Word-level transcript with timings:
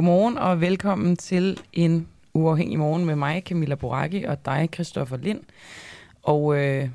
Godmorgen 0.00 0.38
og 0.38 0.60
velkommen 0.60 1.16
til 1.16 1.60
en 1.72 2.08
uafhængig 2.34 2.78
morgen 2.78 3.04
med 3.04 3.16
mig, 3.16 3.42
Camilla 3.46 3.74
Boracchi, 3.74 4.24
og 4.24 4.44
dig, 4.44 4.68
Christoffer 4.74 5.16
Lind. 5.16 5.40
Og, 6.22 6.56
øh, 6.56 6.88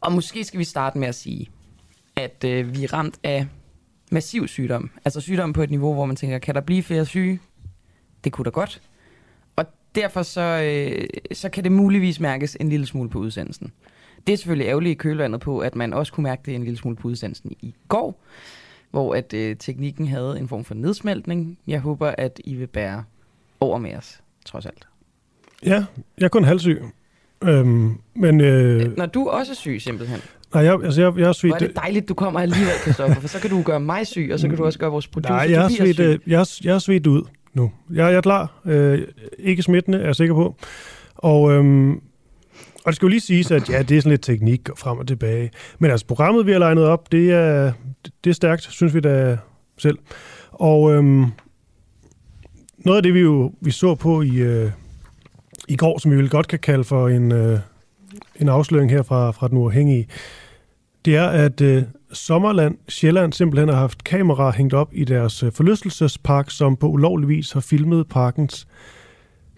og 0.00 0.12
måske 0.12 0.44
skal 0.44 0.58
vi 0.58 0.64
starte 0.64 0.98
med 0.98 1.08
at 1.08 1.14
sige, 1.14 1.50
at 2.16 2.44
øh, 2.46 2.74
vi 2.74 2.84
er 2.84 2.92
ramt 2.92 3.18
af 3.22 3.46
massiv 4.10 4.48
sygdom. 4.48 4.90
Altså 5.04 5.20
sygdom 5.20 5.52
på 5.52 5.62
et 5.62 5.70
niveau, 5.70 5.94
hvor 5.94 6.06
man 6.06 6.16
tænker, 6.16 6.38
kan 6.38 6.54
der 6.54 6.60
blive 6.60 6.82
flere 6.82 7.06
syge? 7.06 7.40
Det 8.24 8.32
kunne 8.32 8.44
da 8.44 8.50
godt. 8.50 8.82
Og 9.56 9.64
derfor 9.94 10.22
så, 10.22 10.40
øh, 10.40 11.08
så 11.32 11.48
kan 11.48 11.64
det 11.64 11.72
muligvis 11.72 12.20
mærkes 12.20 12.56
en 12.60 12.68
lille 12.68 12.86
smule 12.86 13.10
på 13.10 13.18
udsendelsen. 13.18 13.72
Det 14.26 14.32
er 14.32 14.36
selvfølgelig 14.36 14.68
ærgerligt 14.68 14.92
i 14.92 14.94
kølvandet 14.94 15.40
på, 15.40 15.58
at 15.58 15.76
man 15.76 15.92
også 15.92 16.12
kunne 16.12 16.24
mærke 16.24 16.42
det 16.46 16.54
en 16.54 16.64
lille 16.64 16.78
smule 16.78 16.96
på 16.96 17.08
udsendelsen 17.08 17.52
i 17.60 17.74
går, 17.88 18.20
hvor 18.90 19.14
at 19.14 19.34
øh, 19.34 19.56
teknikken 19.56 20.08
havde 20.08 20.38
en 20.38 20.48
form 20.48 20.64
for 20.64 20.74
nedsmeltning. 20.74 21.58
Jeg 21.66 21.80
håber, 21.80 22.14
at 22.18 22.40
I 22.44 22.54
vil 22.54 22.66
bære 22.66 23.04
over 23.60 23.78
med 23.78 23.96
os, 23.96 24.20
trods 24.46 24.66
alt. 24.66 24.86
Ja, 25.66 25.84
jeg 26.18 26.24
er 26.24 26.28
kun 26.28 26.44
halvsyg. 26.44 26.82
Øhm, 27.44 27.94
men, 28.14 28.40
øh, 28.40 28.96
Når 28.96 29.06
du 29.06 29.28
også 29.28 29.52
er 29.52 29.56
syg, 29.56 29.76
simpelthen. 29.80 30.20
nej, 30.54 30.62
jeg, 30.64 30.80
altså, 30.84 31.02
jeg, 31.02 31.18
jeg 31.18 31.28
er 31.28 31.32
syg. 31.32 31.48
Hvor 31.48 31.54
er 31.54 31.58
det 31.58 31.76
dejligt, 31.76 32.08
du 32.08 32.14
kommer 32.14 32.40
alligevel, 32.40 32.72
Kristoffer, 32.84 33.20
for 33.20 33.28
så 33.28 33.40
kan 33.40 33.50
du 33.50 33.62
gøre 33.62 33.80
mig 33.80 34.06
syg, 34.06 34.30
og 34.32 34.38
så 34.40 34.48
kan 34.48 34.56
du 34.56 34.64
også 34.64 34.78
gøre 34.78 34.90
vores 34.90 35.08
producer 35.08 35.34
Nej, 35.34 35.50
jeg 35.50 35.64
er, 35.64 35.68
svedt, 35.68 35.96
syg. 35.96 36.04
øh, 36.04 36.18
jeg, 36.26 36.40
er, 36.40 36.58
jeg 36.64 36.74
er 36.74 36.78
svedt 36.78 37.06
ud 37.06 37.22
nu. 37.54 37.72
Jeg, 37.90 37.96
jeg 37.96 38.14
er 38.14 38.20
klar. 38.20 38.52
Øh, 38.64 39.02
ikke 39.38 39.62
smittende, 39.62 39.98
er 39.98 40.04
jeg 40.04 40.16
sikker 40.16 40.34
på. 40.34 40.56
Og, 41.14 41.52
øhm, 41.52 42.00
og 42.84 42.92
det 42.92 42.96
skal 42.96 43.06
jo 43.06 43.10
lige 43.10 43.20
siges, 43.20 43.50
at 43.50 43.70
ja, 43.70 43.82
det 43.82 43.96
er 43.96 44.00
sådan 44.00 44.10
lidt 44.10 44.22
teknik 44.22 44.68
og 44.68 44.78
frem 44.78 44.98
og 44.98 45.06
tilbage. 45.06 45.50
Men 45.78 45.90
altså, 45.90 46.06
programmet, 46.06 46.46
vi 46.46 46.52
har 46.52 46.58
legnet 46.58 46.84
op, 46.84 47.12
det 47.12 47.32
er, 47.32 47.72
det 48.24 48.30
er 48.30 48.34
stærkt, 48.34 48.62
synes 48.62 48.94
vi 48.94 49.00
da 49.00 49.38
selv. 49.78 49.98
Og 50.50 50.94
øhm, 50.94 51.26
noget 52.78 52.96
af 52.96 53.02
det, 53.02 53.14
vi 53.14 53.20
jo 53.20 53.52
vi 53.60 53.70
så 53.70 53.94
på 53.94 54.22
i, 54.22 54.36
øh, 54.36 54.70
i 55.68 55.76
går, 55.76 55.98
som 55.98 56.10
vi 56.10 56.16
vel 56.16 56.30
godt 56.30 56.48
kan 56.48 56.58
kalde 56.58 56.84
for 56.84 57.08
en, 57.08 57.32
øh, 57.32 57.58
en 58.36 58.48
afsløring 58.48 58.90
her 58.90 59.02
fra, 59.02 59.30
fra 59.30 59.48
den 59.48 59.58
uafhængige, 59.58 60.06
det 61.04 61.16
er, 61.16 61.28
at 61.28 61.60
øh, 61.60 61.82
Sommerland 62.12 62.78
Sjælland 62.88 63.32
simpelthen 63.32 63.68
har 63.68 63.76
haft 63.76 64.04
kameraer 64.04 64.52
hængt 64.52 64.74
op 64.74 64.88
i 64.92 65.04
deres 65.04 65.42
øh, 65.42 65.52
forlystelsespark, 65.52 66.50
som 66.50 66.76
på 66.76 66.86
ulovlig 66.86 67.28
vis 67.28 67.52
har 67.52 67.60
filmet 67.60 68.08
parkens 68.08 68.68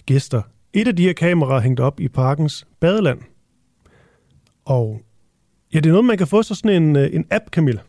gæster. 0.07 0.43
Et 0.77 0.89
af 0.89 0.97
de 0.97 1.03
her 1.03 1.13
kameraer 1.13 1.61
hængt 1.61 1.81
op 1.81 2.01
i 2.01 2.09
parkens 2.09 2.67
badeland. 2.81 3.21
Og 4.65 5.01
ja, 5.75 5.81
det 5.81 5.87
er 5.87 5.93
noget, 5.93 6.05
man 6.05 6.19
kan 6.19 6.27
få 6.27 6.43
så 6.43 6.55
sådan 6.55 6.83
en, 6.83 6.97
øh, 6.97 7.15
en 7.15 7.27
app, 7.31 7.45
Camille. 7.51 7.81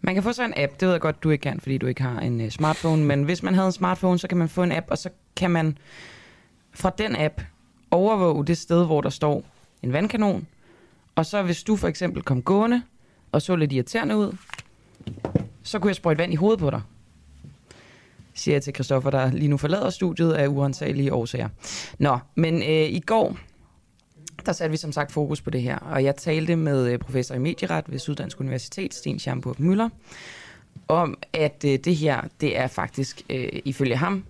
Man 0.00 0.14
kan 0.14 0.22
få 0.22 0.32
sig 0.32 0.44
en 0.44 0.54
app, 0.56 0.72
det 0.72 0.82
ved 0.82 0.92
jeg 0.92 1.00
godt, 1.00 1.22
du 1.22 1.30
ikke 1.30 1.42
kan, 1.42 1.60
fordi 1.60 1.78
du 1.78 1.86
ikke 1.86 2.02
har 2.02 2.20
en 2.20 2.40
uh, 2.40 2.48
smartphone, 2.48 3.04
men 3.04 3.22
hvis 3.22 3.42
man 3.42 3.54
havde 3.54 3.66
en 3.66 3.72
smartphone, 3.72 4.18
så 4.18 4.28
kan 4.28 4.38
man 4.38 4.48
få 4.48 4.62
en 4.62 4.72
app, 4.72 4.86
og 4.90 4.98
så 4.98 5.10
kan 5.36 5.50
man 5.50 5.78
fra 6.72 6.90
den 6.98 7.16
app 7.16 7.40
overvåge 7.90 8.46
det 8.46 8.58
sted, 8.58 8.86
hvor 8.86 9.00
der 9.00 9.10
står 9.10 9.44
en 9.82 9.92
vandkanon, 9.92 10.46
og 11.14 11.26
så 11.26 11.42
hvis 11.42 11.62
du 11.62 11.76
for 11.76 11.88
eksempel 11.88 12.22
kom 12.22 12.42
gående 12.42 12.82
og 13.32 13.42
så 13.42 13.56
lidt 13.56 13.72
irriterende 13.72 14.16
ud, 14.16 14.36
så 15.62 15.78
kunne 15.78 15.88
jeg 15.88 15.96
sprøjte 15.96 16.18
vand 16.18 16.32
i 16.32 16.36
hovedet 16.36 16.60
på 16.60 16.70
dig. 16.70 16.82
Siger 18.38 18.54
jeg 18.54 18.62
til 18.62 18.74
Christoffer, 18.74 19.10
der 19.10 19.32
lige 19.32 19.48
nu 19.48 19.56
forlader 19.56 19.90
studiet 19.90 20.32
af 20.32 20.48
uansagelige 20.48 21.12
årsager. 21.12 21.48
Nå, 21.98 22.18
men 22.34 22.62
øh, 22.62 22.68
i 22.68 23.00
går, 23.00 23.36
der 24.46 24.52
satte 24.52 24.70
vi 24.70 24.76
som 24.76 24.92
sagt 24.92 25.12
fokus 25.12 25.40
på 25.40 25.50
det 25.50 25.62
her, 25.62 25.78
og 25.78 26.04
jeg 26.04 26.16
talte 26.16 26.56
med 26.56 26.92
øh, 26.92 26.98
professor 26.98 27.34
i 27.34 27.38
medieret 27.38 27.84
ved 27.88 27.98
Syddansk 27.98 28.40
Universitet, 28.40 28.94
Sten 28.94 29.18
Schamburg 29.18 29.56
Møller, 29.58 29.88
om 30.88 31.18
at 31.32 31.64
øh, 31.66 31.78
det 31.78 31.96
her, 31.96 32.20
det 32.40 32.58
er 32.58 32.66
faktisk 32.66 33.22
øh, 33.30 33.48
ifølge 33.64 33.96
ham 33.96 34.24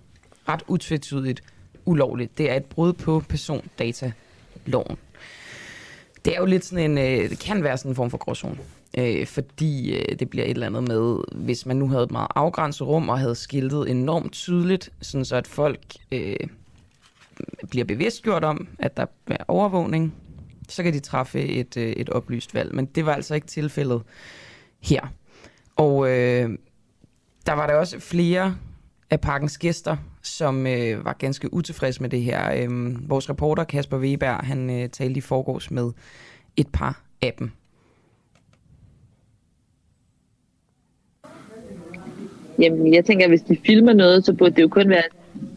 ret 0.49 0.63
utvetydigt 0.67 1.43
ulovligt. 1.85 2.37
Det 2.37 2.51
er 2.51 2.55
et 2.55 2.65
brud 2.65 2.93
på 2.93 3.23
persondataloven. 3.29 4.97
Det 6.25 6.35
er 6.35 6.39
jo 6.39 6.45
lidt 6.45 6.65
sådan 6.65 6.91
en, 6.91 6.97
øh, 6.97 7.29
det 7.29 7.39
kan 7.39 7.63
være 7.63 7.77
sådan 7.77 7.91
en 7.91 7.95
form 7.95 8.09
for 8.09 8.17
gråzone. 8.17 8.57
Øh, 8.97 9.27
fordi 9.27 9.95
øh, 9.95 10.19
det 10.19 10.29
bliver 10.29 10.45
et 10.45 10.51
eller 10.51 10.67
andet 10.67 10.87
med, 10.87 11.17
hvis 11.35 11.65
man 11.65 11.77
nu 11.77 11.89
havde 11.89 12.03
et 12.03 12.11
meget 12.11 12.27
afgrænset 12.35 12.87
rum 12.87 13.09
og 13.09 13.19
havde 13.19 13.35
skiltet 13.35 13.89
enormt 13.91 14.31
tydeligt, 14.31 14.91
sådan 15.01 15.25
så 15.25 15.35
at 15.35 15.47
folk 15.47 15.81
øh, 16.11 16.35
bliver 17.69 17.85
bevidstgjort 17.85 18.43
om, 18.43 18.67
at 18.79 18.97
der 18.97 19.05
er 19.27 19.43
overvågning, 19.47 20.15
så 20.69 20.83
kan 20.83 20.93
de 20.93 20.99
træffe 20.99 21.41
et, 21.41 21.77
øh, 21.77 21.91
et 21.91 22.09
oplyst 22.09 22.53
valg. 22.53 22.75
Men 22.75 22.85
det 22.85 23.05
var 23.05 23.13
altså 23.13 23.35
ikke 23.35 23.47
tilfældet 23.47 24.01
her. 24.79 25.07
Og 25.75 26.09
øh, 26.09 26.49
der 27.45 27.53
var 27.53 27.67
der 27.67 27.75
også 27.75 27.99
flere 27.99 28.55
af 29.09 29.21
parkens 29.21 29.57
gæster, 29.57 29.97
som 30.21 30.67
øh, 30.67 31.05
var 31.05 31.13
ganske 31.13 31.53
utilfredse 31.53 32.01
med 32.01 32.09
det 32.09 32.21
her. 32.21 32.53
Øh, 32.55 33.09
vores 33.09 33.29
reporter 33.29 33.63
Kasper 33.63 33.97
Weber, 33.97 34.45
han 34.45 34.69
øh, 34.69 34.89
talte 34.89 35.17
i 35.17 35.21
forgårs 35.21 35.71
med 35.71 35.91
et 36.55 36.67
par 36.67 37.01
af 37.21 37.33
dem. 37.39 37.51
Jamen, 42.59 42.93
jeg 42.93 43.05
tænker, 43.05 43.25
at 43.25 43.31
hvis 43.31 43.41
de 43.41 43.57
filmer 43.65 43.93
noget, 43.93 44.25
så 44.25 44.33
burde 44.33 44.55
det 44.55 44.61
jo 44.61 44.67
kun 44.67 44.89
være, 44.89 45.03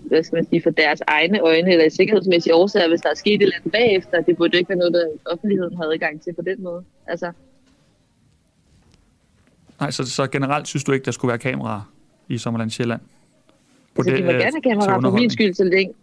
hvad 0.05 0.23
skal 0.23 0.37
man 0.37 0.47
sige, 0.49 0.63
for 0.63 0.71
deres 0.71 1.03
egne 1.07 1.41
øjne, 1.41 1.71
eller 1.71 1.85
i 1.85 1.91
sikkerhedsmæssige 1.91 2.55
årsager, 2.55 2.89
hvis 2.89 3.01
der 3.01 3.11
er 3.11 3.15
sket 3.15 3.35
et 3.35 3.43
eller 3.43 3.57
andet 3.57 3.73
bagefter. 3.73 4.21
Det 4.21 4.37
burde 4.37 4.51
jo 4.55 4.59
ikke 4.59 4.69
være 4.69 4.79
noget, 4.79 4.95
der 4.95 5.07
offentligheden 5.33 5.77
havde 5.77 5.93
adgang 5.93 6.23
til 6.23 6.33
på 6.33 6.43
den 6.43 6.63
måde. 6.63 6.85
Altså, 7.07 7.33
Nej, 9.81 9.91
så, 9.91 10.05
så 10.05 10.27
generelt 10.27 10.69
synes 10.69 10.85
du 10.85 10.93
ikke, 10.93 11.05
der 11.05 11.11
skulle 11.11 11.29
være 11.29 11.39
kameraer 11.39 11.93
i 12.29 12.39
Sommerland 12.39 12.71
Sjælland? 12.71 13.01
altså 13.99 14.17
de 14.17 14.23
må 14.23 14.31
gerne 14.31 14.43
have 14.43 14.63
kameraer 14.63 15.01
for 15.01 15.11
min 15.11 15.31
skyld, 15.31 15.55
så 15.55 15.65
længe. 15.65 15.95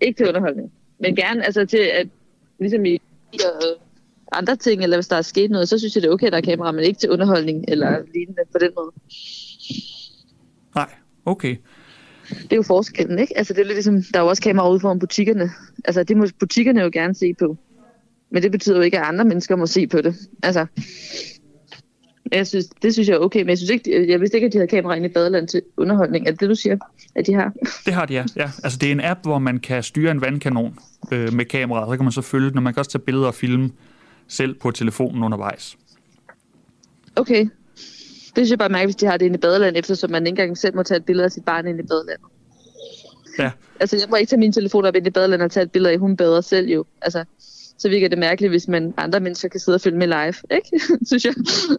Ikke 0.00 0.16
til 0.16 0.28
underholdning. 0.28 0.72
Men 0.98 1.16
gerne 1.16 1.44
altså 1.44 1.66
til, 1.66 1.90
at 1.94 2.08
ligesom 2.58 2.84
i 2.84 3.00
øh, 3.34 3.40
andre 4.32 4.56
ting, 4.56 4.82
eller 4.82 4.96
hvis 4.96 5.08
der 5.08 5.16
er 5.16 5.22
sket 5.22 5.50
noget, 5.50 5.68
så 5.68 5.78
synes 5.78 5.94
jeg, 5.94 6.02
det 6.02 6.08
er 6.08 6.12
okay, 6.12 6.26
at 6.26 6.32
der 6.32 6.38
er 6.38 6.42
kameraer, 6.42 6.72
men 6.72 6.84
ikke 6.84 6.98
til 6.98 7.10
underholdning 7.10 7.64
eller 7.68 7.98
lignende 8.14 8.42
på 8.52 8.58
den 8.58 8.70
måde. 8.76 8.92
Nej, 10.74 10.90
okay. 11.24 11.56
Det 12.28 12.52
er 12.52 12.56
jo 12.56 12.62
forskellen, 12.62 13.18
ikke? 13.18 13.38
Altså 13.38 13.54
det 13.54 13.60
er 13.60 13.64
lidt 13.64 13.76
ligesom, 13.76 14.02
der 14.12 14.18
er 14.18 14.22
jo 14.22 14.28
også 14.28 14.42
kameraer 14.42 14.70
ude 14.70 14.80
foran 14.80 14.98
butikkerne. 14.98 15.50
Altså 15.84 16.02
det 16.02 16.16
må 16.16 16.26
butikkerne 16.40 16.80
jo 16.80 16.90
gerne 16.92 17.14
se 17.14 17.34
på. 17.34 17.56
Men 18.30 18.42
det 18.42 18.50
betyder 18.50 18.76
jo 18.76 18.82
ikke, 18.82 18.98
at 18.98 19.04
andre 19.04 19.24
mennesker 19.24 19.56
må 19.56 19.66
se 19.66 19.86
på 19.86 20.00
det. 20.00 20.14
Altså, 20.42 20.66
jeg 22.32 22.46
synes, 22.46 22.66
det 22.66 22.92
synes 22.92 23.08
jeg 23.08 23.14
er 23.14 23.18
okay, 23.18 23.40
men 23.40 23.48
jeg 23.48 23.58
synes 23.58 23.70
ikke, 23.70 24.10
jeg 24.10 24.20
vidste 24.20 24.36
ikke, 24.36 24.46
at 24.46 24.52
de 24.52 24.58
havde 24.58 24.68
kameraer 24.68 24.96
inde 24.96 25.08
i 25.08 25.12
badeland 25.12 25.48
til 25.48 25.62
underholdning. 25.76 26.26
Er 26.26 26.30
det 26.30 26.40
det, 26.40 26.48
du 26.48 26.54
siger, 26.54 26.76
at 27.14 27.26
de 27.26 27.34
har? 27.34 27.52
Det 27.86 27.94
har 27.94 28.06
de, 28.06 28.14
ja. 28.14 28.24
ja. 28.36 28.50
Altså, 28.64 28.78
det 28.78 28.88
er 28.88 28.92
en 28.92 29.00
app, 29.00 29.20
hvor 29.22 29.38
man 29.38 29.58
kan 29.58 29.82
styre 29.82 30.10
en 30.10 30.20
vandkanon 30.20 30.78
øh, 31.12 31.32
med 31.32 31.44
kamera. 31.44 31.92
Så 31.92 31.96
kan 31.96 32.04
man 32.04 32.12
så 32.12 32.22
følge 32.22 32.48
den, 32.48 32.56
og 32.56 32.62
man 32.62 32.74
kan 32.74 32.78
også 32.78 32.90
tage 32.90 33.02
billeder 33.02 33.26
og 33.26 33.34
filme 33.34 33.70
selv 34.28 34.54
på 34.54 34.70
telefonen 34.70 35.22
undervejs. 35.22 35.76
Okay. 37.16 37.46
Det 38.36 38.40
synes 38.40 38.50
jeg 38.50 38.58
bare 38.58 38.68
mærke, 38.68 38.86
hvis 38.86 38.96
de 38.96 39.06
har 39.06 39.16
det 39.16 39.26
inde 39.26 39.36
i 39.36 39.40
badeland, 39.40 39.76
eftersom 39.76 40.10
man 40.10 40.26
ikke 40.26 40.42
engang 40.42 40.58
selv 40.58 40.76
må 40.76 40.82
tage 40.82 40.98
et 40.98 41.04
billede 41.04 41.24
af 41.24 41.32
sit 41.32 41.44
barn 41.44 41.66
inde 41.66 41.80
i 41.80 41.86
badeland. 41.86 42.20
Ja, 43.38 43.50
Altså, 43.82 43.96
jeg 43.96 44.06
må 44.10 44.16
ikke 44.16 44.30
tage 44.30 44.40
min 44.40 44.52
telefon 44.52 44.84
op 44.84 44.96
ind 44.96 45.06
i 45.06 45.10
badeland 45.10 45.42
og 45.42 45.50
tage 45.50 45.64
et 45.64 45.72
billede 45.72 45.92
af, 45.92 45.98
hun 45.98 46.16
bader 46.16 46.40
selv 46.40 46.68
jo. 46.68 46.84
Altså, 47.02 47.24
så 47.78 47.88
virker 47.88 48.08
det 48.08 48.18
mærkeligt, 48.18 48.52
hvis 48.52 48.68
man 48.68 48.94
andre 48.96 49.20
mennesker 49.20 49.48
kan 49.48 49.60
sidde 49.60 49.76
og 49.76 49.80
følge 49.80 49.98
med 49.98 50.06
live, 50.06 50.56
ikke? 50.56 50.80
synes 51.08 51.24
jeg. 51.24 51.34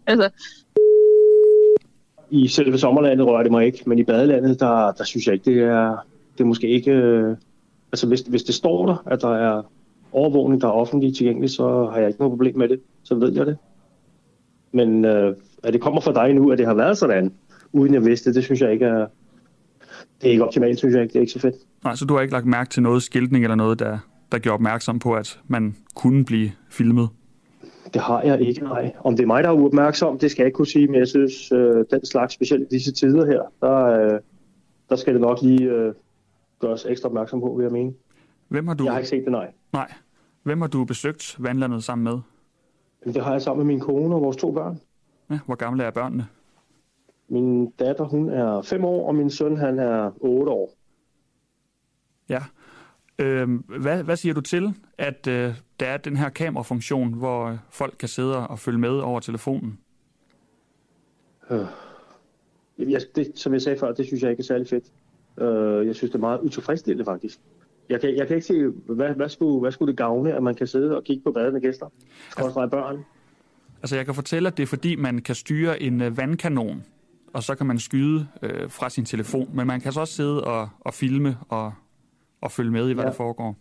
altså, 0.07 0.29
I 2.29 2.47
selve 2.47 2.77
sommerlandet 2.77 3.27
rører 3.27 3.44
det 3.44 3.51
mig 3.51 3.65
ikke, 3.65 3.83
men 3.85 4.00
i 4.00 4.03
badelandet, 4.03 4.59
der, 4.59 4.91
der 4.91 5.03
synes 5.03 5.27
jeg 5.27 5.33
ikke, 5.33 5.51
det 5.51 5.59
er, 5.59 6.05
det 6.38 6.44
er 6.44 6.47
måske 6.47 6.67
ikke... 6.67 6.91
Øh, 6.91 7.35
altså 7.91 8.07
hvis, 8.07 8.21
hvis 8.21 8.44
det 8.44 8.55
står 8.55 8.85
der, 8.85 9.03
at 9.05 9.21
der 9.21 9.35
er 9.35 9.63
overvågning, 10.11 10.61
der 10.61 10.67
er 10.67 10.71
offentligt 10.71 11.17
tilgængelig, 11.17 11.50
så 11.50 11.85
har 11.85 12.00
jeg 12.00 12.07
ikke 12.07 12.19
noget 12.19 12.31
problem 12.31 12.57
med 12.57 12.69
det. 12.69 12.79
Så 13.03 13.15
ved 13.15 13.33
jeg 13.33 13.45
det. 13.45 13.57
Men 14.71 15.05
øh, 15.05 15.35
at 15.63 15.74
det 15.74 15.81
kommer 15.81 16.01
fra 16.01 16.13
dig 16.13 16.33
nu, 16.33 16.51
at 16.51 16.57
det 16.57 16.65
har 16.68 16.74
været 16.74 16.98
sådan, 16.98 17.33
uden 17.71 17.94
jeg 17.94 18.06
vidste 18.06 18.30
det, 18.30 18.36
det 18.36 18.44
synes 18.44 18.62
jeg 18.62 18.71
ikke 18.74 18.86
er... 18.86 19.07
Det 20.21 20.27
er 20.27 20.31
ikke 20.31 20.45
optimalt, 20.45 20.77
synes 20.77 20.94
jeg 20.94 21.01
ikke. 21.04 21.13
Det 21.13 21.19
er 21.19 21.21
ikke 21.21 21.33
så 21.33 21.39
fedt. 21.39 21.56
nej, 21.83 21.95
så 21.95 22.06
du 22.06 22.13
har 22.13 22.21
ikke 22.21 22.33
lagt 22.33 22.45
mærke 22.45 22.69
til 22.69 22.83
noget 22.83 23.04
skiltning 23.04 23.44
eller 23.45 23.56
noget, 23.56 23.80
der, 23.80 23.98
der 24.31 24.39
gjorde 24.39 24.54
opmærksom 24.54 25.00
på, 25.00 25.13
at 25.13 25.39
man 25.48 25.75
kunne 25.95 26.25
blive 26.25 26.51
filmet? 26.69 27.10
Det 27.94 28.01
har 28.01 28.21
jeg 28.21 28.42
ikke, 28.42 28.63
nej. 28.63 28.92
Om 29.04 29.15
det 29.15 29.24
er 29.24 29.27
mig, 29.27 29.44
der 29.44 29.50
er 29.50 29.54
uopmærksom, 29.54 30.19
det 30.19 30.31
skal 30.31 30.44
jeg 30.44 30.48
ikke 30.48 30.56
kunne 30.56 30.68
sige, 30.68 30.88
men 30.88 30.95
jeg 30.95 31.07
synes, 31.07 31.51
øh, 31.51 31.86
den 31.92 32.06
slags, 32.06 32.33
specielt 32.33 32.63
i 32.63 32.65
disse 32.75 32.92
tider 32.92 33.25
her, 33.25 33.42
der, 33.62 33.86
øh, 33.86 34.19
der 34.89 34.95
skal 34.95 35.13
det 35.13 35.21
nok 35.21 35.42
lige 35.42 35.63
øh, 35.63 35.94
gøres 36.60 36.86
ekstra 36.89 37.10
opmærksom 37.10 37.42
på, 37.42 37.54
vil 37.57 37.63
jeg 37.63 37.71
mene. 37.71 37.94
Hvem 38.48 38.68
har 38.68 38.74
du, 38.75 38.83
Jeg 38.83 38.94
har 38.94 39.00
ikke 39.00 39.10
set 39.10 39.24
det, 39.24 39.31
nej. 39.31 39.51
nej, 39.74 39.92
hvem 40.44 40.62
har 40.62 40.68
du 40.68 40.86
besøgt 40.86 41.36
vandlandet 41.39 41.83
sammen 41.83 42.04
med? 42.04 42.19
Det 43.13 43.24
har 43.24 43.31
jeg 43.31 43.42
sammen 43.42 43.65
med 43.68 43.74
min 43.74 43.80
kone 43.81 44.15
og 44.15 44.21
vores 44.21 44.38
to 44.38 44.51
børn. 44.51 44.80
Ja, 45.30 45.40
hvor 45.46 45.56
gamle 45.56 45.84
er 45.84 45.92
børnene? 45.92 46.28
Min 47.28 47.72
datter, 47.72 48.04
hun 48.04 48.30
er 48.30 48.62
5 48.62 48.86
år, 48.86 49.08
og 49.08 49.16
min 49.16 49.30
søn, 49.30 49.58
han 49.58 49.80
er 49.80 50.12
8 50.20 50.52
år. 50.52 50.74
Ja. 52.30 52.40
Øh, 53.20 53.50
hvad, 53.81 54.04
hvad 54.04 54.16
siger 54.16 54.34
du 54.34 54.42
til, 54.42 54.74
at 54.98 55.28
øh, 55.28 55.54
der 55.80 55.86
er 55.86 55.98
den 55.98 56.18
her 56.18 56.30
kamerafunktion, 56.30 57.14
hvor 57.14 57.46
øh, 57.46 57.58
folk 57.70 57.96
kan 58.00 58.10
sidde 58.10 58.48
og 58.48 58.60
følge 58.60 58.80
med 58.80 58.90
over 59.00 59.20
telefonen? 59.20 59.80
Jeg, 62.78 63.02
det, 63.16 63.31
som 63.36 63.54
jeg 63.54 63.62
sagde 63.62 63.80
før, 63.80 63.92
det 63.92 64.06
synes 64.06 64.24
jeg 64.24 64.31
ikke 64.31 64.42
er 64.42 64.46
særlig 64.46 64.68
fedt. 64.68 64.86
Øh, 65.38 65.88
jeg 65.88 65.96
synes, 65.96 66.12
det 66.12 66.16
er 66.16 66.22
meget 66.22 66.40
utilfredsstillende 66.40 67.06
faktisk. 67.06 67.40
Jeg 67.90 68.02
kan, 68.02 68.16
jeg 68.16 68.28
kan 68.28 68.36
ikke 68.36 68.48
se, 68.48 68.68
hvad, 68.68 69.10
hvad, 69.10 69.30
skulle, 69.30 69.60
hvad 69.60 69.72
skulle 69.72 69.92
det 69.92 69.98
gavne, 69.98 70.34
at 70.34 70.44
man 70.44 70.56
kan 70.56 70.68
sidde 70.68 70.98
og 70.98 71.04
kigge 71.04 71.24
på 71.24 71.31
badende 71.31 71.62
gæster? 71.62 71.90
Skrådstræk 72.30 72.70
børn. 72.70 73.06
Altså 73.83 73.95
jeg 73.95 74.06
kan 74.06 74.15
fortælle, 74.15 74.47
at 74.47 74.57
det 74.57 74.63
er 74.63 74.68
fordi, 74.68 74.95
man 74.95 75.19
kan 75.21 75.35
styre 75.35 75.81
en 75.81 76.01
øh, 76.01 76.18
vandkanon, 76.18 76.83
og 77.33 77.44
så 77.44 77.56
kan 77.56 77.65
man 77.65 77.80
skyde 77.80 78.27
øh, 78.41 78.69
fra 78.69 78.89
sin 78.89 79.06
telefon. 79.06 79.50
Men 79.53 79.68
man 79.68 79.81
kan 79.81 79.91
så 79.91 80.00
også 80.00 80.13
sidde 80.13 80.44
og, 80.44 80.69
og 80.80 80.94
filme 80.94 81.38
og, 81.50 81.74
og 82.41 82.51
følge 82.51 82.71
med 82.71 82.89
i, 82.89 82.94
hvad 82.94 83.03
Ja. 83.03 83.09
der 83.09 83.15
foregår. 83.15 83.56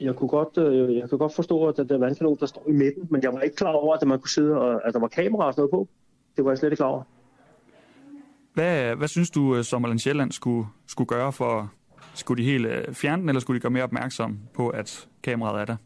Jeg 0.00 0.14
kunne 0.16 0.28
godt, 0.28 0.58
øh, 0.58 0.96
jeg 0.96 1.08
kunne 1.10 1.18
godt 1.18 1.34
forstå, 1.34 1.66
at 1.66 1.76
den 1.76 1.88
der 1.88 1.98
vandkanon, 1.98 2.36
der 2.40 2.46
står 2.46 2.64
i 2.68 2.72
midten, 2.72 3.06
men 3.10 3.22
jeg 3.22 3.32
var 3.32 3.40
ikke 3.40 3.56
klar 3.56 3.72
over, 3.72 3.96
at 3.96 4.08
man 4.08 4.18
kunne 4.18 4.30
sidde 4.30 4.58
og 4.58 4.86
at 4.88 4.94
der 4.94 5.00
var 5.00 5.08
kamera 5.08 5.46
og 5.46 5.52
sådan 5.54 5.60
noget 5.60 5.70
på. 5.70 5.88
Det 6.36 6.44
var 6.44 6.50
jeg 6.50 6.58
slet 6.58 6.66
ikke 6.72 6.76
klar 6.76 6.86
over. 6.86 7.02
Hvad, 8.54 8.96
hvad 8.96 9.08
synes 9.08 9.30
du, 9.30 9.56
øh, 9.56 9.64
Sommerland 9.64 9.98
Sjælland 9.98 10.32
skulle, 10.32 10.66
skulle 10.86 11.08
gøre 11.08 11.32
for... 11.32 11.72
Skulle 12.14 12.42
de 12.44 12.50
helt 12.50 12.66
øh, 12.66 12.94
fjerne 12.94 13.20
den, 13.22 13.28
eller 13.28 13.40
skulle 13.40 13.58
de 13.58 13.62
gøre 13.62 13.70
mere 13.70 13.82
opmærksom 13.84 14.38
på, 14.54 14.68
at 14.68 15.08
kameraet 15.22 15.60
er 15.60 15.64
der? 15.64 15.76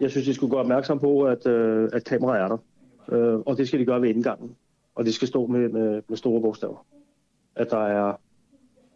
Jeg 0.00 0.10
synes, 0.10 0.26
de 0.26 0.34
skulle 0.34 0.50
gøre 0.50 0.60
opmærksom 0.60 0.98
på, 0.98 1.22
at, 1.22 1.46
øh, 1.46 1.90
at 1.92 2.04
kameraet 2.04 2.42
er 2.42 2.48
der. 2.48 2.58
Øh, 3.12 3.40
og 3.46 3.56
det 3.56 3.68
skal 3.68 3.80
de 3.80 3.84
gøre 3.84 4.02
ved 4.02 4.08
indgangen. 4.08 4.56
Og 4.94 5.04
det 5.04 5.14
skal 5.14 5.28
stå 5.28 5.46
med, 5.46 5.68
med, 5.68 6.02
med 6.08 6.16
store 6.16 6.40
bogstaver. 6.40 6.86
At 7.56 7.70
der 7.70 7.86
er, 7.86 8.16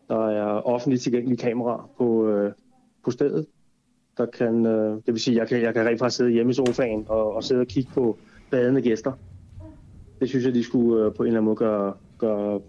der 0.08 0.28
er 0.28 0.46
offentligt 0.46 1.02
tilgængelige 1.02 1.38
kameraer 1.38 1.90
på, 1.98 2.28
øh, 2.28 2.52
på 3.04 3.10
stedet. 3.10 3.46
Der 4.16 4.26
kan, 4.26 4.66
øh, 4.66 4.92
det 4.92 5.06
vil 5.06 5.20
sige, 5.20 5.36
jeg 5.36 5.48
kan, 5.48 5.62
jeg 5.62 5.74
kan 5.74 5.86
rent 5.86 5.98
faktisk 5.98 6.16
sidde 6.16 6.30
hjemme 6.30 6.50
i 6.50 6.54
sofaen 6.54 7.06
og, 7.08 7.34
og 7.34 7.44
sidde 7.44 7.60
og 7.60 7.66
kigge 7.66 7.90
på 7.94 8.18
badende 8.50 8.82
gæster. 8.82 9.12
Det 10.20 10.28
synes 10.28 10.44
jeg, 10.44 10.54
de 10.54 10.64
skulle 10.64 11.04
øh, 11.04 11.14
på 11.14 11.22
en 11.22 11.26
eller 11.26 11.40
anden 11.40 11.44
måde 11.44 11.56
gøre, 11.56 11.94
gøre 12.18 12.60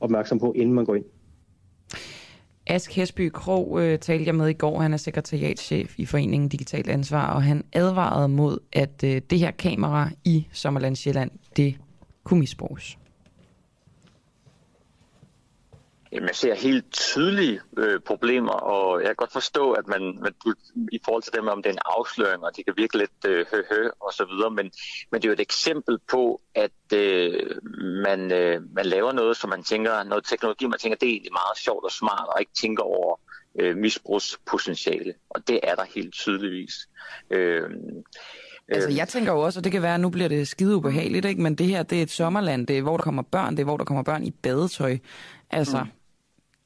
opmærksom 0.00 0.38
på, 0.38 0.52
inden 0.52 0.74
man 0.74 0.84
går 0.84 0.94
ind. 0.94 1.04
Ask 2.70 2.96
Hesby 2.96 3.30
Krog 3.30 3.82
øh, 3.82 3.98
talte 3.98 4.26
jeg 4.26 4.34
med 4.34 4.48
i 4.48 4.52
går. 4.52 4.80
Han 4.80 4.92
er 4.92 4.96
sekretariatschef 4.96 5.94
i 5.98 6.06
Foreningen 6.06 6.48
Digital 6.48 6.90
Ansvar, 6.90 7.34
og 7.34 7.42
han 7.42 7.64
advarede 7.72 8.28
mod, 8.28 8.58
at 8.72 9.04
øh, 9.04 9.20
det 9.30 9.38
her 9.38 9.50
kamera 9.50 10.10
i 10.24 10.46
Sommerland 10.52 10.96
Sjælland, 10.96 11.30
det 11.56 11.76
kunne 12.24 12.40
misbruges. 12.40 12.98
Jamen, 16.12 16.28
jeg 16.28 16.36
ser 16.36 16.54
helt 16.54 16.92
tydelige 16.92 17.60
øh, 17.78 18.00
problemer, 18.00 18.52
og 18.52 19.00
jeg 19.00 19.06
kan 19.08 19.16
godt 19.16 19.32
forstå, 19.32 19.72
at 19.72 19.86
man, 19.86 20.18
man 20.22 20.32
i 20.92 21.00
forhold 21.04 21.22
til 21.22 21.32
dem, 21.32 21.48
om 21.48 21.62
det 21.62 21.70
er 21.70 21.72
en 21.72 21.78
afsløring, 21.84 22.44
og 22.44 22.56
det 22.56 22.64
kan 22.64 22.74
virke 22.76 22.98
lidt 22.98 23.24
øh, 23.26 23.46
hø-hø 23.50 23.88
og 24.00 24.12
så 24.12 24.24
videre, 24.24 24.50
men, 24.50 24.70
men 25.12 25.22
det 25.22 25.24
er 25.24 25.28
jo 25.28 25.32
et 25.32 25.40
eksempel 25.40 25.98
på, 26.10 26.40
at 26.54 26.92
øh, 26.94 27.50
man, 28.04 28.32
øh, 28.32 28.60
man 28.74 28.86
laver 28.86 29.12
noget, 29.12 29.36
som 29.36 29.50
man 29.50 29.62
tænker, 29.62 30.02
noget 30.02 30.24
teknologi, 30.24 30.66
man 30.66 30.78
tænker, 30.78 30.96
det 30.96 31.06
er 31.06 31.12
egentlig 31.12 31.32
meget 31.32 31.58
sjovt 31.58 31.84
og 31.84 31.92
smart, 31.92 32.28
og 32.28 32.40
ikke 32.40 32.52
tænker 32.60 32.82
over 32.82 33.20
øh, 33.60 33.76
misbrugspotentiale, 33.76 35.14
og 35.30 35.48
det 35.48 35.60
er 35.62 35.74
der 35.74 35.84
helt 35.94 36.14
tydeligvis. 36.14 36.74
Øh, 37.30 37.70
Altså, 38.70 38.90
jeg 38.90 39.08
tænker 39.08 39.32
jo 39.32 39.40
også, 39.40 39.60
og 39.60 39.64
det 39.64 39.72
kan 39.72 39.82
være, 39.82 39.94
at 39.94 40.00
nu 40.00 40.10
bliver 40.10 40.28
det 40.28 40.48
skide 40.48 40.76
ubehageligt, 40.76 41.26
ikke? 41.26 41.42
men 41.42 41.54
det 41.54 41.66
her, 41.66 41.82
det 41.82 41.98
er 41.98 42.02
et 42.02 42.10
sommerland, 42.10 42.66
det 42.66 42.78
er, 42.78 42.82
hvor 42.82 42.96
der 42.96 43.04
kommer 43.04 43.22
børn, 43.22 43.56
det 43.56 43.60
er, 43.60 43.64
hvor 43.64 43.76
der 43.76 43.84
kommer 43.84 44.02
børn 44.02 44.24
i 44.24 44.30
badetøj. 44.30 44.98
Altså, 45.50 45.80
mm. 45.80 45.90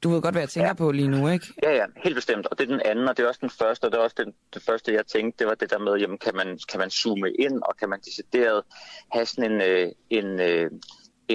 Du 0.03 0.09
ved 0.09 0.21
godt, 0.21 0.33
hvad 0.33 0.41
jeg 0.41 0.49
tænker 0.49 0.67
ja. 0.67 0.73
på 0.73 0.91
lige 0.91 1.07
nu, 1.07 1.27
ikke? 1.27 1.45
Ja, 1.63 1.71
ja, 1.75 1.85
helt 2.03 2.15
bestemt. 2.15 2.47
Og 2.47 2.57
det 2.57 2.63
er 2.63 2.71
den 2.71 2.81
anden, 2.85 3.07
og 3.07 3.17
det 3.17 3.23
er 3.23 3.27
også 3.27 3.39
den 3.41 3.49
første, 3.49 3.85
og 3.85 3.91
det 3.91 3.97
er 3.97 4.01
også 4.01 4.15
den, 4.19 4.33
det 4.53 4.63
første, 4.63 4.93
jeg 4.93 5.05
tænkte, 5.05 5.39
det 5.39 5.47
var 5.47 5.55
det 5.55 5.69
der 5.69 5.79
med, 5.79 5.95
jamen, 5.95 6.17
kan 6.17 6.35
man, 6.35 6.59
kan 6.69 6.79
man 6.79 6.89
zoome 6.89 7.31
ind, 7.31 7.61
og 7.61 7.77
kan 7.77 7.89
man 7.89 7.99
decideret 7.99 8.63
have 9.11 9.25
sådan 9.25 9.51
en, 9.51 9.61
øh, 9.61 9.91
en, 10.09 10.39
øh, 10.39 10.71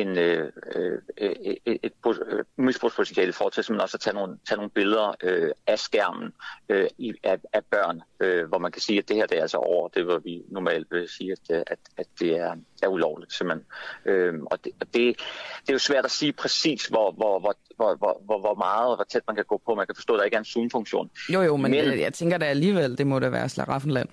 en, 0.01 0.19
øh, 0.19 0.53
øh, 0.75 0.99
et, 1.17 1.59
et, 1.67 1.79
et 1.83 1.93
øh, 2.07 2.45
misbrugspotentiale 2.57 3.33
for 3.33 3.49
til 3.49 3.65
simpelthen 3.65 3.83
også 3.83 3.97
at 3.97 4.01
tage 4.01 4.15
nogle, 4.15 4.39
tage 4.49 4.57
nogle 4.57 4.71
billeder 4.71 5.15
øh, 5.23 5.51
af 5.67 5.79
skærmen 5.79 6.33
øh, 6.69 6.87
i, 6.99 7.13
af, 7.23 7.39
af 7.53 7.65
børn, 7.65 8.03
øh, 8.21 8.49
hvor 8.49 8.59
man 8.59 8.73
kan 8.73 8.83
sige, 8.83 8.99
at 8.99 9.09
det 9.09 9.17
her 9.17 9.27
det 9.27 9.39
er 9.39 9.43
altså 9.43 9.57
over 9.57 9.89
det, 9.89 10.05
hvor 10.05 10.19
vi 10.19 10.43
normalt 10.49 10.87
vil 10.91 11.09
sige, 11.09 11.33
at, 11.33 11.57
øh, 11.57 11.63
at, 11.67 11.79
at 11.97 12.07
det 12.21 12.39
er, 12.39 12.55
er 12.83 12.89
ulovligt 12.89 13.33
simpelthen. 13.33 13.67
Øh, 14.07 14.35
og 14.47 14.65
det, 14.65 14.73
og 14.81 14.87
det, 14.87 15.17
det 15.61 15.69
er 15.69 15.73
jo 15.73 15.79
svært 15.79 16.05
at 16.05 16.11
sige 16.11 16.33
præcis, 16.33 16.87
hvor, 16.87 17.13
hvor, 17.13 17.39
hvor, 17.41 17.55
hvor, 17.77 17.95
hvor, 18.25 18.41
hvor, 18.41 18.55
meget 18.55 18.89
og 18.89 18.97
hvor 18.97 19.05
tæt 19.05 19.23
man 19.27 19.37
kan 19.37 19.45
gå 19.45 19.61
på. 19.67 19.75
Man 19.75 19.87
kan 19.87 19.95
forstå, 19.95 20.15
at 20.15 20.19
der 20.19 20.25
ikke 20.25 20.35
er 20.35 20.39
en 20.39 20.45
zoom-funktion. 20.45 21.11
Jo, 21.35 21.43
jo, 21.43 21.57
men, 21.57 21.71
Men- 21.71 21.89
men... 21.89 22.01
jeg 22.01 22.15
tænker 22.15 22.39
da 22.39 22.45
alligevel, 22.45 22.99
det 22.99 23.07
må 23.07 23.19
da 23.19 23.29
være 23.29 23.49
slaraffenland. 23.49 24.09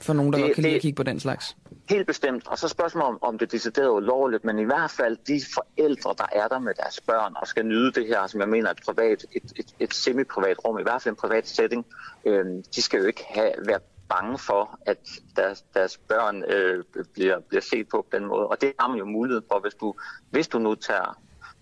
For 0.00 0.12
nogen, 0.12 0.32
der 0.32 0.38
Det- 0.38 0.46
godt 0.46 0.54
kan 0.54 0.62
lide 0.62 0.74
at 0.74 0.80
kigge 0.82 0.96
på 0.96 1.02
den 1.02 1.20
slags. 1.20 1.56
Helt 1.88 2.06
bestemt. 2.06 2.48
Og 2.48 2.58
så 2.58 2.68
spørgsmålet 2.68 3.08
om, 3.08 3.18
om 3.22 3.38
det 3.38 3.46
er 3.46 3.50
decideret 3.50 3.90
ulovligt, 3.90 4.44
men 4.44 4.58
i 4.58 4.64
hvert 4.64 4.90
fald 4.90 5.16
de 5.26 5.40
forældre, 5.54 6.14
der 6.18 6.26
er 6.32 6.48
der 6.48 6.58
med 6.58 6.72
deres 6.74 7.00
børn 7.00 7.32
og 7.36 7.46
skal 7.46 7.66
nyde 7.66 7.92
det 7.92 8.06
her, 8.06 8.26
som 8.26 8.40
jeg 8.40 8.48
mener 8.48 8.66
er 8.68 8.72
et, 8.72 8.80
privat, 8.86 9.26
et, 9.32 9.42
et, 9.56 9.74
et 9.80 9.94
semi-privat 9.94 10.56
rum, 10.64 10.78
i 10.78 10.82
hvert 10.82 11.02
fald 11.02 11.12
en 11.12 11.16
privat 11.16 11.48
setting, 11.48 11.86
øh, 12.24 12.44
de 12.74 12.82
skal 12.82 13.00
jo 13.00 13.06
ikke 13.06 13.24
have, 13.28 13.52
være 13.66 13.80
bange 14.08 14.38
for, 14.38 14.78
at 14.86 14.98
deres, 15.36 15.64
deres 15.74 15.98
børn 15.98 16.42
øh, 16.42 16.84
bliver, 17.14 17.40
bliver 17.48 17.62
set 17.62 17.88
på 17.88 17.96
på 17.96 18.16
den 18.16 18.26
måde. 18.26 18.46
Og 18.46 18.60
det 18.60 18.72
har 18.80 18.88
man 18.88 18.98
jo 18.98 19.04
mulighed 19.04 19.42
for, 19.52 19.60
hvis 19.60 19.74
du, 19.74 19.94
hvis 20.30 20.48
du 20.48 20.58
nu 20.58 20.74
tager 20.74 21.18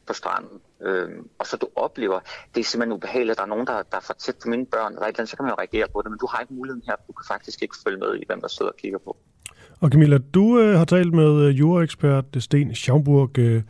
på 0.06 0.12
stranden, 0.12 0.60
øh, 0.82 1.08
og 1.38 1.46
så 1.46 1.56
du 1.56 1.68
oplever, 1.76 2.20
det 2.54 2.60
er 2.60 2.64
simpelthen 2.64 2.96
ubehageligt, 2.96 3.30
at 3.30 3.36
der 3.36 3.42
er 3.42 3.48
nogen, 3.48 3.66
der, 3.66 3.82
der 3.90 3.96
er 3.96 4.00
for 4.00 4.12
tæt 4.12 4.36
på 4.42 4.48
mine 4.48 4.66
børn, 4.66 4.92
eller 4.92 5.02
et 5.02 5.08
eller 5.08 5.20
andet, 5.20 5.28
så 5.28 5.36
kan 5.36 5.44
man 5.44 5.52
jo 5.52 5.56
reagere 5.58 5.88
på 5.92 6.02
det, 6.02 6.10
men 6.10 6.18
du 6.18 6.26
har 6.30 6.40
ikke 6.40 6.54
muligheden 6.54 6.82
her, 6.86 6.94
du 7.06 7.12
kan 7.12 7.24
faktisk 7.28 7.62
ikke 7.62 7.74
følge 7.84 7.98
med 7.98 8.16
i, 8.20 8.24
hvem 8.26 8.40
der 8.40 8.48
sidder 8.48 8.70
og 8.70 8.76
kigger 8.76 8.98
på. 8.98 9.16
Og 9.80 9.90
Camilla, 9.90 10.18
du 10.18 10.58
øh, 10.58 10.78
har 10.78 10.84
talt 10.84 11.14
med 11.14 11.40
øh, 11.40 11.58
juraekspert 11.58 12.24
Sten 12.38 12.74
Schaumburg 12.74 13.38
øh, 13.38 13.62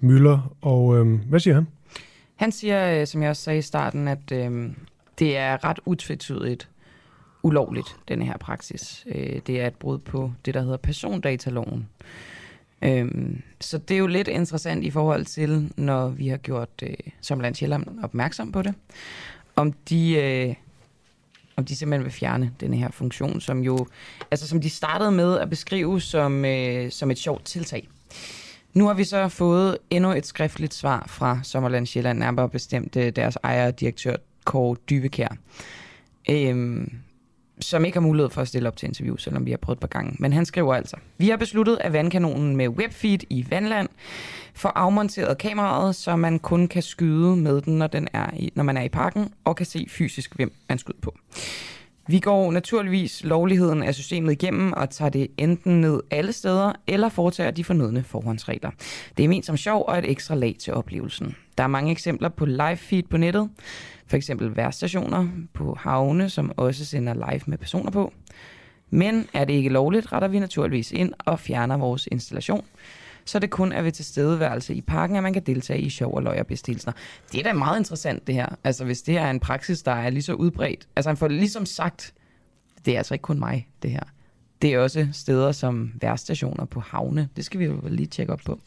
Møller, 0.00 0.56
og 0.62 0.96
øh, 0.96 1.28
hvad 1.28 1.40
siger 1.40 1.54
han? 1.54 1.66
Han 2.36 2.52
siger, 2.52 3.00
øh, 3.00 3.06
som 3.06 3.22
jeg 3.22 3.30
også 3.30 3.42
sagde 3.42 3.58
i 3.58 3.62
starten, 3.62 4.08
at 4.08 4.32
øh, 4.32 4.70
det 5.18 5.36
er 5.36 5.64
ret 5.64 5.80
utvetydigt 5.84 6.68
ulovligt, 7.42 7.96
denne 8.08 8.24
her 8.24 8.36
praksis. 8.36 9.06
Øh, 9.14 9.40
det 9.46 9.60
er 9.60 9.66
et 9.66 9.74
brud 9.74 9.98
på 9.98 10.32
det, 10.44 10.54
der 10.54 10.60
hedder 10.60 10.76
persondataloven. 10.76 11.88
Øhm, 12.82 13.42
så 13.60 13.78
det 13.78 13.94
er 13.94 13.98
jo 13.98 14.06
lidt 14.06 14.28
interessant 14.28 14.84
i 14.84 14.90
forhold 14.90 15.24
til, 15.24 15.72
når 15.76 16.08
vi 16.08 16.28
har 16.28 16.36
gjort 16.36 16.68
øh, 16.82 16.94
Sommerland 17.20 17.54
Sjælland 17.54 17.86
opmærksom 18.02 18.52
på 18.52 18.62
det, 18.62 18.74
om 19.56 19.72
de, 19.72 20.12
øh, 20.14 20.54
om 21.56 21.64
de 21.64 21.76
simpelthen 21.76 22.04
vil 22.04 22.12
fjerne 22.12 22.52
denne 22.60 22.76
her 22.76 22.90
funktion, 22.90 23.40
som 23.40 23.60
jo, 23.60 23.86
altså 24.30 24.48
som 24.48 24.60
de 24.60 24.70
startede 24.70 25.12
med 25.12 25.38
at 25.38 25.50
beskrive 25.50 26.00
som, 26.00 26.44
øh, 26.44 26.90
som 26.90 27.10
et 27.10 27.18
sjovt 27.18 27.44
tiltag. 27.44 27.88
Nu 28.74 28.86
har 28.86 28.94
vi 28.94 29.04
så 29.04 29.28
fået 29.28 29.78
endnu 29.90 30.12
et 30.12 30.26
skriftligt 30.26 30.74
svar 30.74 31.04
fra 31.08 31.40
Sommerland 31.42 31.86
Sjælland, 31.86 32.18
nærmere 32.18 32.48
bestemt 32.48 32.96
øh, 32.96 33.12
deres 33.16 33.38
ejer 33.44 33.66
og 33.66 33.80
direktør 33.80 34.16
Kåre 34.44 34.76
Dybekær, 34.90 35.36
øhm, 36.30 36.92
som 37.60 37.84
ikke 37.84 37.96
har 37.96 38.02
mulighed 38.02 38.30
for 38.30 38.40
at 38.42 38.48
stille 38.48 38.68
op 38.68 38.76
til 38.76 38.86
interview, 38.86 39.16
selvom 39.16 39.46
vi 39.46 39.50
har 39.50 39.58
prøvet 39.58 39.76
et 39.76 39.80
par 39.80 39.88
gange. 39.88 40.16
Men 40.18 40.32
han 40.32 40.46
skriver 40.46 40.74
altså, 40.74 40.96
vi 41.18 41.28
har 41.28 41.36
besluttet, 41.36 41.78
at 41.80 41.92
vandkanonen 41.92 42.56
med 42.56 42.68
webfeed 42.68 43.18
i 43.30 43.46
Vandland 43.50 43.88
får 44.54 44.72
afmonteret 44.74 45.38
kameraet, 45.38 45.96
så 45.96 46.16
man 46.16 46.38
kun 46.38 46.68
kan 46.68 46.82
skyde 46.82 47.36
med 47.36 47.60
den, 47.60 47.78
når, 47.78 47.86
den 47.86 48.08
er 48.12 48.30
i, 48.36 48.52
når 48.54 48.62
man 48.64 48.76
er 48.76 48.82
i 48.82 48.88
parken, 48.88 49.32
og 49.44 49.56
kan 49.56 49.66
se 49.66 49.86
fysisk, 49.90 50.36
hvem 50.36 50.52
man 50.68 50.78
skyder 50.78 51.00
på. 51.02 51.14
Vi 52.06 52.18
går 52.18 52.52
naturligvis 52.52 53.24
lovligheden 53.24 53.82
af 53.82 53.94
systemet 53.94 54.32
igennem 54.32 54.72
og 54.72 54.90
tager 54.90 55.08
det 55.08 55.28
enten 55.36 55.80
ned 55.80 56.00
alle 56.10 56.32
steder, 56.32 56.72
eller 56.86 57.08
foretager 57.08 57.50
de 57.50 57.64
fornødne 57.64 58.04
forhåndsregler. 58.04 58.70
Det 59.16 59.24
er 59.24 59.28
ment 59.28 59.46
som 59.46 59.56
sjov 59.56 59.84
og 59.88 59.98
et 59.98 60.10
ekstra 60.10 60.34
lag 60.34 60.56
til 60.58 60.74
oplevelsen. 60.74 61.36
Der 61.58 61.64
er 61.64 61.68
mange 61.68 61.90
eksempler 61.92 62.28
på 62.28 62.46
live 62.46 62.76
feed 62.76 63.02
på 63.02 63.16
nettet, 63.16 63.50
for 64.12 64.16
eksempel 64.16 64.56
værstationer 64.56 65.28
på 65.52 65.76
havne, 65.80 66.30
som 66.30 66.52
også 66.56 66.84
sender 66.84 67.14
live 67.14 67.40
med 67.46 67.58
personer 67.58 67.90
på. 67.90 68.12
Men 68.90 69.26
er 69.32 69.44
det 69.44 69.52
ikke 69.52 69.68
lovligt, 69.68 70.12
retter 70.12 70.28
vi 70.28 70.38
naturligvis 70.38 70.92
ind 70.92 71.12
og 71.18 71.40
fjerner 71.40 71.76
vores 71.76 72.08
installation, 72.12 72.64
så 73.24 73.38
det 73.38 73.50
kun 73.50 73.72
er 73.72 73.82
ved 73.82 73.92
tilstedeværelse 73.92 74.74
i 74.74 74.80
parken, 74.80 75.16
at 75.16 75.22
man 75.22 75.32
kan 75.32 75.42
deltage 75.42 75.80
i 75.80 75.90
sjov 75.90 76.14
og 76.14 76.22
løg 76.22 76.40
og 76.40 76.46
bestilsner. 76.46 76.92
Det 77.32 77.40
er 77.40 77.42
da 77.42 77.52
meget 77.52 77.78
interessant 77.78 78.26
det 78.26 78.34
her. 78.34 78.46
Altså 78.64 78.84
hvis 78.84 79.02
det 79.02 79.14
her 79.14 79.22
er 79.22 79.30
en 79.30 79.40
praksis, 79.40 79.82
der 79.82 79.92
er 79.92 80.10
lige 80.10 80.22
så 80.22 80.34
udbredt. 80.34 80.88
Altså 80.96 81.10
han 81.10 81.16
får 81.16 81.28
ligesom 81.28 81.66
sagt, 81.66 82.14
det 82.84 82.94
er 82.94 82.98
altså 82.98 83.14
ikke 83.14 83.22
kun 83.22 83.38
mig, 83.38 83.68
det 83.82 83.90
her. 83.90 84.04
Det 84.62 84.74
er 84.74 84.78
også 84.78 85.08
steder 85.12 85.52
som 85.52 85.92
værstationer 86.00 86.64
på 86.64 86.80
havne. 86.80 87.28
Det 87.36 87.44
skal 87.44 87.60
vi 87.60 87.64
jo 87.64 87.80
lige 87.88 88.06
tjekke 88.06 88.32
op 88.32 88.40
på. 88.46 88.60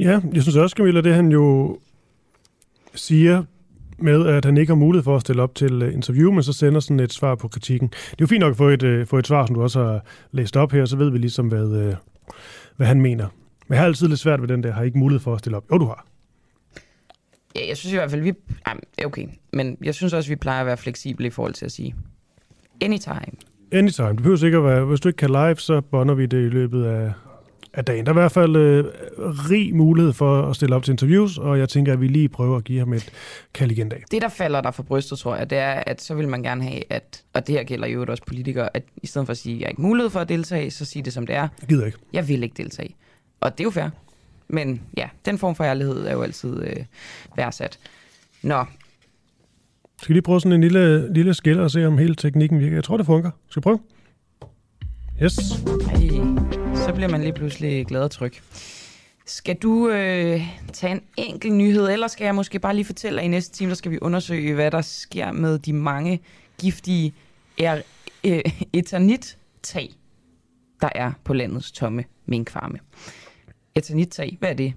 Ja, 0.00 0.20
jeg 0.32 0.42
synes 0.42 0.56
også, 0.56 0.74
Camilla, 0.76 1.00
det 1.00 1.14
han 1.14 1.32
jo 1.32 1.78
siger 2.94 3.44
med, 4.02 4.26
at 4.26 4.44
han 4.44 4.56
ikke 4.56 4.70
har 4.70 4.76
mulighed 4.76 5.04
for 5.04 5.16
at 5.16 5.20
stille 5.20 5.42
op 5.42 5.54
til 5.54 5.82
øh, 5.82 5.94
interview, 5.94 6.32
men 6.32 6.42
så 6.42 6.52
sender 6.52 6.80
sådan 6.80 7.00
et 7.00 7.12
svar 7.12 7.34
på 7.34 7.48
kritikken. 7.48 7.88
Det 7.88 8.12
er 8.12 8.16
jo 8.20 8.26
fint 8.26 8.40
nok 8.40 8.50
at 8.50 8.56
få 8.56 8.68
et, 8.68 8.82
øh, 8.82 9.06
få 9.06 9.18
et 9.18 9.26
svar, 9.26 9.46
som 9.46 9.54
du 9.54 9.62
også 9.62 9.84
har 9.84 10.04
læst 10.32 10.56
op 10.56 10.72
her, 10.72 10.84
så 10.84 10.96
ved 10.96 11.10
vi 11.10 11.18
ligesom, 11.18 11.48
hvad, 11.48 11.72
øh, 11.72 11.94
hvad 12.76 12.86
han 12.86 13.00
mener. 13.00 13.28
Men 13.68 13.74
jeg 13.74 13.78
har 13.78 13.86
altid 13.86 14.08
lidt 14.08 14.20
svært 14.20 14.40
ved 14.40 14.48
den 14.48 14.62
der, 14.62 14.72
har 14.72 14.82
ikke 14.82 14.98
mulighed 14.98 15.20
for 15.20 15.34
at 15.34 15.38
stille 15.38 15.56
op. 15.56 15.64
Jo, 15.72 15.78
du 15.78 15.84
har. 15.84 16.06
Ja, 17.56 17.68
jeg 17.68 17.76
synes 17.76 17.92
i 17.92 17.96
hvert 17.96 18.10
fald, 18.10 18.22
vi... 18.22 18.32
Ej, 18.66 18.76
okay, 19.04 19.26
men 19.52 19.76
jeg 19.82 19.94
synes 19.94 20.12
også, 20.12 20.28
vi 20.30 20.36
plejer 20.36 20.60
at 20.60 20.66
være 20.66 20.76
fleksible 20.76 21.26
i 21.26 21.30
forhold 21.30 21.54
til 21.54 21.64
at 21.64 21.72
sige 21.72 21.94
anytime. 22.80 23.32
Anytime. 23.72 24.08
Det 24.08 24.16
behøver 24.16 24.44
ikke 24.44 24.58
at 24.58 24.64
være, 24.64 24.84
hvis 24.84 25.00
du 25.00 25.08
ikke 25.08 25.16
kan 25.16 25.30
live, 25.30 25.56
så 25.56 25.80
bonder 25.80 26.14
vi 26.14 26.26
det 26.26 26.46
i 26.46 26.48
løbet 26.48 26.84
af 26.84 27.12
af 27.74 27.84
dagen. 27.84 28.06
Der 28.06 28.12
er 28.12 28.16
i 28.16 28.20
hvert 28.20 28.32
fald 28.32 28.56
øh, 28.56 28.84
rig 29.18 29.76
mulighed 29.76 30.12
for 30.12 30.42
at 30.42 30.56
stille 30.56 30.76
op 30.76 30.84
til 30.84 30.92
interviews, 30.92 31.38
og 31.38 31.58
jeg 31.58 31.68
tænker, 31.68 31.92
at 31.92 32.00
vi 32.00 32.08
lige 32.08 32.28
prøver 32.28 32.56
at 32.56 32.64
give 32.64 32.78
ham 32.78 32.92
et 32.92 33.10
kald 33.54 33.70
igen 33.70 33.88
dag. 33.88 34.04
Det, 34.10 34.22
der 34.22 34.28
falder 34.28 34.60
der 34.60 34.70
for 34.70 34.82
brystet, 34.82 35.18
tror 35.18 35.36
jeg, 35.36 35.50
det 35.50 35.58
er, 35.58 35.82
at 35.86 36.02
så 36.02 36.14
vil 36.14 36.28
man 36.28 36.42
gerne 36.42 36.62
have, 36.62 36.82
at, 36.92 37.22
og 37.32 37.46
det 37.46 37.54
her 37.54 37.64
gælder 37.64 37.88
jo 37.88 38.04
også 38.08 38.22
politikere, 38.26 38.76
at 38.76 38.82
i 39.02 39.06
stedet 39.06 39.26
for 39.26 39.30
at 39.30 39.38
sige, 39.38 39.54
at 39.54 39.60
jeg 39.60 39.66
har 39.66 39.70
ikke 39.70 39.82
mulighed 39.82 40.10
for 40.10 40.20
at 40.20 40.28
deltage, 40.28 40.70
så 40.70 40.84
sige 40.84 41.02
det 41.02 41.12
som 41.12 41.26
det 41.26 41.36
er. 41.36 41.48
Jeg 41.60 41.68
gider 41.68 41.86
ikke. 41.86 41.98
Jeg 42.12 42.28
vil 42.28 42.42
ikke 42.42 42.54
deltage. 42.56 42.96
Og 43.40 43.52
det 43.58 43.60
er 43.60 43.64
jo 43.64 43.70
fair. 43.70 43.88
Men 44.48 44.82
ja, 44.96 45.08
den 45.24 45.38
form 45.38 45.54
for 45.54 45.64
ærlighed 45.64 46.06
er 46.06 46.12
jo 46.12 46.22
altid 46.22 46.62
øh, 46.62 46.76
værdsat. 47.36 47.78
Nå, 48.42 48.64
Skal 49.98 50.08
vi 50.08 50.14
lige 50.14 50.22
prøve 50.22 50.40
sådan 50.40 50.52
en 50.52 50.60
lille, 50.60 51.12
lille 51.12 51.34
skiller 51.34 51.62
og 51.62 51.70
se, 51.70 51.86
om 51.86 51.98
hele 51.98 52.14
teknikken 52.14 52.60
virker? 52.60 52.76
Jeg 52.76 52.84
tror, 52.84 52.96
det 52.96 53.06
fungerer. 53.06 53.32
Skal 53.48 53.60
vi 53.60 53.62
prøve? 53.62 53.78
Yes. 55.22 55.38
ej, 55.88 56.59
så 56.90 56.94
bliver 56.94 57.08
man 57.08 57.20
lige 57.20 57.32
pludselig 57.32 57.86
glad 57.86 58.02
og 58.02 58.10
tryg. 58.10 58.32
Skal 59.26 59.56
du 59.56 59.88
øh, 59.88 60.40
tage 60.72 60.92
en 60.92 61.02
enkelt 61.16 61.54
nyhed, 61.54 61.88
eller 61.88 62.08
skal 62.08 62.24
jeg 62.24 62.34
måske 62.34 62.58
bare 62.58 62.74
lige 62.74 62.84
fortælle, 62.84 63.20
at 63.20 63.24
i 63.24 63.28
næste 63.28 63.52
time, 63.52 63.68
der 63.68 63.74
skal 63.74 63.90
vi 63.90 63.98
undersøge, 64.02 64.54
hvad 64.54 64.70
der 64.70 64.80
sker 64.80 65.32
med 65.32 65.58
de 65.58 65.72
mange 65.72 66.20
giftige 66.58 67.14
er, 67.58 67.82
øh, 68.24 68.40
eternit-tag, 68.72 69.90
der 70.80 70.88
er 70.94 71.12
på 71.24 71.34
landets 71.34 71.72
tomme 71.72 72.04
minkfarme. 72.26 72.78
Eternit-tag, 73.74 74.36
hvad 74.38 74.50
er 74.50 74.54
det? 74.54 74.74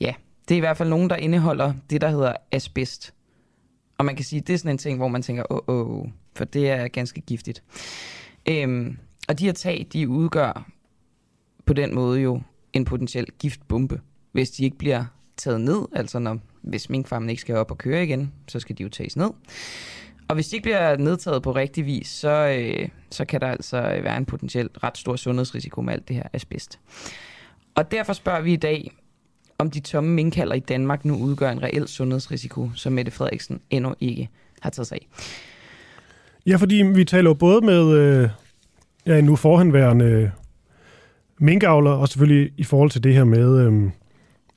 Ja, 0.00 0.14
det 0.48 0.54
er 0.54 0.58
i 0.58 0.60
hvert 0.60 0.76
fald 0.76 0.88
nogen, 0.88 1.10
der 1.10 1.16
indeholder 1.16 1.74
det, 1.90 2.00
der 2.00 2.08
hedder 2.08 2.32
asbest. 2.52 3.14
Og 3.98 4.04
man 4.04 4.16
kan 4.16 4.24
sige, 4.24 4.40
det 4.40 4.54
er 4.54 4.58
sådan 4.58 4.70
en 4.70 4.78
ting, 4.78 4.98
hvor 4.98 5.08
man 5.08 5.22
tænker, 5.22 5.44
åh, 5.50 5.58
oh, 5.66 5.90
oh, 5.90 6.08
for 6.36 6.44
det 6.44 6.70
er 6.70 6.88
ganske 6.88 7.20
giftigt. 7.20 7.62
Øhm, 8.48 8.98
og 9.28 9.38
de 9.38 9.44
her 9.44 9.52
tag, 9.52 9.86
de 9.92 10.08
udgør 10.08 10.75
på 11.66 11.72
den 11.72 11.94
måde 11.94 12.20
jo 12.20 12.40
en 12.72 12.84
potentiel 12.84 13.26
giftbombe, 13.38 14.00
hvis 14.32 14.50
de 14.50 14.64
ikke 14.64 14.78
bliver 14.78 15.04
taget 15.36 15.60
ned. 15.60 15.82
Altså 15.92 16.18
når, 16.18 16.38
hvis 16.62 16.90
minkfarmen 16.90 17.30
ikke 17.30 17.40
skal 17.40 17.56
op 17.56 17.70
og 17.70 17.78
køre 17.78 18.04
igen, 18.04 18.32
så 18.48 18.60
skal 18.60 18.78
de 18.78 18.82
jo 18.82 18.88
tages 18.88 19.16
ned. 19.16 19.30
Og 20.28 20.34
hvis 20.34 20.48
de 20.48 20.56
ikke 20.56 20.62
bliver 20.64 20.96
nedtaget 20.96 21.42
på 21.42 21.52
rigtig 21.52 21.86
vis, 21.86 22.08
så, 22.08 22.30
øh, 22.30 22.88
så 23.10 23.24
kan 23.24 23.40
der 23.40 23.46
altså 23.46 23.76
øh, 23.76 24.04
være 24.04 24.16
en 24.16 24.24
potentielt 24.24 24.78
ret 24.82 24.98
stor 24.98 25.16
sundhedsrisiko 25.16 25.80
med 25.82 25.92
alt 25.92 26.08
det 26.08 26.16
her 26.16 26.22
asbest. 26.32 26.78
Og 27.74 27.90
derfor 27.90 28.12
spørger 28.12 28.40
vi 28.40 28.52
i 28.52 28.56
dag, 28.56 28.90
om 29.58 29.70
de 29.70 29.80
tomme 29.80 30.10
minkhaller 30.10 30.54
i 30.54 30.60
Danmark 30.60 31.04
nu 31.04 31.16
udgør 31.16 31.50
en 31.50 31.62
reel 31.62 31.88
sundhedsrisiko, 31.88 32.70
som 32.74 32.92
Mette 32.92 33.12
Frederiksen 33.12 33.60
endnu 33.70 33.94
ikke 34.00 34.28
har 34.60 34.70
taget 34.70 34.86
sig 34.86 34.98
af. 35.00 35.08
Ja, 36.46 36.56
fordi 36.56 36.74
vi 36.74 37.04
taler 37.04 37.30
jo 37.30 37.34
både 37.34 37.60
med 37.60 37.92
øh, 37.92 38.28
ja, 39.06 39.20
nu 39.20 39.36
forhenværende 39.36 40.32
minkavler, 41.38 41.90
og 41.90 42.08
selvfølgelig 42.08 42.52
i 42.56 42.64
forhold 42.64 42.90
til 42.90 43.04
det 43.04 43.14
her 43.14 43.24
med, 43.24 43.66
øh, 43.66 43.90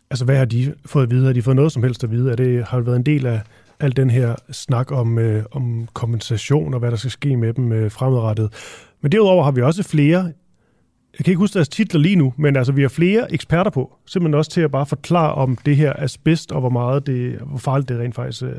altså 0.09 0.25
hvad 0.25 0.38
har 0.38 0.45
de 0.45 0.74
fået 0.86 1.03
at 1.03 1.12
vide? 1.12 1.25
Har 1.25 1.33
de 1.33 1.41
fået 1.41 1.55
noget 1.55 1.71
som 1.71 1.83
helst 1.83 2.03
at 2.03 2.12
vide? 2.12 2.31
Er 2.31 2.36
det, 2.36 2.63
har 2.63 2.77
det 2.77 2.86
været 2.86 2.98
en 2.98 3.05
del 3.05 3.25
af 3.25 3.41
al 3.79 3.95
den 3.95 4.09
her 4.09 4.36
snak 4.51 4.91
om, 4.91 5.19
øh, 5.19 5.43
om 5.51 5.88
kompensation 5.93 6.74
og 6.74 6.79
hvad 6.79 6.91
der 6.91 6.98
skal 6.98 7.12
ske 7.12 7.38
med 7.38 7.53
dem 7.53 7.71
øh, 7.71 7.91
fremadrettet? 7.91 8.53
Men 9.01 9.12
derudover 9.12 9.43
har 9.43 9.51
vi 9.51 9.62
også 9.62 9.83
flere, 9.83 10.19
jeg 11.17 11.25
kan 11.25 11.31
ikke 11.31 11.39
huske 11.39 11.53
deres 11.53 11.69
titler 11.69 12.01
lige 12.01 12.15
nu, 12.15 12.33
men 12.38 12.55
altså 12.55 12.71
vi 12.71 12.81
har 12.81 12.89
flere 12.89 13.33
eksperter 13.33 13.71
på, 13.71 13.95
simpelthen 14.05 14.33
også 14.33 14.51
til 14.51 14.62
at 14.62 14.71
bare 14.71 14.86
forklare 14.86 15.33
om 15.33 15.57
det 15.65 15.75
her 15.75 15.93
asbest, 15.98 16.51
og 16.51 16.59
hvor 16.59 16.69
meget 16.69 17.07
det, 17.07 17.39
hvor 17.39 17.57
farligt 17.57 17.89
det 17.89 18.00
rent 18.00 18.15
faktisk 18.15 18.43
øh, 18.43 18.55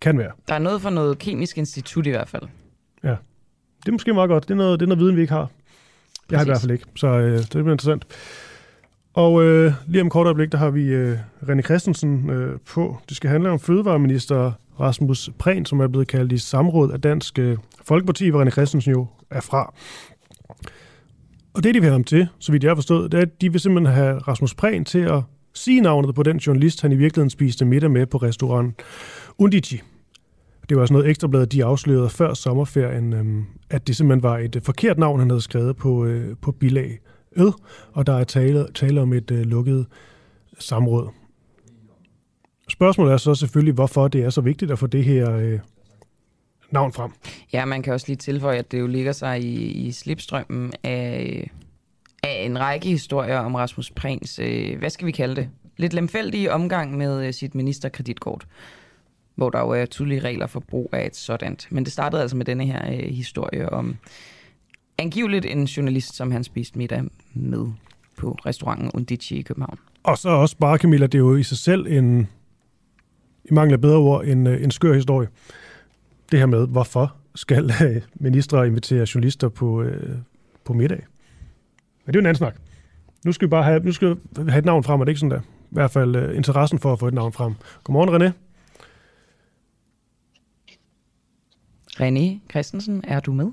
kan 0.00 0.18
være. 0.18 0.30
Der 0.48 0.54
er 0.54 0.58
noget 0.58 0.82
for 0.82 0.90
noget 0.90 1.18
kemisk 1.18 1.58
institut 1.58 2.06
i 2.06 2.10
hvert 2.10 2.28
fald. 2.28 2.42
Ja, 3.04 3.16
det 3.80 3.88
er 3.88 3.92
måske 3.92 4.14
meget 4.14 4.28
godt. 4.28 4.48
Det 4.48 4.50
er 4.50 4.58
noget, 4.58 4.80
det 4.80 4.86
er 4.86 4.88
noget 4.88 5.00
viden, 5.00 5.16
vi 5.16 5.20
ikke 5.20 5.32
har. 5.32 5.50
Jeg 6.30 6.38
har 6.38 6.44
i 6.44 6.48
Præcis. 6.48 6.50
hvert 6.50 6.60
fald 6.60 6.72
ikke, 6.72 6.84
så 6.96 7.06
øh, 7.06 7.38
det 7.38 7.48
bliver 7.50 7.72
interessant. 7.72 8.04
Og 9.14 9.44
øh, 9.44 9.72
lige 9.86 10.00
om 10.00 10.06
et 10.06 10.12
kort 10.12 10.26
øjeblik, 10.26 10.52
der 10.52 10.58
har 10.58 10.70
vi 10.70 10.84
øh, 10.84 11.18
René 11.42 11.62
Christensen 11.62 12.30
øh, 12.30 12.58
på. 12.74 12.98
Det 13.08 13.16
skal 13.16 13.30
handle 13.30 13.50
om 13.50 13.60
fødevareminister 13.60 14.52
Rasmus 14.80 15.30
Prehn, 15.38 15.66
som 15.66 15.80
er 15.80 15.88
blevet 15.88 16.08
kaldt 16.08 16.32
i 16.32 16.38
samråd 16.38 16.92
af 16.92 17.00
Dansk 17.00 17.38
øh, 17.38 17.56
Folkeparti, 17.84 18.28
hvor 18.28 18.44
René 18.44 18.50
Christensen 18.50 18.92
jo 18.92 19.06
er 19.30 19.40
fra. 19.40 19.74
Og 21.54 21.64
det, 21.64 21.74
de 21.74 21.80
vil 21.80 21.82
have 21.82 21.92
ham 21.92 22.04
til, 22.04 22.28
så 22.38 22.52
vidt 22.52 22.64
jeg 22.64 22.70
har 22.70 22.74
forstået, 22.74 23.12
det 23.12 23.18
er, 23.18 23.22
at 23.22 23.40
de 23.40 23.52
vil 23.52 23.60
simpelthen 23.60 23.94
have 23.94 24.18
Rasmus 24.18 24.54
Prehn 24.54 24.84
til 24.84 24.98
at 24.98 25.22
sige 25.54 25.80
navnet 25.80 26.14
på 26.14 26.22
den 26.22 26.36
journalist, 26.36 26.82
han 26.82 26.92
i 26.92 26.96
virkeligheden 26.96 27.30
spiste 27.30 27.64
middag 27.64 27.90
med 27.90 28.06
på 28.06 28.18
restauranten 28.18 28.74
Undici. 29.38 29.82
Det 30.68 30.76
var 30.76 30.80
også 30.80 30.94
noget 30.94 31.08
ekstrabladet, 31.10 31.52
de 31.52 31.64
afslørede 31.64 32.10
før 32.10 32.34
sommerferien, 32.34 33.12
øhm, 33.12 33.44
at 33.70 33.86
det 33.86 33.96
simpelthen 33.96 34.22
var 34.22 34.38
et 34.38 34.56
øh, 34.56 34.62
forkert 34.62 34.98
navn, 34.98 35.20
han 35.20 35.30
havde 35.30 35.42
skrevet 35.42 35.76
på, 35.76 36.04
øh, 36.04 36.36
på 36.42 36.52
bilag 36.52 36.98
ød, 37.36 37.52
og 37.92 38.06
der 38.06 38.12
er 38.12 38.24
tale, 38.24 38.66
tale 38.74 39.00
om 39.00 39.12
et 39.12 39.30
øh, 39.30 39.40
lukket 39.40 39.86
samråd. 40.58 41.08
Spørgsmålet 42.68 43.12
er 43.12 43.16
så 43.16 43.34
selvfølgelig, 43.34 43.74
hvorfor 43.74 44.08
det 44.08 44.24
er 44.24 44.30
så 44.30 44.40
vigtigt 44.40 44.70
at 44.70 44.78
få 44.78 44.86
det 44.86 45.04
her 45.04 45.32
øh, 45.32 45.58
navn 46.70 46.92
frem. 46.92 47.10
Ja, 47.52 47.64
man 47.64 47.82
kan 47.82 47.92
også 47.92 48.06
lige 48.08 48.16
tilføje, 48.16 48.58
at 48.58 48.72
det 48.72 48.80
jo 48.80 48.86
ligger 48.86 49.12
sig 49.12 49.42
i, 49.42 49.86
i 49.86 49.92
slipstrømmen 49.92 50.72
af, 50.84 51.50
af 52.22 52.42
en 52.44 52.60
række 52.60 52.88
historier 52.88 53.38
om 53.38 53.54
Rasmus 53.54 53.90
Prins, 53.90 54.38
øh, 54.38 54.78
hvad 54.78 54.90
skal 54.90 55.06
vi 55.06 55.12
kalde 55.12 55.36
det, 55.36 55.48
lidt 55.76 55.92
lemfældige 55.92 56.52
omgang 56.52 56.96
med 56.96 57.26
øh, 57.26 57.32
sit 57.32 57.54
ministerkreditkort, 57.54 58.46
hvor 59.38 59.50
der 59.50 59.60
jo 59.60 59.70
er 59.70 59.86
tydelige 59.86 60.20
regler 60.20 60.46
for 60.46 60.60
brug 60.60 60.90
af 60.92 61.06
et 61.06 61.16
sådant. 61.16 61.68
Men 61.70 61.84
det 61.84 61.92
startede 61.92 62.22
altså 62.22 62.36
med 62.36 62.44
denne 62.44 62.66
her 62.66 62.92
øh, 62.92 62.98
historie 62.98 63.68
om 63.68 63.96
angiveligt 64.98 65.46
en 65.46 65.64
journalist, 65.64 66.14
som 66.14 66.30
han 66.30 66.44
spiste 66.44 66.78
middag 66.78 67.02
med 67.34 67.66
på 68.16 68.32
restauranten 68.46 68.90
Undici 68.94 69.38
i 69.38 69.42
København. 69.42 69.78
Og 70.02 70.18
så 70.18 70.28
også 70.28 70.56
bare, 70.56 70.78
Camilla, 70.78 71.06
det 71.06 71.14
er 71.14 71.18
jo 71.18 71.36
i 71.36 71.42
sig 71.42 71.58
selv 71.58 71.86
en, 71.86 72.28
i 73.44 73.54
mangel 73.54 73.72
af 73.72 73.80
bedre 73.80 73.96
ord, 73.96 74.24
en, 74.24 74.46
øh, 74.46 74.62
en 74.62 74.70
skør 74.70 74.94
historie. 74.94 75.28
Det 76.30 76.38
her 76.38 76.46
med, 76.46 76.66
hvorfor 76.66 77.16
skal 77.34 77.72
øh, 77.84 78.02
ministre 78.14 78.66
invitere 78.66 79.06
journalister 79.14 79.48
på, 79.48 79.82
øh, 79.82 80.16
på 80.64 80.72
middag. 80.72 81.06
Men 82.06 82.12
det 82.12 82.16
er 82.16 82.20
jo 82.20 82.20
en 82.20 82.26
anden 82.26 82.38
snak. 82.38 82.56
Nu 83.24 83.32
skal 83.32 83.48
vi 83.48 83.50
bare 83.50 83.64
have, 83.64 83.80
nu 83.80 83.92
skal 83.92 84.08
vi 84.08 84.50
have 84.50 84.58
et 84.58 84.64
navn 84.64 84.84
frem, 84.84 85.00
og 85.00 85.06
det 85.06 85.10
er 85.10 85.12
ikke 85.12 85.20
sådan 85.20 85.30
der. 85.30 85.40
I 85.40 85.70
hvert 85.70 85.90
fald 85.90 86.16
øh, 86.16 86.36
interessen 86.36 86.78
for 86.78 86.92
at 86.92 86.98
få 86.98 87.08
et 87.08 87.14
navn 87.14 87.32
frem. 87.32 87.54
Godmorgen, 87.84 88.22
René. 88.22 88.32
René 92.00 92.50
Christensen, 92.50 93.04
er 93.04 93.20
du 93.20 93.32
med? 93.32 93.46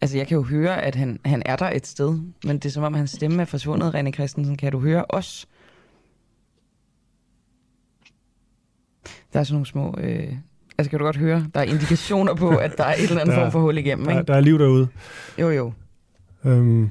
Altså, 0.00 0.16
jeg 0.16 0.26
kan 0.26 0.34
jo 0.36 0.42
høre, 0.42 0.82
at 0.82 0.94
han, 0.94 1.20
han 1.24 1.42
er 1.46 1.56
der 1.56 1.70
et 1.70 1.86
sted, 1.86 2.18
men 2.44 2.56
det 2.58 2.64
er 2.64 2.70
som 2.70 2.82
om, 2.84 2.94
hans 2.94 3.10
stemme 3.10 3.42
er 3.42 3.46
forsvundet, 3.46 3.94
René 3.94 4.10
Christensen. 4.10 4.56
Kan 4.56 4.72
du 4.72 4.78
høre 4.78 5.04
os? 5.08 5.48
Der 9.32 9.40
er 9.40 9.44
sådan 9.44 9.54
nogle 9.54 9.66
små... 9.66 9.94
Øh, 9.98 10.32
altså, 10.78 10.90
kan 10.90 10.98
du 10.98 11.04
godt 11.04 11.16
høre, 11.16 11.46
der 11.54 11.60
er 11.60 11.64
indikationer 11.64 12.34
på, 12.34 12.48
at 12.56 12.76
der 12.78 12.84
er 12.84 12.94
et 12.94 13.02
eller 13.02 13.20
andet 13.20 13.34
Der- 13.36 13.42
form 13.42 13.52
for 13.52 13.60
hul 13.60 13.78
igennem, 13.78 14.04
Der, 14.06 14.12
ikke? 14.18 14.26
der 14.32 14.34
er 14.34 14.40
liv 14.40 14.58
derude. 14.58 14.88
Jo, 15.40 15.50
jo. 15.50 15.72
Øhm. 16.44 16.90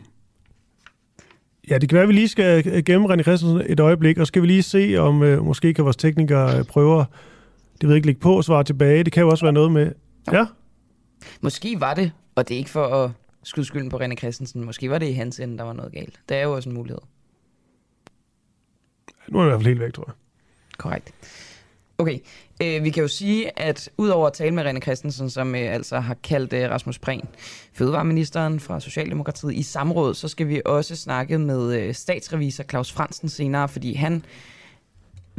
Ja, 1.70 1.78
det 1.78 1.90
kan 1.90 1.96
være, 1.96 2.04
at 2.04 2.10
vi 2.10 2.14
lige 2.14 2.28
skal 2.28 2.84
gemme 2.86 3.14
René 3.14 3.22
Christensen 3.22 3.62
et 3.66 3.80
øjeblik, 3.80 4.18
og 4.18 4.28
skal 4.28 4.42
vi 4.42 4.48
lige 4.48 4.64
se, 4.64 4.96
om 4.98 5.24
øh, 5.24 5.46
måske 5.46 5.74
kan 5.74 5.84
vores 5.84 5.98
teknikere 5.98 6.58
øh, 6.60 6.66
prøver, 6.66 7.06
det 7.82 7.88
ved 7.88 7.96
jeg 7.96 7.98
ikke, 7.98 8.08
lægge 8.08 8.22
på 8.22 8.38
og 8.38 8.44
svare 8.44 8.64
tilbage. 8.64 9.04
Det 9.04 9.14
kan 9.14 9.24
jo 9.24 9.30
også 9.30 9.46
være 9.46 9.54
noget 9.54 9.72
med... 9.72 9.92
Ja, 10.32 10.46
Måske 11.42 11.80
var 11.80 11.94
det, 11.94 12.12
og 12.36 12.48
det 12.48 12.56
er 12.56 12.58
ikke 12.58 12.70
for 12.70 12.86
at 12.88 13.12
skyde 13.44 13.66
skylden 13.66 13.90
på 13.90 13.98
René 13.98 14.16
Christensen, 14.16 14.64
måske 14.64 14.90
var 14.90 14.98
det 14.98 15.08
i 15.08 15.12
hans 15.12 15.40
ende, 15.40 15.58
der 15.58 15.64
var 15.64 15.74
noget 15.74 15.92
galt. 15.92 16.20
Det 16.30 16.38
er 16.38 16.42
jo 16.42 16.56
også 16.56 16.70
en 16.70 16.76
mulighed. 16.76 17.02
nu 19.28 19.40
er 19.40 19.44
jeg 19.44 19.48
i 19.48 19.50
hvert 19.50 19.60
fald 19.60 19.68
helt 19.68 19.80
væk, 19.80 19.94
tror 19.94 20.06
jeg. 20.08 20.16
Korrekt. 20.78 21.14
Okay, 21.98 22.20
øh, 22.64 22.84
vi 22.84 22.90
kan 22.90 23.02
jo 23.02 23.08
sige, 23.08 23.60
at 23.60 23.90
udover 23.98 24.28
at 24.28 24.34
tale 24.34 24.56
med 24.56 24.66
René 24.66 24.80
Christensen, 24.80 25.30
som 25.30 25.56
øh, 25.56 25.74
altså 25.74 26.00
har 26.00 26.14
kaldt 26.14 26.54
øh, 26.54 26.70
Rasmus 26.70 27.00
Prehn, 27.00 27.28
fødevareministeren 27.74 28.60
fra 28.60 28.80
Socialdemokratiet, 28.80 29.54
i 29.54 29.64
samråd, 29.64 30.14
så 30.14 30.28
skal 30.28 30.48
vi 30.48 30.62
også 30.66 30.96
snakke 30.96 31.38
med 31.38 31.80
øh, 31.80 31.94
statsrevisor 31.94 32.64
Claus 32.64 32.92
Fransen 32.92 33.30
senere, 33.30 33.70
fordi 33.70 33.94
han 33.94 34.26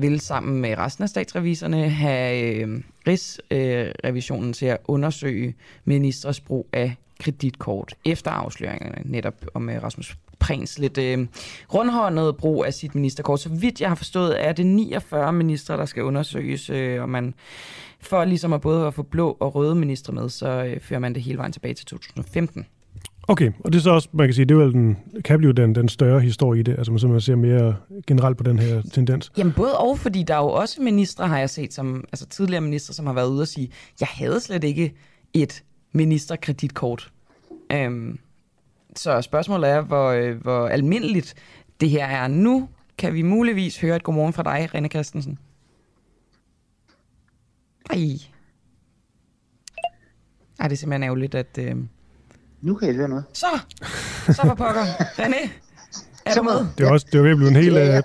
vil 0.02 0.20
sammen 0.20 0.60
med 0.60 0.78
resten 0.78 1.02
af 1.02 1.08
statsreviserne 1.08 1.88
have 1.88 2.54
øh, 2.54 2.80
Rigsrevisionen 3.06 4.48
øh, 4.48 4.54
til 4.54 4.66
at 4.66 4.78
undersøge 4.84 5.54
ministres 5.84 6.40
brug 6.40 6.68
af 6.72 6.96
kreditkort 7.20 7.94
efter 8.04 8.30
afsløringerne 8.30 9.02
netop 9.04 9.34
om 9.54 9.70
øh, 9.70 9.82
Rasmus 9.82 10.16
Prins 10.38 10.78
lidt 10.78 10.98
øh, 10.98 11.26
rundhåndet 11.74 12.36
brug 12.36 12.64
af 12.64 12.74
sit 12.74 12.94
ministerkort. 12.94 13.40
Så 13.40 13.48
vidt 13.48 13.80
jeg 13.80 13.88
har 13.90 13.94
forstået, 13.94 14.44
er 14.44 14.52
det 14.52 14.66
49 14.66 15.32
ministre, 15.32 15.76
der 15.76 15.84
skal 15.84 16.02
undersøges, 16.02 16.70
øh, 16.70 17.02
og 17.02 17.08
man 17.08 17.34
for 18.00 18.24
ligesom 18.24 18.52
at 18.52 18.60
både 18.60 18.86
at 18.86 18.94
få 18.94 19.02
blå 19.02 19.36
og 19.40 19.54
røde 19.54 19.74
ministre 19.74 20.12
med, 20.12 20.28
så 20.28 20.48
øh, 20.48 20.80
fører 20.80 21.00
man 21.00 21.14
det 21.14 21.22
hele 21.22 21.38
vejen 21.38 21.52
tilbage 21.52 21.74
til 21.74 21.86
2015. 21.86 22.66
Okay, 23.28 23.52
og 23.60 23.72
det 23.72 23.78
er 23.78 23.82
så 23.82 23.90
også, 23.90 24.08
man 24.12 24.26
kan 24.26 24.34
sige, 24.34 24.44
det 24.44 24.54
er 24.54 24.58
vel 24.58 24.72
den, 24.72 24.98
kan 25.24 25.38
blive 25.38 25.52
den, 25.52 25.74
den 25.74 25.88
større 25.88 26.20
historie 26.20 26.60
i 26.60 26.62
det, 26.62 26.78
altså 26.78 26.92
man 26.92 26.98
simpelthen 26.98 27.20
ser 27.20 27.36
mere 27.36 27.76
generelt 28.06 28.36
på 28.36 28.44
den 28.44 28.58
her 28.58 28.82
tendens. 28.82 29.32
Jamen 29.38 29.52
både 29.52 29.78
og, 29.78 29.98
fordi 29.98 30.22
der 30.22 30.34
er 30.34 30.38
jo 30.38 30.48
også 30.48 30.82
ministre, 30.82 31.28
har 31.28 31.38
jeg 31.38 31.50
set, 31.50 31.74
som, 31.74 32.04
altså 32.12 32.26
tidligere 32.26 32.60
ministre, 32.60 32.94
som 32.94 33.06
har 33.06 33.12
været 33.12 33.28
ude 33.28 33.42
og 33.42 33.48
sige, 33.48 33.70
jeg 34.00 34.08
havde 34.08 34.40
slet 34.40 34.64
ikke 34.64 34.94
et 35.34 35.64
ministerkreditkort. 35.92 37.12
Øhm, 37.72 38.18
Så 38.96 39.22
spørgsmålet 39.22 39.70
er, 39.70 39.80
hvor, 39.80 40.10
øh, 40.10 40.36
hvor 40.42 40.68
almindeligt 40.68 41.34
det 41.80 41.90
her 41.90 42.06
er. 42.06 42.28
Nu 42.28 42.68
kan 42.98 43.14
vi 43.14 43.22
muligvis 43.22 43.80
høre 43.80 43.96
et 43.96 44.02
godmorgen 44.02 44.32
fra 44.32 44.42
dig, 44.42 44.68
René 44.74 44.88
Christensen. 44.88 45.38
Ej. 47.90 47.96
Ej, 50.60 50.68
det 50.68 50.72
er 50.72 50.76
simpelthen 50.76 51.02
ærgerligt, 51.02 51.34
at... 51.34 51.58
Øh... 51.58 51.76
Nu 52.62 52.74
kan 52.74 52.88
jeg 52.88 52.96
høre 52.96 53.08
noget. 53.08 53.24
Så! 53.32 53.46
Så 54.26 54.42
for 54.42 54.54
pokker. 54.54 54.82
René, 55.18 55.50
er 56.26 56.34
du 56.34 56.42
med? 56.42 56.66
Det 56.78 56.86
er 56.86 56.90
også 56.90 57.06
det 57.12 57.18
er 57.18 57.22
ved 57.22 57.30
at 57.30 57.36
blive 57.36 57.48
en 57.48 57.56
hel... 57.56 57.72
Ja, 57.72 57.96
øh, 57.96 58.02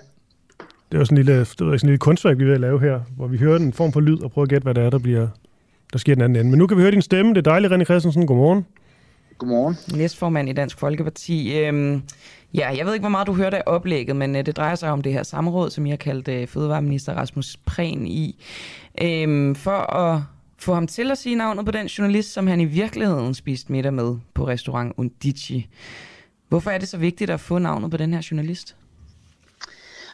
Det 0.91 0.95
er 0.97 0.99
også 0.99 1.13
en 1.13 1.17
lille, 1.17 1.31
det 1.39 1.39
ved 1.39 1.45
jeg, 1.45 1.47
sådan 1.57 1.71
en 1.71 1.79
lille 1.79 1.97
kunstværk, 1.97 2.37
vi 2.37 2.43
er 2.43 2.47
ved 2.47 2.53
at 2.53 2.59
lave 2.61 2.79
her, 2.79 2.99
hvor 3.15 3.27
vi 3.27 3.37
hører 3.37 3.59
en 3.59 3.73
form 3.73 3.91
for 3.91 3.99
lyd 3.99 4.21
og 4.23 4.31
prøver 4.31 4.43
at 4.45 4.49
gætte, 4.49 4.63
hvad 4.63 4.73
det 4.73 4.83
er, 4.83 4.89
der, 4.89 4.97
bliver, 4.99 5.27
der 5.93 5.99
sker 5.99 6.11
i 6.11 6.15
den 6.15 6.23
anden 6.23 6.35
ende. 6.39 6.49
Men 6.51 6.57
nu 6.57 6.67
kan 6.67 6.77
vi 6.77 6.81
høre 6.81 6.91
din 6.91 7.01
stemme. 7.01 7.33
Det 7.33 7.37
er 7.37 7.51
dejligt, 7.51 7.73
René 7.73 7.83
Christensen. 7.83 8.27
Godmorgen. 8.27 8.65
Godmorgen. 9.37 9.77
næstformand 9.97 10.49
i 10.49 10.53
Dansk 10.53 10.79
Folkeparti. 10.79 11.57
Øhm, 11.59 12.01
ja, 12.53 12.69
jeg 12.77 12.85
ved 12.85 12.93
ikke, 12.93 13.03
hvor 13.03 13.09
meget 13.09 13.27
du 13.27 13.33
hørte 13.33 13.57
af 13.57 13.63
oplægget, 13.65 14.15
men 14.15 14.35
øh, 14.35 14.45
det 14.45 14.57
drejer 14.57 14.75
sig 14.75 14.89
om 14.91 15.01
det 15.01 15.13
her 15.13 15.23
samråd, 15.23 15.69
som 15.69 15.85
I 15.85 15.89
har 15.89 15.97
kaldt 15.97 16.27
øh, 16.27 16.47
Fødevareminister 16.47 17.13
Rasmus 17.13 17.57
Prehn 17.65 18.07
i. 18.07 18.43
Øhm, 19.01 19.55
for 19.55 19.93
at 19.95 20.21
få 20.59 20.73
ham 20.73 20.87
til 20.87 21.11
at 21.11 21.17
sige 21.17 21.35
navnet 21.35 21.65
på 21.65 21.71
den 21.71 21.87
journalist, 21.87 22.33
som 22.33 22.47
han 22.47 22.61
i 22.61 22.65
virkeligheden 22.65 23.33
spiste 23.33 23.71
middag 23.71 23.93
med 23.93 24.17
på 24.33 24.47
restaurant 24.47 24.93
Undici. 24.97 25.69
Hvorfor 26.47 26.71
er 26.71 26.77
det 26.77 26.87
så 26.87 26.97
vigtigt 26.97 27.29
at 27.29 27.39
få 27.39 27.57
navnet 27.57 27.91
på 27.91 27.97
den 27.97 28.13
her 28.13 28.27
journalist? 28.31 28.75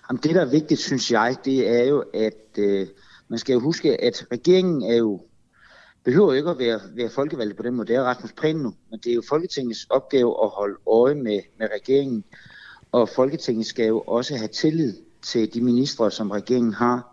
Jamen, 0.10 0.20
det, 0.24 0.36
der 0.36 0.42
er 0.42 0.50
vigtigt, 0.52 0.80
synes 0.80 1.12
jeg, 1.12 1.36
det 1.46 1.70
er 1.70 1.84
jo, 1.84 2.04
at 2.14 2.58
øh, 2.58 2.88
man 3.28 3.40
skal 3.40 3.54
jo 3.54 3.60
huske, 3.60 4.04
at 4.04 4.26
regeringen 4.32 4.84
er 4.84 4.96
jo 4.96 5.22
behøver 6.04 6.34
jo 6.34 6.38
ikke 6.38 6.50
at 6.50 6.60
være, 6.60 6.80
være 6.96 7.10
folkevalgt 7.10 7.58
på 7.58 7.64
den 7.64 7.76
måde. 7.76 7.88
Det 7.88 7.96
er 7.96 8.04
Rasmus 8.04 8.32
Prehn 8.32 8.58
nu, 8.58 8.74
men 8.92 9.00
det 9.00 9.12
er 9.12 9.16
jo 9.16 9.24
Folketingets 9.30 9.88
opgave 9.90 10.44
at 10.44 10.50
holde 10.50 10.76
øje 10.88 11.16
med, 11.16 11.40
med 11.60 11.68
regeringen. 11.76 12.24
Og 12.92 13.10
Folketinget 13.10 13.66
skal 13.66 13.88
jo 13.88 14.00
også 14.00 14.36
have 14.36 14.48
tillid 14.48 14.94
til 15.22 15.54
de 15.54 15.62
ministre, 15.62 16.12
som 16.12 16.32
regeringen 16.32 16.74
har. 16.74 17.13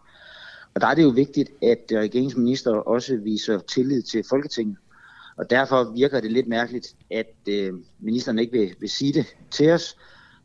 Og 0.74 0.80
der 0.80 0.86
er 0.86 0.94
det 0.94 1.02
jo 1.02 1.08
vigtigt, 1.08 1.50
at 1.62 1.78
regeringsminister 1.92 2.70
også 2.70 3.16
viser 3.16 3.58
tillid 3.58 4.02
til 4.02 4.24
Folketinget. 4.28 4.76
Og 5.36 5.50
derfor 5.50 5.92
virker 5.96 6.20
det 6.20 6.32
lidt 6.32 6.48
mærkeligt, 6.48 6.86
at 7.10 7.34
øh, 7.48 7.72
ministeren 8.00 8.38
ikke 8.38 8.52
vil, 8.52 8.74
vil 8.80 8.88
sige 8.88 9.12
det 9.12 9.26
til 9.50 9.70
os. 9.70 9.96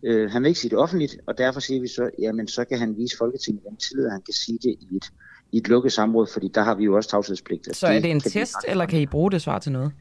Øh, 0.03 0.31
han 0.31 0.41
vil 0.41 0.47
ikke 0.47 0.59
sige 0.59 0.69
det 0.69 0.77
offentligt, 0.77 1.17
og 1.25 1.37
derfor 1.37 1.59
siger 1.59 1.81
vi 1.81 1.87
så, 1.87 2.09
jamen 2.19 2.47
så 2.47 2.65
kan 2.65 2.79
han 2.79 2.97
vise 2.97 3.17
Folketinget 3.17 3.63
den 3.69 3.77
tillid, 3.77 4.05
at 4.05 4.11
han 4.11 4.21
kan 4.21 4.33
sige 4.33 4.59
det 4.63 4.75
i 4.79 4.95
et, 4.95 5.05
i 5.51 5.57
et 5.57 5.67
lukket 5.67 5.91
samråd, 5.93 6.27
fordi 6.33 6.47
der 6.47 6.61
har 6.63 6.75
vi 6.75 6.83
jo 6.83 6.95
også 6.95 7.09
tavshedspligt. 7.09 7.75
Så 7.75 7.87
er 7.87 7.99
det 7.99 8.11
en 8.11 8.15
vi 8.15 8.29
test, 8.29 8.35
ikke- 8.37 8.71
eller 8.71 8.85
kan 8.85 8.99
I 8.99 9.05
bruge 9.05 9.31
det 9.31 9.41
svar 9.41 9.59
til 9.59 9.71
noget? 9.71 9.91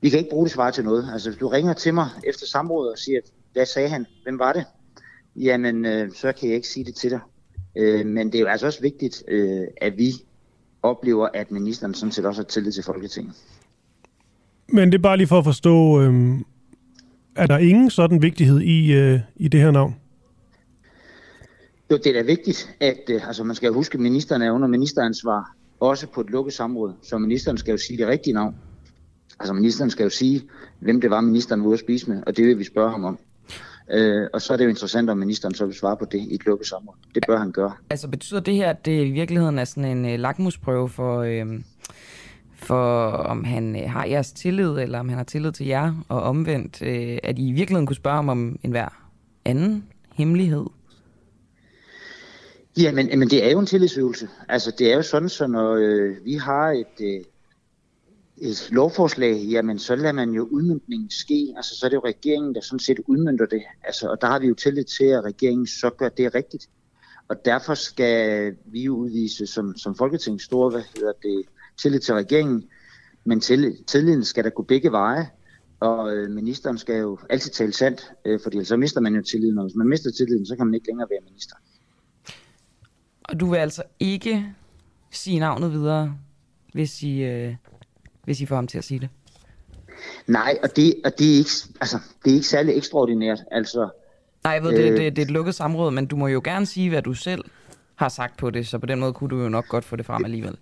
Vi 0.00 0.10
kan 0.10 0.18
ikke 0.18 0.30
bruge 0.30 0.44
det 0.44 0.52
svar 0.52 0.70
til 0.70 0.84
noget. 0.84 1.08
Altså 1.12 1.30
hvis 1.30 1.38
du 1.38 1.48
ringer 1.48 1.72
til 1.72 1.94
mig 1.94 2.08
efter 2.24 2.46
samrådet 2.46 2.92
og 2.92 2.98
siger, 2.98 3.20
hvad 3.52 3.66
sagde 3.66 3.88
han? 3.88 4.06
Hvem 4.22 4.38
var 4.38 4.52
det? 4.52 4.64
Jamen, 5.36 5.84
øh, 5.84 6.12
så 6.12 6.32
kan 6.32 6.48
jeg 6.48 6.56
ikke 6.56 6.68
sige 6.68 6.84
det 6.84 6.94
til 6.94 7.10
dig. 7.10 7.20
Øh, 7.76 8.06
men 8.06 8.26
det 8.26 8.34
er 8.34 8.40
jo 8.40 8.46
altså 8.46 8.66
også 8.66 8.80
vigtigt, 8.80 9.22
øh, 9.28 9.66
at 9.80 9.98
vi 9.98 10.12
oplever, 10.82 11.28
at 11.34 11.50
ministeren 11.50 11.94
sådan 11.94 12.12
set 12.12 12.24
også 12.24 12.42
har 12.42 12.46
tillid 12.46 12.72
til 12.72 12.84
Folketinget. 12.84 13.34
Men 14.68 14.92
det 14.92 14.98
er 14.98 15.02
bare 15.02 15.16
lige 15.16 15.26
for 15.26 15.38
at 15.38 15.44
forstå, 15.44 16.00
øhm, 16.00 16.44
er 17.36 17.46
der 17.46 17.58
ingen 17.58 17.90
sådan 17.90 18.22
vigtighed 18.22 18.60
i, 18.60 18.92
øh, 18.92 19.20
i 19.36 19.48
det 19.48 19.60
her 19.60 19.70
navn? 19.70 19.96
Jo, 21.90 21.96
det 21.96 22.06
er 22.06 22.12
da 22.12 22.22
vigtigt, 22.22 22.76
at 22.80 23.00
øh, 23.10 23.26
altså, 23.26 23.44
man 23.44 23.56
skal 23.56 23.72
huske, 23.72 23.94
at 23.94 24.00
ministeren 24.00 24.42
er 24.42 24.50
under 24.50 24.68
ministeransvar, 24.68 25.56
også 25.80 26.06
på 26.06 26.20
et 26.20 26.30
lukket 26.30 26.54
samråd, 26.54 26.92
så 27.02 27.18
ministeren 27.18 27.58
skal 27.58 27.72
jo 27.72 27.78
sige 27.78 27.98
det 27.98 28.06
rigtige 28.06 28.34
navn. 28.34 28.54
Altså 29.40 29.52
ministeren 29.52 29.90
skal 29.90 30.04
jo 30.04 30.10
sige, 30.10 30.42
hvem 30.80 31.00
det 31.00 31.10
var, 31.10 31.20
ministeren 31.20 31.60
var 31.60 31.66
ude 31.66 31.74
at 31.74 31.80
spise 31.80 32.10
med, 32.10 32.22
og 32.26 32.36
det 32.36 32.46
vil 32.46 32.58
vi 32.58 32.64
spørge 32.64 32.90
ham 32.90 33.04
om. 33.04 33.18
Øh, 33.90 34.28
og 34.32 34.42
så 34.42 34.52
er 34.52 34.56
det 34.56 34.64
jo 34.64 34.68
interessant, 34.68 35.10
om 35.10 35.18
ministeren 35.18 35.54
så 35.54 35.66
vil 35.66 35.74
svare 35.74 35.96
på 35.96 36.04
det 36.04 36.18
i 36.18 36.34
et 36.34 36.46
lukket 36.46 36.68
samråd. 36.68 36.94
Det 37.14 37.24
bør 37.26 37.38
han 37.38 37.52
gøre. 37.52 37.72
Altså 37.90 38.08
betyder 38.08 38.40
det 38.40 38.54
her, 38.54 38.70
at 38.70 38.86
det 38.86 39.06
i 39.06 39.10
virkeligheden 39.10 39.58
er 39.58 39.64
sådan 39.64 39.96
en 39.98 40.12
øh, 40.12 40.18
lakmusprøve 40.18 40.88
for, 40.88 41.20
øh, 41.20 41.46
for 42.54 43.10
om 43.10 43.44
han 43.44 43.76
øh, 43.76 43.90
har 43.90 44.04
jeres 44.04 44.32
tillid, 44.32 44.70
eller 44.70 45.00
om 45.00 45.08
han 45.08 45.18
har 45.18 45.24
tillid 45.24 45.52
til 45.52 45.66
jer, 45.66 46.04
og 46.08 46.22
omvendt, 46.22 46.82
øh, 46.82 47.18
at 47.22 47.38
I 47.38 47.48
i 47.48 47.52
virkeligheden 47.52 47.86
kunne 47.86 47.96
spørge 47.96 48.16
ham 48.16 48.28
om 48.28 48.58
en 48.62 48.70
hver 48.70 49.08
anden 49.44 49.84
hemmelighed? 50.14 50.64
Ja, 52.78 52.92
men, 52.92 53.18
men 53.18 53.30
det 53.30 53.46
er 53.46 53.50
jo 53.50 53.58
en 53.58 53.66
tillidsøvelse. 53.66 54.28
Altså 54.48 54.72
det 54.78 54.92
er 54.92 54.96
jo 54.96 55.02
sådan, 55.02 55.28
så 55.28 55.46
når 55.46 55.74
øh, 55.74 56.16
vi 56.24 56.34
har 56.34 56.70
et, 56.70 57.00
øh, 57.00 57.24
et 58.36 58.68
lovforslag, 58.70 59.44
jamen 59.44 59.78
så 59.78 59.96
lader 59.96 60.12
man 60.12 60.30
jo 60.30 60.48
udmyndningen 60.50 61.10
ske. 61.10 61.52
Altså 61.56 61.76
så 61.78 61.86
er 61.86 61.90
det 61.90 61.96
jo 61.96 62.02
regeringen, 62.04 62.54
der 62.54 62.60
sådan 62.60 62.78
set 62.78 63.00
udmyndter 63.06 63.46
det. 63.46 63.62
Altså, 63.84 64.08
og 64.08 64.20
der 64.20 64.26
har 64.26 64.38
vi 64.38 64.46
jo 64.46 64.54
tillid 64.54 64.84
til, 64.84 65.04
at 65.04 65.24
regeringen 65.24 65.66
så 65.66 65.90
gør 65.90 66.08
det 66.08 66.34
rigtigt. 66.34 66.68
Og 67.28 67.36
derfor 67.44 67.74
skal 67.74 68.56
vi 68.64 68.82
jo 68.82 68.96
udvise 68.96 69.46
som, 69.46 69.76
som 69.76 69.94
Folketing 69.94 70.40
store, 70.40 70.70
hvad 70.70 70.82
hedder 70.96 71.12
det, 71.22 71.44
tillid 71.82 72.00
til 72.00 72.14
regeringen. 72.14 72.64
Men 73.24 73.40
tillid, 73.40 73.84
tilliden 73.86 74.24
skal 74.24 74.44
der 74.44 74.50
gå 74.50 74.62
begge 74.62 74.92
veje. 74.92 75.30
Og 75.80 76.16
øh, 76.16 76.30
ministeren 76.30 76.78
skal 76.78 76.96
jo 76.96 77.18
altid 77.30 77.50
tale 77.50 77.72
sandt, 77.72 78.12
øh, 78.24 78.40
fordi 78.42 78.64
så 78.64 78.76
mister 78.76 79.00
man 79.00 79.14
jo 79.14 79.22
tilliden. 79.22 79.58
Og 79.58 79.64
hvis 79.64 79.74
man 79.74 79.88
mister 79.88 80.10
tilliden, 80.10 80.46
så 80.46 80.56
kan 80.56 80.66
man 80.66 80.74
ikke 80.74 80.86
længere 80.86 81.08
være 81.10 81.20
minister. 81.28 81.56
Og 83.22 83.40
du 83.40 83.50
vil 83.50 83.56
altså 83.56 83.82
ikke 84.00 84.54
sige 85.10 85.38
navnet 85.38 85.72
videre, 85.72 86.18
hvis 86.72 87.02
I, 87.02 87.22
øh, 87.22 87.54
hvis 88.24 88.40
I 88.40 88.46
får 88.46 88.54
ham 88.56 88.66
til 88.66 88.78
at 88.78 88.84
sige 88.84 89.00
det? 89.00 89.08
Nej, 90.26 90.58
og 90.62 90.76
det, 90.76 90.94
og 91.04 91.18
det, 91.18 91.32
er, 91.34 91.38
ikke, 91.38 91.50
altså, 91.80 91.98
det 92.24 92.30
er 92.30 92.34
ikke 92.34 92.46
særlig 92.46 92.76
ekstraordinært. 92.76 93.38
Altså, 93.50 93.88
Nej, 94.44 94.52
jeg 94.52 94.62
ved, 94.62 94.70
det, 94.70 94.78
Øh. 94.78 94.96
det, 95.00 95.16
det 95.16 95.22
er 95.22 95.26
et 95.26 95.30
lukket 95.30 95.54
samråd, 95.54 95.90
men 95.90 96.06
du 96.06 96.16
må 96.16 96.26
jo 96.26 96.40
gerne 96.44 96.66
sige, 96.66 96.90
hvad 96.90 97.02
du 97.02 97.14
selv 97.14 97.44
har 97.94 98.08
sagt 98.08 98.36
på 98.36 98.50
det, 98.50 98.66
så 98.66 98.78
på 98.78 98.86
den 98.86 99.00
måde 99.00 99.12
kunne 99.12 99.30
du 99.30 99.42
jo 99.42 99.48
nok 99.48 99.68
godt 99.68 99.84
få 99.84 99.96
det 99.96 100.06
frem 100.06 100.24
alligevel. 100.24 100.56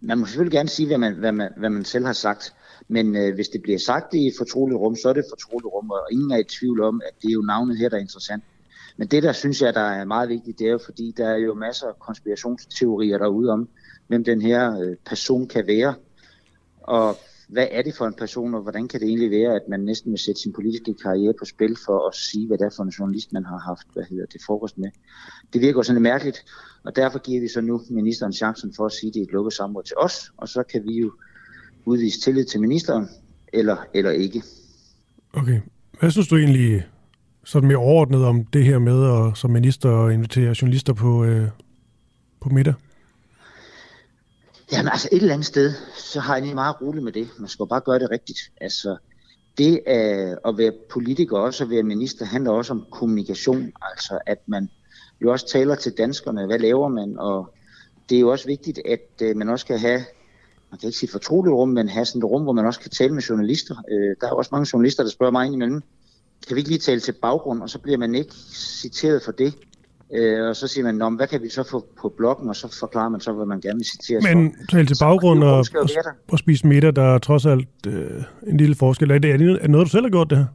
man 0.00 0.18
må 0.18 0.26
selvfølgelig 0.26 0.52
gerne 0.52 0.68
sige, 0.68 0.86
hvad 0.86 0.98
man, 0.98 1.14
hvad 1.14 1.32
man, 1.32 1.48
hvad 1.56 1.70
man 1.70 1.84
selv 1.84 2.06
har 2.06 2.12
sagt. 2.12 2.54
Men 2.88 3.16
øh, 3.16 3.34
hvis 3.34 3.48
det 3.48 3.62
bliver 3.62 3.78
sagt 3.78 4.14
i 4.14 4.26
et 4.26 4.32
fortroligt 4.38 4.78
rum, 4.78 4.96
så 4.96 5.08
er 5.08 5.12
det 5.12 5.20
et 5.20 5.26
fortroligt 5.30 5.66
rum, 5.74 5.90
og 5.90 6.00
ingen 6.12 6.30
er 6.30 6.36
i 6.36 6.44
tvivl 6.44 6.82
om, 6.82 7.00
at 7.06 7.22
det 7.22 7.28
er 7.28 7.32
jo 7.32 7.40
navnet 7.42 7.78
her, 7.78 7.88
der 7.88 7.96
er 7.96 8.00
interessant. 8.00 8.44
Men 8.96 9.08
det, 9.08 9.22
der 9.22 9.32
synes 9.32 9.62
jeg, 9.62 9.74
der 9.74 9.80
er 9.80 10.04
meget 10.04 10.28
vigtigt, 10.28 10.58
det 10.58 10.66
er 10.66 10.70
jo, 10.70 10.80
fordi 10.84 11.14
der 11.16 11.28
er 11.28 11.36
jo 11.36 11.54
masser 11.54 11.86
af 11.86 11.98
konspirationsteorier 11.98 13.18
derude 13.18 13.52
om, 13.52 13.68
hvem 14.08 14.24
den 14.24 14.42
her 14.42 14.80
øh, 14.80 14.96
person 15.06 15.48
kan 15.48 15.66
være. 15.66 15.94
Og 16.82 17.16
hvad 17.48 17.66
er 17.70 17.82
det 17.82 17.94
for 17.94 18.06
en 18.06 18.14
person, 18.14 18.54
og 18.54 18.62
hvordan 18.62 18.88
kan 18.88 19.00
det 19.00 19.08
egentlig 19.08 19.30
være, 19.30 19.54
at 19.54 19.62
man 19.68 19.80
næsten 19.80 20.10
vil 20.10 20.18
sætte 20.18 20.40
sin 20.40 20.52
politiske 20.52 20.94
karriere 20.94 21.34
på 21.38 21.44
spil 21.44 21.76
for 21.86 22.08
at 22.08 22.14
sige, 22.14 22.46
hvad 22.46 22.58
det 22.58 22.64
er 22.64 22.70
for 22.76 22.82
en 22.82 22.88
journalist, 22.88 23.32
man 23.32 23.44
har 23.44 23.58
haft 23.58 23.86
hvad 23.92 24.04
hedder 24.10 24.26
det, 24.26 24.40
frokost 24.46 24.78
med. 24.78 24.90
Det 25.52 25.60
virker 25.60 25.78
jo 25.78 25.82
sådan 25.82 26.02
lidt 26.02 26.12
mærkeligt, 26.12 26.44
og 26.84 26.96
derfor 26.96 27.18
giver 27.18 27.40
vi 27.40 27.48
så 27.48 27.60
nu 27.60 27.80
ministeren 27.90 28.32
chancen 28.32 28.72
for 28.76 28.86
at 28.86 28.92
sige 28.92 29.12
det 29.12 29.20
i 29.20 29.22
et 29.22 29.32
lukket 29.32 29.52
samråd 29.52 29.82
til 29.82 29.96
os, 29.96 30.32
og 30.36 30.48
så 30.48 30.62
kan 30.62 30.84
vi 30.84 30.98
jo 30.98 31.12
udvise 31.84 32.20
tillid 32.20 32.44
til 32.44 32.60
ministeren, 32.60 33.08
eller, 33.52 33.76
eller 33.94 34.10
ikke. 34.10 34.42
Okay. 35.32 35.60
Hvad 36.00 36.10
synes 36.10 36.28
du 36.28 36.36
egentlig 36.36 36.86
sådan 37.44 37.66
mere 37.66 37.78
overordnet 37.78 38.24
om 38.24 38.44
det 38.44 38.64
her 38.64 38.78
med 38.78 39.28
at 39.28 39.38
som 39.38 39.50
minister 39.50 40.08
invitere 40.08 40.54
journalister 40.62 40.92
på, 40.92 41.24
øh, 41.24 41.48
på 42.40 42.48
middag? 42.48 42.74
Jamen 44.72 44.88
altså 44.88 45.08
et 45.12 45.22
eller 45.22 45.34
andet 45.34 45.46
sted, 45.46 45.72
så 45.96 46.20
har 46.20 46.34
jeg 46.34 46.42
lige 46.42 46.54
meget 46.54 46.76
roligt 46.80 47.04
med 47.04 47.12
det. 47.12 47.28
Man 47.38 47.48
skal 47.48 47.66
bare 47.66 47.80
gøre 47.80 47.98
det 47.98 48.10
rigtigt. 48.10 48.38
Altså 48.60 48.96
det 49.58 49.80
at, 49.86 50.38
at 50.44 50.58
være 50.58 50.72
politiker 50.90 51.36
og 51.36 51.42
også 51.42 51.64
at 51.64 51.70
være 51.70 51.82
minister 51.82 52.24
handler 52.24 52.50
også 52.50 52.72
om 52.72 52.86
kommunikation. 52.90 53.72
Altså 53.90 54.18
at 54.26 54.38
man 54.46 54.68
jo 55.22 55.32
også 55.32 55.48
taler 55.48 55.74
til 55.74 55.92
danskerne, 55.92 56.46
hvad 56.46 56.58
laver 56.58 56.88
man? 56.88 57.18
Og 57.18 57.54
det 58.08 58.16
er 58.16 58.20
jo 58.20 58.30
også 58.30 58.46
vigtigt, 58.46 58.80
at 58.84 59.22
øh, 59.22 59.36
man 59.36 59.48
også 59.48 59.66
kan 59.66 59.78
have, 59.78 60.04
man 60.70 60.78
kan 60.80 60.86
ikke 60.86 60.98
sige 60.98 61.10
fortroligt 61.10 61.54
rum, 61.54 61.68
men 61.68 61.88
have 61.88 62.04
sådan 62.04 62.18
et 62.18 62.24
rum, 62.24 62.42
hvor 62.42 62.52
man 62.52 62.66
også 62.66 62.80
kan 62.80 62.90
tale 62.90 63.14
med 63.14 63.22
journalister. 63.22 63.76
Øh, 63.90 64.16
der 64.20 64.26
er 64.26 64.30
også 64.30 64.48
mange 64.52 64.68
journalister, 64.72 65.02
der 65.02 65.10
spørger 65.10 65.32
mig 65.32 65.46
ind 65.46 65.54
imellem, 65.54 65.82
kan 66.48 66.54
vi 66.56 66.60
ikke 66.60 66.70
lige 66.70 66.80
tale 66.80 67.00
til 67.00 67.12
baggrund, 67.12 67.62
og 67.62 67.70
så 67.70 67.78
bliver 67.78 67.98
man 67.98 68.14
ikke 68.14 68.34
citeret 68.54 69.22
for 69.22 69.32
det. 69.32 69.54
Øh, 70.14 70.48
og 70.48 70.56
så 70.56 70.68
siger 70.68 70.84
man, 70.84 70.94
Nå, 70.94 71.10
hvad 71.10 71.26
kan 71.26 71.42
vi 71.42 71.48
så 71.48 71.62
få 71.62 71.86
på 72.00 72.08
bloggen, 72.08 72.48
og 72.48 72.56
så 72.56 72.78
forklarer 72.78 73.08
man 73.08 73.20
så, 73.20 73.32
hvad 73.32 73.46
man 73.46 73.60
gerne 73.60 73.78
vil 73.78 73.86
citeres 73.86 74.24
for. 74.26 74.34
Men 74.34 74.56
tale 74.70 74.86
til 74.86 74.96
baggrund 75.00 75.44
og, 75.44 75.58
og, 75.74 75.88
og 76.32 76.38
spise 76.38 76.66
middag, 76.66 76.96
der 76.96 77.14
er 77.14 77.18
trods 77.18 77.46
alt 77.46 77.68
øh, 77.86 78.22
en 78.46 78.56
lille 78.56 78.74
forskel. 78.74 79.10
Er 79.10 79.18
det, 79.18 79.30
er 79.30 79.36
det 79.36 79.70
noget, 79.70 79.84
du 79.84 79.90
selv 79.90 80.04
har 80.04 80.10
gjort 80.10 80.30
det 80.30 80.38
her? 80.38 80.46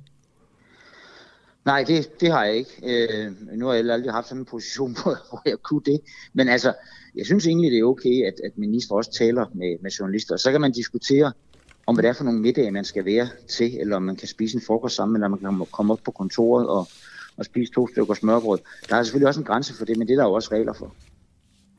Nej, 1.65 1.83
det, 1.87 2.21
det 2.21 2.31
har 2.31 2.43
jeg 2.43 2.55
ikke. 2.55 2.71
Øh, 2.83 3.31
nu 3.57 3.65
har 3.65 3.73
jeg 3.73 3.89
aldrig 3.89 4.13
haft 4.13 4.27
sådan 4.27 4.41
en 4.41 4.45
position, 4.45 4.91
hvor, 5.03 5.17
hvor 5.29 5.41
jeg 5.45 5.57
kunne 5.57 5.81
det. 5.85 5.99
Men 6.33 6.49
altså, 6.49 6.73
jeg 7.15 7.25
synes 7.25 7.47
egentlig, 7.47 7.71
det 7.71 7.79
er 7.79 7.83
okay, 7.83 8.27
at, 8.27 8.33
at 8.43 8.51
minister 8.57 8.95
også 8.95 9.11
taler 9.11 9.45
med, 9.53 9.77
med 9.81 9.91
journalister. 9.91 10.37
Så 10.37 10.51
kan 10.51 10.61
man 10.61 10.71
diskutere, 10.71 11.31
om 11.87 11.95
hvad 11.95 12.03
det 12.03 12.09
er 12.09 12.13
for 12.13 12.23
nogle 12.23 12.39
middage, 12.39 12.71
man 12.71 12.85
skal 12.85 13.05
være 13.05 13.27
til, 13.47 13.79
eller 13.79 13.95
om 13.95 14.03
man 14.03 14.15
kan 14.15 14.27
spise 14.27 14.55
en 14.55 14.61
frokost 14.67 14.95
sammen, 14.95 15.15
eller 15.15 15.27
man 15.27 15.39
kan 15.39 15.65
komme 15.71 15.93
op 15.93 15.99
på 16.05 16.11
kontoret 16.11 16.67
og, 16.67 16.87
og 17.37 17.45
spise 17.45 17.73
to 17.73 17.87
stykker 17.87 18.13
smørbrød. 18.13 18.59
Der 18.89 18.95
er 18.95 19.03
selvfølgelig 19.03 19.27
også 19.27 19.39
en 19.39 19.45
grænse 19.45 19.73
for 19.73 19.85
det, 19.85 19.97
men 19.97 20.07
det 20.07 20.13
er 20.13 20.17
der 20.17 20.25
jo 20.25 20.33
også 20.33 20.49
regler 20.51 20.73
for. 20.73 20.93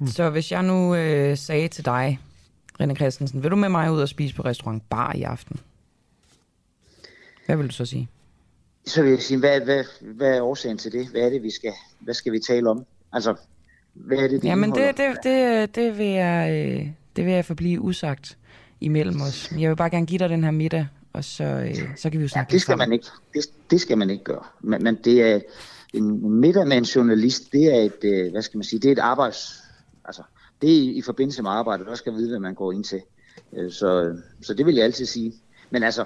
Så 0.07 0.31
hvis 0.31 0.53
jeg 0.53 0.63
nu 0.63 0.95
øh, 0.95 1.37
sagde 1.37 1.69
til 1.69 1.85
dig, 1.85 2.21
René 2.83 2.95
Christensen, 2.95 3.43
vil 3.43 3.51
du 3.51 3.57
med 3.57 3.69
mig 3.69 3.93
ud 3.93 4.01
og 4.01 4.09
spise 4.09 4.35
på 4.35 4.43
restaurant 4.43 4.83
Bar 4.91 5.13
i 5.15 5.23
aften? 5.23 5.61
Hvad 7.47 7.57
vil 7.57 7.67
du 7.67 7.73
så 7.73 7.87
sige? 7.87 8.09
så 8.89 9.03
vil 9.03 9.11
jeg 9.11 9.23
sige, 9.23 9.39
hvad, 9.39 9.61
hvad, 9.61 9.85
hvad 10.01 10.37
er 10.37 10.43
årsagen 10.43 10.79
til 10.79 10.93
det? 10.93 11.09
Hvad 11.09 11.21
er 11.21 11.31
det, 11.31 11.43
vi 11.43 11.51
skal, 11.51 11.73
hvad 11.99 12.15
skal 12.15 12.33
vi 12.33 12.39
tale 12.39 12.71
om? 12.71 12.87
Altså, 13.13 13.35
hvad 13.95 14.19
er 14.19 14.29
det, 14.29 14.43
det 14.43 14.49
Jamen, 14.49 14.75
det, 14.75 14.97
det, 14.97 15.17
det, 15.23 15.75
det, 15.75 15.99
vil 15.99 16.07
jeg, 16.07 16.51
øh, 16.51 16.87
det 17.17 17.25
vil 17.25 17.33
jeg 17.33 17.45
forblive 17.45 17.81
usagt 17.81 18.39
imellem 18.81 19.21
os. 19.21 19.53
Jeg 19.59 19.71
vil 19.71 19.77
bare 19.77 19.91
gerne 19.91 20.07
give 20.07 20.19
dig 20.19 20.29
den 20.29 20.45
her 20.45 20.51
middag, 20.51 20.87
og 21.13 21.25
så, 21.25 21.45
øh, 21.45 21.75
så 21.97 22.11
kan 22.11 22.13
vi 22.13 22.17
jo 22.17 22.23
Ja, 22.23 22.27
snakke 22.29 22.47
det 22.49 22.53
lidt 22.53 22.63
skal 22.63 22.73
sammen. 22.73 22.89
man 22.89 22.93
ikke. 22.93 23.07
Det, 23.35 23.45
det 23.71 23.81
skal 23.81 23.99
man 23.99 24.11
ikke 24.11 24.25
gøre. 24.25 24.43
Men, 24.61 24.83
men 24.85 24.95
det 25.05 25.23
er 25.23 25.41
en 25.95 26.31
middag 26.41 26.67
med 26.69 26.77
en 26.77 26.85
journalist, 26.85 27.53
det 27.53 27.65
er 27.65 27.81
et, 27.81 28.05
øh, 28.05 28.31
hvad 28.31 28.43
skal 28.43 28.59
man 28.59 28.65
sige, 28.65 28.81
det 28.81 28.89
er 28.89 28.93
et 28.93 28.99
arbejds, 28.99 29.63
altså, 30.05 30.23
det 30.63 30.71
er 30.71 30.75
i, 30.75 30.85
i 30.93 31.03
forbindelse 31.03 31.43
med 31.43 31.51
arbejdet, 31.51 31.87
der 31.87 31.95
skal 31.95 32.13
vide, 32.15 32.29
hvad 32.29 32.41
man 32.41 32.55
går 32.55 32.73
ind 32.73 32.85
til. 32.85 33.01
Øh, 33.57 33.71
Så, 33.73 34.17
så 34.43 34.55
det 34.55 34.67
vil 34.67 34.75
jeg 34.75 34.85
altid 34.85 35.07
sige. 35.07 35.33
Men 35.71 35.83
altså, 35.83 36.05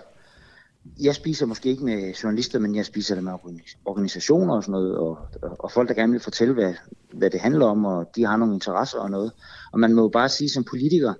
jeg 1.00 1.14
spiser 1.14 1.46
måske 1.46 1.68
ikke 1.68 1.84
med 1.84 2.12
journalister, 2.14 2.58
men 2.58 2.74
jeg 2.74 2.86
spiser 2.86 3.14
det 3.14 3.24
med 3.24 3.32
organi- 3.32 3.76
organisationer 3.84 4.54
og 4.54 4.62
sådan 4.62 4.72
noget, 4.72 4.96
og, 4.96 5.18
og, 5.42 5.56
og 5.58 5.72
folk, 5.72 5.88
der 5.88 5.94
gerne 5.94 6.12
vil 6.12 6.20
fortælle, 6.20 6.54
hvad, 6.54 6.74
hvad 7.12 7.30
det 7.30 7.40
handler 7.40 7.66
om, 7.66 7.84
og 7.84 8.10
de 8.16 8.24
har 8.26 8.36
nogle 8.36 8.54
interesser 8.54 8.98
og 8.98 9.10
noget. 9.10 9.32
Og 9.72 9.80
man 9.80 9.92
må 9.94 10.02
jo 10.02 10.08
bare 10.08 10.28
sige 10.28 10.48
som 10.50 10.64
politiker, 10.64 11.14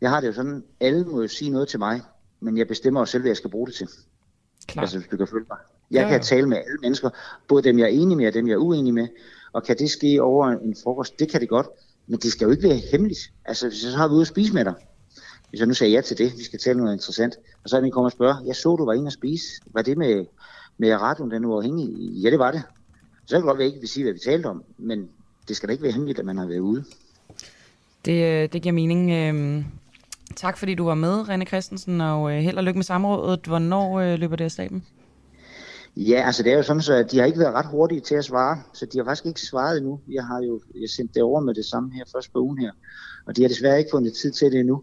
jeg 0.00 0.10
har 0.10 0.20
det 0.20 0.28
jo 0.28 0.32
sådan, 0.32 0.64
alle 0.80 1.04
må 1.04 1.20
jo 1.22 1.28
sige 1.28 1.50
noget 1.50 1.68
til 1.68 1.78
mig, 1.78 2.00
men 2.40 2.58
jeg 2.58 2.68
bestemmer 2.68 3.00
jo 3.00 3.04
selv, 3.06 3.20
hvad 3.20 3.28
jeg 3.30 3.36
skal 3.36 3.50
bruge 3.50 3.66
det 3.66 3.74
til. 3.74 3.88
Klart. 4.68 4.82
Altså, 4.82 4.98
hvis 4.98 5.08
du 5.08 5.16
kan 5.16 5.26
følge 5.26 5.46
mig. 5.48 5.58
Jeg 5.90 6.02
Ja, 6.02 6.08
kan 6.08 6.16
ja. 6.16 6.22
tale 6.22 6.48
med 6.48 6.56
alle 6.56 6.78
mennesker, 6.82 7.10
både 7.48 7.62
dem, 7.62 7.78
jeg 7.78 7.84
er 7.84 7.88
enig 7.88 8.16
med, 8.16 8.26
og 8.26 8.34
dem, 8.34 8.46
jeg 8.48 8.54
er 8.54 8.58
uenig 8.58 8.94
med. 8.94 9.08
Og 9.52 9.62
kan 9.64 9.78
det 9.78 9.90
ske 9.90 10.22
over 10.22 10.46
en 10.48 10.76
frokost? 10.82 11.18
Det 11.18 11.28
kan 11.30 11.40
det 11.40 11.48
godt. 11.48 11.66
Men 12.06 12.18
det 12.18 12.32
skal 12.32 12.44
jo 12.44 12.50
ikke 12.50 12.62
være 12.68 12.80
hemmeligt. 12.92 13.20
Altså, 13.44 13.68
hvis 13.68 13.82
jeg 13.84 13.90
så 13.92 13.96
har 13.96 14.04
været 14.06 14.14
ude 14.14 14.20
at 14.20 14.26
spise 14.26 14.54
med 14.54 14.64
dig, 14.64 14.74
hvis 15.50 15.60
jeg 15.60 15.68
nu 15.68 15.74
sagde 15.74 15.92
ja 15.92 16.00
til 16.00 16.18
det, 16.18 16.32
vi 16.38 16.44
skal 16.44 16.58
tale 16.58 16.78
noget 16.78 16.92
interessant, 16.92 17.34
og 17.64 17.68
så 17.70 17.76
er 17.76 17.80
min 17.80 17.90
kommer 17.90 18.08
og 18.08 18.12
spørger, 18.12 18.34
jeg 18.46 18.56
så, 18.56 18.76
du 18.76 18.84
var 18.84 18.92
inde 18.92 19.06
og 19.08 19.12
spise. 19.12 19.44
Var 19.66 19.82
det 19.82 19.98
med, 19.98 20.24
med 20.78 20.94
radioen, 20.94 21.30
den 21.30 21.44
uafhængige? 21.44 22.10
Ja, 22.12 22.30
det 22.30 22.38
var 22.38 22.50
det. 22.50 22.62
Så 23.26 23.34
kan 23.34 23.36
det 23.36 23.44
godt 23.44 23.58
være, 23.58 23.66
at 23.66 23.70
ikke 23.72 23.80
vil 23.80 23.88
sige, 23.88 24.04
hvad 24.04 24.12
vi 24.12 24.18
talte 24.18 24.46
om, 24.46 24.64
men 24.78 25.08
det 25.48 25.56
skal 25.56 25.68
da 25.68 25.72
ikke 25.72 25.82
være 25.82 25.92
hemmeligt, 25.92 26.18
at 26.18 26.24
man 26.24 26.38
har 26.38 26.46
været 26.46 26.58
ude. 26.58 26.84
Det, 28.04 28.24
øh, 28.42 28.52
det 28.52 28.62
giver 28.62 28.72
mening. 28.72 29.10
Tak 30.38 30.58
fordi 30.58 30.74
du 30.74 30.84
var 30.84 30.94
med, 30.94 31.20
René 31.28 31.44
Christensen, 31.44 32.00
og 32.00 32.32
øh, 32.32 32.38
held 32.38 32.56
og 32.56 32.64
lykke 32.64 32.78
med 32.78 32.84
samrådet. 32.84 33.46
Hvornår 33.46 33.98
øh, 33.98 34.18
løber 34.18 34.36
det 34.36 34.44
af 34.44 34.50
staben? 34.50 34.84
Ja, 35.96 36.22
altså 36.26 36.42
det 36.42 36.52
er 36.52 36.56
jo 36.56 36.62
sådan, 36.62 36.82
så 36.82 36.94
at 36.94 37.10
de 37.10 37.18
har 37.18 37.26
ikke 37.26 37.38
været 37.38 37.54
ret 37.54 37.66
hurtige 37.66 38.00
til 38.00 38.14
at 38.14 38.24
svare, 38.24 38.62
så 38.72 38.86
de 38.86 38.98
har 38.98 39.04
faktisk 39.04 39.26
ikke 39.26 39.40
svaret 39.40 39.78
endnu. 39.78 40.00
Jeg 40.08 40.24
har 40.24 40.42
jo 40.42 40.60
jeg 40.80 40.88
sendt 40.88 41.14
det 41.14 41.22
over 41.22 41.40
med 41.40 41.54
det 41.54 41.64
samme 41.64 41.92
her 41.94 42.04
først 42.12 42.32
på 42.32 42.38
ugen 42.38 42.58
her, 42.58 42.72
og 43.26 43.36
de 43.36 43.42
har 43.42 43.48
desværre 43.48 43.78
ikke 43.78 43.90
fundet 43.92 44.12
tid 44.14 44.32
til 44.32 44.52
det 44.52 44.60
endnu. 44.60 44.82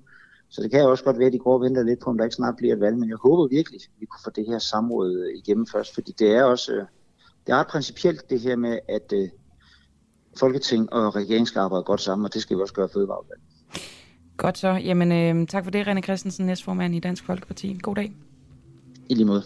Så 0.50 0.62
det 0.62 0.72
kan 0.72 0.80
jo 0.80 0.92
også 0.92 1.04
godt 1.04 1.20
være, 1.20 1.28
at 1.28 1.34
de 1.34 1.40
går 1.40 1.54
og 1.54 1.62
venter 1.62 1.84
lidt 1.84 2.00
på, 2.00 2.10
om 2.10 2.18
der 2.18 2.26
ikke 2.26 2.36
snart 2.36 2.56
bliver 2.56 2.74
et 2.74 2.80
valg, 2.80 2.98
men 2.98 3.10
jeg 3.10 3.18
håber 3.18 3.48
virkelig, 3.48 3.82
at 3.84 3.90
vi 4.00 4.06
kunne 4.06 4.24
få 4.24 4.30
det 4.30 4.46
her 4.48 4.60
samråd 4.60 5.18
øh, 5.18 5.38
igennem 5.38 5.68
først, 5.68 5.94
fordi 5.94 6.12
det 6.20 6.36
er 6.36 6.44
også 6.44 6.74
øh, 6.74 6.86
det 7.46 7.54
er 7.54 7.58
ret 7.58 7.68
principielt 7.68 8.30
det 8.30 8.40
her 8.40 8.56
med, 8.56 8.80
at 8.90 9.14
øh, 9.14 9.30
Folketing 10.40 10.94
og 10.94 11.16
regering 11.16 11.48
skal 11.48 11.60
arbejde 11.60 11.84
godt 11.84 12.02
sammen, 12.02 12.26
og 12.26 12.34
det 12.34 12.42
skal 12.42 12.58
vi 12.58 12.62
også 12.62 12.74
gøre 12.74 12.90
fødevareudvalg. 12.94 13.42
Godt 14.38 14.58
så. 14.58 14.68
Jamen, 14.68 15.12
øh, 15.12 15.48
tak 15.48 15.64
for 15.64 15.72
det, 15.72 15.88
René 15.88 16.02
Christensen, 16.02 16.46
næstformand 16.46 16.96
i 16.96 17.00
Dansk 17.00 17.26
Folkeparti. 17.26 17.78
God 17.82 17.96
dag. 17.96 18.12
I 19.10 19.14
lige 19.14 19.26
måde. 19.26 19.44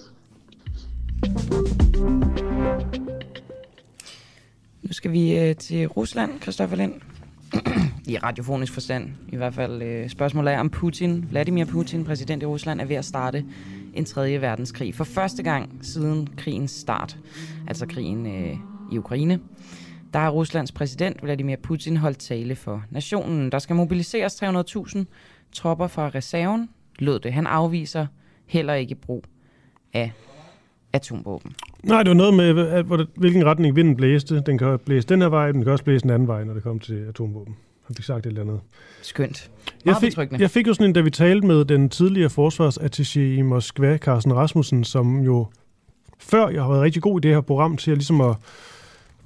Nu 4.81 4.93
skal 4.93 5.11
vi 5.11 5.37
øh, 5.39 5.55
til 5.55 5.87
Rusland, 5.87 6.41
Christoffer 6.41 6.75
Lind. 6.77 6.93
I 8.13 8.17
radiofonisk 8.17 8.73
forstand 8.73 9.09
i 9.29 9.35
hvert 9.35 9.53
fald. 9.53 9.81
Øh, 9.81 10.09
spørgsmålet 10.09 10.53
er, 10.53 10.59
om 10.59 10.69
Putin, 10.69 11.25
Vladimir 11.29 11.65
Putin, 11.65 12.05
præsident 12.05 12.43
i 12.43 12.45
Rusland, 12.45 12.81
er 12.81 12.85
ved 12.85 12.95
at 12.95 13.05
starte 13.05 13.45
en 13.93 14.05
tredje 14.05 14.41
verdenskrig. 14.41 14.95
For 14.95 15.03
første 15.03 15.43
gang 15.43 15.79
siden 15.81 16.29
krigens 16.37 16.71
start, 16.71 17.17
altså 17.67 17.85
krigen 17.85 18.25
øh, 18.25 18.57
i 18.91 18.97
Ukraine, 18.97 19.39
der 20.13 20.19
har 20.19 20.29
Ruslands 20.29 20.71
præsident 20.71 21.23
Vladimir 21.23 21.55
Putin 21.63 21.97
holdt 21.97 22.17
tale 22.17 22.55
for 22.55 22.83
nationen. 22.89 23.51
Der 23.51 23.59
skal 23.59 23.75
mobiliseres 23.75 24.43
300.000 24.43 25.03
tropper 25.51 25.87
fra 25.87 26.09
reserven, 26.09 26.69
lød 26.99 27.19
det. 27.19 27.33
Han 27.33 27.47
afviser 27.47 28.07
heller 28.45 28.73
ikke 28.73 28.95
brug 28.95 29.23
af 29.93 30.11
atomvåben. 30.93 31.55
Nej, 31.83 32.03
det 32.03 32.09
var 32.09 32.15
noget 32.15 32.33
med, 32.33 32.67
at, 32.67 32.85
hvilken 33.15 33.45
retning 33.45 33.75
vinden 33.75 33.95
blæste. 33.95 34.41
Den 34.41 34.57
kan 34.57 34.79
blæse 34.85 35.07
den 35.07 35.21
her 35.21 35.29
vej, 35.29 35.51
den 35.51 35.63
kan 35.63 35.71
også 35.71 35.83
blæse 35.83 36.03
den 36.03 36.09
anden 36.09 36.27
vej, 36.27 36.43
når 36.43 36.53
det 36.53 36.63
kommer 36.63 36.81
til 36.81 37.05
atomvåben. 37.09 37.55
Han 37.87 37.95
fik 37.95 38.05
sagt 38.05 38.25
et 38.25 38.29
eller 38.29 38.41
andet. 38.41 38.59
Skønt. 39.01 39.51
Jeg 39.85 39.95
fik, 40.01 40.17
jeg 40.39 40.49
fik 40.49 40.67
jo 40.67 40.73
sådan 40.73 40.85
en, 40.85 40.93
da 40.93 41.01
vi 41.01 41.09
talte 41.09 41.47
med 41.47 41.65
den 41.65 41.89
tidligere 41.89 42.29
forsvarsattaché 42.29 43.19
i 43.19 43.41
Moskva, 43.41 43.97
Carsten 43.97 44.35
Rasmussen, 44.35 44.83
som 44.83 45.19
jo 45.19 45.47
før 46.19 46.49
jeg 46.49 46.61
har 46.61 46.69
været 46.69 46.81
rigtig 46.81 47.01
god 47.01 47.19
i 47.19 47.21
det 47.27 47.33
her 47.33 47.41
program 47.41 47.77
til 47.77 47.91
at, 47.91 47.97
ligesom 47.97 48.21
at 48.21 48.35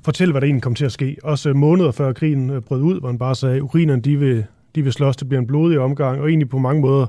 fortælle, 0.04 0.32
hvad 0.32 0.42
der 0.42 0.46
egentlig 0.46 0.64
kom 0.64 0.76
til 0.76 0.86
at 0.86 0.92
ske. 0.92 1.18
Også 1.24 1.50
øh, 1.50 1.56
måneder 1.56 1.92
før 1.92 2.14
krigen 2.14 2.50
øh, 2.50 2.62
brød 2.62 2.82
ud, 2.82 3.00
hvor 3.00 3.10
han 3.10 3.18
bare 3.18 3.36
sagde, 3.36 3.56
at 3.56 3.62
ukrainerne 3.62 4.02
de 4.02 4.18
vil, 4.18 4.46
de 4.76 4.84
vil 4.84 4.94
slås, 4.94 5.18
det 5.18 5.28
bliver 5.30 5.42
en 5.42 5.48
blodig 5.48 5.80
omgang, 5.80 6.22
og 6.22 6.30
egentlig 6.30 6.50
på 6.50 6.58
mange 6.58 6.82
måder 6.82 7.08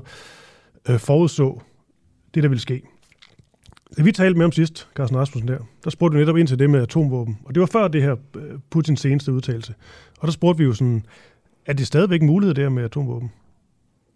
øh, 0.89 0.99
forudså 0.99 1.61
det, 2.33 2.43
der 2.43 2.49
ville 2.49 2.61
ske. 2.61 2.81
Da 3.97 4.03
vi 4.03 4.11
talte 4.11 4.37
med 4.37 4.45
ham 4.45 4.51
sidst, 4.51 4.87
Carsten 4.95 5.17
Rasmussen 5.17 5.47
der, 5.47 5.57
der 5.83 5.89
spurgte 5.89 6.15
vi 6.15 6.21
netop 6.21 6.37
ind 6.37 6.47
til 6.47 6.59
det 6.59 6.69
med 6.69 6.81
atomvåben. 6.81 7.39
Og 7.45 7.55
det 7.55 7.61
var 7.61 7.67
før 7.67 7.87
det 7.87 8.01
her 8.01 8.15
øh, 8.35 8.59
Putins 8.69 8.99
seneste 8.99 9.33
udtalelse. 9.33 9.73
Og 10.19 10.27
der 10.27 10.31
spurgte 10.31 10.57
vi 10.57 10.63
jo 10.63 10.73
sådan, 10.73 11.05
er 11.65 11.73
det 11.73 11.87
stadigvæk 11.87 12.21
en 12.21 12.27
mulighed 12.27 12.55
der 12.55 12.69
med 12.69 12.83
atomvåben? 12.83 13.31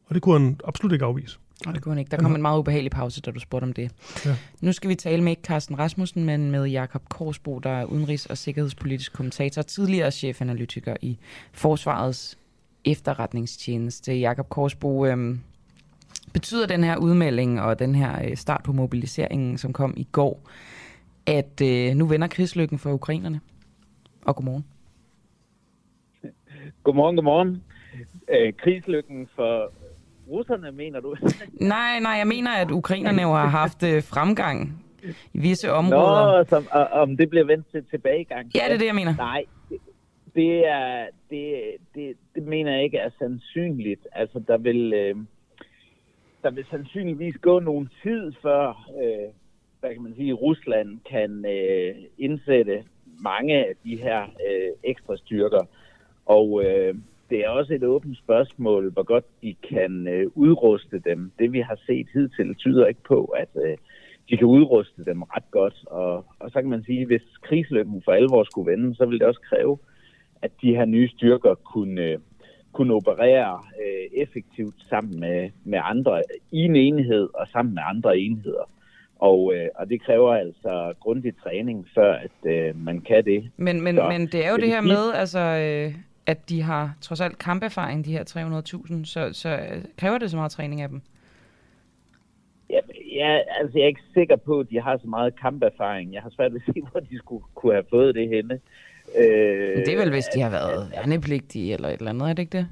Og 0.06 0.16
det 0.16 0.22
kunne 0.22 0.40
han 0.40 0.60
absolut 0.66 0.94
ikke 0.94 1.06
afvise. 1.06 1.40
Og 1.68 1.74
det 1.74 1.82
kunne 1.82 1.92
han 1.92 2.00
ikke. 2.00 2.12
Der 2.12 2.18
kom 2.18 2.36
en 2.36 2.42
meget 2.42 2.60
ubehagelig 2.60 2.92
pause, 2.92 3.22
da 3.22 3.32
du 3.32 3.40
spurgte 3.40 3.64
om 3.64 3.74
det. 3.74 3.92
Ja. 4.26 4.36
Nu 4.62 4.72
skal 4.72 4.90
vi 4.90 4.96
tale 4.96 5.24
med 5.24 5.32
ikke 5.32 5.42
Carsten 5.42 5.80
Rasmussen, 5.80 6.24
men 6.24 6.52
med 6.52 6.66
Jakob 6.66 7.10
Korsbo, 7.10 7.60
der 7.60 7.70
er 7.70 7.86
udenrigs- 7.86 8.28
og 8.30 8.38
sikkerhedspolitisk 8.38 9.14
kommentator, 9.14 9.62
tidligere 9.62 10.12
chefanalytiker 10.12 10.96
i 11.02 11.18
Forsvarets 11.52 12.38
efterretningstjeneste. 12.86 14.14
Jakob 14.14 14.50
Korsbo, 14.50 15.06
øhm, 15.06 15.40
betyder 16.34 16.68
den 16.68 16.84
her 16.84 16.98
udmelding 16.98 17.62
og 17.62 17.80
den 17.80 17.96
her 17.96 18.26
øh, 18.26 18.38
start 18.38 18.64
på 18.64 18.74
mobiliseringen, 18.74 19.58
som 19.58 19.74
kom 19.74 19.94
i 19.98 20.08
går, 20.12 20.50
at 21.26 21.62
øh, 21.62 21.96
nu 21.96 22.06
vender 22.06 22.28
krigslykken 22.28 22.80
for 22.80 22.92
ukrainerne? 22.94 23.42
Og 24.26 24.36
godmorgen. 24.36 24.66
Godmorgen, 26.84 27.16
godmorgen. 27.16 27.64
Øh, 28.30 28.54
krigslykken 28.54 29.28
for 29.36 29.72
russerne, 30.30 30.72
mener 30.72 31.00
du? 31.00 31.16
Nej, 31.76 32.00
nej, 32.00 32.12
jeg 32.12 32.28
mener, 32.28 32.52
at 32.52 32.72
ukrainerne 32.72 33.22
jo 33.22 33.32
har 33.34 33.48
haft 33.48 33.84
øh, 33.84 34.04
fremgang 34.04 34.84
i 35.34 35.40
visse 35.40 35.72
områder. 35.72 36.38
Nå, 36.38 36.44
som, 36.44 36.68
og, 36.72 36.88
om 36.88 37.18
det 37.18 37.30
bliver 37.30 37.46
vendt 37.46 37.72
til 37.72 37.84
tilbagegang. 37.90 38.52
Ja, 38.56 38.64
det 38.66 38.74
er 38.74 38.78
det, 38.78 38.86
jeg 38.86 38.96
mener. 38.96 39.16
Nej, 39.16 39.46
det, 39.70 39.80
det, 40.36 40.68
er, 40.68 41.08
det, 41.30 41.76
det, 41.96 42.16
det 42.36 42.44
mener 42.44 42.72
jeg 42.72 42.84
ikke 42.84 42.98
er 42.98 43.10
sandsynligt. 43.20 44.08
Altså, 44.12 44.40
der 44.48 44.58
vil, 44.58 44.94
øh, 44.94 45.16
der 46.44 46.52
vil 46.52 46.66
sandsynligvis 46.70 47.36
gå 47.42 47.60
nogen 47.60 47.90
tid 48.04 48.34
før, 48.42 48.90
øh, 49.04 49.34
hvad 49.80 49.94
kan 49.94 50.04
man 50.04 50.16
sige, 50.16 50.34
Rusland 50.34 51.00
kan 51.10 51.46
øh, 51.46 51.96
indsætte 52.18 52.84
mange 53.06 53.56
af 53.56 53.74
de 53.84 53.98
her 53.98 54.24
øh, 54.24 54.72
ekstra 54.84 55.18
styrker. 55.18 55.66
Og 56.26 56.64
øh, 56.66 56.96
det 57.30 57.40
er 57.46 57.50
også 57.50 57.74
et 57.74 57.84
åbent 57.84 58.18
spørgsmål, 58.18 58.92
hvor 58.92 59.04
godt 59.04 59.26
de 59.42 59.56
kan 59.70 60.08
øh, 60.08 60.32
udruste 60.36 61.00
dem. 61.00 61.32
Det 61.40 61.54
vi 61.54 61.60
har 61.60 61.80
set 61.86 62.08
hidtil 62.14 62.56
tyder 62.56 62.86
ikke 62.86 63.04
på, 63.04 63.24
at 63.26 63.50
øh, 63.56 63.78
de 64.30 64.38
kan 64.38 64.48
udruste 64.48 65.06
dem 65.06 65.22
ret 65.22 65.52
godt. 65.52 65.86
Og, 65.86 66.26
og 66.40 66.52
så 66.52 66.62
kan 66.62 66.70
man 66.70 66.84
sige, 66.84 67.02
at 67.02 67.08
hvis 67.08 67.22
krigslykken 67.42 68.02
for 68.06 68.12
alvor 68.12 68.44
skulle 68.44 68.72
vende, 68.72 68.96
så 68.96 69.06
vil 69.06 69.20
det 69.20 69.28
også 69.28 69.42
kræve, 69.50 69.78
at 70.42 70.52
de 70.62 70.76
her 70.76 70.86
nye 70.86 71.10
styrker 71.10 71.56
kunne, 71.56 72.02
øh, 72.02 72.18
kunne 72.74 72.94
operere 72.94 73.62
øh, 73.86 74.22
effektivt 74.22 74.76
sammen 74.90 75.20
med, 75.20 75.50
med 75.64 75.80
andre 75.84 76.24
i 76.52 76.60
en 76.60 76.76
enhed 76.76 77.30
og 77.34 77.48
sammen 77.52 77.74
med 77.74 77.84
andre 77.86 78.20
enheder. 78.20 78.70
Og, 79.20 79.54
øh, 79.56 79.68
og 79.76 79.90
det 79.90 80.02
kræver 80.02 80.34
altså 80.34 80.94
grundig 81.00 81.34
træning, 81.44 81.88
før 81.96 82.14
at 82.14 82.52
øh, 82.52 82.86
man 82.86 83.02
kan 83.02 83.26
det. 83.26 83.52
Men, 83.58 83.82
men, 83.82 83.96
Så, 83.96 84.08
men 84.08 84.22
det 84.28 84.46
er 84.46 84.52
jo 84.52 84.58
det 84.58 84.68
her 84.68 84.82
med, 84.82 85.14
altså, 85.14 85.40
øh, 85.40 85.94
at 86.30 86.50
de 86.50 86.62
har 86.62 86.96
trods 87.02 87.22
alt 87.22 87.38
kamperfaring, 87.38 88.06
de 88.06 88.12
her 88.12 88.24
300.000, 88.24 89.06
så, 89.06 89.30
så 89.34 89.50
øh, 89.50 89.84
kræver 89.98 90.18
det 90.18 90.32
så 90.32 90.38
meget 90.38 90.52
træning 90.52 90.82
af 90.82 90.90
dem? 90.90 91.02
Ja, 92.70 92.80
ja, 93.16 93.40
altså 93.60 93.78
jeg 93.78 93.84
er 93.84 93.88
ikke 93.88 94.02
sikker 94.14 94.36
på, 94.36 94.60
at 94.60 94.70
de 94.70 94.82
har 94.82 94.98
så 94.98 95.08
meget 95.08 95.40
kamperfaring. 95.40 96.14
Jeg 96.14 96.22
har 96.22 96.30
svært 96.30 96.54
ved 96.54 96.62
at 96.68 96.74
se, 96.76 96.82
hvor 96.92 97.00
de 97.00 97.18
skulle 97.18 97.44
kunne 97.56 97.74
have 97.74 97.86
fået 97.90 98.16
det 98.16 98.30
henne. 98.30 98.60
Øh, 99.18 99.78
det 99.86 99.94
er 99.94 99.98
vel, 99.98 100.10
hvis 100.10 100.26
de 100.26 100.42
har 100.42 100.50
været 100.50 100.92
værnepligtige 100.96 101.74
eller 101.74 101.90
et 101.90 101.98
eller 102.00 102.10
andet, 102.10 102.30
er 102.30 102.34
det 102.34 102.40
ikke 102.40 102.58
det? 102.58 102.68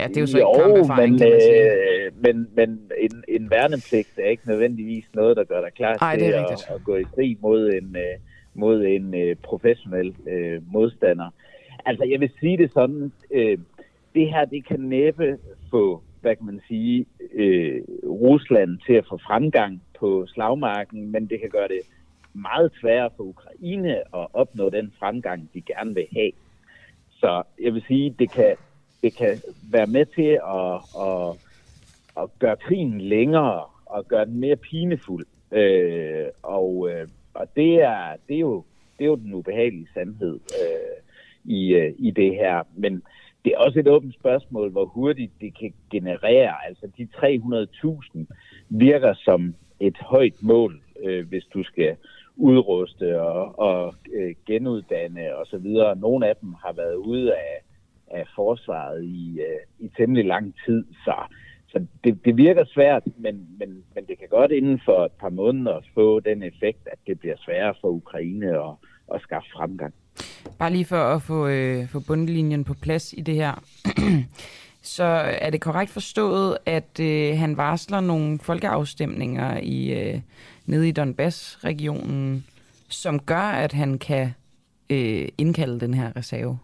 Ja, 0.00 0.08
det 0.08 0.16
er 0.16 0.20
jo 0.20 0.26
så 0.26 0.38
jo, 0.38 0.52
ikke 0.52 0.62
kamperfaring, 0.62 1.10
men, 1.10 1.18
kan 1.18 1.30
man 1.30 1.40
sige. 1.40 1.72
øh, 1.72 2.12
men, 2.22 2.48
men 2.54 2.80
en, 2.98 3.24
en 3.28 3.50
værnepligt 3.50 4.18
er 4.18 4.28
ikke 4.28 4.48
nødvendigvis 4.48 5.04
noget, 5.14 5.36
der 5.36 5.44
gør 5.44 5.60
dig 5.60 5.72
klar 5.72 5.94
Ej, 6.00 6.16
til 6.16 6.26
det 6.26 6.36
er 6.36 6.46
at, 6.46 6.70
at 6.74 6.84
gå 6.84 6.96
i 6.96 7.04
krig 7.14 7.38
mod 7.40 7.72
en, 7.72 7.96
øh, 7.96 8.18
mod 8.54 8.84
en 8.84 9.14
øh, 9.14 9.36
professionel 9.36 10.14
øh, 10.28 10.72
modstander. 10.72 11.30
Altså, 11.88 12.04
jeg 12.04 12.20
vil 12.20 12.30
sige 12.40 12.56
det 12.56 12.72
sådan, 12.72 13.12
øh, 13.30 13.58
det 14.14 14.30
her, 14.30 14.44
det 14.44 14.66
kan 14.66 14.80
næppe 14.80 15.38
få, 15.70 16.02
hvad 16.20 16.36
kan 16.36 16.46
man 16.46 16.60
sige, 16.68 17.06
øh, 17.32 17.82
Rusland 18.04 18.78
til 18.86 18.92
at 18.92 19.06
få 19.08 19.18
fremgang 19.18 19.82
på 19.98 20.26
slagmarken, 20.26 21.12
men 21.12 21.26
det 21.26 21.40
kan 21.40 21.50
gøre 21.50 21.68
det 21.68 21.80
meget 22.32 22.72
sværere 22.80 23.10
for 23.16 23.24
Ukraine 23.24 23.96
at 23.96 24.26
opnå 24.32 24.70
den 24.70 24.92
fremgang, 24.98 25.50
de 25.54 25.60
gerne 25.60 25.94
vil 25.94 26.06
have. 26.12 26.32
Så 27.10 27.42
jeg 27.60 27.74
vil 27.74 27.82
sige, 27.88 28.14
det 28.18 28.30
kan, 28.30 28.56
det 29.02 29.16
kan 29.16 29.38
være 29.70 29.86
med 29.86 30.06
til 30.06 30.38
at, 30.58 30.74
at, 31.06 31.36
at 32.22 32.38
gøre 32.38 32.56
krigen 32.56 33.00
længere 33.00 33.64
og 33.86 34.08
gøre 34.08 34.24
den 34.24 34.40
mere 34.40 34.56
pinefuld. 34.56 35.26
Øh, 35.52 36.26
og, 36.42 36.90
øh, 36.90 37.08
og 37.34 37.46
det 37.56 37.82
er, 37.82 38.16
det, 38.28 38.34
er 38.34 38.40
jo, 38.40 38.64
det 38.98 39.04
er 39.04 39.08
jo 39.08 39.16
den 39.16 39.34
ubehagelige 39.34 39.88
sandhed 39.94 40.34
øh, 40.34 41.07
i, 41.48 41.74
øh, 41.74 41.94
i 41.98 42.10
det 42.10 42.34
her. 42.34 42.62
Men 42.76 43.02
det 43.44 43.52
er 43.52 43.58
også 43.58 43.78
et 43.80 43.88
åbent 43.88 44.14
spørgsmål, 44.14 44.70
hvor 44.70 44.84
hurtigt 44.84 45.32
det 45.40 45.58
kan 45.58 45.72
generere. 45.90 46.54
Altså 46.66 46.86
de 46.98 47.08
300.000 47.14 48.26
virker 48.68 49.14
som 49.14 49.54
et 49.80 49.96
højt 50.00 50.42
mål, 50.42 50.80
øh, 51.04 51.28
hvis 51.28 51.44
du 51.44 51.62
skal 51.62 51.96
udruste 52.36 53.20
og, 53.20 53.58
og 53.58 53.94
øh, 54.14 54.34
genuddanne 54.46 55.36
osv. 55.36 55.66
Nogle 56.00 56.28
af 56.28 56.36
dem 56.36 56.54
har 56.64 56.72
været 56.72 56.94
ude 56.94 57.34
af, 57.34 57.62
af 58.10 58.26
forsvaret 58.34 59.04
i, 59.04 59.40
øh, 59.40 59.86
i 59.86 59.90
temmelig 59.96 60.24
lang 60.24 60.54
tid, 60.66 60.84
så, 61.04 61.14
så 61.68 61.86
det, 62.04 62.24
det 62.24 62.36
virker 62.36 62.64
svært, 62.64 63.02
men, 63.16 63.48
men, 63.58 63.84
men 63.94 64.06
det 64.06 64.18
kan 64.18 64.28
godt 64.28 64.50
inden 64.50 64.80
for 64.84 65.04
et 65.04 65.12
par 65.12 65.28
måneder 65.28 65.80
få 65.94 66.20
den 66.20 66.42
effekt, 66.42 66.88
at 66.92 66.98
det 67.06 67.20
bliver 67.20 67.36
sværere 67.36 67.74
for 67.80 67.88
Ukraine 67.88 68.48
at, 68.48 68.74
at 69.14 69.20
skaffe 69.20 69.50
fremgang. 69.52 69.94
Bare 70.58 70.72
lige 70.72 70.84
for 70.84 70.96
at 70.96 71.22
få, 71.22 71.46
øh, 71.46 71.88
få 71.88 72.00
bundlinjen 72.00 72.64
på 72.64 72.74
plads 72.74 73.12
i 73.12 73.20
det 73.20 73.34
her. 73.34 73.52
Så 74.82 75.04
er 75.40 75.50
det 75.50 75.60
korrekt 75.60 75.90
forstået, 75.90 76.58
at 76.66 77.00
øh, 77.00 77.38
han 77.38 77.56
varsler 77.56 78.00
nogle 78.00 78.38
folkeafstemninger 78.38 79.58
i 79.62 79.92
øh, 79.92 80.20
nede 80.66 80.88
i 80.88 80.92
Donbass-regionen, 80.92 82.46
som 82.88 83.18
gør, 83.18 83.48
at 83.64 83.72
han 83.72 83.98
kan 83.98 84.34
øh, 84.90 85.28
indkalde 85.38 85.80
den 85.80 85.94
her 85.94 86.16
reserve? 86.16 86.58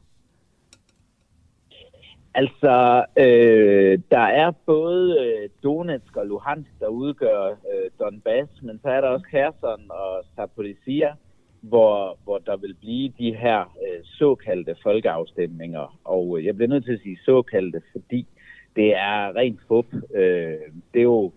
Altså, 2.34 3.04
øh, 3.16 3.98
der 4.10 4.26
er 4.42 4.50
både 4.50 5.18
øh, 5.20 5.48
Donetsk 5.62 6.16
og 6.16 6.26
Luhansk, 6.26 6.70
der 6.80 6.86
udgør 6.86 7.48
øh, 7.50 7.90
Donbass, 8.00 8.62
men 8.62 8.80
så 8.82 8.88
er 8.88 9.00
der 9.00 9.08
også 9.08 9.26
Kherson 9.30 9.90
og 9.90 10.24
Zaporizhia, 10.36 11.14
hvor, 11.68 12.18
hvor 12.24 12.38
der 12.38 12.57
vil 12.57 12.74
blive 12.74 13.12
de 13.18 13.35
her 13.35 13.61
øh, 13.61 14.00
såkaldte 14.05 14.77
folkeafstemninger. 14.83 15.98
Og 16.05 16.38
øh, 16.38 16.44
jeg 16.44 16.57
bliver 16.57 16.68
nødt 16.68 16.85
til 16.85 16.92
at 16.92 17.00
sige 17.03 17.18
såkaldte, 17.24 17.81
fordi 17.92 18.27
det 18.77 18.94
er 18.96 19.37
rent 19.37 19.61
fup. 19.68 19.87
Øh, 20.14 20.59
det, 20.92 21.00
er 21.00 21.03
jo, 21.03 21.33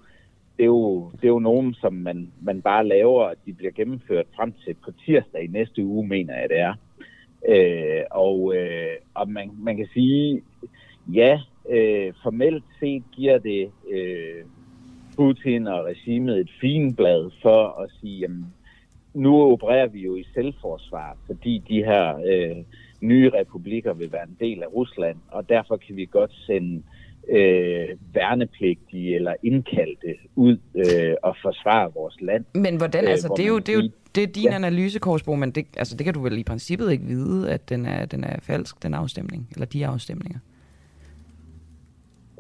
det, 0.58 0.64
er 0.64 0.66
jo, 0.66 1.12
det 1.12 1.24
er 1.24 1.28
jo 1.28 1.40
nogen, 1.40 1.74
som 1.74 1.94
man, 1.94 2.32
man 2.42 2.62
bare 2.62 2.88
laver, 2.88 3.24
og 3.24 3.36
de 3.46 3.54
bliver 3.54 3.72
gennemført 3.72 4.26
frem 4.36 4.54
til 4.66 4.76
på 4.86 4.92
tirsdag 5.06 5.44
i 5.44 5.48
næste 5.48 5.84
uge, 5.84 6.08
mener 6.08 6.40
jeg 6.40 6.50
det 6.50 6.60
er. 6.60 6.74
Øh, 7.50 8.04
og 8.12 8.56
øh, 8.56 8.96
og 9.14 9.30
man, 9.30 9.52
man 9.58 9.78
kan 9.78 9.88
sige, 9.94 10.42
ja, 11.14 11.40
øh, 11.70 12.14
formelt 12.24 12.64
set 12.80 13.04
giver 13.12 13.38
det 13.38 13.72
øh, 13.90 14.44
Putin 15.16 15.68
og 15.68 15.86
regimet 15.86 16.40
et 16.40 16.52
fint 16.62 16.98
blad 16.98 17.30
for 17.42 17.82
at 17.82 17.90
sige, 18.02 18.20
jamen, 18.20 18.46
nu 19.14 19.42
opererer 19.42 19.88
vi 19.88 20.00
jo 20.00 20.16
i 20.16 20.26
selvforsvar, 20.34 21.18
fordi 21.26 21.64
de 21.70 21.84
her 21.84 22.18
øh, 22.18 22.56
nye 23.02 23.30
republikker 23.30 23.94
vil 23.94 24.12
være 24.12 24.24
en 24.24 24.38
del 24.40 24.64
af 24.64 24.68
Rusland, 24.74 25.18
og 25.32 25.50
derfor 25.50 25.78
kan 25.78 25.96
vi 25.96 26.06
godt 26.06 26.34
sende 26.34 26.84
øh, 27.30 27.90
værnepligtige 28.14 29.16
eller 29.16 29.34
indkaldte 29.44 30.16
ud 30.36 30.58
øh, 30.76 31.16
og 31.24 31.36
forsvare 31.42 31.92
vores 31.94 32.22
land. 32.22 32.46
Men 32.54 32.78
hvordan, 32.78 33.04
øh, 33.04 33.10
altså 33.10 33.34
det 33.38 33.44
er 33.44 33.48
jo, 33.48 33.60
det 33.60 33.70
er 33.70 33.74
jo 33.74 33.90
det 34.16 34.24
er 34.24 34.28
din 34.28 34.44
ja. 34.44 34.56
analyse, 34.56 35.00
Korsbro, 35.00 35.36
men 35.36 35.52
det, 35.52 35.66
altså, 35.78 35.98
det 35.98 36.06
kan 36.06 36.14
du 36.14 36.20
vel 36.20 36.38
i 36.38 36.44
princippet 36.44 36.92
ikke 36.92 37.06
vide, 37.06 37.52
at 37.52 37.70
den 37.70 37.86
er, 37.86 38.06
den 38.06 38.24
er 38.24 38.40
falsk, 38.42 38.84
den 38.84 38.94
afstemning, 38.94 39.48
eller 39.54 39.66
de 39.66 39.88
afstemninger? 39.88 40.40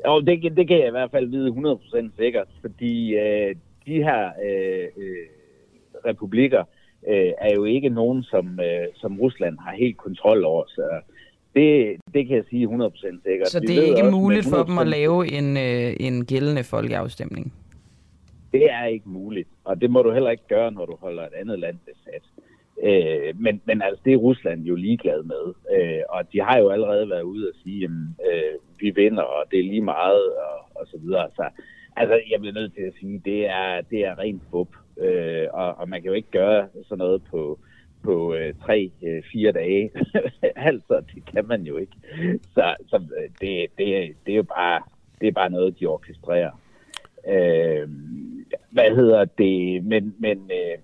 Jo, 0.06 0.19
det, 0.19 0.58
det 0.58 0.67
kan 0.67 0.80
jeg 0.80 0.88
i 0.88 0.91
hvert 0.91 1.12
fald 1.12 1.27
vide 1.27 1.49
100% 1.49 2.10
sikkert, 2.17 2.47
fordi 2.62 3.15
øh, 3.15 3.56
de 3.86 4.03
her 4.03 4.32
øh, 4.45 4.88
øh, 4.97 5.27
republikker 6.05 6.63
øh, 7.07 7.31
er 7.38 7.53
jo 7.55 7.63
ikke 7.63 7.89
nogen, 7.89 8.23
som, 8.23 8.60
øh, 8.60 8.88
som 8.95 9.19
Rusland 9.19 9.57
har 9.60 9.75
helt 9.75 9.97
kontrol 9.97 10.45
over. 10.45 10.63
Så 10.67 11.01
det, 11.55 11.97
det 12.13 12.27
kan 12.27 12.36
jeg 12.36 12.45
sige 12.49 12.67
100% 12.67 13.23
sikkert. 13.25 13.47
Så 13.47 13.60
det 13.60 13.77
er 13.77 13.83
ikke 13.83 14.12
muligt 14.12 14.49
for 14.49 14.63
dem 14.63 14.77
at 14.77 14.88
lave 14.88 15.31
en, 15.38 15.57
øh, 15.57 15.93
en 15.99 16.25
gældende 16.25 16.63
folkeafstemning? 16.63 17.53
Det 18.51 18.71
er 18.71 18.86
ikke 18.86 19.10
muligt, 19.10 19.49
og 19.63 19.81
det 19.81 19.89
må 19.89 20.01
du 20.01 20.12
heller 20.12 20.29
ikke 20.29 20.47
gøre, 20.47 20.71
når 20.71 20.86
du 20.86 20.95
holder 20.99 21.23
et 21.23 21.33
andet 21.41 21.60
land 21.60 21.77
besat. 21.86 22.23
Øh, 22.83 23.39
men, 23.39 23.62
men 23.65 23.81
altså, 23.81 24.01
det 24.05 24.13
er 24.13 24.17
Rusland 24.17 24.63
jo 24.63 24.75
ligeglad 24.75 25.23
med, 25.23 25.45
øh, 25.75 26.01
og 26.10 26.33
de 26.33 26.41
har 26.41 26.57
jo 26.60 26.69
allerede 26.69 27.10
været 27.10 27.21
ude 27.21 27.47
og 27.47 27.55
sige, 27.63 27.83
at 27.83 27.91
øh, 28.27 28.53
vi 28.79 28.89
vinder, 28.89 29.23
og 29.23 29.43
det 29.51 29.60
er 29.60 29.63
lige 29.63 29.81
meget, 29.81 30.25
og, 30.47 30.57
og 30.75 30.88
så 30.88 30.97
videre. 30.97 31.29
Så, 31.36 31.49
altså, 31.95 32.21
jeg 32.31 32.39
bliver 32.39 32.53
nødt 32.53 32.73
til 32.73 32.81
at 32.81 32.93
sige, 32.99 33.21
det 33.25 33.45
er, 33.45 33.81
det 33.81 33.99
er 34.05 34.19
rent 34.19 34.41
fup, 34.51 34.67
øh, 34.99 35.47
og, 35.53 35.75
og 35.77 35.89
man 35.89 36.01
kan 36.01 36.10
jo 36.10 36.15
ikke 36.15 36.31
gøre 36.31 36.67
sådan 36.88 36.97
noget 36.97 37.23
på, 37.23 37.60
på 38.03 38.33
øh, 38.33 38.53
tre, 38.65 38.91
øh, 39.03 39.23
fire 39.31 39.51
dage. 39.51 39.91
altså, 40.69 41.03
det 41.15 41.25
kan 41.25 41.47
man 41.47 41.62
jo 41.62 41.77
ikke. 41.77 41.97
Så, 42.53 42.75
så 42.88 42.95
øh, 42.95 43.29
det, 43.41 43.67
det, 43.77 44.15
det 44.25 44.31
er 44.31 44.36
jo 44.36 44.43
bare, 44.43 44.81
det 45.21 45.27
er 45.27 45.31
bare 45.31 45.49
noget, 45.49 45.79
de 45.79 45.86
orkestrerer. 45.86 46.51
Øh, 47.27 47.89
hvad 48.69 48.95
hedder 48.95 49.25
det? 49.25 49.83
Men, 49.83 50.15
men 50.19 50.51
øh, 50.51 50.77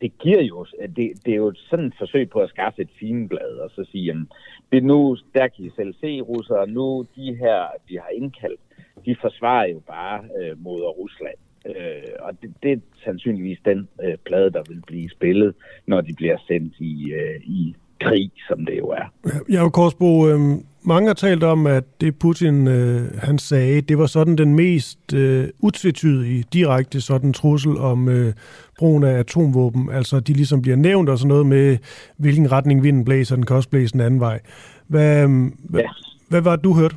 det 0.00 0.18
giver 0.18 0.42
jo, 0.42 0.66
det, 0.96 1.24
det 1.24 1.32
er 1.32 1.36
jo 1.36 1.52
sådan 1.70 1.86
et 1.86 1.94
forsøg 1.98 2.30
på 2.30 2.40
at 2.40 2.50
skaffe 2.50 2.82
et 2.82 2.90
finblad, 3.00 3.58
og 3.58 3.70
så 3.70 3.84
sige, 3.90 4.04
jamen, 4.04 4.28
det 4.72 4.84
nu, 4.84 5.16
der 5.34 5.48
kan 5.48 5.64
I 5.64 5.70
selv 5.76 5.94
se, 6.00 6.20
russere, 6.20 6.66
nu 6.66 7.06
de 7.16 7.34
her, 7.34 7.66
de 7.88 7.98
har 7.98 8.08
indkaldt, 8.08 8.60
de 9.06 9.16
forsvarer 9.20 9.66
jo 9.66 9.80
bare 9.80 10.24
øh, 10.40 10.62
mod 10.62 10.80
Rusland. 10.82 11.38
Øh, 11.66 11.72
og 12.20 12.32
det, 12.42 12.54
det 12.62 12.72
er 12.72 12.76
sandsynligvis 13.04 13.58
den 13.64 13.88
øh, 14.04 14.16
plade, 14.26 14.50
der 14.50 14.62
vil 14.68 14.82
blive 14.86 15.10
spillet, 15.10 15.54
når 15.86 16.00
de 16.00 16.14
bliver 16.14 16.36
sendt 16.46 16.74
i, 16.78 17.12
øh, 17.12 17.40
i 17.42 17.74
krig, 18.00 18.32
som 18.48 18.66
det 18.66 18.78
jo 18.78 18.88
er. 18.88 19.12
Ja, 19.52 19.68
Korsbo, 19.68 20.28
øh, 20.28 20.38
mange 20.82 21.06
har 21.06 21.14
talt 21.14 21.42
om, 21.42 21.66
at 21.66 21.84
det 22.00 22.18
Putin 22.18 22.68
øh, 22.68 23.18
han 23.18 23.38
sagde, 23.38 23.80
det 23.80 23.98
var 23.98 24.06
sådan 24.06 24.36
den 24.36 24.54
mest 24.54 25.14
øh, 25.14 25.48
utvetydige, 25.58 26.44
direkte 26.52 27.00
sådan 27.00 27.32
trussel 27.32 27.76
om 27.76 28.08
øh, 28.08 28.32
brugen 28.78 29.04
af 29.04 29.18
atomvåben. 29.18 29.90
Altså, 29.92 30.20
de 30.20 30.32
ligesom 30.32 30.62
bliver 30.62 30.76
nævnt 30.76 31.08
og 31.08 31.18
sådan 31.18 31.28
noget 31.28 31.46
med, 31.46 31.78
hvilken 32.16 32.52
retning 32.52 32.82
vinden 32.82 33.04
blæser, 33.04 33.36
den 33.36 33.46
kan 33.46 33.56
også 33.56 33.68
blæse 33.68 33.94
en 33.94 34.00
anden 34.00 34.20
vej. 34.20 34.40
Hvad, 34.86 35.24
øh, 35.24 35.50
hvad, 35.68 35.80
ja. 35.80 35.88
hvad 36.28 36.40
var 36.40 36.56
det, 36.56 36.64
du 36.64 36.74
hørte? 36.74 36.96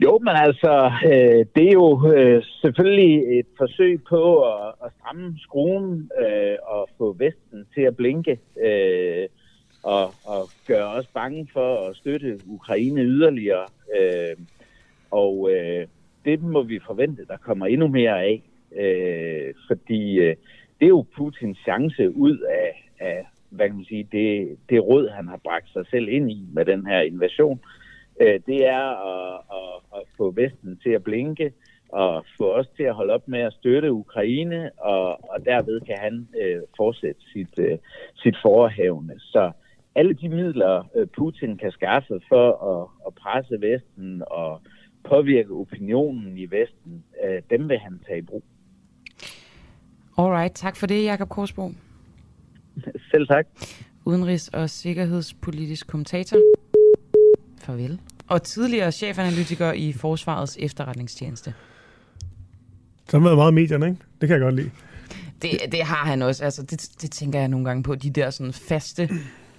Jo, 0.00 0.18
men 0.18 0.34
altså, 0.36 0.90
øh, 1.04 1.46
det 1.54 1.68
er 1.68 1.72
jo 1.72 2.12
øh, 2.12 2.42
selvfølgelig 2.62 3.38
et 3.38 3.46
forsøg 3.56 4.02
på 4.08 4.42
at, 4.42 4.74
at 4.84 4.92
stramme 4.98 5.34
skruen 5.38 6.10
øh, 6.20 6.56
og 6.62 6.88
få 6.98 7.12
Vesten 7.12 7.66
til 7.74 7.82
at 7.82 7.96
blinke 7.96 8.38
øh, 8.64 9.28
og, 9.82 10.04
og 10.24 10.48
gøre 10.66 10.88
os 10.88 11.06
bange 11.06 11.48
for 11.52 11.88
at 11.88 11.96
støtte 11.96 12.40
Ukraine 12.46 13.02
yderligere. 13.02 13.66
Øh, 14.00 14.36
og 15.10 15.50
øh, 15.52 15.86
det 16.24 16.42
må 16.42 16.62
vi 16.62 16.80
forvente, 16.86 17.26
der 17.28 17.36
kommer 17.36 17.66
endnu 17.66 17.88
mere 17.88 18.22
af, 18.22 18.42
øh, 18.76 19.54
fordi 19.66 20.18
øh, 20.18 20.36
det 20.80 20.84
er 20.84 20.96
jo 20.98 21.06
Putins 21.16 21.58
chance 21.58 22.16
ud 22.16 22.38
af, 22.38 22.90
af 23.00 23.26
hvad 23.50 23.66
kan 23.66 23.76
man 23.76 23.84
sige, 23.84 24.08
det, 24.12 24.56
det 24.70 24.84
råd, 24.84 25.08
han 25.08 25.28
har 25.28 25.40
bragt 25.44 25.72
sig 25.72 25.86
selv 25.90 26.08
ind 26.08 26.30
i 26.30 26.44
med 26.52 26.64
den 26.64 26.86
her 26.86 27.00
invasion. 27.00 27.60
Øh, 27.64 27.85
øh, 28.20 28.40
det 28.46 28.66
er 28.66 28.86
at, 29.12 29.40
at, 29.50 30.00
at 30.00 30.02
få 30.16 30.30
Vesten 30.30 30.80
til 30.82 30.90
at 30.90 31.04
blinke 31.04 31.52
og 31.88 32.24
få 32.38 32.52
os 32.52 32.66
til 32.76 32.82
at 32.82 32.94
holde 32.94 33.12
op 33.12 33.28
med 33.28 33.40
at 33.40 33.52
støtte 33.52 33.92
Ukraine, 33.92 34.70
og, 34.78 35.30
og 35.30 35.44
derved 35.44 35.80
kan 35.80 35.96
han 35.98 36.28
øh, 36.42 36.62
fortsætte 36.76 37.20
sit, 37.32 37.58
øh, 37.58 37.78
sit 38.16 38.36
forhævne. 38.42 39.14
Så 39.18 39.52
alle 39.94 40.14
de 40.14 40.28
midler, 40.28 40.84
øh, 40.94 41.06
Putin 41.06 41.56
kan 41.56 41.70
skaffe 41.70 42.20
for 42.28 42.46
at, 42.72 42.88
at 43.06 43.14
presse 43.14 43.60
Vesten 43.60 44.22
og 44.26 44.60
påvirke 45.04 45.50
opinionen 45.50 46.38
i 46.38 46.46
Vesten, 46.50 47.04
øh, 47.24 47.42
dem 47.50 47.68
vil 47.68 47.78
han 47.78 48.00
tage 48.06 48.18
i 48.18 48.22
brug. 48.22 48.42
Alright, 50.18 50.54
tak 50.54 50.76
for 50.76 50.86
det, 50.86 51.04
Jakob 51.04 51.28
Korsbo. 51.28 51.70
Selv 53.10 53.26
tak. 53.26 53.46
Udenrigs- 54.06 54.50
og 54.52 54.70
sikkerhedspolitisk 54.70 55.86
kommentator. 55.86 56.55
Farvel. 57.66 57.98
Og 58.28 58.42
tidligere 58.42 58.92
chefanalytiker 58.92 59.72
i 59.72 59.92
Forsvarets 59.92 60.56
efterretningstjeneste. 60.60 61.54
Så 63.08 63.18
har 63.18 63.24
været 63.24 63.36
meget 63.36 63.54
medierne, 63.54 63.86
ikke? 63.86 63.98
Det 64.20 64.28
kan 64.28 64.34
jeg 64.34 64.40
godt 64.40 64.54
lide. 64.54 64.70
Det, 65.42 65.50
det 65.72 65.82
har 65.82 66.06
han 66.06 66.22
også. 66.22 66.44
Altså, 66.44 66.62
det, 66.62 66.88
det 67.02 67.10
tænker 67.10 67.38
jeg 67.38 67.48
nogle 67.48 67.66
gange 67.66 67.82
på. 67.82 67.94
De 67.94 68.10
der 68.10 68.30
sådan 68.30 68.52
faste 68.52 69.08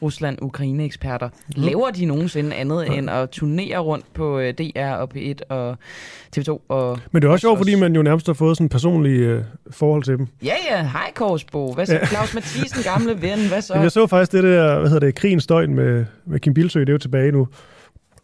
Rusland-Ukraine-eksperter. 0.01 1.29
Mm. 1.29 1.63
Laver 1.63 1.91
de 1.91 2.05
nogensinde 2.05 2.55
andet 2.55 2.85
ja. 2.85 2.93
end 2.93 3.09
at 3.09 3.29
turnere 3.29 3.77
rundt 3.77 4.13
på 4.13 4.39
øh, 4.39 4.53
DR 4.53 4.89
og 4.89 5.11
P1 5.15 5.33
og 5.49 5.77
TV2? 6.37 6.59
Og 6.67 6.99
Men 7.11 7.21
det 7.21 7.27
er 7.27 7.31
også 7.31 7.41
sjovt, 7.41 7.59
fordi 7.59 7.75
man 7.75 7.95
jo 7.95 8.01
nærmest 8.01 8.27
har 8.27 8.33
fået 8.33 8.57
sådan 8.57 8.65
en 8.65 8.69
personlig 8.69 9.19
øh, 9.19 9.43
forhold 9.71 10.03
til 10.03 10.17
dem. 10.17 10.27
Ja, 10.43 10.53
ja. 10.69 10.83
Hej, 10.83 11.11
Korsbo. 11.15 11.73
Hvad 11.73 11.85
så? 11.85 11.93
Ja. 11.93 12.05
Claus 12.05 12.33
Mathisen, 12.33 12.83
gamle 12.83 13.21
ven. 13.21 13.47
Hvad 13.47 13.61
så? 13.61 13.73
Jamen, 13.73 13.83
jeg 13.83 13.91
så 13.91 14.07
faktisk 14.07 14.31
det 14.31 14.43
der, 14.43 14.79
hvad 14.79 14.89
hedder 14.89 15.05
det, 15.07 15.15
krigens 15.15 15.43
støjen 15.43 15.75
med, 15.75 16.05
med 16.25 16.39
Kim 16.39 16.53
Bilsø, 16.53 16.79
det 16.79 16.89
er 16.89 16.93
jo 16.93 16.97
tilbage 16.97 17.31
nu. 17.31 17.47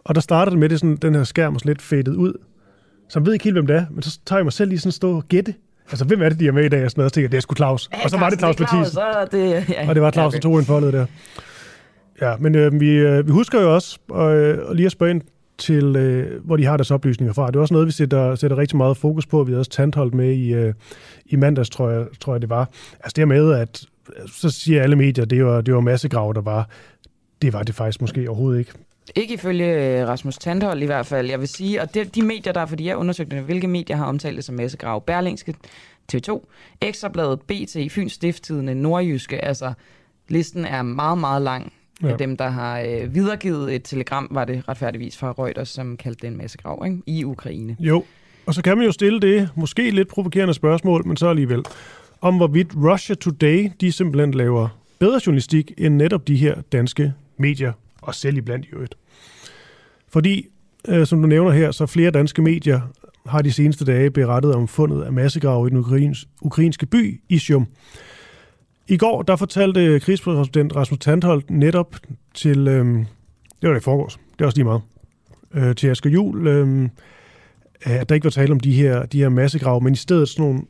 Og 0.03 0.15
der 0.15 0.21
starter 0.21 0.49
det 0.49 0.59
med, 0.59 0.69
det 0.69 0.79
sådan, 0.79 0.95
den 0.95 1.15
her 1.15 1.23
skærm 1.23 1.55
er 1.55 1.59
lidt 1.63 1.81
fadet 1.81 2.15
ud. 2.15 2.33
Så 3.09 3.19
jeg 3.19 3.25
ved 3.25 3.33
ikke 3.33 3.43
helt, 3.43 3.55
hvem 3.55 3.67
det 3.67 3.75
er, 3.75 3.85
men 3.91 4.01
så 4.01 4.19
tager 4.25 4.39
jeg 4.39 4.45
mig 4.45 4.53
selv 4.53 4.69
lige 4.69 4.79
sådan 4.79 4.91
stå 4.91 5.15
og 5.15 5.23
gætte. 5.27 5.53
Altså, 5.89 6.05
hvem 6.05 6.21
er 6.21 6.29
det, 6.29 6.39
de 6.39 6.47
er 6.47 6.51
med 6.51 6.65
i 6.65 6.69
dag? 6.69 6.81
Jeg 6.81 6.91
sådan 6.91 7.01
noget, 7.01 7.13
tænker, 7.13 7.29
det 7.29 7.37
er 7.37 7.41
sgu 7.41 7.55
Claus. 7.55 7.89
Ja, 7.93 8.03
og 8.03 8.09
så 8.09 8.17
var 8.17 8.29
det 8.29 8.39
Claus 8.39 8.59
Mathisen. 8.59 8.99
Det, 9.31 9.69
ja, 9.69 9.89
og 9.89 9.95
det 9.95 10.03
var 10.03 10.11
Claus, 10.11 10.33
der 10.33 10.39
tog 10.39 10.63
forled 10.63 10.91
der. 10.91 11.05
Ja, 12.21 12.35
men 12.39 12.55
øh, 12.55 12.79
vi, 12.79 12.89
øh, 12.89 13.27
vi 13.27 13.31
husker 13.31 13.61
jo 13.61 13.73
også 13.75 13.99
øh, 14.15 14.71
lige 14.71 14.85
at 14.85 14.91
spørge 14.91 15.11
ind 15.11 15.21
til, 15.57 15.95
øh, 15.95 16.45
hvor 16.45 16.57
de 16.57 16.65
har 16.65 16.77
deres 16.77 16.91
oplysninger 16.91 17.33
fra. 17.33 17.47
Det 17.47 17.55
er 17.55 17.59
også 17.59 17.73
noget, 17.73 17.87
vi 17.87 17.91
sætter, 17.91 18.35
sætter 18.35 18.57
rigtig 18.57 18.77
meget 18.77 18.97
fokus 18.97 19.25
på. 19.25 19.43
Vi 19.43 19.51
har 19.51 19.59
også 19.59 19.71
tandholdt 19.71 20.13
med 20.13 20.31
i, 20.31 20.53
øh, 20.53 20.73
i 21.25 21.35
mandags, 21.35 21.69
tror 21.69 21.89
jeg, 21.89 22.05
tror 22.19 22.33
jeg, 22.33 22.41
det 22.41 22.49
var. 22.49 22.69
Altså 22.93 23.13
det 23.15 23.27
med, 23.27 23.53
at 23.53 23.85
så 24.27 24.49
siger 24.49 24.83
alle 24.83 24.95
medier, 24.95 25.25
det 25.25 25.45
var, 25.45 25.61
det 25.61 25.73
var 25.73 25.79
massegrav, 25.79 26.33
der 26.35 26.41
var. 26.41 26.69
Det 27.41 27.53
var 27.53 27.63
det 27.63 27.75
faktisk 27.75 28.01
måske 28.01 28.29
overhovedet 28.29 28.59
ikke. 28.59 28.71
Ikke 29.15 29.33
ifølge 29.33 29.99
øh, 29.99 30.07
Rasmus 30.07 30.37
Tandhold 30.37 30.81
i 30.81 30.85
hvert 30.85 31.05
fald. 31.05 31.29
Jeg 31.29 31.39
vil 31.39 31.47
sige, 31.47 31.81
og 31.81 31.93
det, 31.93 32.15
de 32.15 32.21
medier, 32.21 32.53
der 32.53 32.61
er, 32.61 32.65
fordi 32.65 32.87
jeg 32.87 32.97
undersøgte, 32.97 33.41
hvilke 33.41 33.67
medier 33.67 33.97
har 33.97 34.05
omtalt 34.05 34.35
det 34.35 34.43
som 34.43 34.55
massegrav. 34.55 35.05
Berlingske, 35.05 35.55
TV2, 36.13 36.45
Ekstrabladet, 36.81 37.41
BT, 37.41 37.77
Fyns 37.91 38.13
Stifttidende, 38.13 38.75
Nordjyske. 38.75 39.45
Altså, 39.45 39.73
listen 40.27 40.65
er 40.65 40.81
meget, 40.81 41.17
meget 41.17 41.41
lang 41.41 41.73
ja. 42.03 42.07
af 42.11 42.17
dem, 42.17 42.37
der 42.37 42.47
har 42.47 42.79
øh, 42.79 43.15
videregivet 43.15 43.75
et 43.75 43.83
telegram, 43.83 44.27
var 44.31 44.45
det 44.45 44.69
retfærdigvis 44.69 45.17
fra 45.17 45.31
Reuters, 45.31 45.69
som 45.69 45.97
kaldte 45.97 46.21
det 46.21 46.27
en 46.27 46.37
massegrav 46.37 46.83
ikke? 46.85 47.01
i 47.05 47.23
Ukraine. 47.23 47.75
Jo, 47.79 48.03
og 48.45 48.53
så 48.53 48.61
kan 48.61 48.77
man 48.77 48.85
jo 48.85 48.91
stille 48.91 49.19
det 49.19 49.49
måske 49.55 49.91
lidt 49.91 50.07
provokerende 50.07 50.53
spørgsmål, 50.53 51.07
men 51.07 51.17
så 51.17 51.27
alligevel, 51.27 51.63
om 52.21 52.37
hvorvidt 52.37 52.71
Russia 52.75 53.15
Today, 53.15 53.69
de 53.81 53.91
simpelthen 53.91 54.33
laver 54.33 54.67
bedre 54.99 55.19
journalistik 55.25 55.71
end 55.77 55.95
netop 55.95 56.27
de 56.27 56.35
her 56.35 56.61
danske 56.71 57.13
medier, 57.37 57.73
og 58.03 58.15
selv 58.15 58.37
iblandt 58.37 58.65
i 58.65 58.69
øvrigt. 58.73 58.97
Fordi, 60.07 60.47
øh, 60.87 61.05
som 61.07 61.21
du 61.21 61.27
nævner 61.27 61.51
her, 61.51 61.71
så 61.71 61.85
flere 61.85 62.11
danske 62.11 62.41
medier 62.41 62.81
har 63.25 63.41
de 63.41 63.51
seneste 63.51 63.85
dage 63.85 64.11
berettet 64.11 64.55
om 64.55 64.67
fundet 64.67 65.01
af 65.01 65.13
massegrave 65.13 65.67
i 65.67 65.69
den 65.69 65.77
ukrains, 65.77 66.27
ukrainske 66.41 66.85
by 66.85 67.21
Isium. 67.29 67.67
I 68.87 68.97
går, 68.97 69.21
der 69.21 69.35
fortalte 69.35 69.85
øh, 69.85 70.01
krigspræsident 70.01 70.75
Rasmus 70.75 70.99
Tandholt 70.99 71.51
netop 71.51 71.95
til, 72.33 72.67
øh, 72.67 72.85
det 73.61 73.69
var 73.69 73.69
det 73.69 73.81
i 73.81 73.83
forgårs, 73.83 74.19
det 74.33 74.41
er 74.41 74.45
også 74.45 74.57
lige 74.57 74.65
meget, 74.65 74.81
øh, 75.53 75.75
til 75.75 75.87
Asger 75.87 76.09
Jul, 76.09 76.47
øh, 76.47 76.89
at 77.81 78.09
der 78.09 78.15
ikke 78.15 78.25
var 78.25 78.31
tale 78.31 78.51
om 78.51 78.59
de 78.59 78.73
her, 78.73 79.05
de 79.05 79.19
her 79.19 79.29
massegrave, 79.29 79.81
men 79.81 79.93
i 79.93 79.95
stedet 79.95 80.29
sådan 80.29 80.45
nogle 80.45 80.61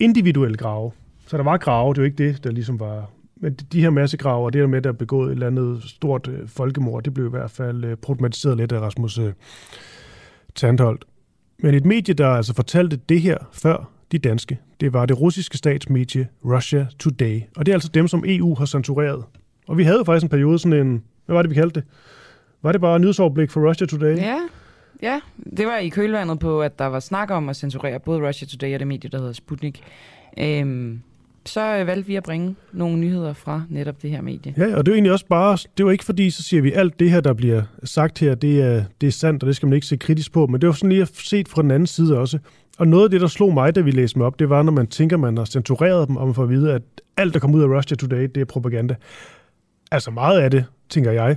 individuelle 0.00 0.56
grave. 0.56 0.90
Så 1.26 1.36
der 1.36 1.42
var 1.42 1.56
grave, 1.56 1.94
det 1.94 2.00
var 2.00 2.06
ikke 2.06 2.28
det, 2.28 2.44
der 2.44 2.50
ligesom 2.50 2.80
var 2.80 3.10
men 3.36 3.54
de 3.54 3.80
her 3.80 3.90
massegraver, 3.90 4.50
det 4.50 4.60
der 4.60 4.66
med, 4.66 4.78
at 4.78 4.84
der 4.84 4.90
er 4.90 4.94
begået 4.94 5.28
et 5.28 5.32
eller 5.32 5.46
andet 5.46 5.82
stort 5.82 6.28
øh, 6.28 6.48
folkemord, 6.48 7.02
det 7.02 7.14
blev 7.14 7.26
i 7.26 7.30
hvert 7.30 7.50
fald 7.50 7.84
øh, 7.84 7.96
problematiseret 7.96 8.56
lidt 8.56 8.72
af 8.72 8.80
Rasmus 8.80 9.18
øh, 9.18 9.32
Tandholt. 10.54 11.04
Men 11.58 11.74
et 11.74 11.84
medie, 11.84 12.14
der 12.14 12.28
altså 12.28 12.54
fortalte 12.54 12.96
det 12.96 13.20
her 13.20 13.38
før 13.52 13.90
de 14.12 14.18
danske, 14.18 14.58
det 14.80 14.92
var 14.92 15.06
det 15.06 15.20
russiske 15.20 15.56
statsmedie 15.56 16.28
Russia 16.44 16.86
Today. 16.98 17.40
Og 17.56 17.66
det 17.66 17.72
er 17.72 17.76
altså 17.76 17.90
dem, 17.94 18.08
som 18.08 18.24
EU 18.26 18.54
har 18.54 18.66
censureret. 18.66 19.24
Og 19.68 19.78
vi 19.78 19.84
havde 19.84 19.98
jo 19.98 20.04
faktisk 20.04 20.24
en 20.24 20.28
periode 20.28 20.58
sådan 20.58 20.86
en, 20.86 21.04
hvad 21.26 21.34
var 21.34 21.42
det, 21.42 21.50
vi 21.50 21.54
kaldte 21.54 21.80
det? 21.80 21.88
Var 22.62 22.72
det 22.72 22.80
bare 22.80 22.98
nyhedsoverblik 22.98 23.50
for 23.50 23.68
Russia 23.68 23.86
Today? 23.86 24.16
Ja, 24.16 24.38
ja. 25.02 25.20
Det 25.56 25.66
var 25.66 25.76
i 25.76 25.88
kølvandet 25.88 26.38
på, 26.38 26.62
at 26.62 26.78
der 26.78 26.86
var 26.86 27.00
snak 27.00 27.30
om 27.30 27.48
at 27.48 27.56
censurere 27.56 28.00
både 28.00 28.28
Russia 28.28 28.48
Today 28.48 28.74
og 28.74 28.78
det 28.78 28.86
medie, 28.86 29.10
der 29.10 29.18
hedder 29.18 29.32
Sputnik. 29.32 29.82
Øhm, 30.38 31.00
så 31.46 31.76
øh, 31.78 31.86
valgte 31.86 32.06
vi 32.06 32.16
at 32.16 32.22
bringe 32.22 32.56
nogle 32.72 32.96
nyheder 32.96 33.32
fra 33.32 33.62
netop 33.68 34.02
det 34.02 34.10
her 34.10 34.22
medie. 34.22 34.54
Ja, 34.56 34.76
og 34.76 34.86
det 34.86 34.92
er 34.92 34.94
egentlig 34.94 35.12
også 35.12 35.26
bare, 35.26 35.58
det 35.78 35.86
var 35.86 35.92
ikke 35.92 36.04
fordi, 36.04 36.30
så 36.30 36.42
siger 36.42 36.62
vi, 36.62 36.72
alt 36.72 37.00
det 37.00 37.10
her, 37.10 37.20
der 37.20 37.32
bliver 37.32 37.62
sagt 37.84 38.18
her, 38.18 38.34
det 38.34 38.62
er, 38.62 38.84
det 39.00 39.06
er 39.06 39.10
sandt, 39.10 39.42
og 39.42 39.46
det 39.46 39.56
skal 39.56 39.66
man 39.66 39.74
ikke 39.74 39.86
se 39.86 39.96
kritisk 39.96 40.32
på, 40.32 40.46
men 40.46 40.60
det 40.60 40.66
var 40.66 40.72
sådan 40.72 40.88
lige 40.88 41.02
at 41.02 41.10
set 41.14 41.48
fra 41.48 41.62
den 41.62 41.70
anden 41.70 41.86
side 41.86 42.18
også. 42.18 42.38
Og 42.78 42.88
noget 42.88 43.04
af 43.04 43.10
det, 43.10 43.20
der 43.20 43.26
slog 43.26 43.54
mig, 43.54 43.74
da 43.74 43.80
vi 43.80 43.90
læste 43.90 44.14
dem 44.14 44.22
op, 44.22 44.38
det 44.38 44.50
var, 44.50 44.62
når 44.62 44.72
man 44.72 44.86
tænker, 44.86 45.16
man 45.16 45.36
har 45.36 45.44
censureret 45.44 46.08
dem, 46.08 46.16
og 46.16 46.26
man 46.26 46.34
får 46.34 46.42
at 46.42 46.48
vide, 46.48 46.72
at 46.72 46.82
alt, 47.16 47.34
der 47.34 47.40
kommer 47.40 47.58
ud 47.58 47.62
af 47.62 47.78
Russia 47.78 47.96
Today, 47.96 48.22
det 48.34 48.36
er 48.36 48.44
propaganda. 48.44 48.94
Altså 49.90 50.10
meget 50.10 50.40
af 50.40 50.50
det, 50.50 50.64
tænker 50.88 51.12
jeg, 51.12 51.36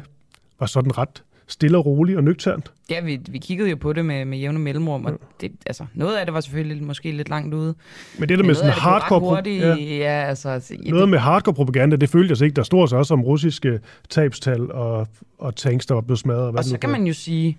var 0.60 0.66
sådan 0.66 0.98
ret 0.98 1.24
stille 1.48 1.78
og 1.78 1.86
roligt 1.86 2.18
og 2.18 2.24
nøgternt. 2.24 2.72
Ja, 2.90 3.02
vi, 3.02 3.20
vi 3.30 3.38
kiggede 3.38 3.70
jo 3.70 3.76
på 3.76 3.94
det 3.94 4.06
med, 4.06 4.26
med 4.26 4.38
jævne 4.38 4.60
mellemrum, 4.60 5.06
og 5.06 5.20
det, 5.42 5.52
altså, 5.66 5.86
noget 5.94 6.18
af 6.18 6.26
det 6.26 6.34
var 6.34 6.42
selvfølgelig 6.42 6.84
måske 6.84 7.12
lidt 7.12 7.30
langt 7.30 7.54
ude. 7.54 7.76
Men 8.20 8.30
det 8.30 8.40
der 8.40 8.46
med 8.46 8.56
sådan 8.56 8.72
hardcore... 8.72 9.20
Hurtigt, 9.20 9.62
ja. 9.62 9.76
ja, 9.76 10.28
altså, 10.28 10.50
ja, 10.50 10.90
noget 10.90 11.02
det, 11.02 11.10
med 11.10 11.20
hardcore 11.20 11.54
propaganda, 11.54 11.96
det 11.96 12.10
følte 12.10 12.32
jeg 12.32 12.42
ikke. 12.42 12.56
Der 12.56 12.64
stod 12.64 12.88
så 12.88 12.96
også 12.96 13.14
om 13.14 13.22
russiske 13.22 13.80
tabstal 14.10 14.72
og, 14.72 15.08
og 15.38 15.56
tanks, 15.56 15.86
der 15.86 15.94
var 15.94 16.02
blevet 16.02 16.20
smadret. 16.20 16.52
Hvad 16.52 16.60
og 16.60 16.66
så 16.66 16.78
kan 16.78 16.90
man 16.90 17.08
jo 17.08 17.14
sige, 17.14 17.58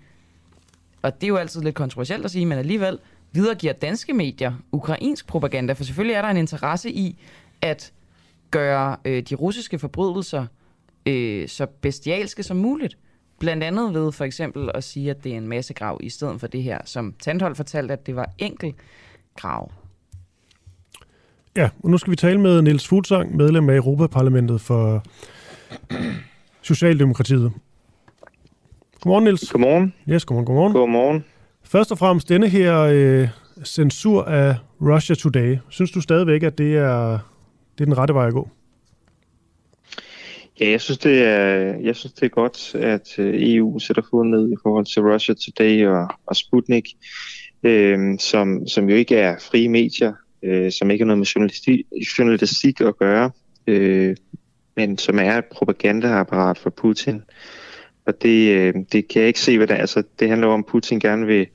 og 1.02 1.14
det 1.14 1.22
er 1.22 1.28
jo 1.28 1.36
altid 1.36 1.62
lidt 1.62 1.74
kontroversielt 1.74 2.24
at 2.24 2.30
sige, 2.30 2.46
men 2.46 2.58
alligevel 2.58 2.98
videregiver 3.32 3.72
danske 3.72 4.12
medier 4.12 4.52
ukrainsk 4.72 5.26
propaganda, 5.26 5.72
for 5.72 5.84
selvfølgelig 5.84 6.14
er 6.14 6.22
der 6.22 6.28
en 6.28 6.36
interesse 6.36 6.90
i 6.90 7.18
at 7.62 7.92
gøre 8.50 8.96
øh, 9.04 9.22
de 9.22 9.34
russiske 9.34 9.78
forbrydelser 9.78 10.46
øh, 11.06 11.48
så 11.48 11.66
bestialske 11.80 12.42
som 12.42 12.56
muligt. 12.56 12.96
Blandt 13.38 13.64
andet 13.64 13.94
ved 13.94 14.12
for 14.12 14.24
eksempel 14.24 14.70
at 14.74 14.84
sige, 14.84 15.10
at 15.10 15.24
det 15.24 15.32
er 15.32 15.36
en 15.36 15.48
massegrav, 15.48 15.98
i 16.02 16.08
stedet 16.08 16.40
for 16.40 16.46
det 16.46 16.62
her, 16.62 16.78
som 16.84 17.14
Tandhold 17.20 17.54
fortalte, 17.54 17.92
at 17.92 18.06
det 18.06 18.16
var 18.16 18.30
enkel 18.38 18.74
grav. 19.36 19.72
Ja, 21.56 21.70
og 21.84 21.90
nu 21.90 21.98
skal 21.98 22.10
vi 22.10 22.16
tale 22.16 22.40
med 22.40 22.62
Niels 22.62 22.88
Fuglsang, 22.88 23.36
medlem 23.36 23.70
af 23.70 23.76
Europaparlamentet 23.76 24.60
for 24.60 25.04
Socialdemokratiet. 26.62 27.52
Godmorgen, 29.00 29.24
Niels. 29.24 29.52
Godmorgen. 29.52 29.94
Yes, 30.10 30.24
godmorgen, 30.24 30.46
godmorgen. 30.46 30.72
Godmorgen. 30.72 31.24
Først 31.62 31.92
og 31.92 31.98
fremmest 31.98 32.28
denne 32.28 32.48
her 32.48 32.78
øh, 32.80 33.28
censur 33.64 34.24
af 34.24 34.56
Russia 34.80 35.14
Today. 35.14 35.56
Synes 35.68 35.90
du 35.90 36.00
stadigvæk, 36.00 36.42
at 36.42 36.58
det 36.58 36.76
er, 36.76 37.18
det 37.78 37.80
er 37.80 37.84
den 37.84 37.98
rette 37.98 38.14
vej 38.14 38.26
at 38.26 38.32
gå? 38.32 38.48
Ja, 40.60 40.70
jeg 40.70 40.80
synes, 40.80 40.98
det 40.98 41.22
er, 41.22 41.46
jeg 41.82 41.96
synes, 41.96 42.12
det 42.12 42.22
er 42.22 42.28
godt, 42.28 42.74
at 42.74 43.18
øh, 43.18 43.34
EU 43.36 43.78
sætter 43.78 44.02
foden 44.10 44.30
ned 44.30 44.52
i 44.52 44.56
forhold 44.62 44.86
til 44.86 45.02
Russia 45.02 45.34
Today 45.34 45.86
og, 45.86 46.08
og 46.26 46.36
Sputnik, 46.36 46.88
øh, 47.62 48.18
som, 48.18 48.68
som 48.68 48.88
jo 48.90 48.96
ikke 48.96 49.16
er 49.16 49.38
frie 49.38 49.68
medier, 49.68 50.12
øh, 50.42 50.72
som 50.72 50.90
ikke 50.90 51.02
har 51.02 51.06
noget 51.06 51.18
med 51.18 51.26
journalistik, 51.26 51.86
journalistik 52.18 52.80
at 52.80 52.98
gøre, 52.98 53.30
øh, 53.66 54.16
men 54.76 54.98
som 54.98 55.18
er 55.18 55.38
et 55.38 55.44
propagandaapparat 55.44 56.58
for 56.58 56.70
Putin. 56.70 57.22
Og 58.06 58.22
det, 58.22 58.56
øh, 58.56 58.74
det 58.92 59.08
kan 59.08 59.20
jeg 59.20 59.28
ikke 59.28 59.40
se, 59.40 59.56
hvad 59.56 59.66
det 59.66 59.76
er. 59.76 59.80
Altså, 59.80 60.02
det 60.20 60.28
handler 60.28 60.46
om, 60.46 60.60
at 60.60 60.66
Putin 60.66 61.00
gerne 61.00 61.26
vil 61.26 61.46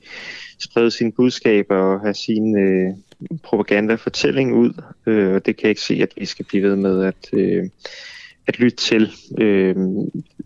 sprede 0.58 0.90
sine 0.90 1.12
budskaber 1.12 1.76
og 1.76 2.00
have 2.00 2.14
sin 2.14 2.58
øh, 2.58 2.90
propaganda-fortælling 3.42 4.54
ud, 4.54 4.82
øh, 5.06 5.34
og 5.34 5.46
det 5.46 5.56
kan 5.56 5.62
jeg 5.62 5.70
ikke 5.70 5.80
se, 5.80 5.94
at 5.94 6.12
vi 6.16 6.26
skal 6.26 6.44
blive 6.44 6.62
ved 6.62 6.76
med 6.76 7.04
at... 7.04 7.28
Øh, 7.32 7.64
at 8.46 8.58
lytte 8.58 8.76
til. 8.76 9.10
Øh, 9.38 9.76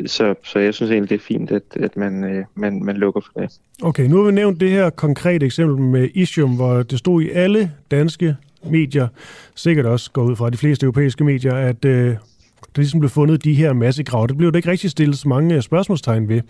så, 0.07 0.35
så 0.45 0.59
jeg 0.59 0.75
synes 0.75 0.93
egentlig, 0.93 1.11
det 1.11 1.17
er 1.17 1.25
fint, 1.27 1.51
at, 1.51 1.63
at 1.73 1.97
man, 1.97 2.25
øh, 2.25 2.45
man, 2.55 2.85
man 2.85 2.97
lukker 2.97 3.21
for 3.21 3.41
det. 3.41 3.53
Okay, 3.83 4.07
nu 4.07 4.17
har 4.17 4.25
vi 4.25 4.33
nævnt 4.33 4.61
det 4.61 4.71
her 4.71 4.91
konkrete 4.91 5.47
eksempel 5.47 5.79
med 5.79 6.09
Isium, 6.15 6.57
hvor 6.57 6.83
det 6.83 6.99
stod 6.99 7.23
i 7.23 7.31
alle 7.31 7.73
danske 7.91 8.37
medier, 8.71 9.09
sikkert 9.55 9.87
også 9.87 10.11
går 10.11 10.23
ud 10.23 10.37
fra 10.37 10.51
de 10.51 10.57
fleste 10.57 10.85
europæiske 10.85 11.25
medier, 11.25 11.55
at 11.55 11.85
øh, 11.85 12.07
der 12.77 12.83
ligesom 12.83 13.01
blev 13.01 13.11
fundet 13.11 13.45
de 13.45 13.55
her 13.55 13.73
massegrav. 13.73 14.27
Det 14.27 14.37
blev 14.37 14.53
der 14.53 14.57
ikke 14.57 14.71
rigtig 14.71 14.91
stillet 14.91 15.19
så 15.19 15.29
mange 15.29 15.55
øh, 15.55 15.63
spørgsmålstegn 15.63 16.29
ved. 16.29 16.41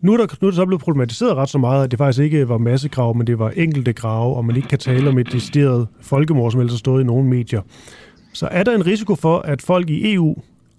Nu 0.00 0.12
er, 0.12 0.16
der, 0.16 0.26
nu 0.40 0.46
er 0.46 0.50
det 0.50 0.56
så 0.56 0.66
blevet 0.66 0.82
problematiseret 0.82 1.34
ret 1.34 1.48
så 1.48 1.58
meget, 1.58 1.84
at 1.84 1.90
det 1.90 1.98
faktisk 1.98 2.22
ikke 2.22 2.48
var 2.48 2.58
massegrav, 2.58 3.16
men 3.16 3.26
det 3.26 3.38
var 3.38 3.50
enkelte 3.50 3.92
grave, 3.92 4.36
og 4.36 4.44
man 4.44 4.56
ikke 4.56 4.68
kan 4.68 4.78
tale 4.78 5.08
om 5.08 5.18
et 5.18 5.32
decideret 5.32 5.88
folkemord, 6.00 6.50
som 6.52 6.60
ellers 6.60 6.72
har 6.72 6.78
stået 6.78 7.02
i 7.02 7.04
nogle 7.04 7.28
medier. 7.28 7.60
Så 8.32 8.48
er 8.50 8.62
der 8.62 8.74
en 8.74 8.86
risiko 8.86 9.14
for, 9.14 9.38
at 9.38 9.62
folk 9.62 9.90
i 9.90 10.14
EU 10.14 10.36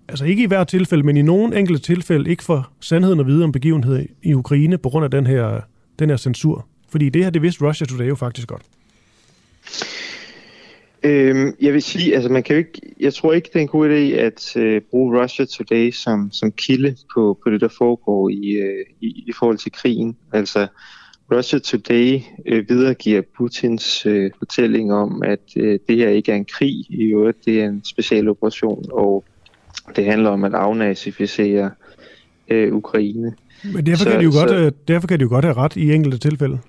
altså 0.08 0.26
ikke 0.26 0.44
i 0.44 0.48
hvert 0.48 0.68
tilfælde, 0.68 1.04
men 1.04 1.18
i 1.18 1.22
nogle 1.22 1.60
enkelte 1.60 1.82
tilfælde, 1.82 2.30
ikke 2.30 2.44
får 2.44 2.74
sandheden 2.80 3.20
at 3.20 3.28
vide 3.28 3.44
om 3.44 3.52
begivenheder 3.52 4.04
i 4.24 4.34
Ukraine 4.34 4.78
på 4.78 4.90
grund 4.90 5.06
af 5.06 5.12
den 5.12 5.28
her, 5.28 5.62
den 6.00 6.10
her 6.10 6.18
censur. 6.18 6.66
Fordi 6.90 7.10
det 7.10 7.24
her, 7.24 7.30
det 7.30 7.42
vidste 7.42 7.66
Russia 7.66 7.88
Today 7.88 8.08
jo 8.08 8.16
faktisk 8.16 8.48
godt. 8.48 8.62
Øhm, 11.06 11.56
jeg 11.62 11.74
vil 11.74 11.82
sige, 11.82 12.16
altså 12.16 12.30
man 12.30 12.44
kan 12.44 12.56
jo 12.56 12.58
ikke, 12.58 12.82
jeg 13.00 13.14
tror 13.14 13.34
ikke, 13.34 13.50
det 13.54 13.56
er 13.56 13.60
en 13.60 13.68
god 13.68 13.90
idé 13.90 14.16
at 14.20 14.56
øh, 14.58 14.82
bruge 14.82 15.24
Russia 15.24 15.46
Today 15.46 15.92
som, 15.92 16.32
som 16.32 16.52
kilde 16.52 16.96
på, 17.16 17.40
på 17.44 17.50
det, 17.50 17.62
der 17.62 17.68
foregår 17.68 18.30
i, 18.30 18.52
øh, 18.52 18.86
i, 19.02 19.24
i 19.28 19.32
forhold 19.40 19.58
til 19.58 19.72
krigen. 19.72 20.18
Altså 20.34 20.68
Russia 21.32 21.60
Today 21.60 22.20
øh, 22.46 22.70
videregiver 22.70 23.22
Putins 23.38 24.06
øh, 24.06 24.32
fortælling 24.40 24.94
om, 24.94 25.24
at 25.24 25.40
øh, 25.58 25.80
det 25.88 25.98
her 25.98 26.10
ikke 26.10 26.32
er 26.32 26.36
en 26.36 26.46
krig, 26.46 26.86
i 26.90 27.04
øvrigt 27.04 27.46
det 27.46 27.62
er 27.62 27.66
en 27.66 27.84
special 27.84 28.30
operation, 28.30 28.86
og 28.92 29.24
det 29.96 30.06
handler 30.06 30.30
om 30.30 30.44
at 30.44 30.54
afnazificere 30.54 31.72
øh, 32.50 32.74
Ukraine. 32.74 33.34
Men 33.74 33.86
derfor, 33.86 34.04
så, 34.04 34.10
kan 34.10 34.20
de 34.20 34.24
jo 34.24 34.32
så, 34.32 34.40
godt, 34.40 34.52
øh, 34.52 34.72
derfor 34.88 35.08
kan 35.08 35.20
de 35.20 35.24
jo 35.24 35.30
godt 35.30 35.46
have 35.46 35.58
ret 35.58 35.76
i 35.76 35.94
enkelte 35.94 36.18
tilfælde. 36.18 36.60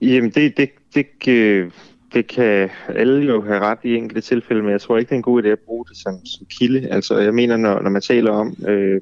Jamen, 0.00 0.30
det, 0.30 0.56
det, 0.56 0.70
det, 0.94 1.06
det, 1.24 1.72
det 2.14 2.26
kan 2.26 2.70
alle 2.88 3.26
jo 3.26 3.42
have 3.42 3.60
ret 3.60 3.78
i 3.84 3.94
enkelte 3.94 4.20
tilfælde, 4.20 4.62
men 4.62 4.72
jeg 4.72 4.80
tror 4.80 4.98
ikke, 4.98 5.08
det 5.08 5.14
er 5.14 5.18
en 5.18 5.22
god 5.22 5.42
idé 5.42 5.48
at 5.48 5.58
bruge 5.58 5.84
det 5.88 5.96
som, 5.96 6.26
som 6.26 6.46
kilde. 6.58 6.88
Altså, 6.88 7.18
jeg 7.18 7.34
mener, 7.34 7.56
når, 7.56 7.82
når 7.82 7.90
man 7.90 8.02
taler 8.02 8.30
om, 8.30 8.56
øh, 8.68 9.00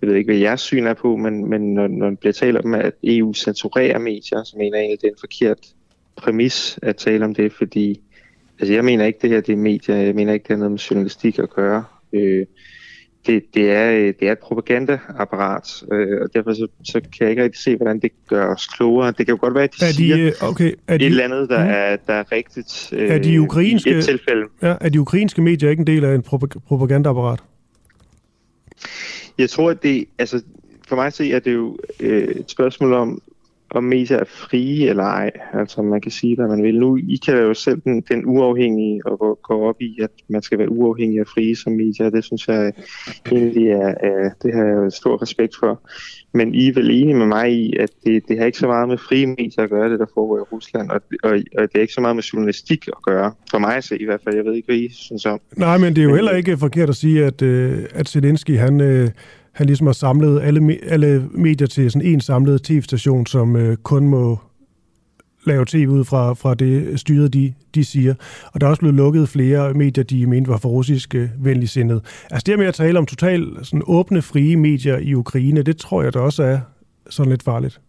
jeg 0.00 0.08
ved 0.08 0.16
ikke, 0.16 0.28
hvad 0.28 0.40
jeres 0.40 0.60
syn 0.60 0.86
er 0.86 0.94
på, 0.94 1.16
men, 1.16 1.50
men 1.50 1.74
når, 1.74 1.86
når 1.86 2.06
man 2.06 2.16
bliver 2.16 2.32
talt 2.32 2.56
om, 2.56 2.74
at 2.74 2.92
EU 3.04 3.34
censurerer 3.34 3.98
medier, 3.98 4.44
så 4.44 4.54
mener 4.56 4.76
jeg 4.76 4.84
egentlig, 4.84 5.00
det 5.00 5.06
er 5.06 5.12
en 5.12 5.20
forkert 5.20 5.58
præmis 6.16 6.78
at 6.82 6.96
tale 6.96 7.24
om 7.24 7.34
det, 7.34 7.52
fordi 7.52 8.00
altså, 8.58 8.74
jeg 8.74 8.84
mener 8.84 9.04
ikke, 9.04 9.18
det 9.22 9.30
her 9.30 9.40
det 9.40 9.52
er 9.52 9.56
medier, 9.56 9.96
jeg 9.96 10.14
mener 10.14 10.32
ikke, 10.32 10.42
det 10.42 10.50
har 10.50 10.56
noget 10.56 10.70
med 10.70 10.78
journalistik 10.78 11.38
at 11.38 11.50
gøre. 11.50 11.84
Øh, 12.12 12.46
det, 13.26 13.42
det, 13.54 13.70
er, 13.70 13.92
øh, 13.92 14.14
det 14.20 14.28
er 14.28 14.32
et 14.32 14.38
propagandaapparat, 14.38 15.82
øh, 15.92 16.20
og 16.22 16.28
derfor 16.34 16.52
så, 16.52 16.66
så 16.84 17.00
kan 17.00 17.10
jeg 17.20 17.30
ikke 17.30 17.42
rigtig 17.42 17.62
se, 17.62 17.76
hvordan 17.76 18.00
det 18.00 18.12
gør 18.28 18.54
os 18.54 18.66
klogere. 18.66 19.06
Det 19.06 19.16
kan 19.16 19.28
jo 19.28 19.38
godt 19.40 19.54
være, 19.54 19.64
at 19.64 19.74
de, 19.80 19.84
er 19.84 19.88
de 19.88 19.94
siger 19.94 20.26
øh, 20.26 20.48
okay, 20.50 20.72
er 20.86 20.96
de, 20.96 21.04
et 21.04 21.10
eller 21.10 21.24
andet, 21.24 21.48
der, 21.48 21.64
mm. 21.64 21.70
er, 21.70 21.96
der 22.06 22.14
er 22.14 22.32
rigtigt 22.32 22.92
øh, 22.92 23.10
er 23.10 23.18
de 23.18 23.40
ukrainske, 23.40 23.90
i 23.90 23.94
et 23.94 24.04
tilfælde. 24.04 24.46
Ja, 24.62 24.74
er 24.80 24.88
de 24.88 25.00
ukrainske 25.00 25.42
medier 25.42 25.70
ikke 25.70 25.80
en 25.80 25.86
del 25.86 26.04
af 26.04 26.14
en 26.14 26.22
propagandaapparat? 26.68 27.40
Jeg 29.38 29.50
tror, 29.50 29.70
at 29.70 29.82
det, 29.82 30.04
altså, 30.18 30.42
for 30.88 30.96
mig 30.96 31.06
at 31.06 31.12
se, 31.12 31.24
at 31.24 31.44
det 31.44 31.54
jo 31.54 31.78
øh, 32.00 32.28
et 32.28 32.50
spørgsmål 32.50 32.92
om, 32.92 33.22
om 33.70 33.84
medier 33.84 34.16
er 34.16 34.24
frie 34.24 34.88
eller 34.88 35.04
ej. 35.04 35.30
Altså 35.52 35.82
man 35.82 36.00
kan 36.00 36.10
sige, 36.10 36.36
hvad 36.36 36.48
man 36.48 36.62
vil. 36.62 36.78
Nu, 36.78 36.96
I 36.96 37.20
kan 37.26 37.36
jo 37.36 37.54
selv 37.54 37.80
den, 37.84 38.00
den 38.00 38.26
uafhængige 38.26 39.06
og 39.06 39.18
gå, 39.18 39.38
gå 39.42 39.68
op 39.68 39.80
i, 39.80 39.98
at 40.02 40.10
man 40.28 40.42
skal 40.42 40.58
være 40.58 40.70
uafhængig 40.70 41.20
og 41.20 41.26
frie 41.26 41.56
som 41.56 41.72
medier. 41.72 42.10
Det 42.10 42.24
synes 42.24 42.48
jeg 42.48 42.72
egentlig 43.32 43.68
er, 43.68 43.94
er 44.02 44.30
det 44.42 44.54
har 44.54 44.64
jeg 44.64 44.92
stor 44.92 45.22
respekt 45.22 45.54
for. 45.60 45.80
Men 46.34 46.54
I 46.54 46.68
er 46.68 46.74
vel 46.74 46.90
enige 46.90 47.14
med 47.14 47.26
mig 47.26 47.52
i, 47.52 47.76
at 47.76 47.90
det, 48.04 48.22
det 48.28 48.38
har 48.38 48.46
ikke 48.46 48.58
så 48.58 48.66
meget 48.66 48.88
med 48.88 48.98
frie 48.98 49.26
medier 49.26 49.62
at 49.62 49.70
gøre, 49.70 49.90
det 49.90 49.98
der 49.98 50.06
foregår 50.14 50.38
i 50.38 50.46
Rusland, 50.52 50.90
og, 50.90 51.00
og, 51.22 51.30
og 51.30 51.62
det 51.62 51.74
er 51.74 51.80
ikke 51.80 51.92
så 51.92 52.00
meget 52.00 52.16
med 52.16 52.22
journalistik 52.22 52.88
at 52.88 53.02
gøre. 53.02 53.32
For 53.50 53.58
mig 53.58 53.84
så 53.84 53.96
i 54.00 54.04
hvert 54.04 54.20
fald. 54.24 54.36
Jeg 54.36 54.44
ved 54.44 54.54
ikke, 54.54 54.66
hvad 54.66 54.76
I 54.76 54.88
synes 54.92 55.26
om. 55.26 55.40
Nej, 55.56 55.78
men 55.78 55.96
det 55.96 56.02
er 56.02 56.04
jo 56.04 56.14
heller 56.14 56.32
ikke 56.32 56.58
forkert 56.58 56.88
at 56.88 56.96
sige, 56.96 57.24
at, 57.24 57.42
øh, 57.42 57.84
at 57.94 58.08
Zelensky, 58.08 58.58
han... 58.58 58.80
Øh, 58.80 59.10
han 59.58 59.66
ligesom 59.66 59.86
har 59.86 59.94
samlet 59.94 60.40
alle, 60.42 60.78
alle 60.82 61.28
medier 61.30 61.66
til 61.66 61.90
sådan 61.90 62.08
en 62.08 62.20
samlet 62.20 62.62
tv-station, 62.62 63.26
som 63.26 63.56
øh, 63.56 63.76
kun 63.76 64.08
må 64.08 64.38
lave 65.46 65.64
tv 65.64 65.88
ud 65.88 66.04
fra, 66.04 66.34
fra 66.34 66.54
det 66.54 67.00
styret, 67.00 67.34
de, 67.34 67.54
de 67.74 67.84
siger. 67.84 68.14
Og 68.52 68.60
der 68.60 68.66
er 68.66 68.70
også 68.70 68.80
blevet 68.80 68.96
lukket 68.96 69.28
flere 69.28 69.74
medier, 69.74 70.04
de 70.04 70.26
mente 70.26 70.50
var 70.50 70.56
for 70.56 70.68
russisk 70.68 71.14
øh, 71.14 71.28
venligsindet. 71.38 72.24
Altså 72.30 72.44
det 72.46 72.58
med 72.58 72.66
at 72.66 72.74
tale 72.74 72.98
om 72.98 73.06
totalt 73.06 73.66
sådan 73.66 73.82
åbne, 73.86 74.22
frie 74.22 74.56
medier 74.56 74.98
i 74.98 75.14
Ukraine, 75.14 75.62
det 75.62 75.76
tror 75.76 76.02
jeg 76.02 76.14
der 76.14 76.20
også 76.20 76.42
er 76.42 76.58
sådan 77.10 77.30
lidt 77.30 77.42
farligt. 77.42 77.80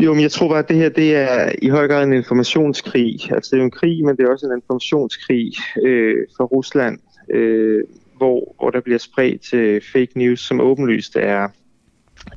Jo, 0.00 0.14
men 0.14 0.22
jeg 0.22 0.30
tror 0.30 0.48
bare, 0.48 0.58
at 0.58 0.68
det 0.68 0.76
her 0.76 0.88
det 0.88 1.16
er 1.16 1.52
i 1.62 1.68
høj 1.68 1.88
grad 1.88 2.04
en 2.04 2.12
informationskrig. 2.12 3.32
Altså 3.32 3.50
det 3.50 3.56
er 3.56 3.62
jo 3.62 3.64
en 3.64 3.70
krig, 3.70 4.04
men 4.04 4.16
det 4.16 4.24
er 4.24 4.30
også 4.30 4.46
en 4.46 4.56
informationskrig 4.56 5.52
øh, 5.86 6.16
for 6.36 6.44
Rusland. 6.44 6.98
Øh, 7.34 7.84
hvor, 8.20 8.54
hvor 8.58 8.70
der 8.70 8.80
bliver 8.80 8.98
spredt 8.98 9.40
til 9.40 9.80
fake 9.92 10.12
news, 10.14 10.40
som 10.40 10.60
åbenlyst 10.60 11.16
er, 11.16 11.48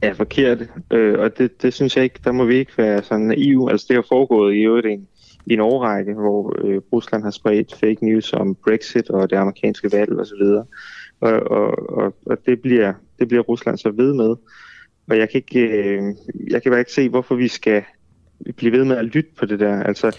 er 0.01 0.13
forkerte. 0.13 0.67
Øh, 0.93 1.19
og 1.19 1.37
det, 1.37 1.61
det 1.61 1.73
synes 1.73 1.95
jeg 1.95 2.03
ikke, 2.03 2.19
der 2.23 2.31
må 2.31 2.45
vi 2.45 2.55
ikke 2.55 2.77
være 2.77 3.03
sådan 3.03 3.25
naive. 3.25 3.71
Altså 3.71 3.85
det 3.89 3.95
har 3.95 4.05
foregået 4.09 4.55
i 4.55 4.61
øvrigt 4.61 4.87
en, 4.87 5.07
i 5.45 5.53
en 5.53 5.59
årrække, 5.59 6.13
hvor 6.13 6.65
øh, 6.65 6.81
Rusland 6.93 7.23
har 7.23 7.31
spredt 7.31 7.75
fake 7.75 8.05
news 8.05 8.33
om 8.33 8.55
Brexit 8.55 9.09
og 9.09 9.29
det 9.29 9.35
amerikanske 9.35 9.89
valg 9.91 10.19
osv. 10.19 10.41
Og, 10.41 10.63
og, 11.21 11.41
og, 11.51 11.89
og, 11.89 12.15
og 12.25 12.37
det, 12.45 12.61
bliver, 12.61 12.93
det 13.19 13.27
bliver 13.27 13.43
Rusland 13.43 13.77
så 13.77 13.91
ved 13.91 14.13
med. 14.13 14.35
Og 15.09 15.17
jeg 15.17 15.29
kan, 15.29 15.37
ikke, 15.37 15.59
øh, 15.59 16.03
jeg 16.51 16.63
kan 16.63 16.71
bare 16.71 16.81
ikke 16.81 16.91
se, 16.91 17.09
hvorfor 17.09 17.35
vi 17.35 17.47
skal 17.47 17.83
blive 18.57 18.71
ved 18.71 18.85
med 18.85 18.97
at 18.97 19.05
lytte 19.05 19.29
på 19.39 19.45
det 19.45 19.59
der. 19.59 19.83
Altså, 19.83 20.17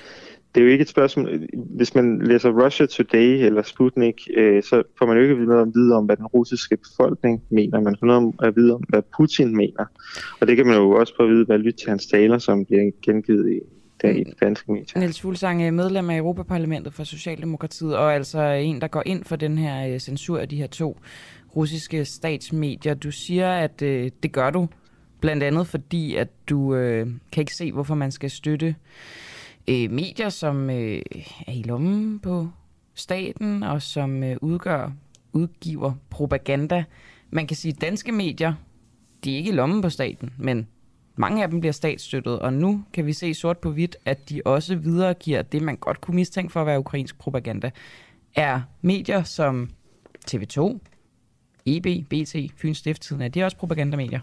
det 0.55 0.61
er 0.61 0.64
jo 0.64 0.70
ikke 0.70 0.82
et 0.82 0.88
spørgsmål, 0.88 1.40
hvis 1.55 1.94
man 1.94 2.26
læser 2.26 2.64
Russia 2.64 2.86
Today 2.86 3.46
eller 3.46 3.62
Sputnik, 3.62 4.28
øh, 4.36 4.62
så 4.62 4.82
får 4.98 5.07
man 5.07 5.16
jo 5.16 5.22
ikke 5.22 5.44
noget 5.44 5.62
at 5.62 5.68
vide 5.74 5.96
om, 5.96 6.05
hvad 6.05 6.16
den 6.16 6.26
russiske 6.26 6.76
befolkning 6.76 7.42
mener. 7.50 7.80
Man 7.80 7.96
får 8.00 8.07
noget 8.07 8.34
at 8.42 8.57
vide 8.57 8.74
om, 8.74 8.82
hvad 8.88 9.02
Putin 9.16 9.57
mener. 9.57 9.84
Og 10.40 10.46
det 10.46 10.57
kan 10.57 10.66
man 10.66 10.76
jo 10.76 10.90
også 10.90 11.12
få 11.16 11.22
at 11.22 11.28
vide, 11.28 11.44
hvad 11.44 11.59
lytte 11.59 11.78
til 11.78 11.88
hans 11.88 12.07
taler, 12.07 12.38
som 12.38 12.64
bliver 12.64 12.90
gengivet 13.02 13.52
i 13.52 13.61
dag 14.02 14.20
i 14.20 14.24
det 14.24 14.34
danske 14.40 14.72
medier. 14.72 14.98
Niels 14.98 15.20
Fuglsang 15.20 15.62
er 15.62 15.70
medlem 15.70 16.11
af 16.11 16.16
Europaparlamentet 16.18 16.94
for 16.94 17.05
Socialdemokratiet, 17.05 17.96
og 17.96 18.14
altså 18.14 18.40
en, 18.40 18.80
der 18.80 18.88
går 18.88 19.02
ind 19.07 19.24
for 19.24 19.36
den 19.36 19.59
her 19.59 19.88
øh, 19.88 19.98
censur 19.98 20.38
af 20.38 20.48
de 20.48 20.57
her 20.57 20.66
to 20.66 20.98
russiske 21.57 22.05
statsmedier. 22.05 22.94
Du 22.94 23.11
siger, 23.11 23.50
at 23.50 23.82
øh, 23.82 24.11
det 24.22 24.32
gør 24.32 24.50
du 24.50 24.68
blandt 25.20 25.42
andet 25.42 25.66
fordi, 25.66 26.14
at 26.14 26.28
du 26.48 26.74
øh, 26.74 27.07
kan 27.32 27.40
ikke 27.40 27.55
se, 27.55 27.72
hvorfor 27.72 27.94
man 27.94 28.11
skal 28.11 28.30
støtte 28.30 28.66
øh, 28.66 28.74
Øh, 29.68 29.90
medier, 29.90 30.28
som 30.28 30.70
øh, 30.70 31.02
er 31.46 31.52
i 31.52 31.62
lommen 31.62 32.18
på 32.18 32.48
staten, 32.94 33.62
og 33.62 33.82
som 33.82 34.22
øh, 34.22 34.36
udgør, 34.40 34.92
udgiver 35.32 35.92
propaganda. 36.10 36.84
Man 37.30 37.46
kan 37.46 37.56
sige, 37.56 37.72
at 37.72 37.80
danske 37.80 38.12
medier, 38.12 38.54
de 39.24 39.32
er 39.32 39.36
ikke 39.36 39.50
i 39.50 39.54
lommen 39.54 39.82
på 39.82 39.90
staten, 39.90 40.32
men 40.38 40.66
mange 41.16 41.42
af 41.42 41.50
dem 41.50 41.60
bliver 41.60 41.72
statsstøttet, 41.72 42.38
og 42.38 42.52
nu 42.52 42.84
kan 42.92 43.06
vi 43.06 43.12
se 43.12 43.34
sort 43.34 43.58
på 43.58 43.70
hvidt, 43.70 43.96
at 44.04 44.28
de 44.28 44.42
også 44.44 44.76
videregiver 44.76 45.42
det, 45.42 45.62
man 45.62 45.76
godt 45.76 46.00
kunne 46.00 46.14
mistænke 46.14 46.52
for 46.52 46.60
at 46.60 46.66
være 46.66 46.78
ukrainsk 46.78 47.18
propaganda, 47.18 47.70
er 48.34 48.60
medier 48.82 49.22
som 49.22 49.70
TV2, 50.30 50.78
EB, 51.66 51.86
BT, 52.10 52.36
Fyns 52.56 52.78
Stifttiden, 52.78 53.22
er 53.22 53.28
de 53.28 53.44
også 53.44 53.56
propagandamedier? 53.56 54.20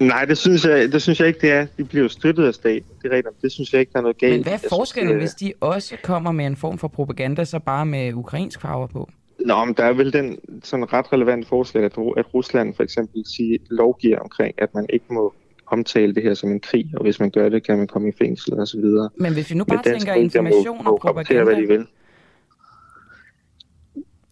Nej, 0.00 0.24
det 0.24 0.38
synes, 0.38 0.64
jeg, 0.64 0.92
det 0.92 1.02
synes 1.02 1.20
jeg 1.20 1.28
ikke, 1.28 1.40
det 1.40 1.52
er. 1.52 1.66
De 1.76 1.84
bliver 1.84 2.02
jo 2.02 2.08
støttet 2.08 2.46
af 2.46 2.54
staten. 2.54 2.88
Det, 3.02 3.12
er 3.12 3.16
rigtigt. 3.16 3.42
det 3.42 3.52
synes 3.52 3.72
jeg 3.72 3.80
ikke, 3.80 3.92
der 3.92 3.98
er 3.98 4.02
noget 4.02 4.18
galt. 4.18 4.32
Men 4.32 4.42
hvad 4.42 4.52
er 4.52 4.68
forskellen, 4.68 5.20
synes, 5.20 5.22
hvis 5.22 5.48
de 5.48 5.52
også 5.60 5.96
kommer 6.02 6.32
med 6.32 6.46
en 6.46 6.56
form 6.56 6.78
for 6.78 6.88
propaganda, 6.88 7.44
så 7.44 7.58
bare 7.58 7.86
med 7.86 8.14
ukrainsk 8.14 8.60
farver 8.60 8.86
på? 8.86 9.10
Nå, 9.46 9.64
men 9.64 9.74
der 9.74 9.84
er 9.84 9.92
vel 9.92 10.12
den 10.12 10.38
sådan 10.62 10.92
ret 10.92 11.12
relevant 11.12 11.48
forskel, 11.48 11.82
at, 11.82 11.92
at 12.16 12.34
Rusland 12.34 12.74
for 12.74 12.82
eksempel 12.82 13.24
siger, 13.36 13.58
lovgiver 13.70 14.18
omkring, 14.18 14.54
at 14.58 14.74
man 14.74 14.86
ikke 14.90 15.04
må 15.10 15.34
omtale 15.66 16.14
det 16.14 16.22
her 16.22 16.34
som 16.34 16.50
en 16.50 16.60
krig, 16.60 16.90
og 16.96 17.02
hvis 17.02 17.20
man 17.20 17.30
gør 17.30 17.48
det, 17.48 17.66
kan 17.66 17.78
man 17.78 17.86
komme 17.86 18.08
i 18.08 18.12
fængsel 18.18 18.54
og 18.54 18.68
så 18.68 18.80
videre. 18.80 19.10
Men 19.16 19.32
hvis 19.32 19.50
vi 19.50 19.54
nu 19.54 19.64
bare 19.64 19.82
tænker 19.82 20.14
information 20.14 20.86
og 20.86 20.98
propaganda, 21.02 21.44
hvad 21.44 21.56
de 21.56 21.66
vil. 21.68 21.86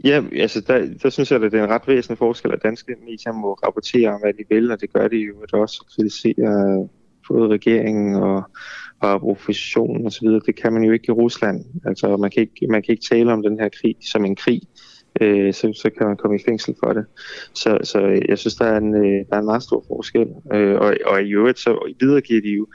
Ja, 0.05 0.23
altså 0.33 0.61
der, 0.61 0.89
der 1.03 1.11
synes 1.11 1.31
jeg, 1.31 1.43
at 1.43 1.53
det 1.53 1.61
er 1.61 1.65
en 1.65 1.71
ret 1.71 1.89
væsentlig 1.89 2.19
forskel, 2.19 2.53
at 2.53 2.63
danske 2.63 2.97
medier 3.01 3.33
må 3.33 3.53
rapportere 3.53 4.15
om, 4.15 4.21
hvad 4.21 4.33
de 4.33 4.45
vil, 4.51 4.71
og 4.71 4.81
det 4.81 4.93
gør 4.93 5.09
de 5.09 5.17
jo 5.17 5.41
at 5.43 5.53
også 5.53 5.85
kritisere 5.97 6.89
både 7.29 7.49
regeringen 7.49 8.15
og, 8.15 8.43
og 9.01 9.31
oppositionen 9.31 10.07
osv. 10.07 10.29
Det 10.29 10.57
kan 10.63 10.73
man 10.73 10.83
jo 10.83 10.93
ikke 10.93 11.09
i 11.09 11.11
Rusland. 11.11 11.65
Altså 11.87 12.17
man 12.17 12.31
kan 12.31 12.41
ikke, 12.41 12.67
man 12.71 12.83
kan 12.83 12.93
ikke 12.93 13.09
tale 13.11 13.33
om 13.33 13.43
den 13.43 13.59
her 13.59 13.69
krig 13.69 13.97
som 14.01 14.25
en 14.25 14.37
krig. 14.37 14.61
Øh, 15.21 15.55
så, 15.55 15.73
så 15.83 15.91
kan 15.99 16.07
man 16.07 16.17
komme 16.17 16.37
i 16.37 16.45
fængsel 16.45 16.75
for 16.85 16.93
det. 16.93 17.05
Så, 17.55 17.79
så 17.83 18.23
jeg 18.29 18.39
synes, 18.39 18.55
der 18.55 18.65
er 18.65 18.77
en, 18.77 18.95
øh, 18.95 19.27
der 19.31 19.37
er 19.37 19.39
en 19.39 19.45
meget 19.45 19.63
stor 19.63 19.85
forskel. 19.89 20.27
Øh, 20.53 20.75
og, 20.81 20.97
og 21.07 21.23
i 21.23 21.31
øvrigt 21.31 21.59
så 21.59 21.93
videregiver 22.01 22.41
de 22.41 22.49
jo 22.49 22.67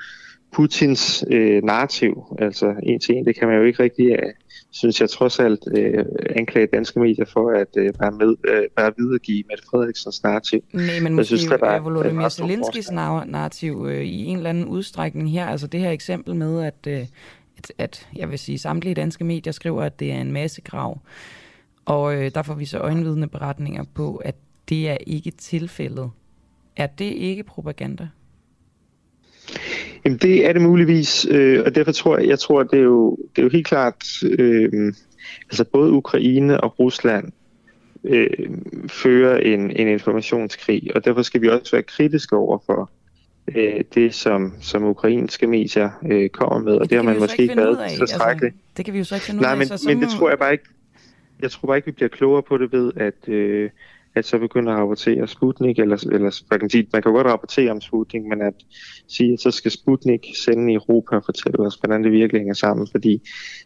Putins 0.52 1.26
øh, 1.32 1.64
narrativ, 1.64 2.24
altså 2.40 2.76
en 2.84 3.00
til 3.00 3.16
en, 3.16 3.26
det 3.26 3.36
kan 3.40 3.48
man 3.48 3.58
jo 3.58 3.64
ikke 3.64 3.84
rigtig, 3.84 4.06
øh, 4.12 4.34
synes 4.72 5.02
jeg 5.02 5.10
trods 5.10 5.40
alt, 5.40 5.60
øh, 5.78 6.06
anklage 6.36 6.68
danske 6.74 7.00
medier 7.00 7.26
for 7.26 7.52
at 7.52 7.68
øh, 7.78 7.94
være 8.00 8.12
med, 8.12 8.36
øh, 8.48 8.64
være 8.78 8.92
videregive 8.98 9.44
Mette 9.50 9.64
Frederiksens 9.70 10.24
narrativ. 10.24 10.64
Nej, 10.74 11.00
men 11.02 11.14
måske 11.14 11.38
synes, 11.38 11.60
der 11.60 11.68
er 11.68 11.80
Volodymyr 11.80 12.30
Zelenskis 12.30 12.92
narrativ 12.92 13.86
øh, 13.90 14.04
i 14.04 14.26
en 14.26 14.38
eller 14.38 14.50
anden 14.50 14.66
udstrækning 14.66 15.32
her, 15.32 15.46
altså 15.46 15.68
det 15.68 15.80
her 15.80 15.92
eksempel 15.92 16.36
med, 16.36 16.64
at, 16.64 16.88
øh, 16.88 17.06
at, 17.58 17.72
at 17.78 18.08
jeg 18.16 18.32
vil 18.32 18.40
sige, 18.40 18.58
samtlige 18.58 18.96
danske 18.96 19.24
medier 19.24 19.54
skriver, 19.54 19.84
at 19.84 20.00
det 20.00 20.12
er 20.12 20.22
en 20.22 20.32
masse 20.32 20.62
grav, 20.62 21.00
og 21.86 22.16
øh, 22.16 22.32
der 22.36 22.42
får 22.42 22.54
vi 22.54 22.66
så 22.66 22.78
øjenvidende 22.78 23.28
beretninger 23.28 23.84
på, 23.94 24.16
at 24.16 24.36
det 24.70 24.90
er 24.90 24.98
ikke 25.08 25.32
tilfældet. 25.32 26.12
Er 26.76 26.88
det 26.88 27.06
ikke 27.14 27.44
propaganda? 27.44 28.08
Jamen 30.06 30.18
det 30.18 30.46
er 30.46 30.54
det 30.54 30.62
muligvis, 30.62 31.28
øh, 31.32 31.64
og 31.66 31.76
derfor 31.76 31.92
tror 31.92 32.18
jeg, 32.18 32.28
jeg 32.28 32.40
tror, 32.40 32.60
at 32.60 32.68
det 32.72 32.80
er 32.80 32.84
jo, 32.84 33.18
det 33.36 33.42
er 33.42 33.44
jo 33.44 33.50
helt 33.50 33.68
klart, 33.68 34.04
øh, 34.24 34.94
altså 35.50 35.64
både 35.64 35.92
Ukraine 35.92 36.62
og 36.62 36.80
Rusland 36.80 37.32
øh, 38.04 38.30
fører 38.88 39.38
en, 39.38 39.72
en 39.72 39.88
informationskrig, 39.88 40.92
og 40.96 41.06
derfor 41.06 41.22
skal 41.22 41.42
vi 41.42 41.50
også 41.50 41.72
være 41.72 41.84
kritiske 41.84 42.36
over 42.36 42.58
for 42.66 42.92
øh, 43.56 43.84
det, 43.94 44.14
som, 44.14 44.54
som 44.62 44.84
ukrainske 44.84 45.48
medier 45.48 45.90
øh, 46.12 46.30
kommer 46.30 46.60
med, 46.60 46.74
og 46.74 46.82
det, 46.82 46.90
det 46.90 46.98
har 46.98 47.04
man 47.04 47.20
måske 47.20 47.42
ikke 47.42 47.58
været 47.58 47.80
tilstrækkeligt. 47.98 48.54
Altså, 48.54 48.74
det 48.78 48.86
kan 48.86 48.94
vi 48.94 48.98
jo 48.98 49.04
så 49.04 49.16
ikke 49.16 49.26
finde 49.26 49.42
Nej, 49.42 49.50
ud 49.50 49.52
af. 49.52 49.58
Men, 49.58 49.78
så 49.78 49.90
men 49.90 50.02
det 50.02 50.10
tror 50.10 50.30
jeg 50.30 50.40
bare 50.40 50.52
ikke, 50.52 50.66
jeg 51.42 51.52
tror 51.52 51.68
bare 51.68 51.78
ikke, 51.78 51.86
vi 51.86 51.92
bliver 51.92 52.10
klogere 52.10 52.44
på 52.44 52.58
det 52.58 52.72
ved, 52.72 52.92
at, 52.96 53.30
øh, 53.30 53.70
at 54.16 54.26
så 54.26 54.38
begynde 54.38 54.72
at 54.72 54.78
rapportere 54.78 55.28
Sputnik, 55.28 55.80
eller, 55.80 56.06
eller 56.12 56.42
man 56.52 56.60
kan 56.60 56.70
sige, 56.70 56.88
man 56.94 57.02
kan 57.02 57.12
godt 57.12 57.28
rapportere 57.28 57.72
om 57.72 57.82
Sputnik, 57.82 58.24
men 58.24 58.42
at 58.42 58.54
sige, 59.08 59.34
at 59.34 59.40
så 59.40 59.52
skal 59.52 59.72
Sputnik 59.72 60.26
sende 60.46 60.72
i 60.74 60.76
Europa 60.76 61.16
og 61.16 61.26
fortælle 61.26 61.60
os, 61.60 61.76
hvordan 61.76 62.04
det 62.04 62.12
virkelig 62.12 62.40
hænger 62.40 62.54
sammen, 62.54 62.88
fordi 62.92 63.22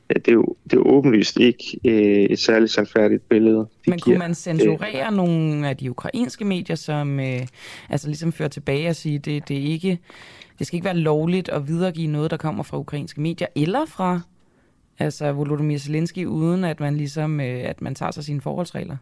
det 0.10 0.28
er 0.28 0.32
jo, 0.32 0.56
det 0.64 0.74
er 0.74 0.82
åbenlyst 0.82 1.38
ikke 1.38 1.80
øh, 1.86 2.24
et 2.24 2.40
særligt 2.40 2.72
sandfærdigt 2.72 3.30
billede. 3.30 3.58
De 3.58 3.68
men 3.88 4.00
kunne 4.00 4.18
man 4.18 4.36
censurere 4.36 5.08
øh, 5.08 5.18
nogle 5.18 5.70
af 5.70 5.78
de 5.78 5.90
ukrainske 5.90 6.46
medier, 6.46 6.76
som 6.76 7.20
øh, 7.20 7.42
altså 7.90 8.08
ligesom 8.08 8.32
fører 8.32 8.50
tilbage 8.50 8.90
og 8.90 8.96
sige, 8.96 9.20
det, 9.20 9.48
det 9.48 9.58
er 9.58 9.72
ikke 9.72 10.00
det 10.60 10.68
skal 10.68 10.78
ikke 10.78 10.86
være 10.86 10.98
lovligt 10.98 11.50
at 11.50 11.68
videregive 11.68 12.08
noget, 12.08 12.32
der 12.32 12.38
kommer 12.38 12.64
fra 12.64 12.78
ukrainske 12.78 13.22
medier, 13.22 13.48
eller 13.56 13.86
fra 13.86 14.22
altså 15.00 15.32
Volodymyr 15.32 15.78
Zelensky, 15.78 16.26
uden 16.26 16.64
at 16.64 16.80
man 16.80 16.98
ligesom, 16.98 17.40
øh, 17.40 17.62
at 17.64 17.82
man 17.82 17.96
tager 17.96 18.12
sig 18.12 18.24
sine 18.24 18.42
forholdsregler? 18.42 18.98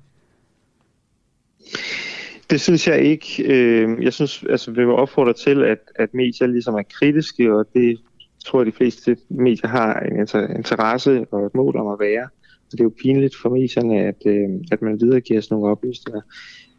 Det 2.49 2.61
synes 2.61 2.87
jeg 2.87 3.01
ikke. 3.01 3.43
Øh, 3.43 4.03
jeg 4.03 4.13
synes, 4.13 4.43
altså, 4.49 4.71
vi 4.71 4.85
vil 4.85 4.93
opfordre 4.93 5.33
til, 5.33 5.63
at, 5.63 5.79
at 5.95 6.13
medier 6.13 6.47
ligesom 6.47 6.73
er 6.73 6.83
kritiske, 6.99 7.53
og 7.53 7.65
det 7.73 7.99
tror 8.45 8.59
jeg, 8.59 8.65
de 8.65 8.71
fleste 8.71 9.17
medier 9.29 9.67
har 9.67 9.99
en 9.99 10.19
interesse 10.57 11.25
og 11.31 11.45
et 11.45 11.55
mål 11.55 11.77
om 11.77 11.87
at 11.87 11.99
være. 11.99 12.23
Og 12.65 12.71
det 12.71 12.79
er 12.79 12.83
jo 12.83 12.93
pinligt 13.01 13.35
for 13.41 13.49
medierne, 13.49 13.99
at, 13.99 14.15
øh, 14.25 14.49
at 14.71 14.81
man 14.81 15.01
videregiver 15.01 15.41
sådan 15.41 15.55
nogle 15.55 15.71
oplysninger, 15.71 16.21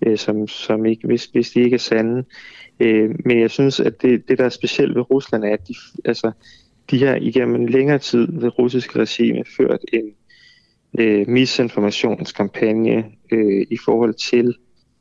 øh, 0.06 0.18
som, 0.18 0.48
som 0.48 0.86
ikke, 0.86 1.06
hvis, 1.06 1.24
hvis 1.24 1.50
de 1.50 1.60
ikke 1.60 1.74
er 1.74 1.78
sande. 1.78 2.24
Men 3.24 3.40
jeg 3.40 3.50
synes, 3.50 3.80
at 3.80 4.02
det, 4.02 4.28
det 4.28 4.38
der 4.38 4.44
er 4.44 4.48
specielt 4.48 4.94
ved 4.94 5.10
Rusland, 5.10 5.44
er, 5.44 5.52
at 5.52 5.68
de, 5.68 5.74
altså, 6.04 6.32
de 6.90 7.04
har 7.04 7.14
igennem 7.14 7.54
en 7.54 7.68
længere 7.68 7.98
tid 7.98 8.26
det 8.26 8.58
russiske 8.58 8.98
regime 8.98 9.44
ført 9.56 9.80
en 9.92 10.12
øh, 10.98 11.28
misinformationskampagne 11.28 13.04
øh, 13.32 13.66
i 13.70 13.76
forhold 13.84 14.14
til 14.14 14.54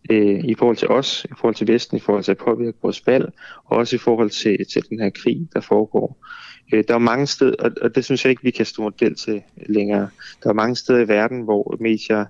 øh, 0.10 0.40
i 0.44 0.56
forhold 0.56 0.78
til 0.78 0.88
os, 0.88 1.26
i 1.26 1.34
forhold 1.38 1.56
til 1.56 1.68
Vesten, 1.68 1.98
i 1.98 2.00
forhold 2.00 2.24
til 2.24 2.32
at 2.32 2.38
påvirke 2.38 2.78
vores 2.82 3.08
valg, 3.08 3.34
og 3.66 3.78
også 3.78 3.96
i 3.96 4.00
forhold 4.00 4.30
til, 4.30 4.58
til 4.74 4.84
den 4.90 5.00
her 5.00 5.10
krig, 5.10 5.48
der 5.54 5.62
foregår. 5.62 6.26
Øh, 6.74 6.84
der 6.88 6.94
er 6.94 7.00
mange 7.00 7.28
steder, 7.28 7.56
og, 7.60 7.72
og 7.82 7.96
det 7.96 8.06
synes 8.06 8.26
jeg 8.26 8.30
ikke, 8.30 8.44
vi 8.44 8.52
kan 8.52 8.66
stå 8.66 8.82
model 8.82 9.16
til 9.16 9.42
længere. 9.66 10.10
Der 10.44 10.50
er 10.50 10.54
mange 10.54 10.76
steder 10.76 11.00
i 11.00 11.08
verden, 11.08 11.42
hvor 11.42 11.78
medier 11.80 12.26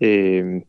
øh, 0.00 0.60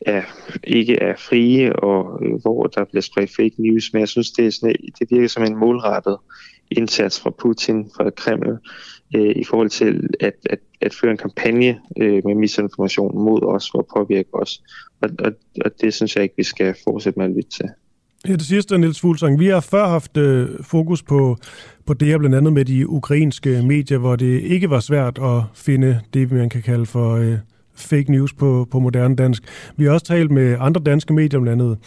er, 0.00 0.22
ikke 0.64 0.96
er 0.96 1.16
frie, 1.16 1.76
og 1.76 2.20
øh, 2.24 2.40
hvor 2.42 2.66
der 2.66 2.84
bliver 2.84 3.02
spredt 3.02 3.30
fake 3.36 3.54
news, 3.58 3.92
men 3.92 4.00
jeg 4.00 4.08
synes, 4.08 4.30
det, 4.30 4.46
er 4.46 4.50
sådan, 4.50 4.76
det 4.98 5.10
virker 5.10 5.28
som 5.28 5.44
en 5.44 5.56
målrettet 5.56 6.16
indsats 6.70 7.20
fra 7.20 7.30
Putin, 7.30 7.90
fra 7.96 8.10
Kreml, 8.10 8.58
øh, 9.14 9.36
i 9.36 9.44
forhold 9.44 9.70
til 9.70 10.08
at, 10.20 10.34
at, 10.50 10.58
at 10.80 10.94
føre 10.94 11.10
en 11.10 11.16
kampagne 11.16 11.80
øh, 12.00 12.22
med 12.24 12.34
misinformation 12.34 13.18
mod 13.24 13.42
os 13.42 13.70
og 13.74 13.86
påvirke 13.96 14.34
os. 14.34 14.62
Og, 15.00 15.10
og, 15.18 15.32
og 15.64 15.70
det 15.80 15.94
synes 15.94 16.16
jeg 16.16 16.22
ikke, 16.22 16.34
vi 16.36 16.42
skal 16.42 16.74
fortsætte 16.84 17.18
med 17.18 17.26
at 17.26 17.32
lytte 17.32 17.50
til. 17.50 17.64
Ja, 18.28 18.32
det 18.32 18.42
sidste, 18.42 18.78
Niels 18.78 19.00
Fuglsang. 19.00 19.40
Vi 19.40 19.46
har 19.46 19.60
før 19.60 19.86
haft 19.86 20.16
øh, 20.16 20.48
fokus 20.62 21.02
på, 21.02 21.36
på 21.86 21.94
det 21.94 22.08
her, 22.08 22.18
blandt 22.18 22.36
andet 22.36 22.52
med 22.52 22.64
de 22.64 22.88
ukrainske 22.88 23.62
medier, 23.62 23.98
hvor 23.98 24.16
det 24.16 24.42
ikke 24.42 24.70
var 24.70 24.80
svært 24.80 25.18
at 25.18 25.42
finde 25.54 26.00
det, 26.14 26.32
man 26.32 26.48
kan 26.48 26.62
kalde 26.62 26.86
for 26.86 27.14
øh, 27.14 27.34
fake 27.74 28.12
news 28.12 28.32
på, 28.32 28.68
på 28.70 28.78
moderne 28.78 29.16
dansk. 29.16 29.42
Vi 29.76 29.84
har 29.84 29.92
også 29.92 30.06
talt 30.06 30.30
med 30.30 30.56
andre 30.60 30.80
danske 30.86 31.12
medier, 31.14 31.40
blandt 31.40 31.62
andet 31.62 31.78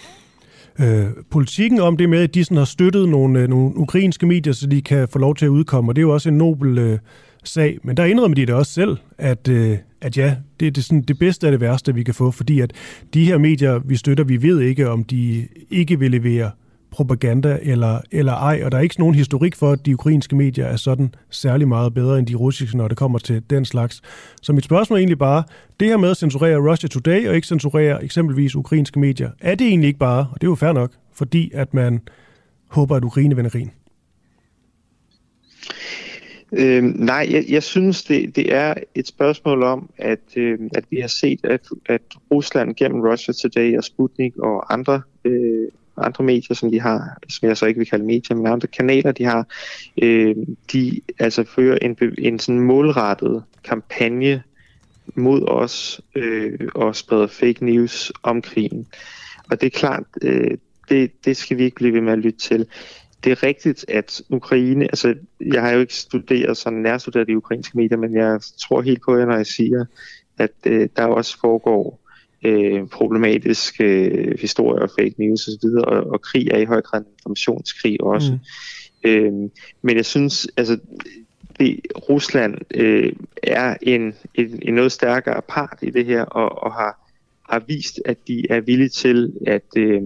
øh, 0.80 1.06
politikken 1.32 1.80
om 1.80 1.98
det 1.98 2.10
med, 2.10 2.20
at 2.20 2.36
de 2.36 2.44
sådan 2.44 2.58
har 2.58 2.66
støttet 2.66 3.10
nogle, 3.10 3.40
øh, 3.40 3.50
nogle 3.50 3.78
ukrainske 3.78 4.26
medier, 4.26 4.54
så 4.54 4.68
de 4.68 4.82
kan 4.82 5.08
få 5.08 5.20
lov 5.20 5.36
til 5.36 5.46
at 5.46 5.50
udkomme, 5.50 5.92
og 5.92 5.96
det 5.96 6.00
er 6.02 6.08
jo 6.08 6.14
også 6.14 6.30
en 6.30 6.38
nobel 6.38 6.78
øh, 6.78 7.00
sag. 7.44 7.78
Men 7.84 7.98
der 7.98 8.06
indrømmer 8.06 8.36
de 8.36 8.46
det 8.46 8.56
også 8.56 8.74
selv, 8.74 8.98
at, 9.18 9.48
øh, 9.48 9.78
at 10.02 10.18
ja, 10.18 10.36
det 10.60 10.68
er 10.68 10.72
det, 10.72 10.84
sådan, 10.84 11.02
det 11.02 11.20
bedste 11.20 11.48
af 11.48 11.52
det 11.52 11.62
værste, 11.62 11.96
vi 11.96 12.04
kan 12.04 12.14
få, 12.14 12.32
fordi 12.32 12.60
at 12.60 12.74
de 13.14 13.26
her 13.26 13.38
medier, 13.38 13.80
vi 13.86 13.96
støtter, 13.96 14.24
vi 14.24 14.42
ved 14.42 14.60
ikke, 14.60 14.90
om 14.90 15.04
de 15.04 15.48
ikke 15.70 16.00
vil 16.00 16.12
levere 16.12 16.52
propaganda 16.92 17.60
eller, 17.62 18.02
eller 18.12 18.34
ej, 18.34 18.62
og 18.64 18.72
der 18.72 18.78
er 18.78 18.82
ikke 18.82 19.00
nogen 19.00 19.16
historik 19.16 19.56
for, 19.56 19.72
at 19.72 19.86
de 19.86 19.94
ukrainske 19.94 20.36
medier 20.36 20.66
er 20.66 20.76
sådan 20.76 21.14
særlig 21.30 21.68
meget 21.68 21.94
bedre 21.94 22.20
end 22.20 22.28
de 22.28 22.36
russiske, 22.36 22.78
når 22.78 22.88
det 22.88 22.98
kommer 22.98 23.20
til 23.20 23.44
den 23.50 23.66
slags. 23.66 24.02
Så 24.42 24.54
mit 24.54 24.66
spørgsmål 24.66 24.98
er 24.98 25.00
egentlig 25.00 25.18
bare, 25.18 25.44
det 25.80 25.88
her 25.88 25.98
med 25.98 26.10
at 26.10 26.18
censurere 26.18 26.72
Russia 26.72 26.88
Today 26.88 27.28
og 27.28 27.36
ikke 27.36 27.48
censurere 27.48 28.04
eksempelvis 28.04 28.56
ukrainske 28.56 29.00
medier, 29.00 29.30
er 29.42 29.56
det 29.56 29.68
egentlig 29.68 29.88
ikke 29.88 30.00
bare, 30.00 30.20
og 30.20 30.42
det 30.42 30.48
er 30.48 30.52
jo 30.52 30.56
fair 30.56 30.72
nok, 30.72 30.92
fordi 31.14 31.52
at 31.54 31.74
man 31.74 32.02
håber, 32.68 32.96
at 32.96 33.04
Ukraine 33.04 33.36
vinder 33.36 33.52
krigen? 33.52 33.72
Øh, 36.52 36.84
nej, 36.84 37.28
jeg, 37.32 37.46
jeg 37.50 37.64
synes, 37.64 38.04
det, 38.04 38.36
det 38.36 38.54
er 38.54 38.74
et 38.96 39.08
spørgsmål 39.08 39.64
om, 39.64 39.90
at, 39.98 40.20
øh, 40.36 40.60
at 40.76 40.84
vi 40.90 41.00
har 41.00 41.08
set, 41.08 41.40
at, 41.44 41.62
at 41.86 42.02
Rusland 42.32 42.76
gennem 42.76 43.02
Russia 43.02 43.34
Today 43.34 43.78
og 43.78 43.84
Sputnik 43.84 44.38
og 44.38 44.74
andre 44.74 45.02
øh, 45.26 45.68
andre 46.02 46.24
medier, 46.24 46.56
som 46.56 46.72
de 46.72 46.82
har, 46.82 47.18
som 47.30 47.48
jeg 47.48 47.58
så 47.58 47.66
ikke 47.66 47.78
vil 47.78 47.90
kalde 47.90 48.06
medier, 48.06 48.36
men 48.36 48.48
andre 48.48 48.68
kanaler, 48.68 49.12
de 49.12 49.26
har, 49.26 49.48
øh, 50.02 50.36
de 50.74 51.02
altså 51.20 51.44
fører 51.44 51.78
en, 51.82 51.98
en 52.18 52.40
sådan 52.40 52.60
målrettet 52.60 53.44
kampagne 53.64 54.44
mod 55.16 55.44
os 55.48 56.02
øh, 56.16 56.60
og 56.76 56.96
spreder 56.96 57.28
fake 57.28 57.66
news 57.66 58.12
om 58.24 58.42
krigen. 58.42 58.88
Og 59.52 59.62
det 59.62 59.68
er 59.68 59.80
klart, 59.80 60.04
øh, 60.22 60.58
det, 60.90 61.26
det 61.26 61.38
skal 61.38 61.58
vi 61.58 61.64
ikke 61.64 61.76
blive 61.76 61.94
ved 61.94 62.02
med 62.02 62.14
at 62.14 62.20
lytte 62.20 62.40
til. 62.40 62.66
Det 63.24 63.32
er 63.32 63.44
rigtigt, 63.44 63.86
at 63.88 64.22
Ukraine, 64.30 64.86
altså 64.86 65.16
jeg 65.42 65.62
har 65.62 65.72
jo 65.72 65.80
ikke 65.80 65.96
studeret 65.96 66.58
sådan 66.58 66.80
nærstuderet 66.80 67.28
de 67.28 67.38
ukrainske 67.38 67.78
medier, 67.78 67.98
men 67.98 68.16
jeg 68.16 68.40
tror 68.62 68.82
helt 68.82 69.02
på 69.06 69.18
jer, 69.18 69.26
når 69.26 69.36
jeg 69.36 69.48
siger, 69.48 69.86
at 70.38 70.52
øh, 70.66 70.90
der 70.96 71.06
også 71.06 71.40
foregår 71.40 72.09
øh, 72.46 72.88
problematiske 72.88 73.84
øh, 73.84 74.40
historier 74.40 74.82
og 74.82 74.90
fake 75.00 75.16
news 75.18 75.48
osv., 75.48 75.70
og, 75.84 76.12
og 76.12 76.22
krig 76.22 76.48
er 76.48 76.58
i 76.58 76.66
høj 76.66 76.82
grad 76.82 77.00
en 77.00 77.06
informationskrig 77.18 78.04
også. 78.04 78.32
Mm. 78.32 79.10
Øh, 79.10 79.34
men 79.82 79.96
jeg 79.96 80.06
synes, 80.06 80.48
altså, 80.58 80.78
det, 81.60 81.80
Rusland 82.10 82.58
øh, 82.76 83.14
er 83.44 83.78
en, 83.82 84.14
en, 84.36 84.60
en 84.62 84.74
noget 84.74 84.92
stærkere 84.92 85.42
part 85.50 85.80
i 85.82 85.90
det 85.90 86.06
her, 86.06 86.22
og, 86.22 86.64
og 86.64 86.74
har, 86.74 87.10
har 87.50 87.64
vist, 87.68 88.02
at 88.06 88.18
de 88.28 88.46
er 88.50 88.60
villige 88.60 88.90
til 88.90 89.34
at, 89.48 89.64
øh, 89.78 90.02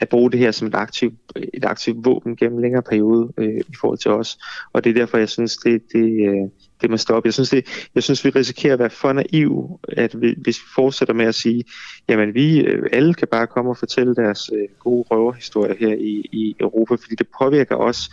at 0.00 0.08
bruge 0.08 0.30
det 0.30 0.38
her 0.38 0.50
som 0.50 0.68
et 0.68 0.74
aktivt, 0.74 1.14
et 1.54 1.64
aktivt 1.64 2.04
våben 2.04 2.36
gennem 2.36 2.58
en 2.58 2.62
længere 2.62 2.82
periode 2.82 3.32
øh, 3.38 3.60
i 3.68 3.74
forhold 3.80 3.98
til 3.98 4.10
os. 4.10 4.38
Og 4.72 4.84
det 4.84 4.90
er 4.90 4.94
derfor, 4.94 5.18
jeg 5.18 5.28
synes, 5.28 5.56
det, 5.56 5.82
det, 5.92 6.28
øh, 6.28 6.48
det 6.82 6.90
må 6.90 6.96
stoppe. 6.96 7.26
Jeg 7.26 7.34
synes, 7.34 7.50
det, 7.50 7.88
jeg 7.94 8.02
synes, 8.02 8.24
vi 8.24 8.30
risikerer 8.30 8.72
at 8.72 8.78
være 8.78 8.90
for 8.90 9.12
naiv, 9.12 9.80
at 9.88 10.20
vi, 10.20 10.34
hvis 10.42 10.58
vi 10.58 10.66
fortsætter 10.74 11.14
med 11.14 11.26
at 11.26 11.34
sige, 11.34 11.64
jamen 12.08 12.34
vi 12.34 12.60
øh, 12.60 12.88
alle 12.92 13.14
kan 13.14 13.28
bare 13.28 13.46
komme 13.46 13.70
og 13.70 13.76
fortælle 13.76 14.14
deres 14.14 14.50
øh, 14.54 14.68
gode 14.78 15.04
røverhistorier 15.10 15.74
her 15.80 15.94
i, 15.94 16.28
i 16.32 16.56
Europa, 16.60 16.94
fordi 16.94 17.14
det 17.14 17.26
påvirker 17.38 17.76
os. 17.76 18.10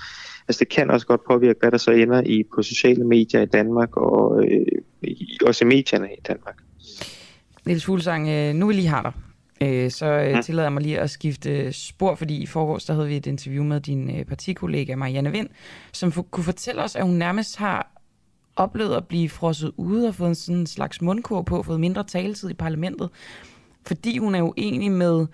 Altså 0.47 0.59
det 0.59 0.69
kan 0.69 0.89
også 0.89 1.07
godt 1.07 1.21
påvirke, 1.27 1.59
hvad 1.59 1.71
der 1.71 1.77
så 1.77 1.91
ender 1.91 2.21
i 2.21 2.43
på 2.55 2.61
sociale 2.61 3.07
medier 3.07 3.41
i 3.41 3.45
Danmark 3.45 3.97
og 3.97 4.43
øh, 4.45 4.65
også 5.45 5.65
i 5.65 5.67
medierne 5.67 6.07
i 6.07 6.21
Danmark. 6.27 6.55
Niels 7.65 7.85
Fuglsang, 7.85 8.29
øh, 8.29 8.53
nu 8.53 8.67
vil 8.67 8.75
lige 8.75 8.87
have 8.87 9.03
dig. 9.03 9.13
Øh, 9.61 9.91
så 9.91 10.05
øh, 10.05 10.43
tillader 10.43 10.65
jeg 10.65 10.73
mig 10.73 10.83
lige 10.83 10.99
at 10.99 11.09
skifte 11.09 11.73
spor, 11.73 12.15
fordi 12.15 12.37
i 12.37 12.45
forgårs 12.45 12.85
der 12.85 12.93
havde 12.93 13.07
vi 13.07 13.15
et 13.15 13.25
interview 13.25 13.63
med 13.63 13.79
din 13.79 14.25
partikollega 14.27 14.95
Marianne 14.95 15.31
Vind, 15.31 15.49
som 15.93 16.11
kunne 16.11 16.43
fortælle 16.43 16.83
os, 16.83 16.95
at 16.95 17.03
hun 17.03 17.15
nærmest 17.15 17.57
har 17.57 17.98
oplevet 18.59 18.95
at 18.95 19.07
blive 19.07 19.29
frosset 19.29 19.71
ude 19.77 20.07
og 20.07 20.15
fået 20.15 20.29
en 20.29 20.35
sådan 20.35 20.67
slags 20.67 21.01
mundkur 21.01 21.41
på, 21.41 21.63
fået 21.63 21.79
mindre 21.79 22.03
taletid 22.03 22.49
i 22.49 22.53
parlamentet, 22.53 23.09
fordi 23.87 24.17
hun 24.17 24.35
er 24.35 24.41
uenig 24.41 24.91
med, 24.91 25.27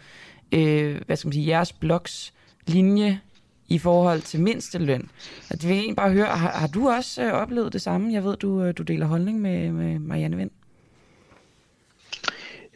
øh, 0.52 1.02
hvad 1.06 1.16
skal 1.16 1.28
man 1.28 1.34
sige, 1.34 1.48
jeres 1.48 1.74
bloks 1.74 2.34
linje 2.68 3.20
i 3.68 3.78
forhold 3.78 4.22
til 4.22 4.42
mindsteløn. 4.42 5.10
Og 5.50 5.62
det 5.62 5.64
vil 5.64 5.70
jeg 5.70 5.80
egentlig 5.82 5.96
bare 5.96 6.12
høre, 6.12 6.26
har, 6.26 6.50
har 6.50 6.68
du 6.68 6.90
også 6.90 7.24
øh, 7.24 7.32
oplevet 7.32 7.74
det 7.74 7.82
samme? 7.82 8.14
Jeg 8.14 8.24
ved, 8.24 8.38
du, 8.38 8.64
øh, 8.64 8.74
du 8.78 8.84
deler 8.84 9.06
holdning 9.06 9.42
med, 9.42 9.72
med 9.72 10.00
Marianne 10.00 10.38
Vind. 10.38 10.52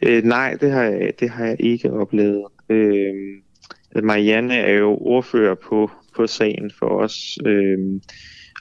Øh, 0.02 0.24
nej, 0.24 0.56
det 0.60 0.72
har, 0.72 0.82
jeg, 0.82 1.12
det 1.20 1.30
har 1.30 1.44
jeg 1.44 1.56
ikke 1.60 1.92
oplevet. 1.92 2.44
Øh, 2.68 3.14
Marianne 4.02 4.54
er 4.54 4.72
jo 4.72 4.96
ordfører 4.96 5.54
på, 5.54 5.90
på 6.16 6.26
sagen 6.26 6.70
for 6.78 6.86
os. 6.86 7.38
Øh, 7.46 7.78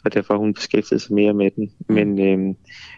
og 0.06 0.14
derfor 0.14 0.34
har 0.34 0.40
hun 0.40 0.54
beskæftiget 0.54 1.02
sig 1.02 1.14
mere 1.14 1.34
med 1.34 1.52
den. 1.56 1.72
Mm. 1.90 1.96
Men, 1.96 2.20
øh, 2.20 2.38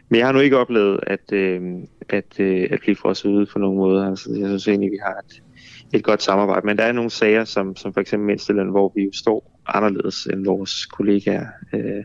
men 0.09 0.19
jeg 0.19 0.25
har 0.25 0.33
nu 0.33 0.39
ikke 0.39 0.57
oplevet 0.57 0.99
at, 1.07 1.31
øh, 1.33 1.61
at, 2.09 2.39
øh, 2.39 2.67
at 2.71 2.79
blive 2.79 2.95
frosset 2.95 3.29
ude 3.29 3.45
på 3.45 3.59
nogen 3.59 3.77
måde. 3.77 4.07
Altså, 4.07 4.29
jeg 4.39 4.47
synes 4.47 4.67
egentlig, 4.67 4.91
vi 4.91 4.99
har 5.03 5.15
et, 5.25 5.43
et 5.93 6.03
godt 6.03 6.23
samarbejde. 6.23 6.65
Men 6.65 6.77
der 6.77 6.83
er 6.83 6.91
nogle 6.91 7.09
sager, 7.09 7.45
som, 7.45 7.75
som 7.75 7.93
for 7.93 8.01
eksempel 8.01 8.27
mindsteløn, 8.27 8.69
hvor 8.69 8.91
vi 8.95 9.03
jo 9.03 9.11
står 9.13 9.59
anderledes 9.67 10.25
end 10.25 10.45
vores 10.45 10.85
kollegaer. 10.85 11.45
Øh, 11.73 12.03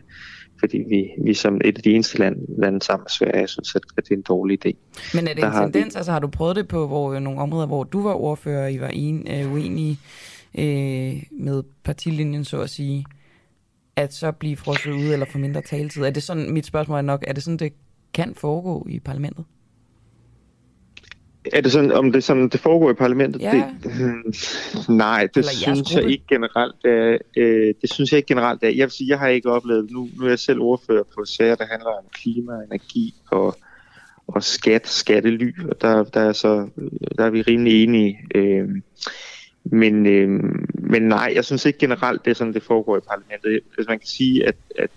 fordi 0.59 0.77
vi, 0.89 1.09
vi 1.25 1.33
som 1.33 1.61
et 1.65 1.77
af 1.77 1.83
de 1.83 1.91
eneste 1.91 2.17
land, 2.17 2.35
lande 2.61 2.81
sammen 2.81 3.03
med 3.03 3.09
Sverige, 3.09 3.39
jeg 3.39 3.49
synes, 3.49 3.75
at, 3.75 3.81
at 3.97 4.03
det 4.03 4.11
er 4.11 4.15
en 4.15 4.21
dårlig 4.21 4.65
idé. 4.65 4.71
Men 5.13 5.27
er 5.27 5.33
det 5.33 5.43
der 5.43 5.51
en 5.51 5.71
tendens, 5.71 5.95
vi... 5.95 5.97
altså 5.97 6.11
har 6.11 6.19
du 6.19 6.27
prøvet 6.27 6.55
det 6.55 6.67
på 6.67 6.87
hvor, 6.87 7.19
nogle 7.19 7.39
områder, 7.39 7.67
hvor 7.67 7.83
du 7.83 8.01
var 8.01 8.13
ordfører, 8.13 8.63
og 8.63 8.71
I 8.73 8.79
var 8.79 8.87
en, 8.87 9.27
øh, 9.31 9.53
uenige 9.53 9.99
øh, 10.57 11.23
med 11.31 11.63
partilinjen, 11.83 12.45
så 12.45 12.61
at 12.61 12.69
sige? 12.69 13.05
At 13.97 14.13
så 14.13 14.31
blive 14.31 14.57
frosset 14.57 14.91
ud 14.91 15.13
eller 15.13 15.25
få 15.25 15.37
mindre 15.37 15.61
taletid? 15.61 16.03
Er 16.03 16.09
det 16.09 16.23
sådan, 16.23 16.53
mit 16.53 16.65
spørgsmål 16.65 16.97
er 16.97 17.01
nok, 17.01 17.23
er 17.27 17.33
det 17.33 17.43
sådan, 17.43 17.57
det 17.57 17.73
kan 18.13 18.35
foregå 18.35 18.87
i 18.89 18.99
parlamentet? 18.99 19.45
Er 21.53 21.61
det 21.61 21.71
sådan, 21.71 21.91
om 21.91 22.11
det, 22.11 22.23
sådan, 22.23 22.49
det 22.49 22.59
foregår 22.59 22.91
i 22.91 22.93
parlamentet? 22.93 23.41
Ja. 23.41 23.63
Det, 23.83 23.91
hmm, 23.91 24.33
nej, 24.95 25.27
det 25.27 25.37
Eller 25.37 25.51
synes 25.51 25.95
jeg 25.95 26.09
ikke 26.09 26.23
generelt. 26.29 26.85
Er, 26.85 27.17
øh, 27.37 27.73
det 27.81 27.93
synes 27.93 28.11
jeg 28.11 28.17
ikke 28.17 28.27
generelt. 28.27 28.63
Er. 28.63 28.67
Jeg 28.67 28.83
vil 28.85 28.91
sige, 28.91 29.09
jeg 29.09 29.19
har 29.19 29.27
ikke 29.27 29.51
oplevet, 29.51 29.91
nu, 29.91 30.09
nu 30.17 30.25
er 30.25 30.29
jeg 30.29 30.39
selv 30.39 30.61
ordfører 30.61 31.03
på 31.03 31.25
sager, 31.25 31.55
der 31.55 31.65
handler 31.65 31.89
om 31.89 32.03
klima, 32.13 32.53
energi 32.53 33.13
og, 33.31 33.57
og 34.27 34.43
skat, 34.43 34.87
skattely, 34.87 35.53
og 35.69 35.81
der, 35.81 36.03
der, 36.03 36.21
er 36.21 36.33
så, 36.33 36.67
der 37.17 37.25
er 37.25 37.29
vi 37.29 37.41
rimelig 37.41 37.83
enige. 37.83 38.19
Øh, 38.35 38.69
men, 39.63 40.05
øh, 40.05 40.43
men 40.89 41.01
nej, 41.01 41.31
jeg 41.35 41.45
synes 41.45 41.65
ikke 41.65 41.79
generelt, 41.79 42.25
det 42.25 42.31
er 42.31 42.35
sådan, 42.35 42.53
det 42.53 42.63
foregår 42.63 42.97
i 42.97 42.99
parlamentet. 42.99 43.59
Hvis 43.75 43.87
man 43.87 43.99
kan 43.99 44.07
sige, 44.07 44.47
at, 44.47 44.55
at 44.79 44.89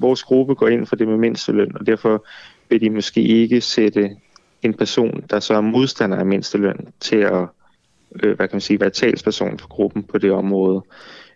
vores 0.00 0.22
gruppe 0.22 0.54
går 0.54 0.68
ind 0.68 0.86
for 0.86 0.96
det 0.96 1.08
med 1.08 1.16
mindsteløn, 1.16 1.76
og 1.76 1.86
derfor 1.86 2.26
vil 2.68 2.80
de 2.80 2.90
måske 2.90 3.20
ikke 3.20 3.60
sætte 3.60 4.16
en 4.62 4.74
person, 4.74 5.24
der 5.30 5.40
så 5.40 5.54
er 5.54 5.60
modstander 5.60 6.16
af 6.16 6.26
mindsteløn, 6.26 6.88
til 7.00 7.16
at 7.16 7.46
øh, 8.22 8.36
hvad 8.36 8.48
kan 8.48 8.54
man 8.54 8.60
sige, 8.60 8.80
være 8.80 8.90
talsperson 8.90 9.58
for 9.58 9.68
gruppen 9.68 10.02
på 10.02 10.18
det 10.18 10.32
område. 10.32 10.82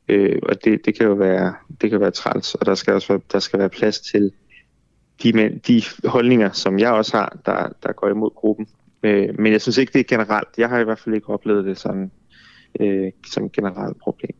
Øh, 0.08 0.38
og 0.42 0.64
det, 0.64 0.86
det 0.86 0.98
kan 0.98 1.06
jo 1.06 1.12
være, 1.12 1.54
det 1.80 1.90
kan 1.90 2.00
være 2.00 2.10
træls, 2.10 2.54
og 2.54 2.66
der 2.66 2.74
skal 2.74 2.94
også 2.94 3.08
være, 3.08 3.20
der 3.32 3.38
skal 3.38 3.58
være 3.58 3.68
plads 3.68 4.00
til 4.00 4.32
de, 5.22 5.32
men, 5.32 5.58
de 5.58 5.82
holdninger, 6.04 6.50
som 6.50 6.78
jeg 6.78 6.92
også 6.92 7.16
har, 7.16 7.38
der, 7.46 7.68
der 7.82 7.92
går 7.92 8.08
imod 8.08 8.30
gruppen. 8.30 8.68
Øh, 9.02 9.38
men 9.38 9.52
jeg 9.52 9.60
synes 9.60 9.78
ikke, 9.78 9.92
det 9.92 10.00
er 10.00 10.04
generelt. 10.04 10.48
Jeg 10.58 10.68
har 10.68 10.78
i 10.78 10.84
hvert 10.84 10.98
fald 10.98 11.14
ikke 11.14 11.28
oplevet 11.28 11.64
det 11.64 11.78
sådan 11.78 12.10
øh, 12.80 13.12
som 13.32 13.44
et 13.44 13.52
generelt 13.52 13.98
problem. 13.98 14.36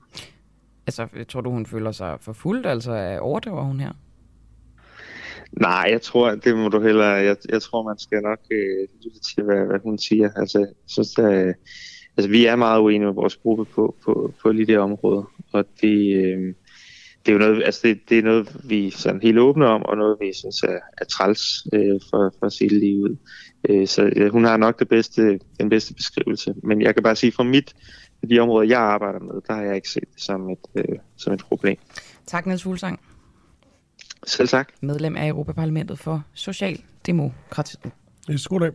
Altså, 0.87 1.09
tror 1.29 1.41
du, 1.41 1.51
hun 1.51 1.67
føler 1.67 1.93
sig 1.93 2.17
forfulgt? 2.21 2.67
Altså, 2.67 3.19
overdriver 3.21 3.63
hun 3.63 3.81
her? 3.81 3.93
Nej, 5.53 5.87
jeg 5.91 6.03
tror, 6.03 6.35
det 6.35 6.57
må 6.57 6.69
du 6.69 6.81
hellere... 6.81 7.07
Jeg, 7.07 7.37
jeg 7.49 7.63
tror, 7.63 7.83
man 7.83 7.99
skal 7.99 8.23
nok 8.23 8.39
øh, 8.51 8.89
lytte 9.05 9.21
til, 9.21 9.45
hvad, 9.45 9.67
hvad 9.67 9.79
hun 9.85 9.99
siger. 9.99 10.31
Altså, 10.37 10.59
jeg 10.59 10.69
synes, 10.87 11.11
der, 11.11 11.53
altså, 12.17 12.31
vi 12.31 12.47
er 12.47 12.57
meget 12.57 12.81
uenige 12.81 13.07
med 13.07 13.15
vores 13.15 13.37
gruppe 13.37 13.65
på, 13.65 13.97
på, 14.05 14.35
på 14.43 14.53
lige 14.53 14.67
det 14.67 14.79
område. 14.79 15.25
Og 15.53 15.65
det, 15.81 16.17
øh, 16.17 16.55
det 17.27 17.29
er 17.29 17.33
jo 17.33 17.39
noget, 17.39 17.63
altså 17.65 17.81
det, 17.83 18.01
det 18.09 18.19
er 18.19 18.23
noget, 18.23 18.57
vi 18.65 18.87
er 18.87 18.91
sådan 18.91 19.21
helt 19.23 19.39
åbne 19.39 19.67
om, 19.67 19.83
og 19.83 19.97
noget, 19.97 20.17
vi 20.21 20.33
synes 20.35 20.63
er, 20.63 20.79
er 20.99 21.05
træls 21.05 21.67
øh, 21.73 22.01
for, 22.11 22.35
for 22.39 22.47
at 22.47 22.53
se 22.53 22.65
det 22.65 22.73
lige 22.79 23.03
ud. 23.03 23.17
Øh, 23.69 23.87
så 23.87 24.13
øh, 24.17 24.33
hun 24.33 24.45
har 24.45 24.57
nok 24.57 24.79
det 24.79 24.89
bedste, 24.89 25.41
den 25.61 25.69
bedste 25.69 25.95
beskrivelse. 25.95 26.55
Men 26.63 26.83
jeg 26.83 26.95
kan 26.95 27.03
bare 27.03 27.17
sige, 27.17 27.33
fra 27.33 27.45
mit, 27.45 27.75
de 28.29 28.39
områder, 28.39 28.69
jeg 28.69 28.81
arbejder 28.81 29.19
med, 29.19 29.35
der 29.49 29.55
har 29.55 29.63
jeg 29.63 29.75
ikke 29.77 29.89
set 29.91 30.05
det 30.15 30.23
som 30.23 30.51
et, 30.51 30.59
øh, 30.75 30.99
som 31.17 31.33
et 31.33 31.41
problem. 31.41 31.77
Tak, 32.27 32.47
Niels 32.47 32.63
Fuglsang, 32.63 33.01
Selv 34.27 34.49
tak. 34.49 34.69
medlem 34.81 35.17
af 35.17 35.29
Europaparlamentet 35.29 35.99
for 35.99 36.23
Socialdemokratiet. 36.35 37.81
Yes, 38.31 38.49
god 38.49 38.61
dag. 38.61 38.71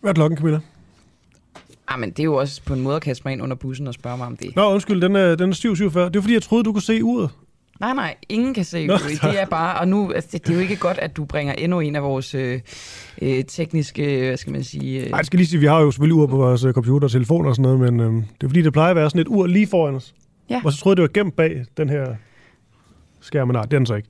Hvad 0.00 0.10
er 0.10 0.14
klokken, 0.14 0.36
Camilla? 0.38 0.60
Ah, 1.88 2.00
men 2.00 2.10
det 2.10 2.18
er 2.20 2.24
jo 2.24 2.34
også 2.34 2.62
på 2.62 2.74
en 2.74 2.80
måde 2.80 2.96
at 2.96 3.02
kaste 3.02 3.22
mig 3.24 3.32
ind 3.32 3.42
under 3.42 3.56
bussen 3.56 3.86
og 3.86 3.94
spørge 3.94 4.16
mig 4.16 4.26
om 4.26 4.36
det. 4.36 4.56
Nå, 4.56 4.72
undskyld, 4.72 5.00
den 5.02 5.16
er, 5.16 5.34
den 5.34 5.50
er 5.50 5.54
7.47. 5.54 6.00
Det 6.00 6.16
er 6.16 6.20
fordi, 6.20 6.34
jeg 6.34 6.42
troede, 6.42 6.64
du 6.64 6.72
kunne 6.72 6.82
se 6.82 7.04
uret. 7.04 7.30
Nej, 7.80 7.94
nej, 7.94 8.14
ingen 8.28 8.54
kan 8.54 8.64
se 8.64 8.86
Nå, 8.86 8.96
tak. 8.96 9.30
det. 9.32 9.40
er 9.40 9.46
bare, 9.46 9.80
og 9.80 9.88
nu, 9.88 10.12
altså, 10.12 10.28
det, 10.32 10.46
det 10.46 10.50
er 10.50 10.54
jo 10.54 10.60
ikke 10.60 10.76
godt, 10.76 10.98
at 10.98 11.16
du 11.16 11.24
bringer 11.24 11.54
endnu 11.54 11.80
en 11.80 11.96
af 11.96 12.02
vores 12.02 12.34
øh, 12.34 12.60
øh, 13.22 13.44
tekniske, 13.44 14.26
hvad 14.26 14.36
skal 14.36 14.52
man 14.52 14.64
sige... 14.64 15.00
Øh, 15.04 15.10
Nej, 15.10 15.16
jeg 15.16 15.26
skal 15.26 15.36
lige 15.36 15.46
sige, 15.46 15.60
vi 15.60 15.66
har 15.66 15.80
jo 15.80 15.90
selvfølgelig 15.90 16.14
ur 16.14 16.26
på 16.26 16.36
vores 16.36 16.64
øh, 16.64 16.72
computer 16.72 17.06
og 17.06 17.12
telefoner 17.12 17.48
og 17.48 17.56
sådan 17.56 17.76
noget, 17.76 17.92
men 17.92 18.00
øhm, 18.00 18.22
det 18.22 18.44
er 18.44 18.48
fordi, 18.48 18.62
det 18.62 18.72
plejer 18.72 18.90
at 18.90 18.96
være 18.96 19.10
sådan 19.10 19.20
et 19.20 19.28
ur 19.28 19.46
lige 19.46 19.66
foran 19.66 19.94
os. 19.94 20.14
Ja. 20.50 20.62
Og 20.64 20.72
så 20.72 20.78
troede 20.78 20.92
jeg, 20.92 20.96
det 20.96 21.02
var 21.16 21.22
gemt 21.22 21.36
bag 21.36 21.64
den 21.76 21.88
her 21.88 22.14
skærm, 23.20 23.48
men 23.48 23.52
nej, 23.54 23.62
det 23.62 23.72
er 23.72 23.78
den 23.78 23.86
så 23.86 23.94
ikke. 23.94 24.08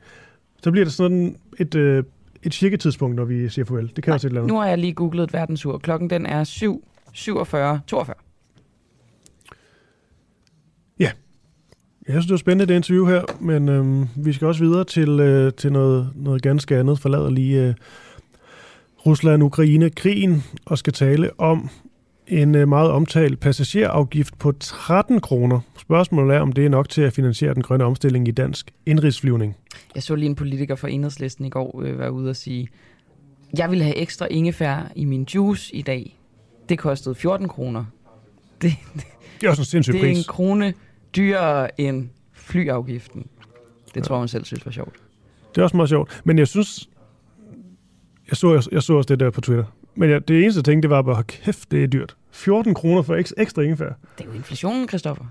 Så 0.63 0.71
bliver 0.71 0.85
det 0.85 0.95
sådan 0.95 1.37
et, 1.59 1.75
øh, 1.75 2.05
et 2.43 2.55
cirka-tidspunkt, 2.55 3.17
når 3.17 3.25
vi 3.25 3.49
siger 3.49 3.65
farvel. 3.65 3.93
Det 3.97 4.05
kan 4.05 4.13
også 4.13 4.27
et 4.27 4.31
eller 4.31 4.41
andet. 4.41 4.53
nu 4.55 4.61
har 4.61 4.67
jeg 4.69 4.79
lige 4.79 4.93
googlet 4.93 5.25
et 5.25 5.33
verdensur. 5.33 5.79
Klokken 5.79 6.11
den 6.11 6.27
er 6.27 6.45
7, 6.45 6.85
47, 7.13 7.81
42. 7.87 8.15
Jeg 12.07 12.13
synes, 12.13 12.27
det 12.27 12.31
var 12.31 12.37
spændende, 12.37 12.67
det 12.67 12.77
interview 12.77 13.07
her, 13.07 13.23
men 13.41 13.69
øhm, 13.69 14.09
vi 14.17 14.33
skal 14.33 14.47
også 14.47 14.65
videre 14.65 14.85
til, 14.85 15.09
øh, 15.21 15.53
til 15.53 15.73
noget, 15.73 16.11
noget 16.15 16.43
ganske 16.43 16.77
andet. 16.77 16.99
Forlader 16.99 17.31
lige 17.31 17.67
øh, 17.69 17.75
Rusland-Ukraine-krigen 19.07 20.45
og 20.65 20.79
skal 20.79 20.93
tale 20.93 21.31
om 21.41 21.69
en 22.27 22.55
øh, 22.55 22.69
meget 22.69 22.91
omtalt 22.91 23.41
passagerafgift 23.41 24.39
på 24.39 24.53
13 24.61 25.21
kroner. 25.21 25.61
Spørgsmålet 25.79 26.37
er, 26.37 26.41
om 26.41 26.53
det 26.53 26.65
er 26.65 26.69
nok 26.69 26.89
til 26.89 27.03
at 27.03 27.13
finansiere 27.13 27.55
den 27.55 27.63
grønne 27.63 27.85
omstilling 27.85 28.29
i 28.29 28.31
dansk 28.31 28.71
indrigsflyvning. 28.87 29.57
Jeg 29.95 30.03
så 30.03 30.15
lige 30.15 30.29
en 30.29 30.35
politiker 30.35 30.75
fra 30.75 30.89
Enhedslisten 30.89 31.45
i 31.45 31.51
går 31.51 31.83
øh, 31.85 31.99
være 31.99 32.13
ude 32.13 32.31
og 32.31 32.37
sige, 32.37 32.69
jeg 33.59 33.71
ville 33.71 33.85
have 33.85 33.97
ekstra 33.97 34.27
ingefær 34.31 34.93
i 34.97 35.05
min 35.05 35.27
juice 35.35 35.75
i 35.75 35.83
dag. 35.83 36.19
Det 36.69 36.79
kostede 36.79 37.15
14 37.15 37.49
kroner. 37.49 37.85
Det, 38.63 38.73
Det 39.41 39.47
er 39.47 39.51
også 39.51 39.63
en 39.63 39.67
sindssyg 39.67 39.93
det 39.93 40.05
er 40.05 40.07
en 40.09 40.15
pris. 40.15 40.27
krone 40.27 40.75
dyrere 41.17 41.81
end 41.81 42.09
flyafgiften. 42.33 43.27
Det 43.95 44.05
tror 44.05 44.15
jeg, 44.15 44.19
hun 44.21 44.29
selv 44.29 44.45
synes 44.45 44.67
var 44.67 44.73
sjovt. 44.73 44.97
Det 45.55 45.59
er 45.59 45.63
også 45.63 45.77
meget 45.77 45.89
sjovt. 45.89 46.21
Men 46.25 46.39
jeg 46.39 46.49
synes... 46.49 46.89
Jeg 48.29 48.37
så, 48.37 48.69
jeg 48.73 48.83
så 48.83 48.95
også 48.95 49.09
det 49.09 49.21
der 49.21 49.31
på 49.31 49.41
Twitter. 49.41 49.65
Men 49.95 50.11
jeg, 50.11 50.29
det 50.29 50.43
eneste, 50.43 50.59
jeg 50.59 50.65
tænkte, 50.65 50.89
det 50.89 50.91
var 50.91 51.03
bare, 51.03 51.15
"Hold 51.15 51.25
kæft, 51.27 51.71
det 51.71 51.83
er 51.85 51.87
dyrt. 51.87 52.17
14 52.31 52.75
kroner 52.75 53.03
for 53.03 53.15
eks, 53.17 53.35
ekstra 53.37 53.63
ingefær. 53.63 53.93
Det 54.19 54.25
er 54.25 54.29
jo 54.29 54.33
inflationen, 54.33 54.89
Christoffer. 54.89 55.25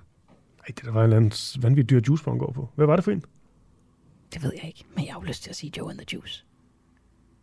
Ej, 0.60 0.66
det 0.68 0.86
der 0.86 0.92
var 0.92 1.00
en 1.00 1.04
eller 1.04 1.18
anden 1.18 1.64
vanvittig 1.64 1.90
dyr 1.90 2.02
juice, 2.08 2.24
går 2.24 2.52
på. 2.52 2.70
Hvad 2.76 2.86
var 2.86 2.96
det 2.96 3.06
for 3.06 3.12
en? 3.12 3.24
Det 4.34 4.44
ved 4.44 4.52
jeg 4.56 4.66
ikke, 4.68 4.84
men 4.96 5.06
jeg 5.06 5.14
har 5.14 5.20
jo 5.22 5.26
lyst 5.28 5.44
til 5.44 5.50
at 5.50 5.56
sige 5.56 5.72
Joe 5.78 5.90
and 5.92 6.00
the 6.00 6.06
Juice. 6.14 6.46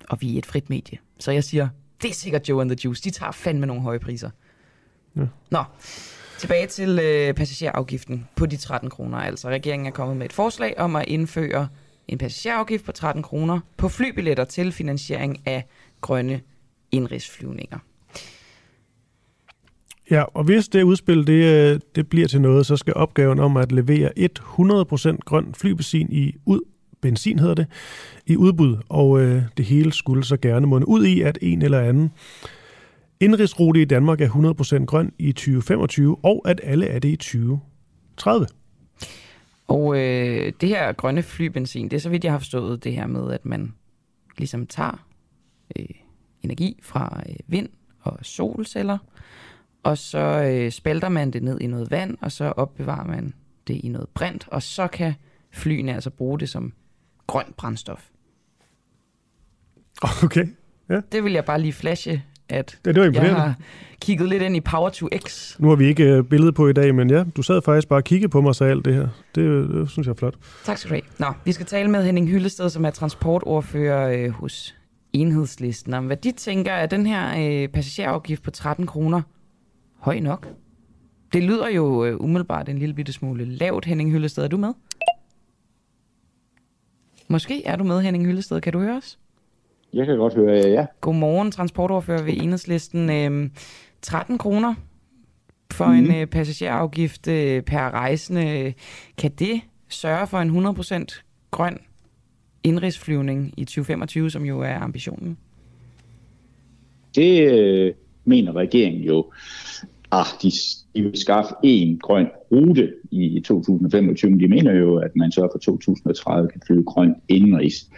Og 0.09 0.19
vi 0.21 0.35
er 0.35 0.39
et 0.39 0.47
frit 0.47 0.71
medie. 0.71 0.99
Så 1.19 1.33
jeg 1.33 1.45
siger, 1.45 1.69
det 2.03 2.11
er 2.11 2.15
sikkert 2.15 2.49
Joe 2.49 2.61
and 2.63 2.71
the 2.71 2.79
Juice. 2.85 3.03
De 3.05 3.11
tager 3.11 3.33
fandme 3.33 3.67
nogle 3.67 3.83
høje 3.83 3.99
priser. 3.99 4.31
Ja. 5.17 5.27
Nå, 5.51 5.65
tilbage 6.39 6.67
til 6.67 6.99
øh, 7.03 7.35
passagerafgiften 7.35 8.29
på 8.37 8.47
de 8.47 8.57
13 8.57 8.91
kroner. 8.91 9.19
Altså, 9.19 9.49
regeringen 9.49 9.87
er 9.87 9.91
kommet 9.91 10.17
med 10.17 10.27
et 10.27 10.33
forslag 10.33 10.75
om 10.79 10.97
at 10.97 11.05
indføre 11.09 11.69
en 12.09 12.19
passagerafgift 12.19 12.85
på 12.85 12.93
13 12.93 13.23
kroner 13.23 13.61
på 13.77 13.89
flybilletter 13.89 14.45
til 14.45 14.73
finansiering 14.73 15.43
af 15.47 15.67
grønne 16.01 16.41
indrigsflyvninger. 16.93 17.79
Ja, 20.11 20.23
og 20.23 20.45
hvis 20.45 20.69
det 20.69 20.83
udspil 20.83 21.27
det, 21.27 21.73
øh, 21.73 21.81
det 21.95 22.09
bliver 22.09 22.29
til 22.29 22.41
noget, 22.41 22.67
så 22.67 22.77
skal 22.77 22.95
opgaven 22.95 23.41
om 23.41 23.57
at 23.57 23.73
levere 23.73 24.11
100% 24.19 25.19
grøn 25.25 25.55
flybenzin 25.55 26.13
i 26.13 26.35
ud, 26.45 26.61
benzin 27.01 27.39
hedder 27.39 27.55
det, 27.55 27.67
i 28.27 28.37
udbud, 28.37 28.77
og 28.89 29.21
øh, 29.21 29.43
det 29.57 29.65
hele 29.65 29.93
skulle 29.93 30.25
så 30.25 30.37
gerne 30.37 30.67
munde 30.67 30.89
ud 30.89 31.05
i, 31.05 31.21
at 31.21 31.39
en 31.43 31.63
eller 31.63 31.81
anden 31.81 32.11
indrigsrute 33.21 33.83
i 33.83 33.85
Danmark 33.85 34.21
er 34.21 34.29
100% 34.81 34.85
grøn 34.85 35.13
i 35.19 35.33
2025, 35.33 36.17
og 36.25 36.43
at 36.45 36.61
alle 36.65 36.87
er 36.87 36.99
det 36.99 37.09
i 37.09 37.17
2030. 37.17 38.47
Og 39.69 39.99
øh, 39.99 40.53
det 40.61 40.69
her 40.69 40.93
grønne 40.93 41.23
flybenzin, 41.23 41.89
det 41.89 41.97
er 41.97 42.01
så 42.01 42.09
vidt 42.09 42.25
jeg 42.25 42.33
har 42.33 42.39
forstået 42.39 42.85
det 42.85 42.93
her 42.93 43.07
med, 43.07 43.33
at 43.33 43.45
man 43.47 43.75
ligesom 44.39 44.67
tager 44.67 45.07
øh, 45.79 45.87
energi 46.43 46.79
fra 46.83 47.23
øh, 47.29 47.37
vind 47.47 47.69
og 48.01 48.19
solceller, 48.23 48.99
og 49.83 49.99
så 49.99 50.19
øh, 50.19 50.71
spalter 50.71 51.09
man 51.09 51.31
det 51.31 51.43
ned 51.43 51.61
i 51.61 51.67
noget 51.67 51.91
vand, 51.91 52.17
og 52.21 52.33
så 52.33 52.45
opbevarer 52.45 53.07
man 53.07 53.35
det 53.67 53.75
i 53.75 53.89
noget 53.89 54.09
brint, 54.09 54.49
og 54.49 54.63
så 54.63 54.87
kan 54.87 55.15
flyene 55.51 55.95
altså 55.95 56.11
bruge 56.11 56.41
det 56.41 56.49
som 56.49 56.73
grønt 57.27 57.57
brændstof. 57.57 58.09
Okay, 60.25 60.47
Det 61.13 61.25
vil 61.25 61.33
jeg 61.33 61.45
bare 61.45 61.61
lige 61.61 61.73
flashe, 61.73 62.23
at 62.49 62.79
det, 62.85 62.95
det 62.95 63.15
var 63.15 63.23
jeg 63.23 63.35
har 63.35 63.55
kigget 64.01 64.29
lidt 64.29 64.43
ind 64.43 64.57
i 64.57 64.61
Power 64.61 64.89
to 64.89 65.09
X. 65.27 65.57
Nu 65.61 65.69
har 65.69 65.77
vi 65.77 65.87
ikke 65.87 66.05
øh, 66.05 66.25
billede 66.25 66.53
på 66.53 66.69
i 66.69 66.73
dag, 66.73 66.95
men 66.95 67.11
ja, 67.11 67.25
du 67.37 67.43
sad 67.43 67.63
faktisk 67.63 67.89
bare 67.89 67.99
og 67.99 68.05
kiggede 68.05 68.29
på 68.29 68.41
mig 68.41 68.49
og 68.49 68.57
sagde 68.57 68.71
alt 68.71 68.85
det 68.85 68.95
her. 68.95 69.09
Det, 69.35 69.69
det 69.69 69.91
synes 69.91 70.07
jeg 70.07 70.13
er 70.13 70.17
flot. 70.17 70.35
Tak 70.65 70.79
skal 70.79 70.89
du 70.91 70.95
have. 70.95 71.03
Nå, 71.19 71.27
vi 71.45 71.53
skal 71.53 71.67
tale 71.67 71.91
med 71.91 72.05
Henning 72.05 72.29
Hyllested, 72.29 72.69
som 72.69 72.85
er 72.85 72.91
transportordfører 72.91 74.25
øh, 74.25 74.31
hos 74.31 74.75
Enhedslisten, 75.13 75.95
om 75.95 76.07
hvad 76.07 76.17
de 76.17 76.33
tænker, 76.33 76.73
er 76.73 76.87
den 76.87 77.07
her 77.07 77.63
øh, 77.63 77.69
passagerafgift 77.69 78.43
på 78.43 78.51
13 78.51 78.87
kroner 78.87 79.23
høj 79.99 80.21
nok? 80.21 80.49
Det 81.33 81.43
lyder 81.43 81.69
jo 81.69 82.05
øh, 82.05 82.21
umiddelbart 82.21 82.69
en 82.69 82.79
lille 82.79 82.95
bitte 82.95 83.13
smule 83.13 83.45
lavt, 83.45 83.85
Henning 83.85 84.11
Hyllested. 84.11 84.45
Er 84.45 84.49
du 84.49 84.57
med? 84.57 84.73
Måske 87.29 87.67
er 87.67 87.77
du 87.77 87.85
med, 87.85 88.01
Henning 88.03 88.27
Hyllested. 88.27 88.61
Kan 88.61 88.73
du 88.73 88.81
høre 88.81 88.97
os? 88.97 89.19
Jeg 89.97 90.07
kan 90.07 90.17
godt 90.17 90.35
høre 90.35 90.53
jer, 90.57 90.69
ja. 90.69 90.87
Godmorgen, 91.01 91.51
transportordfører 91.51 92.23
ved 92.23 92.33
Enhedslisten. 92.37 93.11
Øhm, 93.11 93.51
13 94.03 94.39
kroner 94.39 94.75
for 95.73 95.85
Mhm. 95.87 95.95
mm. 96.05 96.11
en 96.11 96.17
øh, 96.17 96.27
passagerafgift 96.27 97.29
øh, 97.29 97.63
per 97.63 97.91
rejsende. 97.91 98.73
Kan 99.19 99.31
det 99.39 99.61
sørge 99.89 100.27
for 100.27 100.39
en 100.39 100.67
100% 100.67 101.23
grøn 101.51 101.79
indrigsflyvning 102.65 103.55
i 103.57 103.65
2025, 103.65 104.31
som 104.31 104.45
jo 104.45 104.61
er 104.61 104.79
ambitionen? 104.79 105.37
Det 107.15 107.53
øh, 107.53 107.93
mener 108.25 108.53
regeringen 108.53 109.03
jo. 109.05 109.33
Ah, 110.11 110.27
de, 110.43 110.51
de 110.97 111.03
vil 111.03 111.17
skaffe 111.19 111.55
en 111.63 111.99
grøn 111.99 112.27
rute 112.53 112.93
i 113.11 113.41
2025, 113.45 114.31
men 114.31 114.41
de 114.41 114.49
mener 114.49 114.73
jo, 114.73 114.97
at 114.97 115.11
man 115.17 115.33
så 115.33 115.49
for 115.53 115.59
2030 115.59 116.49
kan 116.49 116.61
flyve 116.67 116.85
grøn 116.85 117.15
indrigs. 117.29 117.91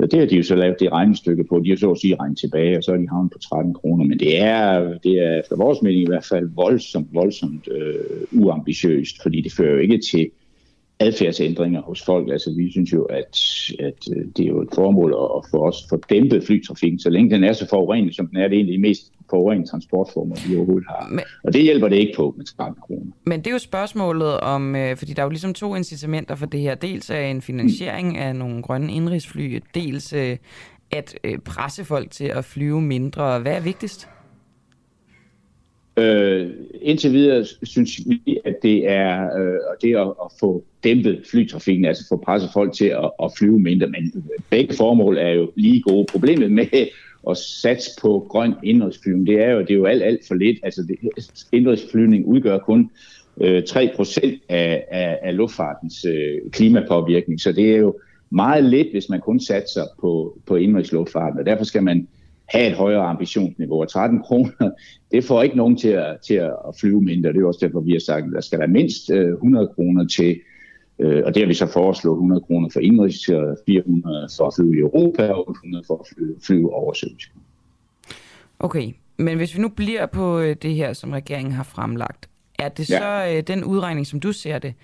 Ja, 0.00 0.06
det 0.06 0.18
har 0.18 0.26
de 0.26 0.36
jo 0.36 0.42
så 0.42 0.54
lavet 0.54 0.80
det 0.80 0.92
regnestykke 0.92 1.44
på. 1.44 1.60
De 1.64 1.68
har 1.68 1.76
så 1.76 1.90
at 1.90 1.98
sige 1.98 2.16
regnet 2.20 2.38
tilbage, 2.38 2.76
og 2.76 2.84
så 2.84 2.92
er 2.92 2.96
de 2.96 3.08
havnet 3.08 3.32
på 3.32 3.38
13 3.38 3.74
kroner. 3.74 4.04
Men 4.04 4.18
det 4.18 4.40
er, 4.40 4.98
det 4.98 5.12
er 5.12 5.40
efter 5.40 5.56
vores 5.56 5.82
mening 5.82 6.02
i 6.02 6.06
hvert 6.06 6.24
fald 6.24 6.50
voldsomt, 6.54 7.08
voldsomt 7.12 7.68
øh, 7.70 8.40
uambitiøst, 8.42 9.22
fordi 9.22 9.40
det 9.40 9.52
fører 9.52 9.72
jo 9.72 9.78
ikke 9.78 10.00
til 10.10 10.30
adfærdsændringer 11.00 11.82
hos 11.82 12.02
folk. 12.02 12.28
Altså, 12.30 12.54
vi 12.56 12.70
synes 12.70 12.92
jo, 12.92 13.04
at, 13.04 13.38
at 13.78 14.08
øh, 14.16 14.24
det 14.36 14.44
er 14.44 14.48
jo 14.48 14.62
et 14.62 14.68
formål 14.74 15.10
at 15.10 15.50
få 15.50 15.66
os 15.68 15.86
få 15.90 16.00
dæmpet 16.10 16.44
flytrafikken, 16.44 16.98
så 16.98 17.10
længe 17.10 17.30
den 17.30 17.44
er 17.44 17.52
så 17.52 17.68
forurenet, 17.68 18.16
som 18.16 18.26
den 18.26 18.36
er. 18.36 18.48
Det 18.48 18.60
er 18.60 18.64
de 18.64 18.78
mest 18.78 19.12
forurenede 19.30 19.70
transportformer, 19.70 20.36
vi 20.48 20.56
overhovedet 20.56 20.88
har. 20.88 21.08
Men, 21.10 21.24
og 21.44 21.52
det 21.52 21.62
hjælper 21.62 21.88
det 21.88 21.96
ikke 21.96 22.12
på 22.16 22.34
med 22.36 22.44
13 22.44 22.82
kroner. 22.82 23.12
Men 23.26 23.38
det 23.40 23.46
er 23.46 23.52
jo 23.52 23.58
spørgsmålet 23.58 24.40
om, 24.40 24.76
øh, 24.76 24.96
fordi 24.96 25.12
der 25.12 25.22
er 25.22 25.26
jo 25.26 25.30
ligesom 25.30 25.54
to 25.54 25.74
incitamenter 25.74 26.34
for 26.34 26.46
det 26.46 26.60
her. 26.60 26.74
Dels 26.74 27.10
er 27.10 27.20
en 27.20 27.42
finansiering 27.42 28.18
af 28.18 28.36
nogle 28.36 28.62
grønne 28.62 28.92
indrigsfly, 28.92 29.62
dels 29.74 30.12
øh, 30.12 30.36
at 30.90 31.18
øh, 31.24 31.38
presse 31.38 31.84
folk 31.84 32.10
til 32.10 32.24
at 32.24 32.44
flyve 32.44 32.80
mindre. 32.80 33.38
Hvad 33.38 33.52
er 33.52 33.60
vigtigst? 33.60 34.08
Øh, 36.00 36.50
indtil 36.82 37.12
videre 37.12 37.44
synes 37.62 38.00
vi, 38.06 38.38
at 38.44 38.56
det 38.62 38.90
er 38.90 39.38
øh, 39.38 39.58
det 39.82 39.96
at, 39.96 40.06
at 40.06 40.32
få 40.40 40.64
dæmpet 40.84 41.22
flytrafikken, 41.30 41.84
altså 41.84 42.08
få 42.08 42.16
presset 42.16 42.50
folk 42.52 42.72
til 42.72 42.84
at, 42.84 43.10
at 43.22 43.32
flyve 43.38 43.58
mindre. 43.58 43.86
Men 43.86 44.24
begge 44.50 44.74
formål 44.74 45.18
er 45.18 45.30
jo 45.30 45.52
lige 45.56 45.82
gode. 45.82 46.06
Problemet 46.12 46.50
med 46.52 46.86
at 47.30 47.36
satse 47.36 47.90
på 48.02 48.26
grøn 48.28 48.54
indrigsflyvning, 48.62 49.26
det 49.26 49.42
er 49.42 49.50
jo, 49.50 49.60
det 49.60 49.70
er 49.70 49.74
jo 49.74 49.84
alt, 49.84 50.02
alt 50.02 50.26
for 50.28 50.34
lidt. 50.34 50.58
Altså 50.62 50.82
det, 50.82 50.96
indrigsflyvning 51.52 52.26
udgør 52.26 52.58
kun 52.58 52.90
øh, 53.40 53.62
3% 53.68 54.38
af, 54.48 54.84
af, 54.90 55.18
af 55.22 55.36
luftfartens 55.36 56.04
øh, 56.04 56.50
klimapåvirkning, 56.52 57.40
så 57.40 57.52
det 57.52 57.74
er 57.74 57.76
jo 57.76 57.98
meget 58.30 58.64
lidt, 58.64 58.90
hvis 58.90 59.08
man 59.08 59.20
kun 59.20 59.40
satser 59.40 59.84
på, 60.00 60.38
på 60.46 60.56
indrigsluftfarten, 60.56 61.38
og 61.38 61.46
derfor 61.46 61.64
skal 61.64 61.82
man 61.82 62.08
have 62.50 62.66
et 62.66 62.76
højere 62.76 63.02
ambitionsniveau. 63.02 63.80
Og 63.80 63.88
13 63.88 64.20
kroner, 64.22 64.70
det 65.12 65.24
får 65.24 65.42
ikke 65.42 65.56
nogen 65.56 65.76
til 65.76 65.88
at, 65.88 66.16
til 66.26 66.34
at 66.34 66.76
flyve 66.80 67.02
mindre. 67.02 67.32
Det 67.32 67.42
er 67.42 67.46
også 67.46 67.66
derfor, 67.66 67.80
vi 67.80 67.92
har 67.92 68.00
sagt, 68.00 68.26
at 68.26 68.32
der 68.32 68.40
skal 68.40 68.58
være 68.58 68.68
mindst 68.68 69.10
100 69.10 69.64
øh, 69.64 69.74
kroner 69.74 70.06
til, 70.06 70.40
øh, 70.98 71.22
og 71.26 71.34
det 71.34 71.42
har 71.42 71.48
vi 71.48 71.54
så 71.54 71.66
foreslået 71.66 72.16
100 72.16 72.40
kroner 72.40 72.68
for 72.72 72.80
indrigs, 72.80 73.26
400 73.66 74.28
for 74.36 74.46
at 74.46 74.54
flyve 74.56 74.76
i 74.76 74.78
Europa 74.78 75.28
og 75.28 75.48
800 75.48 75.84
for 75.86 75.98
at 75.98 76.06
flyve, 76.14 76.34
flyve 76.46 76.74
oversøisk. 76.74 77.32
Okay, 78.58 78.92
men 79.16 79.36
hvis 79.36 79.56
vi 79.56 79.62
nu 79.62 79.68
bliver 79.68 80.06
på 80.06 80.38
øh, 80.38 80.56
det 80.62 80.74
her, 80.74 80.92
som 80.92 81.10
regeringen 81.10 81.52
har 81.52 81.62
fremlagt, 81.62 82.28
er 82.58 82.68
det 82.68 82.86
så 82.86 83.04
ja. 83.04 83.40
den 83.40 83.64
udregning, 83.64 84.06
som 84.06 84.20
du 84.20 84.32
ser 84.32 84.58
det, 84.58 84.74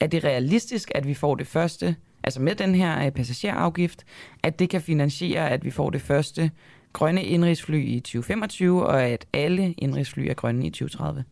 er 0.00 0.06
det 0.06 0.24
realistisk, 0.24 0.90
at 0.94 1.06
vi 1.06 1.14
får 1.14 1.34
det 1.34 1.46
første, 1.46 1.96
altså 2.24 2.42
med 2.42 2.54
den 2.54 2.74
her 2.74 3.10
passagerafgift, 3.10 4.04
at 4.42 4.58
det 4.58 4.70
kan 4.70 4.80
finansiere, 4.80 5.50
at 5.50 5.64
vi 5.64 5.70
får 5.70 5.90
det 5.90 6.00
første 6.00 6.50
grønne 6.92 7.24
indrigsfly 7.24 7.84
i 7.86 8.00
2025, 8.00 8.86
og 8.86 9.02
at 9.02 9.26
alle 9.32 9.74
indrigsfly 9.78 10.20
er 10.20 10.34
grønne 10.34 10.66
i 10.66 10.70
2030? 10.70 11.24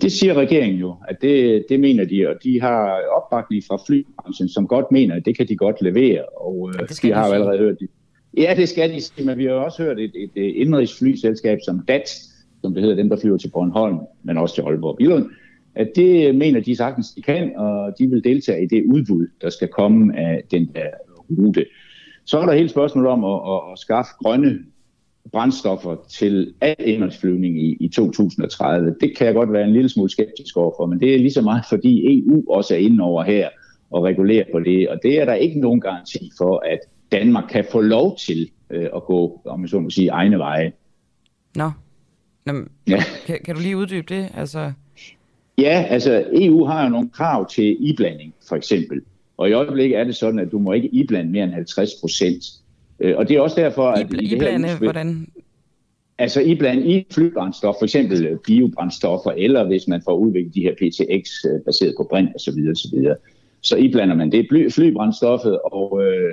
Det 0.00 0.12
siger 0.12 0.34
regeringen 0.34 0.80
jo, 0.80 0.96
at 1.08 1.16
det, 1.22 1.64
det 1.68 1.80
mener 1.80 2.04
de, 2.04 2.28
og 2.28 2.34
de 2.44 2.60
har 2.60 3.00
opbakning 3.16 3.62
fra 3.68 3.78
flybranchen, 3.86 4.48
som 4.48 4.66
godt 4.66 4.92
mener, 4.92 5.14
at 5.14 5.24
det 5.24 5.36
kan 5.36 5.48
de 5.48 5.56
godt 5.56 5.82
levere, 5.82 6.24
og 6.24 6.72
ja, 6.74 6.84
det 6.84 7.02
de 7.02 7.12
har 7.12 7.26
jo 7.26 7.32
allerede 7.32 7.58
hørt 7.58 7.80
det. 7.80 7.88
Ja, 8.36 8.54
det 8.56 8.68
skal 8.68 8.92
de 8.92 9.00
sige, 9.00 9.26
men 9.26 9.38
vi 9.38 9.44
har 9.44 9.52
også 9.52 9.82
hørt 9.82 9.98
et, 9.98 10.12
et, 10.14 10.30
indrigsflyselskab 10.36 11.58
som 11.64 11.84
DAT, 11.88 12.08
som 12.60 12.74
det 12.74 12.82
hedder, 12.82 12.96
dem 12.96 13.08
der 13.08 13.16
flyver 13.16 13.38
til 13.38 13.50
Bornholm, 13.50 13.98
men 14.22 14.38
også 14.38 14.54
til 14.54 14.62
Aalborg 14.62 14.96
Billund, 14.96 15.30
at 15.74 15.92
det 15.96 16.34
mener 16.34 16.60
de 16.60 16.76
sagtens, 16.76 17.10
de 17.10 17.22
kan, 17.22 17.56
og 17.56 17.94
de 17.98 18.06
vil 18.06 18.24
deltage 18.24 18.62
i 18.62 18.66
det 18.66 18.84
udbud, 18.84 19.26
der 19.42 19.50
skal 19.50 19.68
komme 19.68 20.18
af 20.18 20.42
den 20.50 20.70
der 20.74 20.88
rute. 21.30 21.66
Så 22.24 22.40
er 22.40 22.46
der 22.46 22.52
hele 22.52 22.68
spørgsmålet 22.68 23.10
om 23.10 23.24
at, 23.24 23.40
at, 23.52 23.72
at 23.72 23.78
skaffe 23.78 24.12
grønne 24.22 24.58
brændstoffer 25.32 25.96
til 26.08 26.54
al 26.60 26.74
indholdsflyvning 26.78 27.58
i, 27.62 27.76
i 27.80 27.88
2030. 27.88 28.94
Det 29.00 29.16
kan 29.16 29.26
jeg 29.26 29.34
godt 29.34 29.52
være 29.52 29.64
en 29.64 29.72
lille 29.72 29.88
smule 29.88 30.10
skeptisk 30.10 30.56
overfor, 30.56 30.86
men 30.86 31.00
det 31.00 31.14
er 31.14 31.18
lige 31.18 31.32
så 31.32 31.42
meget, 31.42 31.64
fordi 31.68 32.18
EU 32.18 32.44
også 32.48 32.74
er 32.74 32.78
inde 32.78 33.04
over 33.04 33.22
her 33.22 33.48
og 33.90 34.04
regulerer 34.04 34.44
på 34.52 34.60
det, 34.60 34.88
og 34.88 34.98
det 35.02 35.20
er 35.20 35.24
der 35.24 35.34
ikke 35.34 35.60
nogen 35.60 35.80
garanti 35.80 36.30
for, 36.38 36.62
at 36.66 36.78
Danmark 37.12 37.44
kan 37.50 37.64
få 37.72 37.80
lov 37.80 38.16
til 38.16 38.50
øh, 38.70 38.88
at 38.96 39.04
gå, 39.04 39.40
om 39.44 39.60
man 39.60 39.68
så 39.68 39.80
må 39.80 39.90
sige, 39.90 40.08
egne 40.08 40.38
veje. 40.38 40.72
Nå, 41.56 41.70
Nå 42.46 42.52
ja. 42.88 43.02
kan, 43.26 43.38
kan 43.44 43.54
du 43.54 43.60
lige 43.60 43.76
uddybe 43.76 44.14
det? 44.14 44.28
Altså... 44.36 44.72
Ja, 45.58 45.86
altså 45.88 46.24
EU 46.32 46.64
har 46.64 46.84
jo 46.84 46.88
nogle 46.88 47.10
krav 47.10 47.48
til 47.48 47.76
iblanding, 47.80 48.34
for 48.48 48.56
eksempel. 48.56 49.02
Og 49.36 49.48
i 49.48 49.52
øjeblikket 49.52 49.98
er 49.98 50.04
det 50.04 50.16
sådan, 50.16 50.38
at 50.38 50.52
du 50.52 50.58
må 50.58 50.72
ikke 50.72 50.88
iblande 50.88 51.30
mere 51.30 51.44
end 51.44 51.52
50 51.52 51.90
procent. 52.00 52.44
Øh, 53.00 53.16
og 53.16 53.28
det 53.28 53.36
er 53.36 53.40
også 53.40 53.60
derfor, 53.60 53.88
at... 53.88 54.12
I, 54.12 54.24
i 54.24 54.34
iblande, 54.34 54.68
her, 54.68 54.78
hvordan? 54.78 55.26
Altså 56.18 56.40
iblande 56.40 56.86
i 56.86 57.06
flybrændstof, 57.10 57.74
for 57.78 57.84
eksempel 57.84 58.26
øh, 58.26 58.38
biobrændstoffer, 58.38 59.30
eller 59.30 59.64
hvis 59.64 59.88
man 59.88 60.02
får 60.04 60.14
udviklet 60.14 60.54
de 60.54 60.60
her 60.60 60.74
PTX 60.74 61.44
øh, 61.44 61.60
baseret 61.64 61.94
på 61.96 62.06
brint 62.10 62.30
osv. 62.34 62.70
osv. 62.70 62.98
Så 63.60 63.76
iblander 63.76 64.14
man 64.14 64.32
det 64.32 64.72
flybrændstoffet, 64.74 65.58
og, 65.72 66.02
øh, 66.04 66.32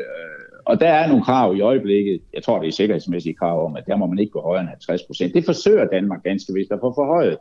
og 0.65 0.79
der 0.79 0.89
er 0.89 1.07
nogle 1.07 1.23
krav 1.23 1.55
i 1.55 1.61
øjeblikket, 1.61 2.21
jeg 2.33 2.43
tror 2.43 2.59
det 2.59 2.67
er 2.67 2.71
sikkerhedsmæssige 2.71 3.33
krav 3.35 3.65
om, 3.65 3.75
at 3.75 3.83
der 3.87 3.95
må 3.95 4.07
man 4.07 4.19
ikke 4.19 4.31
gå 4.31 4.41
højere 4.41 4.61
end 4.61 4.69
50 4.69 5.03
procent. 5.03 5.33
Det 5.33 5.45
forsøger 5.45 5.85
Danmark 5.85 6.23
ganske 6.23 6.53
vist 6.53 6.71
at 6.71 6.79
få 6.81 6.93
forhøjet, 6.95 7.37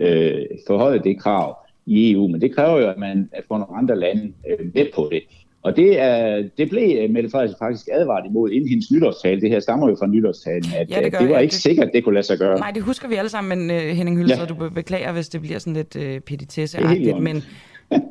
øh, 0.00 0.46
forhøjet 0.66 1.04
det 1.04 1.20
krav 1.20 1.58
i 1.90 2.12
EU, 2.12 2.28
men 2.28 2.40
det 2.40 2.54
kræver 2.54 2.80
jo, 2.80 2.88
at 2.88 2.98
man 2.98 3.30
får 3.48 3.58
nogle 3.58 3.76
andre 3.78 3.98
lande 3.98 4.32
øh, 4.50 4.66
med 4.74 4.86
på 4.94 5.08
det. 5.12 5.22
Og 5.62 5.76
det, 5.76 6.00
er, 6.00 6.48
det 6.58 6.70
blev 6.70 6.98
øh, 7.02 7.10
Mette 7.10 7.30
Frederiksen 7.30 7.58
faktisk 7.58 7.88
advaret 7.92 8.26
imod 8.26 8.50
inden 8.50 8.68
hendes 8.68 8.90
nytårstale. 8.90 9.40
Det 9.40 9.50
her 9.50 9.60
stammer 9.60 9.88
jo 9.88 9.96
fra 9.98 10.06
nytårstalen, 10.06 10.64
at 10.76 10.90
ja, 10.90 11.02
det, 11.02 11.12
det 11.12 11.28
var 11.28 11.38
ikke 11.38 11.52
det, 11.52 11.60
sikkert, 11.60 11.90
det 11.94 12.04
kunne 12.04 12.14
lade 12.14 12.26
sig 12.26 12.38
gøre. 12.38 12.58
Nej, 12.58 12.70
det 12.70 12.82
husker 12.82 13.08
vi 13.08 13.14
alle 13.14 13.28
sammen, 13.28 13.66
men 13.68 13.76
uh, 13.76 13.82
Henning 13.82 14.18
Hylsted, 14.18 14.38
ja. 14.38 14.44
du 14.44 14.70
beklager, 14.70 15.12
hvis 15.12 15.28
det 15.28 15.40
bliver 15.40 15.58
sådan 15.58 15.72
lidt 15.72 15.96
uh, 15.96 16.18
petitesseagtigt, 16.26 17.22
men 17.22 17.42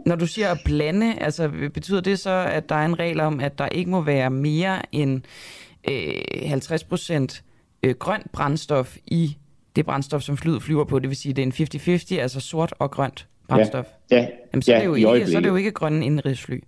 når 0.06 0.16
du 0.16 0.28
siger 0.28 0.48
at 0.48 0.58
blande, 0.66 1.14
altså 1.22 1.50
betyder 1.74 2.02
det 2.02 2.20
så, 2.20 2.46
at 2.52 2.70
der 2.70 2.76
er 2.76 2.86
en 2.86 3.00
regel 3.00 3.20
om, 3.20 3.40
at 3.40 3.60
der 3.60 3.68
ikke 3.68 3.90
må 3.90 4.02
være 4.02 4.30
mere 4.30 4.82
end 4.92 5.22
uh, 5.90 6.50
50 6.50 6.84
procent 6.84 7.44
uh, 7.88 7.92
grønt 7.92 8.32
brændstof 8.32 8.98
i 9.08 9.38
det 9.76 9.86
brændstof, 9.86 10.22
som 10.22 10.38
flyet 10.38 10.64
flyver 10.64 10.84
på, 10.84 11.00
det 11.00 11.10
vil 11.10 11.18
sige, 11.18 11.34
det 11.34 11.42
er 11.42 11.46
en 11.46 12.00
50-50, 12.16 12.22
altså 12.22 12.40
sort 12.40 12.74
og 12.80 12.92
grønt 12.92 13.28
brændstof. 13.50 13.86
Ja, 14.12 14.18
ja, 14.18 14.28
Jamen, 14.54 14.62
så, 14.62 14.72
ja, 14.72 14.78
er 14.78 14.82
det 14.82 14.88
jo 14.88 15.14
ikke, 15.14 15.28
så 15.28 15.38
er 15.38 15.42
det 15.42 15.50
jo 15.50 15.56
ikke 15.56 15.72
grønne 15.72 16.06
indrigsfly. 16.06 16.60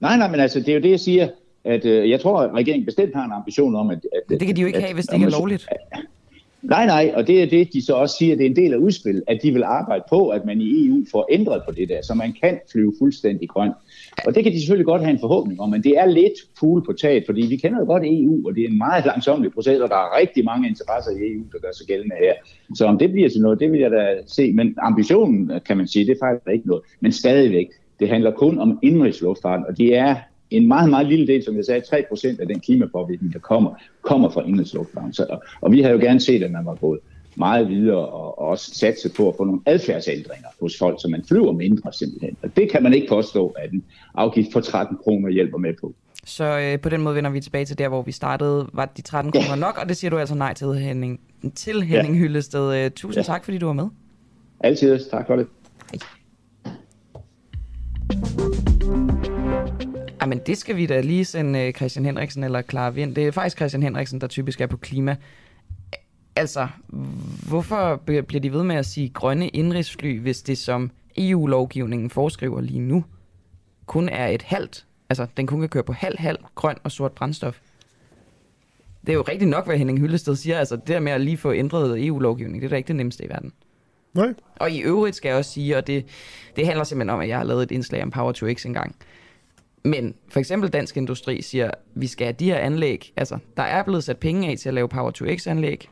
Nej, 0.00 0.16
nej, 0.16 0.30
men 0.30 0.40
altså, 0.40 0.60
det 0.60 0.68
er 0.68 0.74
jo 0.74 0.80
det, 0.80 0.90
jeg 0.90 1.00
siger, 1.00 1.28
at 1.64 1.84
øh, 1.84 2.10
jeg 2.10 2.20
tror, 2.20 2.40
at 2.40 2.54
regeringen 2.54 2.84
bestemt 2.84 3.14
har 3.14 3.24
en 3.24 3.32
ambition 3.32 3.74
om, 3.74 3.90
at... 3.90 3.98
at 4.12 4.40
det 4.40 4.46
kan 4.46 4.56
de 4.56 4.60
jo 4.60 4.66
ikke 4.66 4.76
at, 4.76 4.84
have, 4.84 4.94
hvis 4.94 5.06
det 5.06 5.14
ikke 5.14 5.26
er 5.26 5.30
lovligt. 5.30 5.68
At, 5.70 6.00
nej, 6.62 6.86
nej, 6.86 7.12
og 7.14 7.26
det 7.26 7.42
er 7.42 7.46
det, 7.46 7.72
de 7.72 7.84
så 7.84 7.94
også 7.94 8.16
siger, 8.18 8.36
det 8.36 8.46
er 8.46 8.50
en 8.50 8.56
del 8.56 8.72
af 8.72 8.76
udspil, 8.76 9.22
at 9.26 9.38
de 9.42 9.52
vil 9.52 9.62
arbejde 9.62 10.04
på, 10.08 10.28
at 10.28 10.44
man 10.44 10.60
i 10.60 10.86
EU 10.86 11.04
får 11.12 11.26
ændret 11.30 11.62
på 11.66 11.72
det 11.72 11.88
der, 11.88 12.02
så 12.02 12.14
man 12.14 12.32
kan 12.42 12.58
flyve 12.72 12.94
fuldstændig 12.98 13.48
grønt. 13.48 13.74
Og 14.26 14.34
det 14.34 14.44
kan 14.44 14.52
de 14.52 14.60
selvfølgelig 14.60 14.86
godt 14.86 15.02
have 15.02 15.12
en 15.12 15.20
forhåbning 15.20 15.60
om, 15.60 15.70
men 15.70 15.82
det 15.82 15.98
er 15.98 16.06
lidt 16.06 16.32
fugle 16.58 16.82
på 16.82 16.92
taget, 16.92 17.22
fordi 17.26 17.46
vi 17.46 17.56
kender 17.56 17.78
jo 17.78 17.84
godt 17.84 18.02
EU, 18.06 18.48
og 18.48 18.54
det 18.54 18.64
er 18.64 18.68
en 18.68 18.78
meget 18.78 19.04
langsomlig 19.06 19.52
proces, 19.52 19.80
og 19.80 19.88
der 19.88 19.96
er 19.96 20.18
rigtig 20.20 20.44
mange 20.44 20.68
interesser 20.68 21.10
i 21.10 21.32
EU, 21.32 21.42
der 21.52 21.58
gør 21.58 21.72
sig 21.72 21.86
gældende 21.86 22.16
her. 22.20 22.34
Så 22.74 22.86
om 22.86 22.98
det 22.98 23.12
bliver 23.12 23.28
til 23.28 23.40
noget, 23.40 23.60
det 23.60 23.72
vil 23.72 23.80
jeg 23.80 23.90
da 23.90 24.16
se. 24.26 24.52
Men 24.52 24.74
ambitionen, 24.78 25.50
kan 25.66 25.76
man 25.76 25.88
sige, 25.88 26.06
det 26.06 26.12
er 26.12 26.26
faktisk 26.26 26.48
ikke 26.52 26.68
noget. 26.68 26.82
Men 27.00 27.12
stadigvæk, 27.12 27.66
det 28.00 28.08
handler 28.08 28.30
kun 28.30 28.58
om 28.58 28.78
indrigsluftfart, 28.82 29.60
og 29.68 29.78
det 29.78 29.96
er 29.96 30.16
en 30.50 30.68
meget, 30.68 30.90
meget 30.90 31.06
lille 31.06 31.26
del, 31.26 31.44
som 31.44 31.56
jeg 31.56 31.64
sagde, 31.64 31.82
3% 31.82 32.40
af 32.40 32.46
den 32.46 32.60
klimapåvirkning, 32.60 33.32
der 33.32 33.38
kommer, 33.38 33.74
kommer 34.02 34.28
fra. 34.30 35.12
Så, 35.12 35.26
og, 35.30 35.42
og 35.60 35.72
vi 35.72 35.82
har 35.82 35.90
jo 35.90 35.98
gerne 35.98 36.20
set, 36.20 36.42
at 36.42 36.50
man 36.50 36.66
var 36.66 36.74
gået 36.74 37.00
meget 37.36 37.68
videre 37.68 37.96
og, 37.96 38.38
og 38.38 38.48
også 38.48 38.74
satse 38.74 39.10
på 39.16 39.28
at 39.28 39.34
få 39.36 39.44
nogle 39.44 39.60
adfærdsændringer 39.66 40.48
hos 40.60 40.78
folk, 40.78 41.00
så 41.00 41.08
man 41.08 41.24
flyver 41.28 41.52
mindre 41.52 41.92
simpelthen. 41.92 42.36
Og 42.42 42.56
det 42.56 42.70
kan 42.70 42.82
man 42.82 42.94
ikke 42.94 43.08
påstå, 43.08 43.54
at 43.58 43.72
en 43.72 43.84
afgift 44.14 44.52
på 44.52 44.60
13 44.60 44.96
kroner 44.96 45.30
hjælper 45.30 45.58
med 45.58 45.74
på. 45.80 45.94
Så 46.24 46.58
øh, 46.58 46.80
på 46.80 46.88
den 46.88 47.02
måde 47.02 47.14
vender 47.14 47.30
vi 47.30 47.40
tilbage 47.40 47.64
til 47.64 47.78
der, 47.78 47.88
hvor 47.88 48.02
vi 48.02 48.12
startede. 48.12 48.66
Var 48.72 48.86
de 48.96 49.02
13 49.02 49.32
kroner 49.32 49.48
ja. 49.48 49.56
nok? 49.56 49.78
Og 49.82 49.88
det 49.88 49.96
siger 49.96 50.10
du 50.10 50.18
altså 50.18 50.34
nej 50.34 50.54
til 50.54 50.74
Henning, 50.74 51.20
til 51.54 51.82
Henning 51.82 52.14
ja. 52.14 52.20
Hyllested. 52.20 52.84
Øh, 52.84 52.90
tusind 52.90 53.20
ja. 53.20 53.32
tak, 53.32 53.44
fordi 53.44 53.58
du 53.58 53.66
var 53.66 53.72
med. 53.72 53.86
Altid. 54.60 54.98
Tak 55.10 55.26
for 55.26 55.36
det. 55.36 55.46
Hej. 55.92 56.00
Jamen, 60.26 60.38
det 60.38 60.58
skal 60.58 60.76
vi 60.76 60.86
da 60.86 61.00
lige 61.00 61.24
sende 61.24 61.58
øh, 61.58 61.72
Christian 61.72 62.04
Henriksen 62.04 62.44
eller 62.44 62.62
Clara 62.62 62.90
Vind. 62.90 63.14
Det 63.14 63.26
er 63.26 63.30
faktisk 63.30 63.56
Christian 63.56 63.82
Henriksen, 63.82 64.20
der 64.20 64.26
typisk 64.26 64.60
er 64.60 64.66
på 64.66 64.76
klima. 64.76 65.16
Altså, 66.36 66.68
hvorfor 67.48 67.96
bliver 67.96 68.40
de 68.40 68.52
ved 68.52 68.62
med 68.62 68.76
at 68.76 68.86
sige 68.86 69.08
grønne 69.08 69.48
indrigsfly, 69.48 70.20
hvis 70.20 70.42
det 70.42 70.58
som 70.58 70.90
EU-lovgivningen 71.16 72.10
foreskriver 72.10 72.60
lige 72.60 72.80
nu, 72.80 73.04
kun 73.86 74.08
er 74.08 74.26
et 74.26 74.42
halvt, 74.42 74.86
altså 75.08 75.26
den 75.36 75.46
kun 75.46 75.60
kan 75.60 75.68
køre 75.68 75.82
på 75.82 75.92
halv-halv 75.92 76.38
grøn 76.54 76.76
og 76.84 76.92
sort 76.92 77.12
brændstof? 77.12 77.58
Det 79.00 79.08
er 79.08 79.16
jo 79.16 79.24
rigtigt 79.28 79.50
nok, 79.50 79.66
hvad 79.66 79.78
Henning 79.78 80.00
Hyllested 80.00 80.36
siger. 80.36 80.58
Altså, 80.58 80.76
det 80.76 80.88
der 80.88 81.00
med 81.00 81.12
at 81.12 81.20
lige 81.20 81.36
få 81.36 81.52
ændret 81.52 82.06
EU-lovgivning, 82.06 82.60
det 82.60 82.66
er 82.66 82.70
da 82.70 82.76
ikke 82.76 82.88
det 82.88 82.96
nemmeste 82.96 83.24
i 83.24 83.28
verden. 83.28 83.52
Nej. 84.14 84.34
Og 84.56 84.70
i 84.70 84.80
øvrigt 84.80 85.16
skal 85.16 85.28
jeg 85.28 85.38
også 85.38 85.50
sige, 85.50 85.76
og 85.76 85.86
det, 85.86 86.06
det 86.56 86.66
handler 86.66 86.84
simpelthen 86.84 87.10
om, 87.10 87.20
at 87.20 87.28
jeg 87.28 87.36
har 87.36 87.44
lavet 87.44 87.62
et 87.62 87.70
indslag 87.70 88.02
om 88.02 88.10
Power 88.10 88.32
to 88.32 88.52
X 88.54 88.66
engang, 88.66 88.96
men 89.86 90.14
for 90.28 90.40
eksempel 90.40 90.70
Dansk 90.70 90.96
Industri 90.96 91.42
siger, 91.42 91.70
vi 91.94 92.06
skal 92.06 92.26
have 92.26 92.36
de 92.38 92.44
her 92.44 92.58
anlæg. 92.58 93.12
Altså, 93.16 93.38
der 93.56 93.62
er 93.62 93.82
blevet 93.82 94.04
sat 94.04 94.18
penge 94.18 94.50
af 94.50 94.58
til 94.58 94.68
at 94.68 94.74
lave 94.74 94.88
Power-to-X-anlæg, 94.88 95.88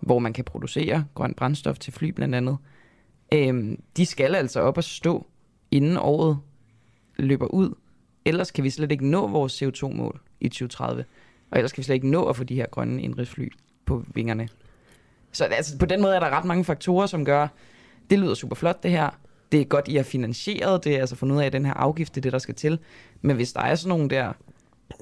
hvor 0.00 0.18
man 0.18 0.32
kan 0.32 0.44
producere 0.44 1.04
grønt 1.14 1.36
brændstof 1.36 1.78
til 1.78 1.92
fly 1.92 2.08
blandt 2.08 2.34
andet. 2.34 2.56
Øhm, 3.34 3.82
de 3.96 4.06
skal 4.06 4.34
altså 4.34 4.60
op 4.60 4.76
og 4.76 4.84
stå, 4.84 5.26
inden 5.70 5.96
året 5.96 6.38
løber 7.16 7.46
ud. 7.46 7.74
Ellers 8.24 8.50
kan 8.50 8.64
vi 8.64 8.70
slet 8.70 8.92
ikke 8.92 9.06
nå 9.06 9.26
vores 9.26 9.62
CO2-mål 9.62 10.20
i 10.40 10.48
2030. 10.48 11.04
Og 11.50 11.58
ellers 11.58 11.72
kan 11.72 11.78
vi 11.78 11.84
slet 11.84 11.94
ikke 11.94 12.10
nå 12.10 12.24
at 12.24 12.36
få 12.36 12.44
de 12.44 12.54
her 12.54 12.66
grønne 12.66 13.02
indrigsfly 13.02 13.48
på 13.86 14.04
vingerne. 14.14 14.48
Så 15.32 15.44
altså, 15.44 15.78
på 15.78 15.86
den 15.86 16.02
måde 16.02 16.14
er 16.14 16.20
der 16.20 16.30
ret 16.30 16.44
mange 16.44 16.64
faktorer, 16.64 17.06
som 17.06 17.24
gør, 17.24 17.48
det 18.10 18.18
lyder 18.18 18.34
super 18.34 18.56
flot 18.56 18.82
det 18.82 18.90
her. 18.90 19.10
Det 19.52 19.60
er 19.60 19.64
godt, 19.64 19.88
I 19.88 19.96
har 19.96 20.02
finansieret 20.02 20.84
det, 20.84 20.96
altså 20.96 21.16
fundet 21.16 21.36
ud 21.36 21.40
af, 21.40 21.46
at 21.46 21.52
den 21.52 21.66
her 21.66 21.74
afgift 21.74 22.14
det 22.14 22.20
er 22.20 22.22
det, 22.22 22.32
der 22.32 22.38
skal 22.38 22.54
til. 22.54 22.78
Men 23.22 23.36
hvis 23.36 23.52
der 23.52 23.60
er 23.60 23.74
sådan 23.74 23.88
nogle 23.88 24.08
der 24.08 24.32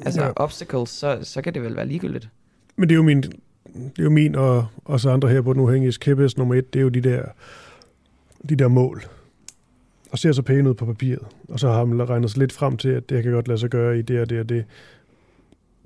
altså 0.04 0.22
ja. 0.22 0.32
obstacles, 0.36 0.90
så, 0.90 1.18
så 1.22 1.42
kan 1.42 1.54
det 1.54 1.62
vel 1.62 1.76
være 1.76 1.86
ligegyldigt. 1.86 2.28
Men 2.76 2.88
det 2.88 2.94
er 2.94 2.96
jo 2.96 3.02
min, 3.02 3.22
det 3.22 3.98
er 3.98 4.02
jo 4.02 4.10
min 4.10 4.34
og 4.34 4.66
os 4.84 5.06
andre 5.06 5.28
her 5.28 5.42
på 5.42 5.52
den 5.52 5.60
uafhængige 5.60 5.92
kæppes 6.00 6.36
nummer 6.36 6.54
et, 6.54 6.74
det 6.74 6.80
er 6.80 6.82
jo 6.82 6.88
de 6.88 7.00
der, 7.00 7.22
de 8.48 8.56
der 8.56 8.68
mål. 8.68 9.02
Og 10.10 10.18
ser 10.18 10.32
så 10.32 10.42
pæne 10.42 10.68
ud 10.68 10.74
på 10.74 10.86
papiret. 10.86 11.26
Og 11.48 11.60
så 11.60 11.68
har 11.68 11.84
man 11.84 12.08
regnet 12.08 12.30
sig 12.30 12.38
lidt 12.38 12.52
frem 12.52 12.76
til, 12.76 12.88
at 12.88 13.08
det 13.08 13.22
kan 13.22 13.32
godt 13.32 13.48
lade 13.48 13.58
sig 13.58 13.70
gøre 13.70 13.98
i 13.98 14.02
det 14.02 14.20
og 14.20 14.30
det 14.30 14.40
og 14.40 14.48
det 14.48 14.64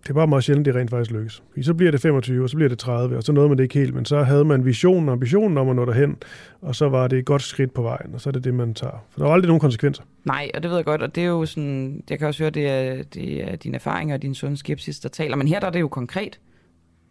det 0.03 0.11
er 0.11 0.15
bare 0.15 0.27
meget 0.27 0.45
sjældent, 0.45 0.67
det 0.67 0.75
rent 0.75 0.91
faktisk 0.91 1.11
lykkes. 1.11 1.43
Så 1.63 1.75
bliver 1.75 1.91
det 1.91 2.01
25, 2.01 2.45
og 2.45 2.51
så 2.51 2.57
bliver 2.57 2.69
det 2.69 2.79
30, 2.79 3.17
og 3.17 3.23
så 3.23 3.33
nåede 3.33 3.49
man 3.49 3.59
det 3.59 3.65
ikke 3.65 3.79
helt, 3.79 3.95
men 3.95 4.05
så 4.05 4.23
havde 4.23 4.45
man 4.45 4.65
visionen 4.65 5.09
og 5.09 5.13
ambitionen 5.13 5.59
om 5.59 5.69
at 5.69 5.77
nå 5.77 5.85
derhen, 5.85 6.17
og 6.63 6.77
så 6.77 6.89
var 6.89 7.09
det 7.09 7.19
et 7.19 7.25
godt 7.25 7.43
skridt 7.43 7.75
på 7.75 7.83
vejen, 7.83 8.15
og 8.15 8.21
så 8.21 8.31
er 8.31 8.33
det 8.33 8.45
det, 8.45 8.55
man 8.55 8.75
tager. 8.75 9.05
For 9.11 9.21
der 9.21 9.29
er 9.29 9.33
aldrig 9.33 9.47
nogen 9.47 9.61
konsekvenser. 9.61 10.03
Nej, 10.25 10.51
og 10.55 10.63
det 10.63 10.71
ved 10.71 10.77
jeg 10.77 10.85
godt, 10.85 11.03
og 11.03 11.15
det 11.15 11.23
er 11.23 11.29
jo 11.29 11.47
sådan, 11.47 12.03
jeg 12.11 12.19
kan 12.19 12.29
også 12.29 12.43
høre, 12.43 12.51
det 12.51 12.69
er, 12.69 13.03
det 13.03 13.51
er 13.51 13.57
dine 13.57 13.75
erfaringer 13.75 14.15
og 14.15 14.23
din 14.23 14.35
sunde 14.35 14.57
skepsis, 14.57 15.01
der 15.01 15.09
taler, 15.09 15.37
men 15.37 15.49
her 15.49 15.61
der 15.61 15.67
er 15.67 15.71
det 15.71 15.81
jo 15.81 15.89
konkret. 15.89 16.41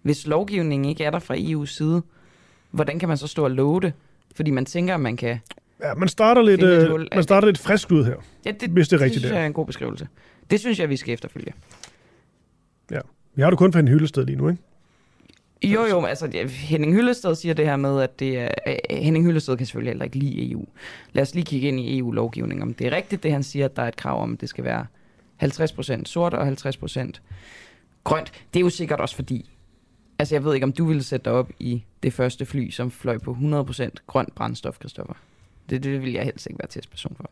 Hvis 0.02 0.28
lovgivningen 0.28 0.90
ikke 0.90 1.04
er 1.04 1.12
der 1.12 1.20
fra 1.20 1.36
EU's 1.36 1.66
side, 1.66 2.02
hvordan 2.72 3.00
kan 3.00 3.08
man 3.08 3.18
så 3.18 3.28
stå 3.28 3.44
og 3.44 3.52
love 3.52 3.80
det? 3.80 3.94
Fordi 4.36 4.52
man 4.52 4.66
tænker, 4.66 4.94
at 4.94 5.00
man 5.00 5.18
kan 5.18 5.40
Ja, 5.84 5.94
man 5.94 6.08
starter 6.08 6.42
lidt, 6.42 6.64
øh, 6.64 7.06
man 7.16 7.24
starter 7.24 7.48
lidt 7.48 7.58
frisk 7.58 7.92
ud 7.92 8.06
her, 8.06 8.16
ja, 8.46 8.52
det, 8.52 8.70
hvis 8.70 8.88
det 8.88 9.02
er 9.02 9.06
rigtigt. 9.06 9.16
Det 9.16 9.22
synes 9.22 9.36
jeg 9.36 9.42
er 9.42 9.48
en 9.48 9.54
god 9.54 9.66
beskrivelse. 9.66 10.08
Det 10.52 10.60
synes 10.60 10.80
jeg, 10.80 10.90
vi 10.90 10.96
skal 10.96 11.14
efterfølge. 11.14 11.54
Vi 13.36 13.42
har 13.42 13.50
du 13.50 13.56
kun 13.56 13.72
for 13.72 13.80
en 13.80 13.88
hyldested 13.88 14.26
lige 14.26 14.36
nu, 14.36 14.50
ikke? 14.50 14.62
Jo, 15.64 15.86
jo, 15.86 16.06
altså 16.06 16.48
Henning 16.50 16.94
Hyllested 16.96 17.36
siger 17.36 17.54
det 17.54 17.66
her 17.66 17.76
med, 17.76 18.02
at 18.02 18.20
det 18.20 18.40
er, 18.40 18.50
Henning 18.90 19.26
Hyllested 19.26 19.58
kan 19.58 19.66
selvfølgelig 19.66 19.90
heller 19.90 20.06
ikke 20.06 20.18
lide 20.18 20.52
EU. 20.52 20.66
Lad 21.14 21.22
os 21.22 21.36
lige 21.36 21.46
kigge 21.46 21.68
ind 21.68 21.80
i 21.80 21.98
EU-lovgivningen, 21.98 22.64
om 22.64 22.74
det 22.74 22.88
er 22.88 22.92
rigtigt, 22.92 23.24
det 23.24 23.32
han 23.32 23.44
siger, 23.44 23.66
at 23.66 23.76
der 23.76 23.82
er 23.82 23.88
et 23.88 23.96
krav 23.96 24.24
om, 24.24 24.34
at 24.34 24.42
det 24.42 24.50
skal 24.50 24.64
være 24.64 24.86
50% 25.44 26.06
sort 26.06 26.34
og 26.34 26.48
50% 26.48 27.12
grønt. 28.04 28.32
Det 28.54 28.60
er 28.60 28.64
jo 28.64 28.70
sikkert 28.70 29.00
også 29.00 29.16
fordi, 29.16 29.50
altså 30.20 30.36
jeg 30.36 30.44
ved 30.44 30.54
ikke, 30.54 30.64
om 30.64 30.72
du 30.72 30.86
ville 30.86 31.04
sætte 31.04 31.24
dig 31.24 31.34
op 31.34 31.52
i 31.60 31.84
det 32.04 32.14
første 32.14 32.46
fly, 32.46 32.70
som 32.70 32.92
fløj 32.92 33.18
på 33.18 33.38
100% 33.70 33.90
grønt 34.08 34.36
brændstof, 34.36 34.80
Kristoffer. 34.80 35.14
Det, 35.70 35.84
det 35.84 36.02
vil 36.02 36.14
jeg 36.14 36.24
helst 36.24 36.46
ikke 36.46 36.60
være 36.60 36.70
testperson 36.70 37.16
for. 37.16 37.30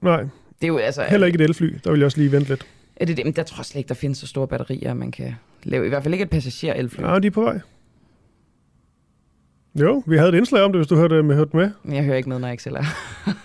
Nej, 0.00 0.20
det 0.20 0.28
er 0.62 0.68
jo, 0.68 0.76
altså, 0.76 1.02
heller 1.02 1.26
ikke 1.26 1.36
et 1.36 1.44
elfly. 1.44 1.74
Der 1.84 1.90
vil 1.90 1.98
jeg 1.98 2.06
også 2.06 2.18
lige 2.18 2.32
vente 2.32 2.48
lidt. 2.48 2.66
Er 2.96 3.04
det 3.04 3.16
det? 3.16 3.24
Men 3.24 3.32
der 3.32 3.42
tror 3.42 3.58
jeg 3.58 3.64
slet 3.64 3.78
ikke, 3.78 3.88
der 3.88 3.94
findes 3.94 4.18
så 4.18 4.26
store 4.26 4.48
batterier, 4.48 4.94
man 4.94 5.10
kan 5.10 5.34
lave. 5.62 5.86
I 5.86 5.88
hvert 5.88 6.02
fald 6.02 6.14
ikke 6.14 6.22
et 6.22 6.30
passager-elfly. 6.30 7.02
Ja, 7.02 7.18
de 7.18 7.26
er 7.26 7.30
på 7.30 7.42
vej. 7.42 7.60
Jo, 9.80 10.02
vi 10.06 10.16
havde 10.16 10.28
et 10.28 10.34
indslag 10.34 10.62
om 10.62 10.72
det, 10.72 10.78
hvis 10.78 10.86
du 10.86 10.96
hørte 10.96 11.22
med. 11.22 11.36
Hørte 11.36 11.56
med. 11.56 11.70
Jeg 11.88 12.04
hører 12.04 12.16
ikke 12.16 12.28
med, 12.28 12.38
når 12.38 12.48
jeg 12.48 12.52
ikke 12.52 12.62
selv 12.62 12.76
er. 12.76 12.84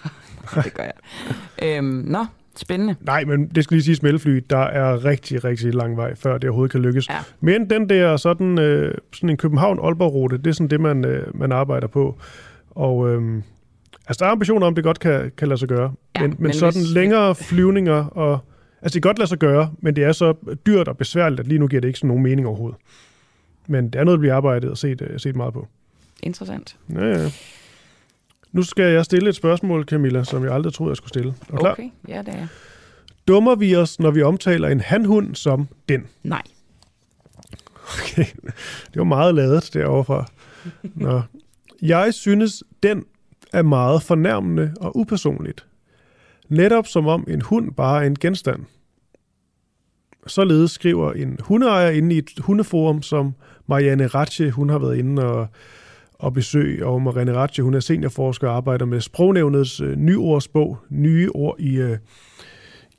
det 0.64 0.74
gør 0.74 0.84
jeg. 0.84 0.94
Øhm, 1.64 1.86
nå, 1.86 2.26
spændende. 2.56 2.96
Nej, 3.02 3.26
men 3.26 3.48
det 3.48 3.64
skal 3.64 3.76
lige 3.76 3.84
sige 3.84 3.96
smeltefly, 3.96 4.44
der 4.50 4.58
er 4.58 5.06
rigtig, 5.06 5.44
rigtig 5.44 5.74
lang 5.74 5.98
vej, 5.98 6.16
før 6.16 6.38
det 6.38 6.50
overhovedet 6.50 6.72
kan 6.72 6.82
lykkes. 6.82 7.10
Ja. 7.10 7.18
Men 7.40 7.70
den 7.70 7.90
der 7.90 8.18
sådan, 8.18 8.60
øh, 8.60 8.96
sådan 9.14 9.30
en 9.30 9.38
København-Aalborg-rute, 9.38 10.38
det 10.38 10.48
er 10.48 10.52
sådan 10.52 10.70
det, 10.70 10.82
man, 10.82 11.06
øh, 11.06 11.40
man 11.40 11.52
arbejder 11.52 11.88
på. 11.88 12.18
Og 12.72 13.10
øh, 13.10 13.42
altså, 14.08 14.20
der 14.20 14.26
er 14.26 14.32
ambitioner 14.32 14.68
om, 14.68 14.76
det 14.76 14.84
godt 14.84 15.00
kan, 15.00 15.32
kan 15.38 15.48
lade 15.48 15.60
sig 15.60 15.68
gøre. 15.68 15.94
Ja, 16.16 16.22
men, 16.22 16.30
men, 16.30 16.38
men 16.40 16.54
sådan 16.54 16.82
hvis... 16.82 16.94
længere 16.94 17.36
flyvninger 17.36 18.06
og 18.06 18.40
Altså, 18.82 18.96
det 18.96 19.04
kan 19.04 19.10
godt 19.10 19.18
lade 19.20 19.30
sig 19.30 19.38
gøre, 19.38 19.74
men 19.80 19.96
det 19.96 20.04
er 20.04 20.12
så 20.12 20.34
dyrt 20.66 20.88
og 20.88 20.98
besværligt, 20.98 21.40
at 21.40 21.48
lige 21.48 21.60
nu 21.60 21.68
giver 21.68 21.82
det 21.82 21.88
ikke 21.88 22.00
sådan 22.00 22.08
nogen 22.08 22.24
mening 22.24 22.48
overhovedet. 22.48 22.80
Men 23.68 23.90
det 23.90 24.00
er 24.00 24.04
noget, 24.04 24.18
der 24.18 24.22
bliver 24.22 24.36
arbejdet 24.36 24.70
og 24.70 24.78
set, 24.78 25.02
uh, 25.02 25.08
set 25.18 25.36
meget 25.36 25.54
på. 25.54 25.68
Interessant. 26.24 26.78
Ja, 26.94 27.06
ja. 27.06 27.32
Nu 28.52 28.64
skal 28.64 28.94
jeg 28.94 29.06
stille 29.06 29.30
et 29.30 29.36
spørgsmål, 29.36 29.86
Camilla, 29.86 30.24
som 30.24 30.44
jeg 30.44 30.54
aldrig 30.54 30.74
troede, 30.74 30.92
jeg 30.92 30.98
skulle 30.98 31.10
stille. 31.10 31.34
Er 31.54 31.58
klar? 31.58 31.72
Okay, 31.72 31.90
ja, 32.08 32.22
det 32.22 32.36
er 32.36 32.48
Dummer 33.28 33.56
vi 33.56 33.76
os, 33.76 34.00
når 34.00 34.12
vi 34.12 34.22
omtaler 34.22 34.68
en 34.68 34.80
hanhund 34.80 35.36
som 35.36 35.68
den? 35.90 36.08
Nej. 36.24 36.42
Okay, 38.00 38.26
det 38.94 38.96
var 38.96 39.04
meget 39.04 39.36
lavet 39.36 39.70
derovre 39.74 40.04
fra. 40.04 40.26
Nå. 40.84 41.22
Jeg 41.82 42.14
synes, 42.14 42.64
den 42.84 43.06
er 43.54 43.62
meget 43.62 44.04
fornærmende 44.04 44.74
og 44.80 44.98
upersonligt. 44.98 45.66
Netop 46.52 46.88
som 46.88 47.08
om 47.08 47.26
en 47.28 47.42
hund 47.42 47.72
bare 47.72 48.04
er 48.04 48.08
en 48.08 48.16
genstand. 48.16 48.64
Således 50.28 50.72
skriver 50.72 51.14
en 51.14 51.40
hundeejer 51.44 51.90
inde 51.90 52.16
i 52.16 52.18
et 52.18 52.30
hundeforum, 52.40 53.02
som 53.02 53.34
Marianne 53.68 54.08
Ratche, 54.08 54.52
hun 54.52 54.70
har 54.70 54.80
været 54.80 54.98
inde 54.98 55.26
og, 55.26 55.48
og 56.14 56.34
besøg, 56.34 56.84
og 56.86 57.02
Marianne 57.02 57.34
Ratche, 57.34 57.64
hun 57.64 57.74
er 57.74 57.80
seniorforsker 57.80 58.50
og 58.50 58.56
arbejder 58.56 58.86
med 58.86 59.02
sprognævnets 59.02 59.82
øh, 59.82 59.96
nyordsbog, 59.96 60.78
nye 60.90 61.30
ord 61.34 61.56
i, 61.60 61.76
øh, 61.76 61.98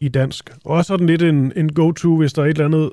i 0.00 0.08
dansk. 0.08 0.50
Og 0.64 0.84
sådan 0.84 1.06
lidt 1.06 1.22
en, 1.22 1.52
en 1.56 1.72
go-to, 1.72 2.16
hvis 2.16 2.32
der 2.32 2.42
er 2.42 2.46
et 2.46 2.50
eller 2.50 2.64
andet 2.64 2.90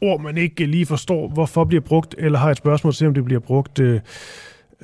ord, 0.00 0.20
man 0.20 0.36
ikke 0.36 0.66
lige 0.66 0.86
forstår, 0.86 1.28
hvorfor 1.28 1.64
bliver 1.64 1.80
brugt, 1.80 2.14
eller 2.18 2.38
har 2.38 2.50
et 2.50 2.56
spørgsmål 2.56 2.92
til, 2.92 3.06
om 3.06 3.14
det 3.14 3.24
bliver 3.24 3.40
brugt 3.40 3.80
øh, 3.80 4.00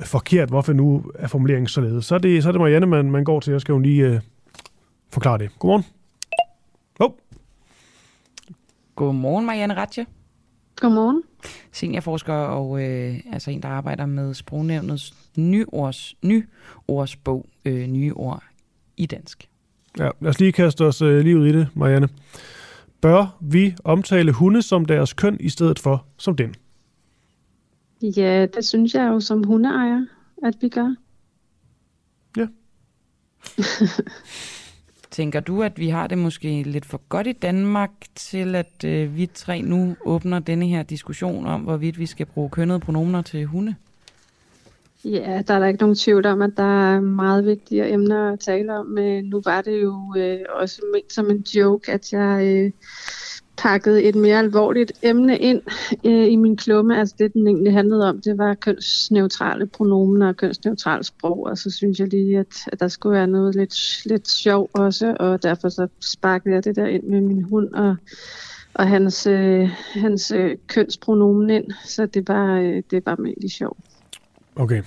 forkert, 0.03 0.49
hvorfor 0.49 0.73
nu 0.73 1.03
er 1.15 1.27
formuleringen 1.27 1.67
således. 1.67 2.05
Så 2.05 2.15
er 2.15 2.19
det, 2.19 2.43
så 2.43 2.49
er 2.49 2.51
det 2.51 2.61
Marianne, 2.61 2.85
man, 2.85 3.11
man 3.11 3.23
går 3.23 3.39
til, 3.39 3.55
og 3.55 3.61
skal 3.61 3.73
hun 3.73 3.83
lige 3.83 4.05
øh, 4.07 4.19
forklare 5.09 5.37
det. 5.37 5.51
Godmorgen. 5.59 5.85
Oh. 6.99 7.11
Godmorgen, 8.95 9.45
Marianne 9.45 9.75
Ratje. 9.75 10.05
Godmorgen. 10.75 11.23
Seniorforsker 11.71 12.33
og 12.33 12.83
øh, 12.83 13.19
altså 13.31 13.51
en, 13.51 13.61
der 13.61 13.69
arbejder 13.69 14.05
med 14.05 14.33
sprognævnets 14.33 15.13
nyårs, 15.37 16.15
nyårsbog, 16.23 17.45
øh, 17.65 17.87
nye 17.87 18.13
ord 18.13 18.43
i 18.97 19.05
dansk. 19.05 19.49
Ja, 19.97 20.09
lad 20.19 20.29
os 20.29 20.39
lige 20.39 20.51
kaste 20.51 20.85
os 20.85 21.01
øh, 21.01 21.23
lige 21.23 21.37
ud 21.37 21.47
i 21.47 21.51
det, 21.51 21.67
Marianne. 21.73 22.09
Bør 23.01 23.37
vi 23.41 23.75
omtale 23.83 24.31
hunde 24.31 24.61
som 24.61 24.85
deres 24.85 25.13
køn 25.13 25.37
i 25.39 25.49
stedet 25.49 25.79
for 25.79 26.05
som 26.17 26.35
den? 26.35 26.55
Ja, 28.01 28.45
det 28.45 28.65
synes 28.65 28.93
jeg 28.93 29.07
jo 29.07 29.19
som 29.19 29.43
hundeejer, 29.43 30.05
at 30.43 30.53
vi 30.61 30.69
gør. 30.69 30.95
Ja. 32.37 32.47
Tænker 35.19 35.39
du, 35.39 35.63
at 35.63 35.79
vi 35.79 35.89
har 35.89 36.07
det 36.07 36.17
måske 36.17 36.63
lidt 36.63 36.85
for 36.85 37.01
godt 37.09 37.27
i 37.27 37.31
Danmark 37.31 37.89
til, 38.15 38.55
at 38.55 38.83
øh, 38.85 39.15
vi 39.15 39.25
tre 39.25 39.61
nu 39.61 39.95
åbner 40.05 40.39
denne 40.39 40.67
her 40.67 40.83
diskussion 40.83 41.45
om, 41.45 41.61
hvorvidt 41.61 41.99
vi 41.99 42.05
skal 42.05 42.25
bruge 42.25 42.49
kønnede 42.49 42.79
pronomener 42.79 43.21
til 43.21 43.45
hunde? 43.45 43.75
Ja, 45.05 45.41
der 45.47 45.53
er 45.53 45.59
der 45.59 45.65
ikke 45.65 45.79
nogen 45.79 45.95
tvivl 45.95 46.25
om, 46.25 46.41
at 46.41 46.51
der 46.57 46.93
er 46.93 46.99
meget 46.99 47.45
vigtige 47.45 47.93
emner 47.93 48.33
at 48.33 48.39
tale 48.39 48.73
om. 48.73 48.85
Men 48.85 49.25
nu 49.25 49.41
var 49.45 49.61
det 49.61 49.81
jo 49.81 50.13
øh, 50.17 50.39
også 50.49 50.81
ment 50.93 51.13
som 51.13 51.29
en 51.29 51.45
joke, 51.55 51.91
at 51.91 52.13
jeg 52.13 52.43
øh, 52.43 52.71
pakket 53.59 54.07
et 54.07 54.15
mere 54.15 54.39
alvorligt 54.39 54.91
emne 55.01 55.37
ind 55.37 55.61
øh, 56.05 56.31
i 56.31 56.35
min 56.35 56.57
klumme. 56.57 56.99
Altså 56.99 57.15
det, 57.19 57.33
den 57.33 57.47
egentlig 57.47 57.73
handlede 57.73 58.09
om, 58.09 58.21
det 58.21 58.37
var 58.37 58.53
kønsneutrale 58.53 59.65
pronomener 59.65 60.27
og 60.27 60.37
kønsneutralt 60.37 61.05
sprog. 61.05 61.45
Og 61.45 61.57
så 61.57 61.71
synes 61.71 61.99
jeg 61.99 62.07
lige, 62.07 62.39
at, 62.39 62.55
at 62.67 62.79
der 62.79 62.87
skulle 62.87 63.13
være 63.13 63.27
noget 63.27 63.55
lidt, 63.55 64.05
lidt 64.05 64.29
sjov 64.29 64.69
også, 64.73 65.15
og 65.19 65.43
derfor 65.43 65.69
så 65.69 65.87
sparkede 66.01 66.55
jeg 66.55 66.63
det 66.63 66.75
der 66.75 66.85
ind 66.85 67.03
med 67.03 67.21
min 67.21 67.43
hund 67.43 67.73
og, 67.73 67.95
og 68.73 68.87
hans, 68.87 69.27
øh, 69.27 69.69
hans 69.93 70.31
øh, 70.31 70.57
kønspronomen 70.67 71.49
ind. 71.49 71.65
Så 71.85 72.05
det 72.05 72.27
var, 72.27 72.59
øh, 72.59 72.83
det 72.91 73.05
var 73.05 73.13
egentlig 73.13 73.51
sjov. 73.51 73.77
Okay. 74.55 74.83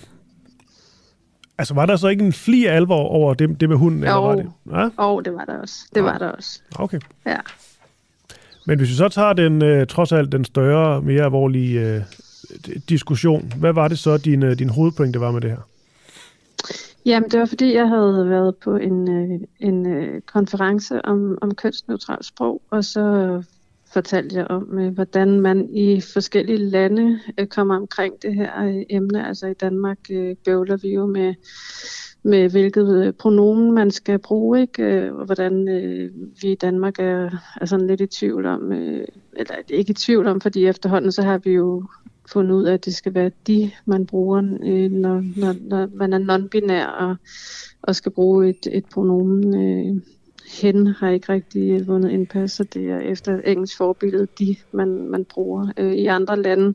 Altså 1.59 1.75
var 1.75 1.87
der 1.87 1.97
så 1.97 2.09
ikke 2.09 2.25
en 2.25 2.33
fli 2.33 2.65
alvor 2.65 3.05
over 3.05 3.35
det, 3.35 3.61
det 3.61 3.69
med 3.69 3.77
hunden? 3.77 4.01
Jo, 4.01 4.07
eller 4.07 4.21
var 4.21 4.35
det? 4.35 4.53
Ja? 4.71 4.89
Oh, 4.97 5.23
det 5.25 5.33
var 5.35 5.45
der 5.45 5.59
også. 5.59 5.75
Det 5.95 6.01
ja. 6.01 6.05
var 6.05 6.19
der 6.19 6.29
også. 6.29 6.61
Okay. 6.79 7.01
Ja. 7.27 7.37
Men 8.67 8.79
hvis 8.79 8.89
vi 8.91 8.95
så 8.95 9.09
tager 9.09 9.33
den, 9.33 9.63
øh, 9.63 9.87
trods 9.87 10.13
alt 10.13 10.33
den 10.33 10.45
større, 10.45 11.03
mere 11.03 11.25
alvorlige 11.25 11.81
øh, 11.81 12.03
diskussion, 12.89 13.53
hvad 13.57 13.73
var 13.73 13.89
det 13.89 13.99
så, 13.99 14.17
din, 14.17 14.43
øh, 14.43 14.59
din 14.59 14.69
hovedpointe 14.69 15.21
var 15.21 15.31
med 15.31 15.41
det 15.41 15.51
her? 15.51 15.69
Jamen, 17.07 17.31
det 17.31 17.41
var 17.41 17.47
fordi, 17.47 17.75
jeg 17.75 17.89
havde 17.89 18.29
været 18.29 18.57
på 18.57 18.77
en, 18.77 19.11
øh, 19.11 19.41
en 19.61 19.87
øh, 19.87 20.21
konference 20.21 21.05
om, 21.05 21.39
om 21.41 21.55
kønsneutralt 21.55 22.27
sprog, 22.27 22.63
og 22.71 22.85
så 22.85 23.43
fortalte 23.93 24.37
jeg 24.37 24.47
om, 24.47 24.79
øh, 24.79 24.95
hvordan 24.95 25.41
man 25.41 25.69
i 25.71 26.01
forskellige 26.01 26.59
lande 26.59 27.21
øh, 27.39 27.47
kommer 27.47 27.77
omkring 27.77 28.15
det 28.23 28.35
her 28.35 28.65
øh, 28.65 28.83
emne. 28.91 29.29
Altså 29.29 29.47
i 29.47 29.55
Danmark 29.55 29.99
øh, 30.11 30.37
bøvler 30.45 30.77
vi 30.77 30.89
jo 30.89 31.07
med 31.07 31.35
med 32.23 32.49
hvilket 32.49 33.05
øh, 33.05 33.13
pronomen 33.13 33.73
man 33.73 33.91
skal 33.91 34.19
bruge, 34.19 34.61
ikke? 34.61 34.83
Øh, 34.83 35.15
og 35.15 35.25
hvordan 35.25 35.69
øh, 35.69 36.11
vi 36.43 36.53
i 36.53 36.55
Danmark 36.55 36.99
er, 36.99 37.31
er 37.61 37.67
sådan 37.67 37.87
lidt 37.87 38.01
i 38.01 38.07
tvivl 38.07 38.47
om, 38.47 38.73
øh, 38.73 39.07
eller 39.33 39.55
ikke 39.69 39.91
i 39.91 39.95
tvivl 39.95 40.27
om, 40.27 40.41
fordi 40.41 40.67
efterhånden 40.67 41.13
så 41.13 41.23
har 41.23 41.39
vi 41.39 41.51
jo 41.51 41.85
fundet 42.33 42.55
ud 42.55 42.65
af, 42.65 42.75
at 42.75 42.85
det 42.85 42.95
skal 42.95 43.15
være 43.15 43.31
de, 43.47 43.71
man 43.85 44.07
bruger, 44.07 44.39
øh, 44.63 44.91
når, 44.91 45.25
når, 45.37 45.55
når 45.61 45.89
man 45.95 46.13
er 46.13 46.19
non-binær 46.19 46.87
og, 46.87 47.17
og 47.83 47.97
skal 47.97 48.13
bruge 48.13 48.49
et, 48.49 48.67
et 48.73 48.85
pronomen. 48.85 49.55
Øh, 49.55 50.03
hen 50.61 50.87
har 50.87 51.11
ikke 51.11 51.33
rigtig 51.33 51.71
øh, 51.71 51.89
vundet 51.89 52.11
indpas, 52.11 52.53
så 52.53 52.65
det 52.65 52.91
er 52.91 52.99
efter 52.99 53.41
engelsk 53.41 53.77
forbillede 53.77 54.27
de, 54.39 54.57
man, 54.73 55.09
man 55.09 55.25
bruger. 55.25 55.73
Øh, 55.77 55.93
I 55.93 56.07
andre 56.07 56.43
lande 56.43 56.75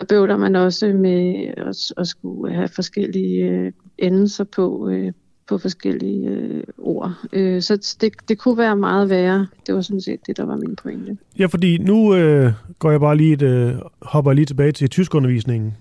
der 0.00 0.06
bøvler 0.06 0.36
man 0.36 0.56
også 0.56 0.86
med 0.86 1.46
at, 1.56 1.92
at 1.96 2.08
skulle 2.08 2.54
have 2.54 2.68
forskellige 2.68 3.72
endelser 3.98 4.44
på, 4.44 4.88
øh, 4.88 5.12
på 5.48 5.58
forskellige 5.58 6.28
øh, 6.28 6.64
ord. 6.78 7.12
Øh, 7.32 7.62
så 7.62 7.96
det, 8.00 8.12
det 8.28 8.38
kunne 8.38 8.58
være 8.58 8.76
meget 8.76 9.10
værre. 9.10 9.46
Det 9.66 9.74
var 9.74 9.80
sådan 9.80 10.00
set 10.00 10.20
det, 10.26 10.36
der 10.36 10.44
var 10.44 10.56
min 10.56 10.76
pointe. 10.76 11.16
Ja, 11.38 11.46
fordi 11.46 11.78
nu 11.78 12.14
øh, 12.14 12.52
går 12.78 12.90
jeg 12.90 13.00
bare 13.00 13.16
lige 13.16 13.32
et, 13.32 13.42
øh, 13.42 13.74
hopper 14.02 14.32
lige 14.32 14.46
tilbage 14.46 14.72
til 14.72 14.90
tyskundervisningen. 14.90 15.76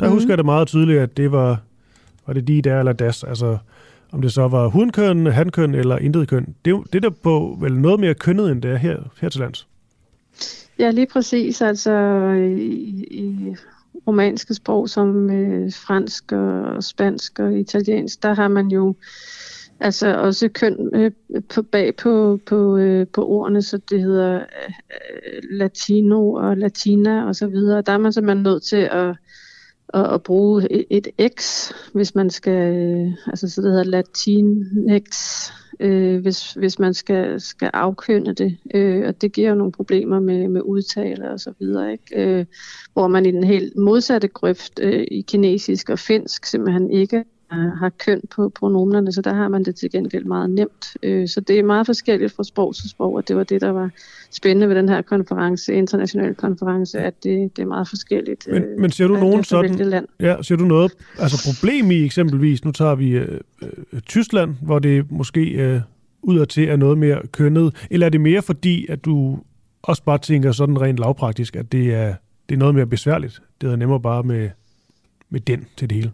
Der 0.00 0.06
mm. 0.06 0.12
husker 0.12 0.30
jeg 0.30 0.38
det 0.38 0.44
meget 0.44 0.68
tydeligt, 0.68 1.00
at 1.00 1.16
det 1.16 1.32
var, 1.32 1.60
var 2.26 2.34
det 2.34 2.48
de 2.48 2.62
der 2.62 2.78
eller 2.78 2.92
das, 2.92 3.24
altså 3.24 3.58
om 4.12 4.22
det 4.22 4.32
så 4.32 4.48
var 4.48 4.66
hunkøn, 4.66 5.26
hankøn 5.26 5.74
eller 5.74 5.98
intet 5.98 6.28
køn. 6.28 6.54
Det, 6.64 6.74
det 6.92 6.94
er 6.94 7.00
der 7.00 7.16
på 7.22 7.58
vel 7.60 7.80
noget 7.80 8.00
mere 8.00 8.14
kønnet, 8.14 8.50
end 8.50 8.62
det 8.62 8.70
er 8.70 8.76
her, 8.76 8.96
her 9.20 9.28
til 9.28 9.40
lands. 9.40 9.68
Ja, 10.78 10.90
lige 10.90 11.06
præcis. 11.12 11.62
Altså 11.62 11.92
i, 12.58 13.04
i 13.10 13.56
romanske 14.06 14.54
sprog 14.54 14.88
som 14.88 15.30
øh, 15.30 15.72
fransk 15.72 16.32
og 16.32 16.84
spansk 16.84 17.38
og 17.38 17.58
italiensk, 17.58 18.22
der 18.22 18.34
har 18.34 18.48
man 18.48 18.68
jo 18.68 18.94
altså 19.80 20.16
også 20.16 20.48
køn 20.48 20.90
øh, 20.94 21.10
på, 21.48 21.62
bag 21.62 21.96
på, 21.96 22.40
på, 22.46 22.76
øh, 22.76 23.06
på 23.12 23.26
ordene, 23.26 23.62
så 23.62 23.78
det 23.90 24.00
hedder 24.00 24.34
øh, 24.34 25.42
latino 25.50 26.32
og 26.32 26.56
latina 26.56 27.26
og 27.26 27.36
så 27.36 27.46
videre. 27.46 27.82
Der 27.82 27.92
er 27.92 27.98
man 27.98 28.12
simpelthen 28.12 28.42
nødt 28.42 28.62
til 28.62 28.88
at, 28.92 29.16
at, 29.94 30.14
at 30.14 30.22
bruge 30.22 30.72
et, 30.72 30.84
et 30.90 31.08
x, 31.38 31.70
hvis 31.94 32.14
man 32.14 32.30
skal, 32.30 32.76
øh, 32.76 33.12
altså 33.26 33.48
så 33.48 33.62
det 33.62 33.70
hedder 33.70 33.84
latinx, 33.84 35.06
øh, 35.80 36.20
hvis, 36.20 36.52
hvis 36.52 36.78
man 36.78 36.94
skal, 36.94 37.40
skal 37.40 37.70
afkønne 37.74 38.34
det. 38.34 38.56
Øh, 38.74 39.08
og 39.08 39.22
det 39.22 39.32
giver 39.32 39.48
jo 39.48 39.54
nogle 39.54 39.72
problemer 39.72 40.20
med, 40.20 40.48
med 40.48 40.60
udtale 40.64 41.30
og 41.30 41.40
så 41.40 41.52
videre. 41.58 41.92
Ikke? 41.92 42.22
Øh, 42.22 42.44
hvor 42.92 43.08
man 43.08 43.26
i 43.26 43.30
den 43.30 43.44
helt 43.44 43.76
modsatte 43.76 44.28
grøft 44.28 44.80
øh, 44.82 45.04
i 45.10 45.20
kinesisk 45.20 45.90
og 45.90 45.98
finsk 45.98 46.46
simpelthen 46.46 46.90
ikke 46.90 47.24
har 47.52 47.88
køn 47.88 48.20
på 48.30 48.48
pronomenerne, 48.48 49.12
så 49.12 49.22
der 49.22 49.34
har 49.34 49.48
man 49.48 49.64
det 49.64 49.76
til 49.76 49.90
gengæld 49.90 50.24
meget 50.24 50.50
nemt. 50.50 50.96
Øh, 51.02 51.28
så 51.28 51.40
det 51.40 51.58
er 51.58 51.62
meget 51.62 51.86
forskelligt 51.86 52.32
fra 52.32 52.44
sprog 52.44 52.74
til 52.74 52.90
sprog, 52.90 53.14
og 53.14 53.28
det 53.28 53.36
var 53.36 53.44
det, 53.44 53.60
der 53.60 53.70
var 53.70 53.90
spændende 54.32 54.68
ved 54.68 54.76
den 54.76 54.88
her 54.88 55.02
konference, 55.02 55.74
international 55.74 56.34
konference, 56.34 56.98
at 56.98 57.24
det, 57.24 57.56
det 57.56 57.62
er 57.62 57.66
meget 57.66 57.88
forskelligt. 57.88 58.48
Men, 58.50 58.62
øh, 58.62 58.80
men 58.80 58.90
ser 58.90 59.08
du 59.08 59.14
nogen 59.14 59.44
sådan, 59.44 59.74
land. 59.74 60.06
ja, 60.20 60.42
ser 60.42 60.56
du 60.56 60.64
noget, 60.64 60.92
altså 61.18 61.52
problem 61.52 61.90
i 61.90 62.04
eksempelvis, 62.04 62.64
nu 62.64 62.72
tager 62.72 62.94
vi 62.94 63.10
øh, 63.10 63.40
øh, 63.62 64.00
Tyskland, 64.00 64.54
hvor 64.62 64.78
det 64.78 65.10
måske 65.10 65.40
øh, 65.40 65.80
til 66.48 66.68
er 66.68 66.76
noget 66.76 66.98
mere 66.98 67.20
kønnet, 67.32 67.86
eller 67.90 68.06
er 68.06 68.10
det 68.10 68.20
mere 68.20 68.42
fordi, 68.42 68.86
at 68.88 69.04
du 69.04 69.38
også 69.82 70.02
bare 70.02 70.18
tænker 70.18 70.52
sådan 70.52 70.80
rent 70.80 70.98
lavpraktisk, 70.98 71.56
at 71.56 71.72
det 71.72 71.94
er, 71.94 72.14
det 72.48 72.54
er 72.54 72.58
noget 72.58 72.74
mere 72.74 72.86
besværligt? 72.86 73.42
Det 73.60 73.72
er 73.72 73.76
nemmere 73.76 74.00
bare 74.00 74.22
med, 74.22 74.50
med 75.30 75.40
den 75.40 75.66
til 75.76 75.90
det 75.90 75.96
hele. 75.96 76.12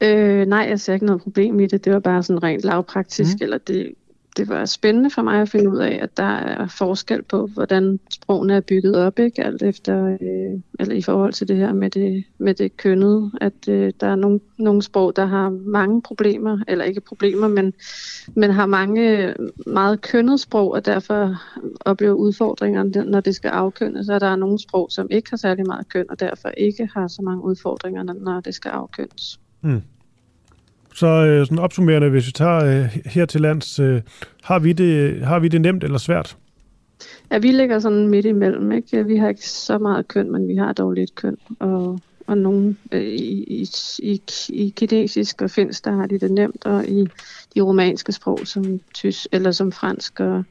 Øh, 0.00 0.46
nej, 0.46 0.66
jeg 0.68 0.80
ser 0.80 0.94
ikke 0.94 1.06
noget 1.06 1.22
problem 1.22 1.60
i 1.60 1.66
det. 1.66 1.84
Det 1.84 1.92
var 1.92 1.98
bare 1.98 2.22
sådan 2.22 2.42
rent 2.42 2.64
lavpraktisk, 2.64 3.36
mm. 3.40 3.44
eller 3.44 3.58
det, 3.58 3.94
det 4.38 4.48
var 4.48 4.64
spændende 4.64 5.10
for 5.10 5.22
mig 5.22 5.40
at 5.40 5.48
finde 5.48 5.70
ud 5.70 5.78
af, 5.78 5.98
at 6.02 6.16
der 6.16 6.36
er 6.36 6.66
forskel 6.66 7.22
på, 7.22 7.46
hvordan 7.46 8.00
sprogene 8.10 8.54
er 8.54 8.60
bygget 8.60 8.96
op, 8.96 9.18
ikke? 9.18 9.44
Alt 9.44 9.62
efter, 9.62 10.04
øh, 10.06 10.60
eller 10.80 10.94
i 10.94 11.02
forhold 11.02 11.32
til 11.32 11.48
det 11.48 11.56
her 11.56 11.72
med 11.72 11.90
det, 11.90 12.24
med 12.38 12.54
det 12.54 12.76
kønnede, 12.76 13.30
at 13.40 13.68
øh, 13.68 13.92
der 14.00 14.06
er 14.06 14.16
nogle, 14.16 14.40
nogle 14.56 14.82
sprog, 14.82 15.16
der 15.16 15.26
har 15.26 15.50
mange 15.50 16.02
problemer, 16.02 16.58
eller 16.68 16.84
ikke 16.84 17.00
problemer, 17.00 17.48
men, 17.48 17.72
men 18.34 18.50
har 18.50 18.66
mange 18.66 19.26
øh, 19.26 19.34
meget 19.66 20.00
kønnede 20.00 20.38
sprog, 20.38 20.72
og 20.72 20.86
derfor 20.86 21.36
oplever 21.80 22.14
udfordringer, 22.14 23.04
når 23.04 23.20
det 23.20 23.34
skal 23.34 23.48
afkønnes. 23.48 24.06
Så 24.06 24.18
der 24.18 24.26
er 24.26 24.36
nogle 24.36 24.58
sprog, 24.58 24.88
som 24.90 25.06
ikke 25.10 25.30
har 25.30 25.36
særlig 25.36 25.66
meget 25.66 25.88
køn, 25.88 26.06
og 26.10 26.20
derfor 26.20 26.48
ikke 26.48 26.88
har 26.94 27.08
så 27.08 27.22
mange 27.22 27.44
udfordringer, 27.44 28.02
når 28.02 28.40
det 28.40 28.54
skal 28.54 28.70
afkønnes. 28.70 29.40
Mm. 29.60 29.82
Så 30.98 31.06
øh, 31.06 31.46
sådan 31.46 31.58
opsummerende, 31.58 32.08
hvis 32.08 32.26
vi 32.26 32.32
tager 32.32 32.64
øh, 32.64 32.98
her 33.04 33.26
til 33.26 33.40
lands, 33.40 33.78
øh, 33.78 34.02
har, 34.42 34.58
vi 34.58 34.72
det, 34.72 35.20
har 35.26 35.38
vi 35.38 35.48
det 35.48 35.60
nemt 35.60 35.84
eller 35.84 35.98
svært? 35.98 36.36
Ja, 37.30 37.38
vi 37.38 37.52
ligger 37.52 37.78
sådan 37.78 38.08
midt 38.08 38.26
imellem. 38.26 38.72
Ikke? 38.72 39.06
Vi 39.06 39.16
har 39.16 39.28
ikke 39.28 39.48
så 39.48 39.78
meget 39.78 40.08
køn, 40.08 40.32
men 40.32 40.48
vi 40.48 40.56
har 40.56 40.72
dog 40.72 40.92
lidt 40.92 41.14
køn. 41.14 41.36
Og, 41.58 42.00
og 42.26 42.38
nogle 42.38 42.76
øh, 42.92 43.02
i, 43.02 43.62
i, 43.62 43.68
i, 43.98 44.22
i 44.48 44.74
kinesisk 44.76 45.42
og 45.42 45.50
finsk, 45.50 45.84
der 45.84 45.92
har 45.92 46.06
de 46.06 46.18
det 46.18 46.30
nemt, 46.30 46.66
og 46.66 46.88
i 46.88 47.08
de 47.54 47.60
romanske 47.60 48.12
sprog, 48.12 48.38
som 48.44 48.80
tysk 48.94 49.26
eller 49.32 49.50
som 49.50 49.72
fransk 49.72 50.20
og, 50.20 50.44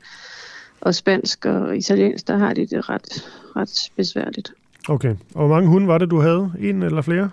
og 0.81 0.95
spansk 0.95 1.45
og 1.45 1.77
italiensk, 1.77 2.27
der 2.27 2.37
har 2.37 2.53
de 2.53 2.67
det 2.67 2.89
ret, 2.89 3.29
ret 3.55 3.91
besværligt. 3.95 4.53
Okay. 4.89 5.15
Og 5.35 5.47
hvor 5.47 5.55
mange 5.55 5.69
hunde 5.69 5.87
var 5.87 5.97
det, 5.97 6.11
du 6.11 6.19
havde? 6.19 6.51
En 6.59 6.83
eller 6.83 7.01
flere? 7.01 7.29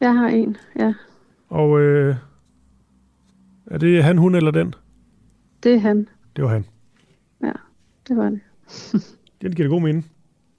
Jeg 0.00 0.14
har 0.14 0.28
en, 0.28 0.56
ja. 0.78 0.92
Og 1.48 1.80
øh, 1.80 2.16
er 3.70 3.78
det 3.78 4.04
han, 4.04 4.18
hun 4.18 4.34
eller 4.34 4.50
den? 4.50 4.74
Det 5.62 5.74
er 5.74 5.78
han. 5.78 6.08
Det 6.36 6.44
var 6.44 6.50
han. 6.50 6.64
Ja, 7.42 7.52
det 8.08 8.16
var 8.16 8.30
det. 8.30 8.40
det 9.42 9.56
giver 9.56 9.68
det 9.68 9.70
god 9.70 9.80
mening. 9.80 10.10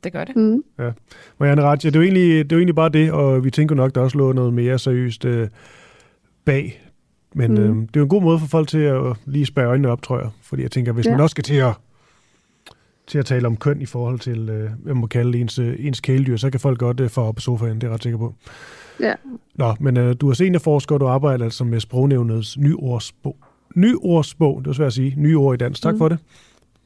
Det 0.03 0.13
gør 0.13 0.23
det. 0.23 0.35
Mm. 0.35 0.63
Ja. 0.79 0.91
Marianne 1.39 1.61
Ratje, 1.61 1.89
det 1.89 1.95
er, 1.95 1.99
jo 1.99 2.03
egentlig, 2.03 2.45
det 2.45 2.51
er 2.51 2.55
jo 2.55 2.59
egentlig 2.59 2.75
bare 2.75 2.89
det, 2.89 3.11
og 3.11 3.43
vi 3.43 3.51
tænker 3.51 3.75
nok, 3.75 3.95
der 3.95 4.01
også 4.01 4.17
lå 4.17 4.31
noget 4.31 4.53
mere 4.53 4.79
seriøst 4.79 5.25
øh, 5.25 5.47
bag. 6.45 6.83
Men 7.33 7.51
mm. 7.51 7.57
øh, 7.57 7.75
det 7.75 7.95
er 7.95 7.99
jo 7.99 8.03
en 8.03 8.09
god 8.09 8.21
måde 8.21 8.39
for 8.39 8.47
folk 8.47 8.67
til 8.67 8.79
at 8.79 9.17
lige 9.25 9.45
spære 9.45 9.67
øjnene 9.67 9.89
op, 9.89 10.01
tror 10.01 10.19
jeg. 10.19 10.29
Fordi 10.41 10.61
jeg 10.61 10.71
tænker, 10.71 10.91
hvis 10.91 11.05
ja. 11.05 11.11
man 11.11 11.19
også 11.19 11.31
skal 11.31 11.43
til 11.43 11.55
at, 11.55 11.73
til 13.07 13.19
at 13.19 13.25
tale 13.25 13.47
om 13.47 13.57
køn 13.57 13.81
i 13.81 13.85
forhold 13.85 14.19
til, 14.19 14.49
øh, 14.49 14.71
hvad 14.83 14.93
man 14.93 14.97
må 14.97 15.07
kalde 15.07 15.37
ens, 15.37 15.59
øh, 15.59 15.75
ens 15.79 15.99
kæledyr, 15.99 16.37
så 16.37 16.49
kan 16.49 16.59
folk 16.59 16.79
godt 16.79 16.99
øh, 16.99 17.09
få 17.09 17.21
op 17.21 17.35
på 17.35 17.41
sofaen, 17.41 17.75
det 17.75 17.83
er 17.83 17.87
jeg 17.87 17.93
ret 17.93 18.03
sikker 18.03 18.19
på. 18.19 18.35
Ja. 18.99 19.13
Nå, 19.55 19.75
men 19.79 19.97
øh, 19.97 20.15
du 20.21 20.29
er 20.29 20.33
seniorforsker, 20.33 20.95
og 20.95 21.01
du 21.01 21.07
arbejder 21.07 21.45
altså 21.45 21.63
med 21.63 21.79
sprognævnets 21.79 22.57
nyordsbog. 22.57 23.37
Nyordsbog, 23.75 24.59
det 24.59 24.67
var 24.67 24.73
svært 24.73 24.87
at 24.87 24.93
sige. 24.93 25.13
Nye 25.17 25.37
ord 25.37 25.53
i 25.53 25.57
dansk. 25.57 25.81
Tak 25.81 25.93
mm. 25.93 25.97
for 25.97 26.09
det. 26.09 26.19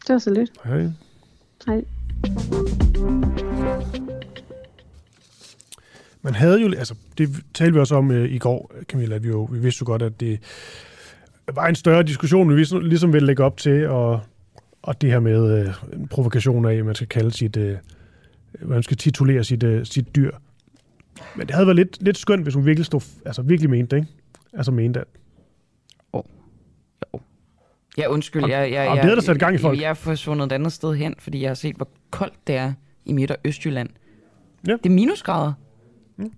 Det 0.08 0.14
var 0.14 0.20
så 0.20 0.34
lidt. 0.34 0.52
Hej. 0.66 0.88
Hej. 1.68 1.84
Man 6.22 6.34
havde 6.34 6.62
jo, 6.62 6.68
altså 6.68 6.96
det 7.18 7.30
talte 7.54 7.74
vi 7.74 7.80
også 7.80 7.96
om 7.96 8.12
øh, 8.12 8.32
i 8.32 8.38
går, 8.38 8.72
Camilla, 8.84 9.16
at 9.16 9.24
vi 9.24 9.30
jo, 9.30 9.44
vi 9.44 9.60
vidste 9.60 9.82
jo 9.82 9.86
godt, 9.86 10.02
at 10.02 10.20
det 10.20 10.40
var 11.54 11.68
en 11.68 11.76
større 11.76 12.04
diskussion, 12.04 12.50
vi 12.50 12.56
ligesom, 12.56 12.82
ligesom 12.82 13.14
ville 13.14 13.26
lægge 13.26 13.44
op 13.44 13.58
til, 13.58 13.88
og, 13.88 14.20
og 14.82 15.02
det 15.02 15.12
her 15.12 15.20
med 15.20 15.60
øh, 15.60 15.74
en 15.94 16.08
provokation 16.08 16.66
af, 16.66 16.74
at 16.74 16.86
man 16.86 16.96
skal 16.96 17.08
kalde 17.08 17.32
sit, 17.32 17.58
øh, 17.58 17.78
man 18.62 18.84
skal 18.84 18.98
titulere 18.98 19.44
sit, 19.44 19.64
øh, 19.64 19.86
sit 19.86 20.16
dyr 20.16 20.32
men 21.36 21.48
det 21.48 21.56
havde 21.56 21.68
været 21.68 21.76
lidt, 21.76 22.04
lidt 22.04 22.18
skønt, 22.18 22.44
hvis 22.44 22.54
hun 22.54 22.66
virkelig, 22.66 22.86
stod, 22.86 23.02
altså 23.26 23.42
virkelig 23.42 23.70
mente 23.70 23.96
det, 23.96 24.02
ikke? 24.02 24.14
Altså 24.54 24.72
mente 24.72 25.00
at... 25.00 25.08
Oh. 26.14 26.24
Jo. 27.14 27.20
Ja, 27.98 28.08
undskyld. 28.08 28.42
Jeg, 28.42 28.52
jeg, 28.52 28.72
jeg, 28.72 28.92
det 28.92 29.00
havde 29.00 29.16
der 29.16 29.22
sat 29.22 29.40
gang 29.40 29.56
i 29.56 29.58
folk. 29.58 29.82
Jeg 29.82 29.90
er 29.90 29.94
forsvundet 29.94 30.46
et 30.46 30.52
andet 30.52 30.74
sted 30.74 30.96
hen, 30.96 31.16
fordi 31.20 31.42
jeg 31.42 31.50
har 31.50 31.56
set, 31.56 31.76
hvor 31.76 31.88
koldt 32.12 32.48
det 32.48 32.56
er 32.56 32.74
i 33.06 33.14
Midt- 33.14 33.32
og 33.32 33.38
Østjylland. 33.46 33.90
Ja. 34.68 34.74
Det 34.74 34.86
er 34.86 34.90
minusgrader. 34.90 35.54
Mm. 36.18 36.32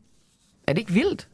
Er 0.68 0.74
det 0.74 0.80
ikke 0.80 0.94
vildt? 0.94 1.28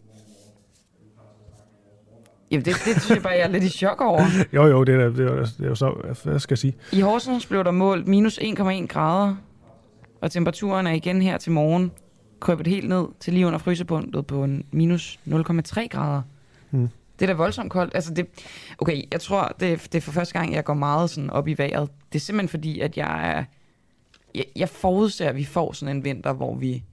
Jamen, 2.52 2.66
det, 2.66 2.74
det 2.86 3.02
synes 3.02 3.10
jeg 3.10 3.24
bare, 3.24 3.34
jeg 3.34 3.41
er 3.41 3.47
lidt 3.47 3.64
i 3.64 3.70
chok 3.70 4.02
over. 4.02 4.22
jo, 4.56 4.68
jo, 4.68 4.84
det 4.84 4.95
er, 4.95 5.10
det 5.10 5.28
er, 5.28 5.36
det 5.36 5.64
er 5.64 5.68
jo 5.68 5.76
så, 5.76 6.16
hvad 6.24 6.39
skal 6.39 6.54
jeg 6.54 6.58
sige? 6.58 6.74
I 6.91 7.00
Horsens 7.00 7.45
blev 7.45 7.64
der 7.64 7.72
målt 7.72 8.08
minus 8.08 8.39
1,1 8.39 8.86
grader, 8.86 9.36
og 10.22 10.32
temperaturen 10.32 10.88
er 10.88 10.91
igen 10.91 11.22
her 11.22 11.38
til 11.38 11.52
morgen 11.52 11.91
krøbet 12.40 12.68
helt 12.68 12.90
ned 12.90 13.06
til 13.20 13.34
lige 13.34 13.48
under 13.48 13.60
frysepunktet 13.60 14.28
på 14.28 14.44
en 14.44 14.66
minus 14.72 15.20
0,3 15.28 15.88
grader. 15.88 16.22
Hmm. 16.70 16.90
Det 17.20 17.26
er 17.26 17.28
da 17.28 17.34
voldsomt 17.34 17.72
koldt. 17.72 17.96
Altså 17.96 18.14
det, 18.14 18.28
okay, 18.78 19.04
jeg 19.12 19.22
tror, 19.22 19.56
det, 19.60 19.88
det 19.92 19.96
er 19.96 20.02
for 20.02 20.12
første 20.12 20.40
gang, 20.40 20.54
jeg 20.54 20.64
går 20.64 20.74
meget 20.74 21.10
sådan 21.10 21.30
op 21.30 21.48
i 21.48 21.54
vejret. 21.58 21.90
Det 22.14 22.20
er 22.20 22.24
simpelthen 22.24 22.50
fordi, 22.50 22.80
at 22.80 22.98
jeg 22.98 23.32
er... 23.32 23.44
Jeg, 24.36 24.46
jeg 24.56 24.70
forudser, 24.70 25.30
at 25.30 25.36
vi 25.36 25.46
får 25.46 25.74
sådan 25.74 25.96
en 25.96 26.04
vinter, 26.04 26.34
hvor 26.34 26.56
vi 26.56 26.84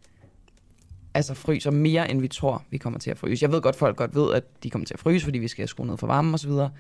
altså 1.15 1.35
fryser 1.35 1.71
mere, 1.71 2.11
end 2.11 2.21
vi 2.21 2.29
tror, 2.29 2.65
vi 2.71 2.79
kommer 2.79 2.99
til 2.99 3.11
at 3.11 3.19
fryse. 3.19 3.45
Jeg 3.45 3.53
ved 3.53 3.63
godt, 3.63 3.77
folk 3.77 3.97
godt 3.97 4.15
ved, 4.15 4.35
at 4.35 4.45
de 4.63 4.71
kommer 4.71 4.87
til 4.87 4.95
at 4.95 5.01
fryse, 5.01 5.25
fordi 5.25 5.39
vi 5.39 5.49
skal 5.49 5.69
skrue 5.69 5.87
ned 5.87 5.97
for 5.97 6.07
varmen 6.07 6.35
og 6.35 6.41
så 6.41 6.49
videre. 6.49 6.71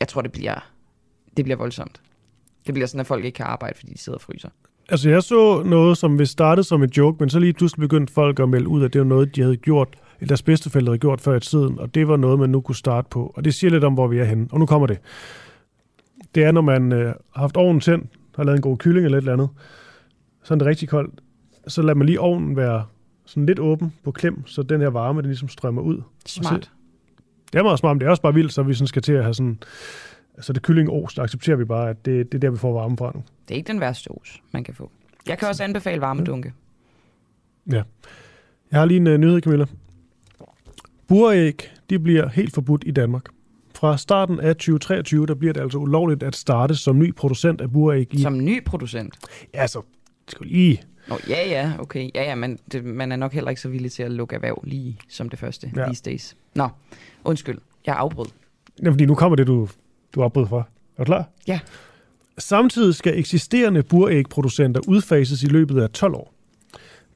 Jeg 0.00 0.08
tror, 0.08 0.22
det 0.22 0.32
bliver, 0.32 0.70
det 1.36 1.44
bliver 1.44 1.56
voldsomt. 1.56 2.00
Det 2.66 2.74
bliver 2.74 2.86
sådan, 2.86 3.00
at 3.00 3.06
folk 3.06 3.24
ikke 3.24 3.36
kan 3.36 3.46
arbejde, 3.46 3.78
fordi 3.78 3.92
de 3.92 3.98
sidder 3.98 4.16
og 4.18 4.22
fryser. 4.22 4.48
Altså, 4.90 5.10
jeg 5.10 5.22
så 5.22 5.62
noget, 5.62 5.98
som 5.98 6.18
vi 6.18 6.26
startede 6.26 6.64
som 6.64 6.82
et 6.82 6.96
joke, 6.96 7.16
men 7.20 7.30
så 7.30 7.38
lige 7.38 7.52
pludselig 7.52 7.80
begyndte 7.80 8.12
folk 8.12 8.40
at 8.40 8.48
melde 8.48 8.68
ud, 8.68 8.84
at 8.84 8.92
det 8.92 9.00
var 9.00 9.06
noget, 9.06 9.36
de 9.36 9.42
havde 9.42 9.56
gjort 9.56 9.88
et 10.20 10.32
asbestefelt 10.32 10.88
havde 10.88 10.98
gjort 10.98 11.20
før 11.20 11.36
i 11.36 11.40
tiden, 11.40 11.78
og 11.78 11.94
det 11.94 12.08
var 12.08 12.16
noget, 12.16 12.38
man 12.38 12.50
nu 12.50 12.60
kunne 12.60 12.76
starte 12.76 13.08
på. 13.10 13.32
Og 13.36 13.44
det 13.44 13.54
siger 13.54 13.70
lidt 13.70 13.84
om, 13.84 13.94
hvor 13.94 14.06
vi 14.06 14.18
er 14.18 14.24
henne. 14.24 14.48
Og 14.52 14.58
nu 14.58 14.66
kommer 14.66 14.86
det. 14.86 14.98
Det 16.34 16.44
er, 16.44 16.52
når 16.52 16.60
man 16.60 16.92
øh, 16.92 17.06
har 17.06 17.14
haft 17.34 17.56
ovnen 17.56 17.80
tændt, 17.80 18.10
har 18.36 18.44
lavet 18.44 18.56
en 18.56 18.62
god 18.62 18.76
kylling 18.76 19.04
eller 19.04 19.18
et 19.18 19.22
eller 19.22 19.32
andet, 19.32 19.48
så 20.42 20.54
er 20.54 20.58
det 20.58 20.66
rigtig 20.66 20.88
koldt, 20.88 21.20
så 21.66 21.82
lader 21.82 21.94
man 21.94 22.06
lige 22.06 22.20
ovnen 22.20 22.56
være 22.56 22.84
sådan 23.26 23.46
lidt 23.46 23.58
åben 23.58 23.92
på 24.04 24.10
klem, 24.10 24.46
så 24.46 24.62
den 24.62 24.80
her 24.80 24.88
varme, 24.88 25.20
den 25.20 25.28
ligesom 25.28 25.48
strømmer 25.48 25.82
ud. 25.82 26.02
Smart. 26.26 26.70
Det 27.52 27.58
er 27.58 27.62
meget 27.62 27.78
smart, 27.78 27.96
men 27.96 28.00
det 28.00 28.06
er 28.06 28.10
også 28.10 28.22
bare 28.22 28.34
vildt, 28.34 28.52
så 28.52 28.62
vi 28.62 28.74
sådan 28.74 28.86
skal 28.86 29.02
til 29.02 29.12
at 29.12 29.22
have 29.22 29.34
sådan, 29.34 29.58
altså 30.36 30.52
det 30.52 30.62
kylling 30.62 30.90
os, 30.90 31.12
så 31.12 31.22
accepterer 31.22 31.56
vi 31.56 31.64
bare, 31.64 31.90
at 31.90 32.04
det, 32.04 32.32
det 32.32 32.38
er 32.38 32.40
der, 32.40 32.50
vi 32.50 32.58
får 32.58 32.72
varme 32.72 32.96
fra 32.96 33.12
nu. 33.14 33.22
Det 33.48 33.54
er 33.54 33.56
ikke 33.56 33.72
den 33.72 33.80
værste 33.80 34.08
os, 34.08 34.42
man 34.52 34.64
kan 34.64 34.74
få. 34.74 34.90
Jeg 35.26 35.38
kan 35.38 35.48
også 35.48 35.64
anbefale 35.64 36.00
varmedunke. 36.00 36.52
Ja. 37.72 37.82
Jeg 38.70 38.80
har 38.80 38.84
lige 38.84 38.96
en 38.96 39.06
uh, 39.06 39.16
nyhed, 39.16 39.40
Camilla. 39.40 39.66
Buræg, 41.08 41.54
de 41.90 41.98
bliver 41.98 42.28
helt 42.28 42.54
forbudt 42.54 42.82
i 42.86 42.90
Danmark. 42.90 43.24
Fra 43.74 43.98
starten 43.98 44.40
af 44.40 44.56
2023, 44.56 45.26
der 45.26 45.34
bliver 45.34 45.52
det 45.52 45.60
altså 45.60 45.78
ulovligt 45.78 46.22
at 46.22 46.36
starte 46.36 46.74
som 46.74 46.98
ny 46.98 47.14
producent 47.14 47.60
af 47.60 47.72
buræg. 47.72 48.14
I... 48.14 48.22
Som 48.22 48.44
ny 48.44 48.64
producent? 48.64 49.18
Ja, 49.54 49.66
så 49.66 49.82
skal 50.28 50.46
lige... 50.46 50.82
Nå, 51.08 51.18
ja, 51.28 51.48
ja, 51.48 51.72
okay. 51.78 52.10
Ja, 52.14 52.22
ja, 52.22 52.34
men 52.34 52.58
det, 52.72 52.84
man 52.84 53.12
er 53.12 53.16
nok 53.16 53.32
heller 53.32 53.50
ikke 53.50 53.60
så 53.60 53.68
villig 53.68 53.92
til 53.92 54.02
at 54.02 54.10
lukke 54.10 54.34
erhverv 54.34 54.62
lige 54.64 54.98
som 55.08 55.28
det 55.28 55.38
første 55.38 55.72
ja. 55.76 55.84
these 55.84 56.02
days. 56.02 56.36
Nå, 56.54 56.68
undskyld. 57.24 57.58
Jeg 57.86 57.96
afbrød. 57.96 58.26
Ja, 58.82 58.90
fordi 58.90 59.06
nu 59.06 59.14
kommer 59.14 59.36
det, 59.36 59.46
du, 59.46 59.68
du 60.14 60.22
afbrød 60.22 60.46
fra. 60.46 60.58
Er 60.96 61.04
du 61.04 61.04
klar? 61.04 61.28
Ja. 61.48 61.60
Samtidig 62.38 62.94
skal 62.94 63.18
eksisterende 63.18 63.82
burægproducenter 63.82 64.80
udfases 64.88 65.42
i 65.42 65.46
løbet 65.46 65.82
af 65.82 65.90
12 65.90 66.14
år. 66.14 66.34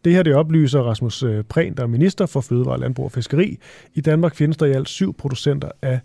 Det 0.04 0.12
her 0.12 0.22
det 0.22 0.34
oplyser 0.34 0.80
Rasmus 0.80 1.22
øh, 1.22 1.44
Prehn, 1.44 1.74
der 1.76 1.82
er 1.82 1.86
minister 1.86 2.26
for 2.26 2.40
Fødevare, 2.40 2.80
Landbrug 2.80 3.04
og 3.04 3.12
Fiskeri. 3.12 3.58
I 3.94 4.00
Danmark 4.00 4.34
findes 4.34 4.56
der 4.56 4.66
i 4.66 4.72
alt 4.72 4.88
syv 4.88 5.14
producenter 5.14 5.70
af 5.82 6.00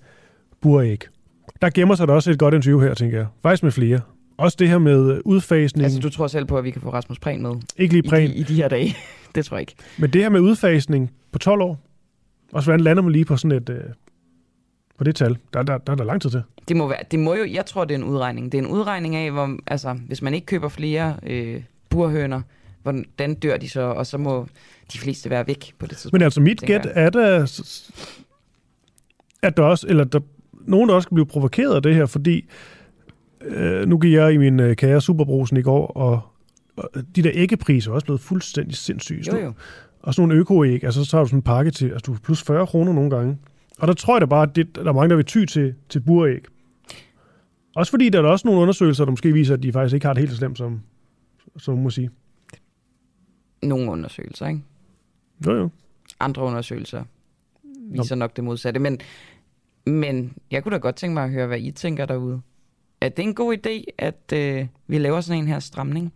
buræg. 0.61 0.99
Der 1.61 1.69
gemmer 1.69 1.95
sig 1.95 2.07
der 2.07 2.13
også 2.13 2.31
et 2.31 2.39
godt 2.39 2.53
interview 2.53 2.79
her, 2.79 2.93
tænker 2.93 3.17
jeg. 3.17 3.27
Faktisk 3.43 3.63
med 3.63 3.71
flere. 3.71 3.99
Også 4.37 4.55
det 4.59 4.69
her 4.69 4.77
med 4.77 5.21
udfasning. 5.25 5.83
Altså, 5.83 5.99
du 5.99 6.09
tror 6.09 6.27
selv 6.27 6.45
på, 6.45 6.57
at 6.57 6.63
vi 6.63 6.71
kan 6.71 6.81
få 6.81 6.89
Rasmus 6.89 7.19
Prehn 7.19 7.41
med? 7.41 7.51
Ikke 7.77 7.93
lige 7.93 8.09
Prehn. 8.09 8.31
I, 8.31 8.33
de, 8.33 8.39
I 8.39 8.43
de 8.43 8.55
her 8.55 8.67
dage. 8.67 8.95
det 9.35 9.45
tror 9.45 9.57
jeg 9.57 9.61
ikke. 9.61 9.75
Men 9.97 10.13
det 10.13 10.21
her 10.21 10.29
med 10.29 10.39
udfasning 10.39 11.11
på 11.31 11.39
12 11.39 11.61
år, 11.61 11.79
også 12.51 12.65
hvordan 12.65 12.79
lander 12.79 13.03
man 13.03 13.11
lige 13.11 13.25
på 13.25 13.37
sådan 13.37 13.57
et... 13.57 13.93
På 15.00 15.04
det 15.04 15.16
tal, 15.16 15.38
der, 15.54 15.64
der, 15.64 15.78
der 15.78 15.91
er 15.91 15.95
der 15.95 16.04
lang 16.04 16.22
tid 16.22 16.30
til. 16.30 16.41
Det 16.68 16.78
må, 16.78 16.88
være, 16.88 17.00
det 17.12 17.20
må 17.20 17.36
jo, 17.36 17.45
jeg 17.52 17.66
tror, 17.66 17.86
det 17.86 17.95
er 17.95 17.97
en 17.97 18.04
udregning. 18.04 18.52
Det 18.52 18.58
er 18.58 18.62
en 18.62 18.70
udregning 18.70 19.16
af, 19.16 19.32
hvor, 19.32 19.58
altså, 19.68 19.93
hvis 20.08 20.22
man 20.22 20.34
ikke 20.34 20.45
køber 20.45 20.70
flere 20.70 21.16
øh, 21.24 21.64
burhøner, 21.89 22.41
hvordan 22.84 23.36
dør 23.36 23.58
de 23.58 23.70
så, 23.70 23.82
og 23.82 24.06
så 24.06 24.18
må 24.18 24.47
de 24.93 25.00
fleste 25.00 25.30
være 25.30 25.47
væk 25.47 25.74
på 25.80 25.86
det 25.86 25.97
tidspunkt. 25.97 26.14
Men 26.14 26.22
altså 26.22 26.41
mit 26.41 26.62
gæt 26.62 26.88
er 26.91 27.10
der, 27.10 27.62
at 29.41 29.58
der 29.58 29.64
også, 29.64 29.88
eller 29.89 30.04
der, 30.04 30.20
nogen 30.68 30.89
der 30.89 30.95
også 30.95 31.08
skal 31.08 31.16
blive 31.16 31.26
provokeret 31.26 31.76
af 31.76 31.82
det 31.82 31.95
her, 31.95 32.06
fordi 32.06 32.50
øh, 33.41 33.88
nu 33.88 33.97
gik 33.97 34.14
jeg 34.14 34.34
i 34.34 34.38
min 34.38 34.60
øh, 34.60 34.76
kære 34.76 35.02
Superbrusen 35.02 35.58
i 35.58 35.62
går, 35.62 35.88
og, 35.88 36.22
og 36.78 36.89
de 37.16 37.24
der 37.24 37.32
æggepriser 37.34 37.91
er 37.91 37.95
også 37.95 38.06
blevet 38.06 38.22
fuldstændig 38.22 38.76
sindssyge. 38.76 39.24
Jo, 39.32 39.38
jo. 39.38 39.54
Og 40.00 40.14
sådan 40.14 40.28
nogle 40.28 40.41
økoæg, 40.41 40.84
altså 40.84 41.06
så 41.06 41.12
tager 41.12 41.24
du 41.24 41.28
sådan 41.28 41.39
en 41.39 41.43
pakke 41.43 41.72
til, 41.72 41.89
altså 41.89 42.12
du 42.12 42.18
plus 42.24 42.43
40 42.43 42.68
kroner 42.68 42.93
nogle 42.93 43.10
gange. 43.10 43.38
Og 43.80 43.88
der 43.88 43.93
tror 43.93 44.15
jeg 44.15 44.21
da 44.21 44.25
bare, 44.25 44.49
at 44.49 44.55
det, 44.55 44.75
der 44.75 44.84
er 44.84 44.93
mange, 44.93 45.09
der 45.09 45.15
vil 45.15 45.25
ty 45.25 45.45
til, 45.45 45.75
til 45.89 45.99
buræg. 45.99 46.41
Også 47.75 47.91
fordi 47.91 48.09
der 48.09 48.21
er 48.21 48.27
også 48.27 48.47
nogle 48.47 48.61
undersøgelser, 48.61 49.05
der 49.05 49.11
måske 49.11 49.34
viser, 49.34 49.53
at 49.53 49.63
de 49.63 49.71
faktisk 49.71 49.93
ikke 49.93 50.05
har 50.05 50.13
det 50.13 50.21
helt 50.21 50.32
så 50.32 50.38
slemt, 50.38 50.57
som, 50.57 50.82
som 51.57 51.73
man 51.73 51.84
må 51.84 51.89
sige. 51.89 52.09
Nogle 53.63 53.91
undersøgelser, 53.91 54.47
ikke? 54.47 54.61
Jo, 55.45 55.55
jo. 55.55 55.69
Andre 56.19 56.41
undersøgelser 56.41 57.03
viser 57.91 58.15
Nå. 58.15 58.19
nok 58.19 58.36
det 58.36 58.43
modsatte. 58.43 58.80
Men, 58.80 58.99
men 59.86 60.34
jeg 60.51 60.63
kunne 60.63 60.73
da 60.73 60.77
godt 60.77 60.95
tænke 60.95 61.13
mig 61.13 61.23
at 61.23 61.32
høre, 61.32 61.47
hvad 61.47 61.59
I 61.59 61.71
tænker 61.71 62.05
derude. 62.05 62.41
Er 63.01 63.09
det 63.09 63.23
en 63.23 63.36
god 63.36 63.57
idé, 63.57 63.84
at 63.97 64.34
øh, 64.34 64.67
vi 64.88 64.97
laver 64.97 65.21
sådan 65.21 65.41
en 65.41 65.47
her 65.47 65.59
stramning? 65.59 66.13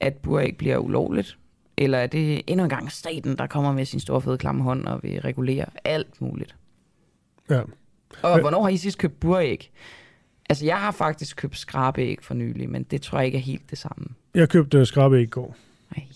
At 0.00 0.14
buræg 0.16 0.56
bliver 0.56 0.78
ulovligt? 0.78 1.38
Eller 1.76 1.98
er 1.98 2.06
det 2.06 2.42
endnu 2.46 2.64
en 2.64 2.70
gang 2.70 2.92
staten, 2.92 3.38
der 3.38 3.46
kommer 3.46 3.72
med 3.72 3.84
sin 3.84 4.00
store 4.00 4.20
fede 4.20 4.38
klamme 4.38 4.62
hånd 4.62 4.86
og 4.86 5.02
vil 5.02 5.20
regulere 5.20 5.66
alt 5.84 6.20
muligt? 6.20 6.56
Ja. 7.50 7.60
Og 8.22 8.30
men... 8.32 8.40
hvornår 8.40 8.62
har 8.62 8.68
I 8.68 8.76
sidst 8.76 8.98
købt 8.98 9.20
buræg? 9.20 9.70
Altså, 10.48 10.64
jeg 10.64 10.76
har 10.76 10.90
faktisk 10.90 11.36
købt 11.36 11.58
skrabeæg 11.58 12.18
for 12.22 12.34
nylig, 12.34 12.70
men 12.70 12.82
det 12.82 13.02
tror 13.02 13.18
jeg 13.18 13.26
ikke 13.26 13.38
er 13.38 13.42
helt 13.42 13.70
det 13.70 13.78
samme. 13.78 14.06
Jeg 14.34 14.48
købte 14.48 14.78
uh, 14.78 14.86
skrabeæg 14.86 15.22
i 15.22 15.26
går. 15.26 15.56
Nej. 15.96 16.06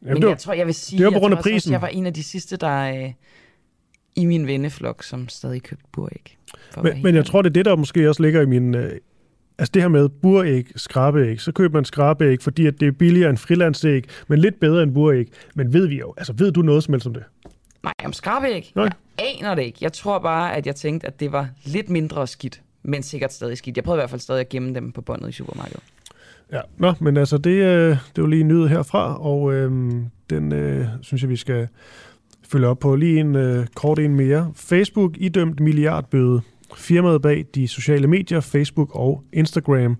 Men 0.00 0.22
jeg 0.22 0.38
tror, 0.38 0.52
jeg 0.52 0.66
vil 0.66 0.74
sige, 0.74 0.98
det 0.98 1.06
var 1.06 1.12
på 1.12 1.18
grund 1.18 1.34
af 1.34 1.42
prisen. 1.42 1.56
Også, 1.56 1.70
jeg 1.70 1.82
var 1.82 1.88
en 1.88 2.06
af 2.06 2.14
de 2.14 2.22
sidste, 2.22 2.56
der 2.56 3.04
øh, 3.04 3.12
i 4.16 4.26
min 4.26 4.46
venneflok, 4.46 5.02
som 5.02 5.28
stadig 5.28 5.62
købte 5.62 5.84
buræg. 5.92 6.38
Men, 6.82 7.02
men 7.02 7.14
jeg 7.14 7.26
tror, 7.26 7.42
det 7.42 7.48
er 7.48 7.52
det, 7.52 7.64
der 7.64 7.76
måske 7.76 8.08
også 8.08 8.22
ligger 8.22 8.42
i 8.42 8.46
min... 8.46 8.74
Øh, 8.74 8.92
altså 9.58 9.70
det 9.74 9.82
her 9.82 9.88
med 9.88 10.08
buræg, 10.08 10.66
skrabeæg, 10.76 11.40
så 11.40 11.52
køber 11.52 11.78
man 11.78 11.84
skrabeæg, 11.84 12.42
fordi 12.42 12.66
at 12.66 12.80
det 12.80 12.88
er 12.88 12.92
billigere 12.92 13.30
end 13.30 13.38
frilandsæg, 13.38 14.04
men 14.28 14.38
lidt 14.38 14.60
bedre 14.60 14.82
end 14.82 14.94
buræg. 14.94 15.28
Men 15.54 15.72
ved 15.72 15.86
vi 15.86 15.98
jo, 15.98 16.14
altså 16.16 16.32
ved 16.32 16.52
du 16.52 16.62
noget 16.62 16.84
som 16.84 16.94
helst 16.94 17.06
om 17.06 17.14
det? 17.14 17.24
Nej, 17.84 17.92
om 18.04 18.12
skrabeæg? 18.12 18.72
Nej. 18.74 18.84
Jeg 19.18 19.26
aner 19.38 19.54
det 19.54 19.62
ikke. 19.62 19.78
Jeg 19.80 19.92
tror 19.92 20.18
bare, 20.18 20.56
at 20.56 20.66
jeg 20.66 20.76
tænkte, 20.76 21.06
at 21.06 21.20
det 21.20 21.32
var 21.32 21.48
lidt 21.64 21.90
mindre 21.90 22.26
skidt, 22.26 22.60
men 22.82 23.02
sikkert 23.02 23.32
stadig 23.32 23.58
skidt. 23.58 23.76
Jeg 23.76 23.84
prøvede 23.84 23.98
i 23.98 24.00
hvert 24.00 24.10
fald 24.10 24.20
stadig 24.20 24.40
at 24.40 24.48
gemme 24.48 24.74
dem 24.74 24.92
på 24.92 25.00
båndet 25.00 25.28
i 25.28 25.32
supermarkedet. 25.32 25.82
Ja, 26.52 26.60
nå, 26.76 26.94
men 27.00 27.16
altså 27.16 27.38
det, 27.38 27.50
øh, 27.50 27.96
det 28.16 28.22
var 28.22 28.26
lige 28.26 28.44
nyhed 28.44 28.68
herfra, 28.68 29.22
og 29.22 29.52
øh, 29.54 29.92
den 30.30 30.52
øh, 30.52 30.86
synes 31.02 31.22
jeg, 31.22 31.30
vi 31.30 31.36
skal 31.36 31.68
følge 32.48 32.66
op 32.66 32.78
på. 32.78 32.96
Lige 32.96 33.20
en 33.20 33.36
øh, 33.36 33.66
kort 33.74 33.98
en 33.98 34.14
mere. 34.14 34.52
Facebook 34.56 35.12
idømt 35.16 35.60
milliardbøde. 35.60 36.40
Firmaet 36.76 37.22
bag 37.22 37.44
de 37.54 37.68
sociale 37.68 38.06
medier, 38.06 38.40
Facebook 38.40 38.88
og 38.92 39.24
Instagram. 39.32 39.96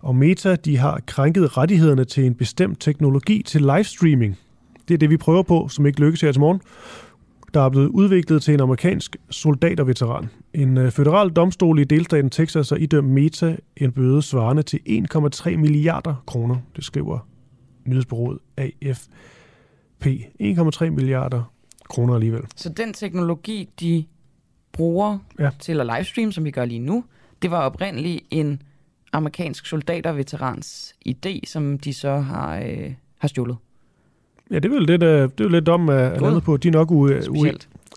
Og 0.00 0.16
Meta, 0.16 0.54
de 0.54 0.76
har 0.76 1.00
krænket 1.06 1.56
rettighederne 1.56 2.04
til 2.04 2.24
en 2.24 2.34
bestemt 2.34 2.80
teknologi 2.80 3.42
til 3.42 3.60
livestreaming. 3.60 4.38
Det 4.88 4.94
er 4.94 4.98
det, 4.98 5.10
vi 5.10 5.16
prøver 5.16 5.42
på, 5.42 5.68
som 5.68 5.86
ikke 5.86 6.00
lykkes 6.00 6.20
her 6.20 6.32
til 6.32 6.40
morgen 6.40 6.60
der 7.56 7.62
er 7.62 7.68
blevet 7.68 7.88
udviklet 7.88 8.42
til 8.42 8.54
en 8.54 8.60
amerikansk 8.60 9.16
soldaterveteran. 9.30 10.28
En 10.54 10.76
øh, 10.76 10.90
federal 10.90 11.30
domstol 11.30 11.78
i 11.78 11.84
delstaten 11.84 12.30
Texas 12.30 12.70
har 12.70 12.76
idømt 12.76 13.08
Meta 13.08 13.56
en 13.76 13.92
bøde 13.92 14.22
svarende 14.22 14.62
til 14.62 14.80
1,3 14.88 15.56
milliarder 15.56 16.14
kroner, 16.26 16.56
det 16.76 16.84
skriver 16.84 17.18
nyhedsbureauet 17.84 18.38
AFP. 18.56 20.06
1,3 20.06 20.90
milliarder 20.90 21.52
kroner 21.88 22.14
alligevel. 22.14 22.42
Så 22.56 22.68
den 22.68 22.92
teknologi, 22.92 23.68
de 23.80 24.04
bruger 24.72 25.18
ja. 25.38 25.50
til 25.60 25.80
at 25.80 25.86
livestream, 25.86 26.32
som 26.32 26.44
vi 26.44 26.50
gør 26.50 26.64
lige 26.64 26.80
nu, 26.80 27.04
det 27.42 27.50
var 27.50 27.60
oprindeligt 27.60 28.24
en 28.30 28.62
amerikansk 29.12 29.66
soldaterveterans 29.66 30.94
idé, 31.08 31.40
som 31.46 31.78
de 31.78 31.94
så 31.94 32.16
har, 32.16 32.58
øh, 32.58 32.92
har 33.18 33.28
stjålet. 33.28 33.56
Ja, 34.50 34.54
det 34.54 34.64
er 34.64 34.68
vel 34.68 34.88
det, 34.88 35.00
der, 35.00 35.26
det 35.26 35.44
er 35.44 35.48
lidt 35.48 35.66
dom 35.66 35.88
af 35.88 36.20
landet 36.20 36.42
på. 36.42 36.56
De 36.56 36.68
er 36.68 36.72
nok 36.72 36.90
u, 36.90 37.08
u, 37.28 37.46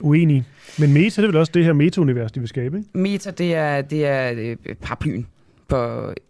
uenige. 0.02 0.46
Men 0.80 0.94
Meta, 0.94 1.22
det 1.22 1.28
er 1.28 1.32
vel 1.32 1.36
også 1.36 1.52
det 1.52 1.66
her 1.66 1.74
meta-univers, 1.74 2.32
de 2.32 2.40
vil 2.40 2.50
skabe, 2.50 2.78
ikke? 2.78 2.90
Meta, 2.94 3.32
det 3.32 3.56
er, 3.56 3.82
det 3.82 4.06
er 4.06 4.34
øh, 4.36 4.76
paraplyen 4.76 5.28
på 5.68 5.78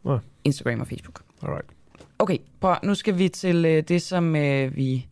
ja. 0.05 0.17
Instagram 0.43 0.79
og 0.79 0.87
Facebook. 0.87 1.21
Alright. 1.43 1.65
Okay, 2.19 2.37
prøv, 2.59 2.75
nu 2.83 2.95
skal 2.95 3.17
vi 3.17 3.29
til 3.29 3.65
øh, 3.65 3.83
det, 3.83 4.01
som 4.01 4.35
øh, 4.35 4.75
vi 4.75 5.07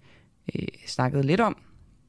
øh, 0.55 0.67
snakkede 0.87 1.23
lidt 1.23 1.41
om 1.41 1.57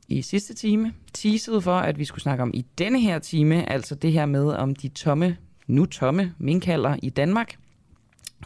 i 0.08 0.22
sidste 0.22 0.54
time. 0.54 0.92
Teasede 1.14 1.60
for, 1.60 1.76
at 1.76 1.98
vi 1.98 2.04
skulle 2.04 2.22
snakke 2.22 2.42
om 2.42 2.50
i 2.54 2.66
denne 2.78 3.00
her 3.00 3.18
time, 3.18 3.72
altså 3.72 3.94
det 3.94 4.12
her 4.12 4.26
med, 4.26 4.46
om 4.46 4.74
de 4.74 4.88
tomme, 4.88 5.36
nu 5.66 5.86
tomme 5.86 6.32
minkhalder 6.38 6.96
i 7.02 7.10
Danmark 7.10 7.56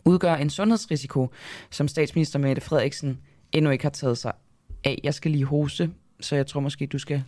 udgør 0.05 0.35
en 0.35 0.51
sundhedsrisiko, 0.51 1.31
som 1.71 1.89
statsminister 1.89 2.39
Mette 2.39 2.63
Frederiksen 2.63 3.19
endnu 3.53 3.71
ikke 3.71 3.85
har 3.85 3.91
taget 3.91 4.19
sig 4.19 4.33
af. 4.85 5.01
Jeg 5.05 5.15
skal 5.15 5.31
lige 5.31 5.45
hoste, 5.45 5.91
så 6.21 6.37
jeg 6.37 6.47
tror 6.47 6.61
måske, 6.61 6.87
du 6.87 6.99
skal 6.99 7.25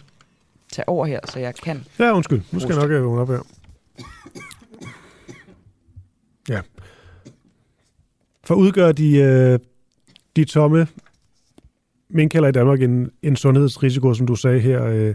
tage 0.73 0.89
over 0.89 1.07
her, 1.07 1.21
så 1.25 1.39
jeg 1.39 1.55
kan. 1.55 1.85
Ja, 1.99 2.13
undskyld. 2.13 2.43
Nu 2.53 2.61
skal 2.61 2.75
jeg 2.75 2.89
nok 2.89 3.05
vågne 3.05 3.21
op 3.21 3.29
her. 3.29 3.41
Ja. 6.49 6.61
For 8.45 8.55
udgør 8.55 8.93
de, 8.93 9.17
øh, 9.17 9.59
de 10.37 10.45
tomme 10.45 10.87
minkælder 12.09 12.49
i 12.49 12.53
Danmark 12.53 12.83
en, 12.83 13.11
en 13.23 13.37
sundhedsrisiko, 13.37 14.15
som 14.15 14.27
du 14.27 14.35
sagde 14.35 14.61
her, 14.61 14.85
øh, 14.85 15.15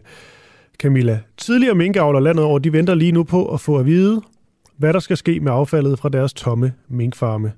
Camilla. 0.78 1.20
Tidligere 1.38 1.76
minkavler 1.76 2.20
landet 2.20 2.46
over, 2.46 2.60
de 2.60 2.74
venter 2.74 2.96
lige 2.96 3.12
nu 3.12 3.24
på 3.24 3.54
at 3.54 3.62
få 3.62 3.78
at 3.78 3.86
vide, 3.86 4.22
hvad 4.78 4.94
der 4.94 5.00
skal 5.00 5.18
ske 5.18 5.40
med 5.40 5.52
affaldet 5.52 6.00
fra 6.00 6.10
deres 6.10 6.34
tomme 6.34 6.74
minkfarme. 6.88 7.54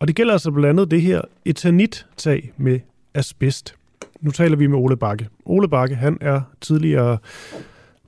Og 0.00 0.08
det 0.08 0.16
gælder 0.16 0.32
altså 0.32 0.50
blandt 0.50 0.68
andet 0.68 0.90
det 0.90 1.02
her 1.02 1.20
eternit-tag 1.44 2.52
med 2.56 2.80
asbest. 3.14 3.74
Nu 4.20 4.30
taler 4.30 4.56
vi 4.56 4.66
med 4.66 4.78
Ole 4.78 4.96
Bakke. 4.96 5.28
Ole 5.44 5.68
Bakke, 5.68 5.94
han 5.94 6.18
er 6.20 6.40
tidligere 6.60 7.18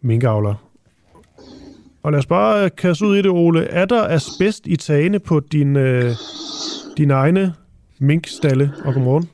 minkavler. 0.00 0.54
Og 2.02 2.12
lad 2.12 2.18
os 2.18 2.26
bare 2.26 2.70
kaste 2.70 3.06
ud 3.06 3.16
i 3.16 3.22
det, 3.22 3.30
Ole. 3.30 3.64
Er 3.64 3.84
der 3.84 4.08
asbest 4.08 4.66
i 4.66 4.76
tagene 4.76 5.18
på 5.18 5.40
din, 5.40 5.76
øh, 5.76 6.12
din 6.96 7.10
egne 7.10 7.54
minkstalle? 7.98 8.72
Og 8.84 8.94
godmorgen. 8.94 9.28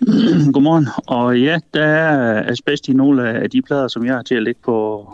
Godmorgen. 0.54 0.88
Og 1.06 1.40
ja, 1.40 1.58
der 1.74 1.84
er 1.84 2.50
asbest 2.50 2.88
i 2.88 2.92
nogle 2.92 3.30
af 3.30 3.50
de 3.50 3.62
plader, 3.62 3.88
som 3.88 4.06
jeg 4.06 4.14
har 4.14 4.22
til 4.22 4.34
at 4.34 4.42
lægge 4.42 4.60
på, 4.64 5.08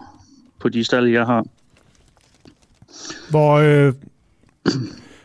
på 0.60 0.68
de 0.68 0.84
steder, 0.84 1.06
jeg 1.06 1.26
har. 1.26 1.44
Hvor, 3.30 3.52
øh, 3.54 3.92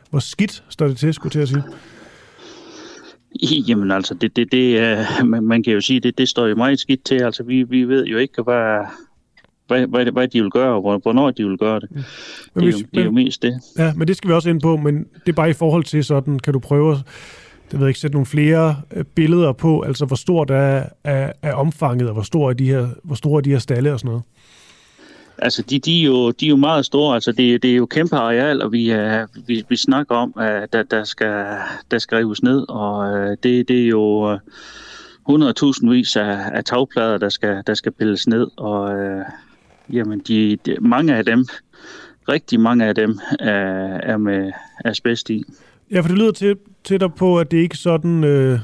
hvor 0.09 0.19
skidt 0.19 0.63
står 0.69 0.87
det 0.87 0.97
til, 0.97 1.13
skulle 1.13 1.31
til 1.31 1.39
at 1.39 1.47
sige? 1.47 1.63
Jamen 3.67 3.91
altså, 3.91 4.13
det, 4.13 4.35
det, 4.35 4.51
det, 4.51 4.97
uh, 5.21 5.27
man, 5.27 5.43
man 5.43 5.63
kan 5.63 5.73
jo 5.73 5.81
sige, 5.81 5.99
det, 5.99 6.17
det 6.17 6.29
står 6.29 6.47
jo 6.47 6.55
meget 6.55 6.79
skidt 6.79 7.03
til. 7.03 7.23
Altså, 7.23 7.43
vi, 7.43 7.63
vi 7.63 7.83
ved 7.83 8.05
jo 8.05 8.17
ikke, 8.17 8.41
hvad, 8.41 8.85
hvad, 9.67 9.87
hvad, 9.87 10.11
hvad 10.11 10.27
de 10.27 10.41
vil 10.41 10.51
gøre, 10.51 10.75
og 10.75 10.99
hvornår 11.01 11.31
de 11.31 11.47
vil 11.47 11.57
gøre 11.57 11.79
det. 11.79 11.91
Mm. 11.91 12.03
Det, 12.55 12.63
er, 12.63 12.71
jo, 12.71 12.77
det 12.93 12.99
er 12.99 13.05
jo 13.05 13.11
mest 13.11 13.41
det. 13.41 13.59
Ja, 13.77 13.93
men 13.93 14.07
det 14.07 14.17
skal 14.17 14.27
vi 14.27 14.33
også 14.33 14.49
ind 14.49 14.61
på, 14.61 14.77
men 14.77 14.97
det 14.97 15.29
er 15.29 15.35
bare 15.35 15.49
i 15.49 15.53
forhold 15.53 15.83
til 15.83 16.03
sådan, 16.03 16.39
kan 16.39 16.53
du 16.53 16.59
prøve 16.59 16.91
at 16.91 16.97
det 17.71 17.79
ved 17.79 17.87
ikke, 17.87 17.99
sætte 17.99 18.15
nogle 18.15 18.25
flere 18.25 18.75
øh, 18.95 19.03
billeder 19.03 19.53
på, 19.53 19.81
altså 19.81 20.05
hvor 20.05 20.15
stort 20.15 20.51
er, 20.51 20.83
er, 21.03 21.31
er 21.41 21.53
omfanget, 21.53 22.07
og 22.07 22.13
hvor 22.13 22.23
store 22.23 22.49
er 22.51 22.53
de 22.53 22.65
her, 22.65 22.87
hvor 23.03 23.15
store 23.15 23.39
er 23.39 23.41
de 23.41 23.49
her 23.49 23.59
stalle 23.59 23.93
og 23.93 23.99
sådan 23.99 24.09
noget? 24.09 24.23
Altså, 25.39 25.61
de, 25.61 25.79
de, 25.79 26.01
er 26.01 26.05
jo, 26.05 26.31
de 26.31 26.45
er 26.45 26.49
jo 26.49 26.55
meget 26.55 26.85
store. 26.85 27.15
Altså, 27.15 27.31
det, 27.31 27.63
det 27.63 27.71
er 27.71 27.75
jo 27.75 27.85
kæmpe 27.85 28.15
areal, 28.15 28.61
og 28.61 28.71
vi, 28.71 28.93
uh, 28.95 29.47
vi, 29.47 29.63
vi 29.69 29.75
snakker 29.75 30.15
om, 30.15 30.33
at 30.37 30.73
der, 30.73 30.83
der, 30.83 31.03
skal, 31.03 31.45
der 31.91 31.97
skal 31.97 32.17
rives 32.17 32.43
ned, 32.43 32.65
og 32.69 33.11
uh, 33.11 33.35
det, 33.43 33.67
det 33.67 33.83
er 33.83 33.87
jo 33.87 34.31
øh, 34.31 34.39
100.000 35.29 35.89
vis 35.89 36.15
af, 36.15 36.37
af 36.53 36.63
tagplader, 36.63 37.17
der 37.17 37.29
skal, 37.29 37.63
der 37.67 37.73
skal 37.73 37.91
pilles 37.91 38.27
ned, 38.27 38.47
og 38.57 38.83
uh, 38.83 39.23
jamen, 39.95 40.19
de, 40.19 40.57
de, 40.65 40.75
mange 40.81 41.15
af 41.15 41.25
dem, 41.25 41.45
rigtig 42.29 42.59
mange 42.59 42.85
af 42.85 42.95
dem, 42.95 43.19
er, 43.39 43.97
er 43.97 44.17
med 44.17 44.51
asbest 44.85 45.29
i. 45.29 45.43
Ja, 45.91 45.99
for 45.99 46.07
det 46.07 46.17
lyder 46.17 46.31
til, 46.31 46.55
til 46.83 46.99
dig 46.99 47.13
på, 47.13 47.39
at 47.39 47.51
det 47.51 47.57
ikke 47.57 47.77
sådan 47.77 48.23
Uh 48.23 48.59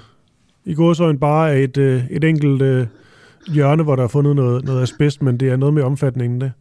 i 0.65 0.73
godsøjne 0.73 1.19
bare 1.19 1.53
er 1.53 1.63
et, 1.63 1.77
øh, 1.77 2.03
et 2.11 2.23
enkelt 2.23 2.61
øh, 2.61 2.87
hjørne, 3.47 3.83
hvor 3.83 3.95
der 3.95 4.03
er 4.03 4.07
fundet 4.07 4.35
noget, 4.35 4.65
noget 4.65 4.81
asbest, 4.81 5.21
men 5.21 5.37
det 5.37 5.49
er 5.49 5.55
noget 5.55 5.73
med 5.73 5.83
omfatningen 5.83 6.41
det. 6.41 6.51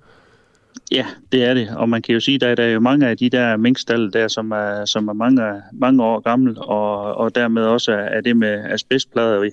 Ja, 0.93 1.07
det 1.33 1.45
er 1.45 1.55
det. 1.55 1.69
Og 1.77 1.89
man 1.89 2.03
kan 2.03 2.15
jo 2.15 2.21
sige, 2.21 2.47
at 2.47 2.57
der 2.57 2.65
er 2.65 2.71
jo 2.71 2.81
mange 2.81 3.09
af 3.09 3.17
de 3.17 3.31
der 3.31 3.57
minkstalle 3.57 4.11
der, 4.11 4.29
som 4.29 4.51
er, 4.51 4.85
som 4.85 5.09
er 5.09 5.13
mange, 5.13 5.43
mange 5.73 6.05
år 6.05 6.21
gamle, 6.21 6.63
og, 6.63 7.15
og 7.15 7.35
dermed 7.35 7.63
også 7.63 7.93
er 7.93 8.21
det 8.21 8.37
med 8.37 8.65
asbestplader, 8.71 9.51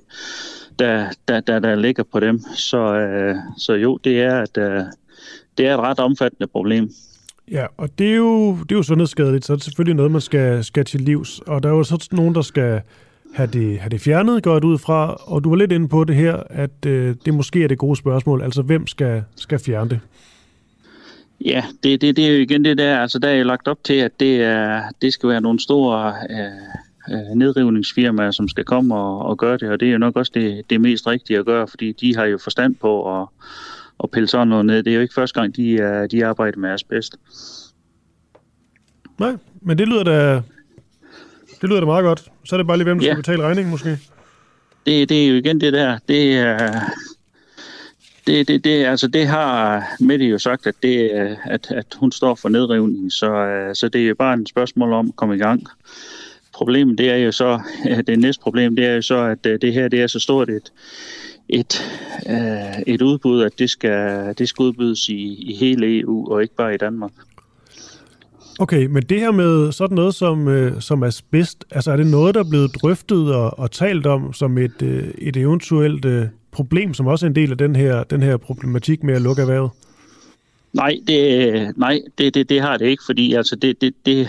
der, 0.80 1.06
der, 1.28 1.40
der, 1.40 1.60
der 1.60 1.76
ligger 1.76 2.04
på 2.04 2.20
dem. 2.20 2.40
Så, 2.56 2.94
øh, 2.96 3.36
så 3.58 3.74
jo, 3.74 4.00
det 4.04 4.22
er, 4.22 4.42
at, 4.42 4.58
øh, 4.58 4.82
det 5.58 5.68
er 5.68 5.74
et 5.74 5.80
ret 5.80 6.00
omfattende 6.00 6.48
problem. 6.48 6.90
Ja, 7.52 7.66
og 7.78 7.90
det 8.00 8.12
er 8.12 8.16
jo, 8.16 8.52
det 8.52 8.72
er 8.72 8.76
jo 8.76 8.84
sundhedsskadeligt, 8.84 9.46
så 9.46 9.54
det 9.54 9.62
er 9.62 9.64
selvfølgelig 9.64 9.96
noget, 9.96 10.12
man 10.12 10.22
skal, 10.22 10.64
skal 10.64 10.86
til 10.86 11.02
livs. 11.02 11.40
Og 11.48 11.64
der 11.64 11.70
er 11.70 11.74
jo 11.74 11.84
så 11.84 12.08
nogen, 12.12 12.36
der 12.36 12.42
skal 12.42 12.82
have 13.34 13.50
det, 13.54 13.80
have 13.80 13.90
det 13.90 14.02
fjernet, 14.02 14.44
går 14.44 14.66
ud 14.66 14.78
fra. 14.78 15.14
Og 15.14 15.44
du 15.44 15.50
var 15.50 15.56
lidt 15.56 15.72
inde 15.72 15.88
på 15.88 16.04
det 16.04 16.16
her, 16.16 16.44
at 16.50 16.86
øh, 16.86 17.16
det 17.26 17.34
måske 17.34 17.64
er 17.64 17.68
det 17.68 17.78
gode 17.78 17.96
spørgsmål. 17.96 18.42
Altså, 18.42 18.62
hvem 18.62 18.88
skal, 18.88 19.24
skal 19.36 19.60
fjerne 19.60 19.90
det? 19.90 20.00
Ja, 21.46 21.64
det, 21.84 22.02
det, 22.02 22.16
det 22.16 22.28
er 22.28 22.32
jo 22.32 22.42
igen 22.42 22.66
det 22.66 22.78
der. 22.78 23.00
Altså, 23.00 23.20
der 23.20 23.28
er 23.28 23.36
jo 23.36 23.44
lagt 23.44 23.68
op 23.68 23.84
til, 23.84 23.94
at 23.94 24.20
det, 24.20 24.44
er, 24.44 24.84
det 25.02 25.14
skal 25.14 25.30
være 25.30 25.42
nogle 25.42 25.60
store 25.60 26.14
øh, 26.30 27.16
øh, 27.16 27.36
nedrivningsfirmaer, 27.36 28.32
som 28.32 28.48
skal 28.48 28.64
komme 28.64 28.96
og, 28.96 29.20
og 29.20 29.38
gøre 29.38 29.58
det. 29.58 29.70
Og 29.70 29.80
det 29.80 29.88
er 29.88 29.92
jo 29.92 29.98
nok 29.98 30.16
også 30.16 30.32
det, 30.36 30.70
det 30.70 30.82
mest 30.82 31.08
rigtige 31.08 31.40
at 31.40 31.46
gøre, 31.46 31.68
fordi 31.68 31.92
de 31.92 32.16
har 32.16 32.26
jo 32.26 32.38
forstand 32.38 32.76
på 32.76 33.22
at 33.22 33.28
at 34.04 34.12
pille 34.12 34.28
sådan 34.28 34.48
noget 34.48 34.66
ned. 34.66 34.84
Det 34.84 34.92
er 34.92 34.96
jo 34.96 35.02
ikke 35.02 35.14
første 35.14 35.40
gang, 35.40 35.56
de, 35.56 35.78
er, 35.78 36.08
de 36.08 36.26
arbejder 36.26 36.58
med 36.60 36.70
asbest. 36.70 37.16
Nej, 39.20 39.38
men 39.62 39.78
det 39.78 39.88
lyder 39.88 40.04
da, 40.04 40.42
det 41.62 41.70
lyder 41.70 41.80
da 41.80 41.86
meget 41.86 42.04
godt. 42.04 42.24
Så 42.46 42.56
er 42.56 42.58
det 42.58 42.68
bare 42.68 42.78
lige, 42.78 42.86
hvem 42.86 43.00
der 43.00 43.06
ja. 43.06 43.14
skal 43.14 43.24
betale 43.24 43.44
regningen 43.44 43.72
måske. 43.72 43.90
Det, 44.86 45.10
det 45.10 45.26
er 45.26 45.30
jo 45.30 45.36
igen 45.36 45.62
det 45.62 45.74
der. 45.74 45.98
Det 46.08 46.38
er... 46.38 46.80
Det, 48.28 48.48
det, 48.48 48.64
det, 48.64 48.86
altså 48.86 49.08
det 49.08 49.28
har 49.28 49.84
Mette 50.00 50.26
jo 50.26 50.38
sagt, 50.38 50.68
at, 50.68 50.76
det, 50.84 51.10
at, 51.44 51.72
at 51.72 51.86
hun 51.96 52.12
står 52.12 52.36
for 52.36 52.50
nedrivning, 52.50 53.12
så, 53.12 53.30
så 53.74 53.90
det 53.90 54.02
er 54.02 54.08
jo 54.08 54.16
bare 54.16 54.40
et 54.40 54.50
spørgsmål 54.50 54.94
om 54.94 55.08
at 55.08 55.16
komme 55.16 55.36
i 55.36 55.38
gang. 55.38 55.64
Problemet 56.54 56.98
det 56.98 57.10
er 57.10 57.16
jo 57.16 57.32
så, 57.32 57.62
det 58.08 58.20
næste 58.20 58.42
problem, 58.42 58.76
det 58.76 58.86
er 58.86 58.94
jo 58.94 59.02
så, 59.02 59.18
at 59.18 59.44
det 59.44 59.74
her 59.74 59.88
det 59.88 60.02
er 60.02 60.08
så 60.08 60.20
stort 60.20 60.50
et, 60.50 60.72
et, 61.50 61.82
øh, 62.30 62.82
et 62.88 63.02
udbud, 63.02 63.42
at 63.42 63.60
det 63.60 63.70
skal, 63.70 64.34
det 64.38 64.50
skal 64.50 64.64
udbydes 64.64 65.10
i, 65.10 65.52
i 65.52 65.56
hele 65.56 66.00
EU 66.00 66.32
og 66.32 66.42
ikke 66.42 66.56
bare 66.56 66.74
i 66.74 66.78
Danmark. 66.78 67.12
Okay, 68.62 68.86
men 68.86 69.04
det 69.04 69.20
her 69.20 69.32
med 69.32 69.72
sådan 69.72 69.96
noget 69.96 70.16
som, 70.16 70.48
øh, 70.48 70.82
som 70.82 71.04
asbest, 71.04 71.66
altså 71.72 71.92
er 71.92 71.96
det 71.96 72.08
noget, 72.08 72.36
der 72.36 72.44
er 72.44 72.50
blevet 72.50 72.76
drøftet 72.82 73.36
og, 73.36 73.60
og 73.60 73.72
talt 73.72 74.06
om 74.06 74.34
som 74.34 74.58
et, 74.58 74.82
øh, 74.82 75.08
et 75.18 75.38
eventuelt 75.38 76.06
øh, 76.06 76.26
problem, 76.52 76.94
som 76.94 77.08
også 77.08 77.26
er 77.26 77.30
en 77.30 77.36
del 77.36 77.52
af 77.52 77.58
den 77.58 77.76
her, 77.76 78.04
den 78.04 78.24
her 78.24 78.38
problematik 78.38 79.04
med 79.04 79.14
at 79.14 79.22
lukke 79.22 79.42
erhvervet? 79.42 79.72
Nej, 80.74 80.96
det, 81.08 81.78
nej 81.78 82.02
det, 82.18 82.34
det, 82.34 82.50
det 82.50 82.62
har 82.62 82.78
det 82.78 82.86
ikke, 82.86 83.04
fordi 83.06 83.34
altså 83.34 83.56
det, 83.56 83.82
det, 83.82 83.94
det, 84.06 84.28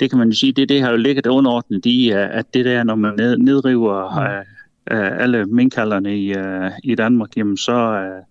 det 0.00 0.10
kan 0.10 0.18
man 0.18 0.28
jo 0.28 0.34
sige, 0.34 0.52
det, 0.52 0.68
det 0.68 0.82
har 0.82 0.90
jo 0.90 0.96
ligget 0.96 1.26
underordnet 1.26 1.86
i, 1.86 2.10
at 2.10 2.54
det 2.54 2.64
der, 2.64 2.82
når 2.84 2.94
man 2.94 3.14
nedriver 3.38 4.20
mm 4.20 4.46
øh, 4.90 5.22
alle 5.22 5.44
minkalderne 5.44 6.18
i, 6.18 6.32
øh, 6.34 6.70
i 6.84 6.94
Danmark, 6.94 7.36
jamen 7.36 7.56
så, 7.56 7.72
øh, 7.72 8.22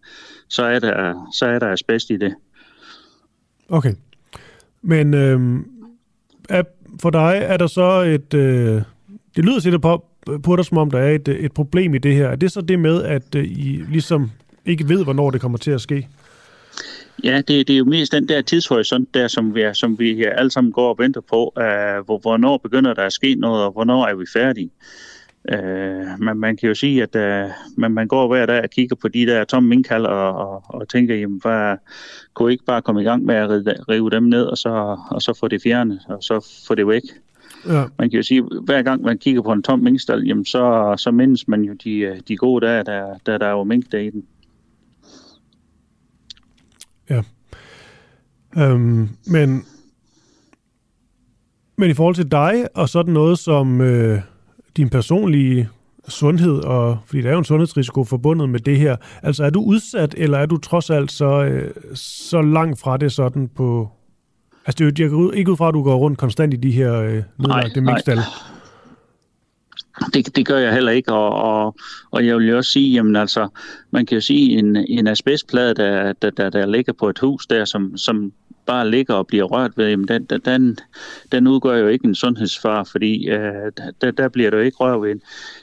så, 0.49 0.63
er 0.63 0.79
der, 0.79 1.29
så 1.33 1.45
er 1.45 1.59
der 1.59 1.67
asbest 1.67 2.09
i 2.09 2.17
det. 2.17 2.35
Okay. 3.69 3.93
Men 4.81 5.13
øh, 5.13 5.59
er, 6.49 6.63
for 7.01 7.09
dig 7.09 7.39
er 7.41 7.57
der 7.57 7.67
så 7.67 8.01
et... 8.01 8.33
Øh, 8.33 8.81
det 9.35 9.45
lyder 9.45 9.59
sikkert 9.59 9.81
på, 9.81 10.05
på 10.43 10.55
dig, 10.55 10.65
som 10.65 10.77
om 10.77 10.91
der 10.91 10.99
er 10.99 11.15
et, 11.15 11.27
et 11.27 11.51
problem 11.51 11.95
i 11.95 11.97
det 11.97 12.15
her. 12.15 12.27
Er 12.27 12.35
det 12.35 12.51
så 12.51 12.61
det 12.61 12.79
med, 12.79 13.03
at 13.03 13.35
øh, 13.35 13.43
I 13.43 13.83
ligesom 13.89 14.31
ikke 14.65 14.89
ved, 14.89 15.03
hvornår 15.03 15.31
det 15.31 15.41
kommer 15.41 15.57
til 15.57 15.71
at 15.71 15.81
ske? 15.81 16.07
Ja, 17.23 17.37
det, 17.37 17.67
det 17.67 17.69
er 17.69 17.77
jo 17.77 17.85
mest 17.85 18.11
den 18.11 18.29
der 18.29 18.41
tidshorisont 18.41 19.13
der, 19.13 19.27
som 19.27 19.55
vi, 19.55 19.63
som 19.73 19.99
vi 19.99 20.23
alle 20.23 20.51
sammen 20.51 20.73
går 20.73 20.89
og 20.89 20.95
venter 20.99 21.21
på. 21.21 21.53
Uh, 21.55 22.05
hvor, 22.05 22.17
hvornår 22.17 22.57
begynder 22.57 22.93
der 22.93 23.03
at 23.03 23.13
ske 23.13 23.35
noget, 23.35 23.63
og 23.63 23.71
hvornår 23.71 24.07
er 24.07 24.15
vi 24.15 24.25
færdige? 24.33 24.69
Øh, 25.47 26.19
men 26.19 26.37
man 26.37 26.57
kan 26.57 26.69
jo 26.69 26.75
sige, 26.75 27.03
at 27.03 27.15
øh, 27.15 27.49
man, 27.77 27.91
man 27.91 28.07
går 28.07 28.27
hver 28.27 28.45
dag 28.45 28.63
og 28.63 28.69
kigger 28.69 28.95
på 28.95 29.07
de 29.07 29.25
der 29.25 29.43
tomme 29.43 29.69
minkhaller 29.69 30.09
og, 30.09 30.53
og, 30.53 30.63
og 30.67 30.89
tænker, 30.89 31.15
jamen, 31.15 31.39
hvad, 31.41 31.77
kunne 32.33 32.51
ikke 32.51 32.65
bare 32.65 32.81
komme 32.81 33.01
i 33.01 33.03
gang 33.03 33.25
med 33.25 33.35
at 33.35 33.49
rive, 33.49 33.73
rive 33.89 34.09
dem 34.09 34.23
ned, 34.23 34.43
og 34.43 34.57
så, 34.57 34.97
og 35.11 35.21
så 35.21 35.37
få 35.39 35.47
det 35.47 35.61
fjernet, 35.61 36.01
og 36.07 36.23
så 36.23 36.63
få 36.67 36.75
det 36.75 36.87
væk. 36.87 37.01
Ja. 37.67 37.83
Man 37.99 38.09
kan 38.09 38.17
jo 38.17 38.23
sige, 38.23 38.39
at 38.39 38.63
hver 38.65 38.81
gang 38.81 39.01
man 39.01 39.17
kigger 39.17 39.41
på 39.41 39.51
en 39.51 39.63
tom 39.63 39.79
minkstal, 39.79 40.23
jamen, 40.27 40.45
så, 40.45 40.95
så 40.97 41.11
mindes 41.11 41.47
man 41.47 41.61
jo 41.61 41.73
de, 41.73 42.21
de 42.27 42.37
gode 42.37 42.65
dage, 42.65 42.83
der, 42.83 43.17
der, 43.25 43.37
der 43.37 43.45
er 43.45 43.51
jo 43.51 43.63
mink 43.63 43.91
der 43.91 43.97
i 43.97 44.09
den. 44.09 44.25
Ja. 47.09 47.21
Øhm, 48.57 49.09
men, 49.27 49.65
men 51.77 51.89
i 51.89 51.93
forhold 51.93 52.15
til 52.15 52.31
dig, 52.31 52.67
og 52.75 52.89
sådan 52.89 53.13
noget 53.13 53.39
som... 53.39 53.81
Øh 53.81 54.21
din 54.79 54.89
personlige 54.89 55.69
sundhed, 56.07 56.57
og 56.63 56.97
fordi 57.05 57.21
der 57.21 57.27
er 57.27 57.33
jo 57.33 57.39
en 57.39 57.45
sundhedsrisiko 57.45 58.03
forbundet 58.03 58.49
med 58.49 58.59
det 58.59 58.77
her. 58.77 58.95
Altså 59.23 59.43
er 59.43 59.49
du 59.49 59.61
udsat, 59.61 60.15
eller 60.17 60.37
er 60.37 60.45
du 60.45 60.57
trods 60.57 60.89
alt 60.89 61.11
så, 61.11 61.43
øh, 61.43 61.71
så 61.95 62.41
langt 62.41 62.79
fra 62.79 62.97
det 62.97 63.11
sådan 63.11 63.49
på... 63.55 63.89
Altså 64.65 64.85
det 64.85 64.99
er 64.99 65.09
jo, 65.09 65.31
ikke 65.31 65.51
ud 65.51 65.57
fra, 65.57 65.67
at 65.67 65.73
du 65.73 65.83
går 65.83 65.95
rundt 65.95 66.17
konstant 66.17 66.53
i 66.53 66.57
de 66.57 66.71
her 66.71 66.93
øh, 66.93 67.23
nedlagte 67.37 67.81
minkstalle. 67.81 68.21
Det, 70.13 70.35
det 70.35 70.45
gør 70.45 70.57
jeg 70.57 70.73
heller 70.73 70.91
ikke, 70.91 71.13
og, 71.13 71.29
og, 71.29 71.75
og 72.11 72.25
jeg 72.25 72.37
vil 72.37 72.47
jo 72.47 72.57
også 72.57 72.71
sige, 72.71 72.93
jamen 72.93 73.15
altså, 73.15 73.47
man 73.91 74.05
kan 74.05 74.15
jo 74.15 74.21
sige, 74.21 74.57
en, 74.57 74.75
en 74.75 75.07
asbestplade, 75.07 75.73
der, 75.73 76.13
der, 76.13 76.29
der, 76.29 76.49
der 76.49 76.65
ligger 76.65 76.93
på 76.93 77.09
et 77.09 77.19
hus 77.19 77.47
der, 77.47 77.65
som, 77.65 77.97
som 77.97 78.31
bare 78.69 78.89
ligger 78.89 79.13
og 79.13 79.27
bliver 79.27 79.43
rørt 79.43 79.77
ved, 79.77 79.89
jamen 79.89 80.07
den, 80.07 80.25
den, 80.45 80.77
den 81.31 81.47
udgør 81.47 81.77
jo 81.77 81.87
ikke 81.87 82.05
en 82.05 82.15
sundhedsfar, 82.15 82.83
fordi 82.83 83.29
øh, 83.29 83.71
der, 84.01 84.11
der 84.11 84.29
bliver 84.29 84.49
du 84.49 84.57
ikke 84.57 84.77
rørt 84.77 85.01
ved. 85.01 85.15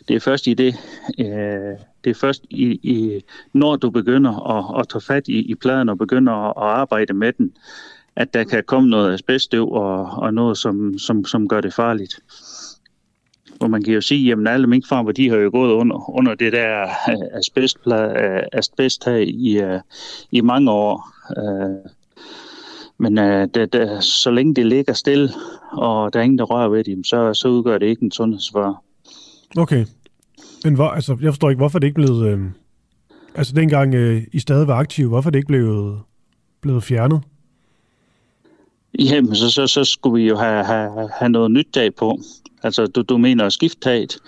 Det 0.09 0.17
er 0.17 0.21
først 0.21 0.47
i 0.47 0.55
det, 0.55 0.75
øh, 1.19 1.77
det 2.05 2.11
er 2.11 2.15
først 2.15 2.45
i, 2.51 2.65
i, 2.83 3.25
når 3.53 3.77
du 3.77 3.91
begynder 3.91 4.33
at, 4.57 4.81
at 4.81 4.89
tage 4.89 5.01
fat 5.01 5.29
i, 5.29 5.39
i 5.39 5.55
pladen 5.55 5.89
og 5.89 5.99
begynder 5.99 6.33
at, 6.33 6.53
at 6.57 6.79
arbejde 6.81 7.15
med 7.15 7.33
den, 7.33 7.53
at 8.17 8.35
der 8.35 8.45
kan 8.45 8.65
komme 8.67 8.91
noget 8.91 9.15
asbeststøv 9.15 9.73
og, 9.73 10.05
og 10.05 10.35
noget, 10.35 10.59
som, 10.59 10.99
som, 10.99 11.25
som 11.25 11.49
gør 11.49 11.61
det 11.61 11.75
farligt. 11.75 12.21
Og 13.61 13.71
man 13.71 13.83
kan 13.83 13.95
jo 13.95 14.01
sige, 14.01 14.33
at 14.33 14.39
alle 14.49 14.67
minkfarmer, 14.67 15.13
de 15.13 15.29
har 15.29 15.37
jo 15.37 15.51
gået 15.51 15.73
under, 15.73 16.11
under 16.11 16.35
det 16.35 16.53
der 16.53 16.83
øh, 16.83 17.39
asbestplade, 17.39 18.19
øh, 18.19 18.43
asbest 18.53 19.05
her 19.05 19.17
i, 19.17 19.59
øh, 19.63 19.81
i 20.31 20.41
mange 20.41 20.71
år. 20.71 21.13
Øh, 21.37 21.91
men 22.99 23.19
øh, 23.19 23.49
det, 23.55 23.73
det, 23.73 24.05
så 24.05 24.31
længe 24.31 24.55
det 24.55 24.67
ligger 24.67 24.93
stille, 24.93 25.31
og 25.73 26.13
der 26.13 26.19
er 26.19 26.25
ingen, 26.25 26.39
der 26.39 26.45
rører 26.45 26.69
ved 26.69 26.85
dem, 26.85 27.05
så, 27.05 27.35
så 27.35 27.49
udgør 27.49 27.79
det 27.79 27.87
ikke 27.87 28.03
en 28.03 28.13
sundhedsvar. 28.13 28.83
Okay. 29.59 29.85
Men 30.65 30.75
hvor, 30.75 30.89
altså, 30.89 31.17
jeg 31.23 31.33
forstår 31.33 31.51
ikke, 31.51 31.61
hvorfor 31.61 31.79
det 31.79 31.87
ikke 31.87 31.95
blev... 31.95 32.23
Øh, 32.27 32.41
altså 33.35 33.55
dengang 33.55 33.95
øh, 33.95 34.23
I 34.33 34.39
stadig 34.39 34.69
var 34.69 34.77
aktive, 34.77 35.09
hvorfor 35.09 35.31
det 35.31 35.39
ikke 35.39 35.47
blev, 35.47 35.99
blevet 36.61 36.85
fjernet? 36.85 37.21
Jamen, 38.99 39.35
så, 39.35 39.51
så, 39.51 39.67
så 39.67 39.85
skulle 39.85 40.23
vi 40.23 40.29
jo 40.29 40.37
have, 40.37 40.65
have, 40.65 41.11
have 41.19 41.29
noget 41.29 41.51
nyt 41.51 41.69
tag 41.73 41.95
på. 41.95 42.19
Altså, 42.63 42.87
du, 42.87 43.03
du 43.03 43.19
mener 43.19 43.49
skifttaget? 43.49 44.19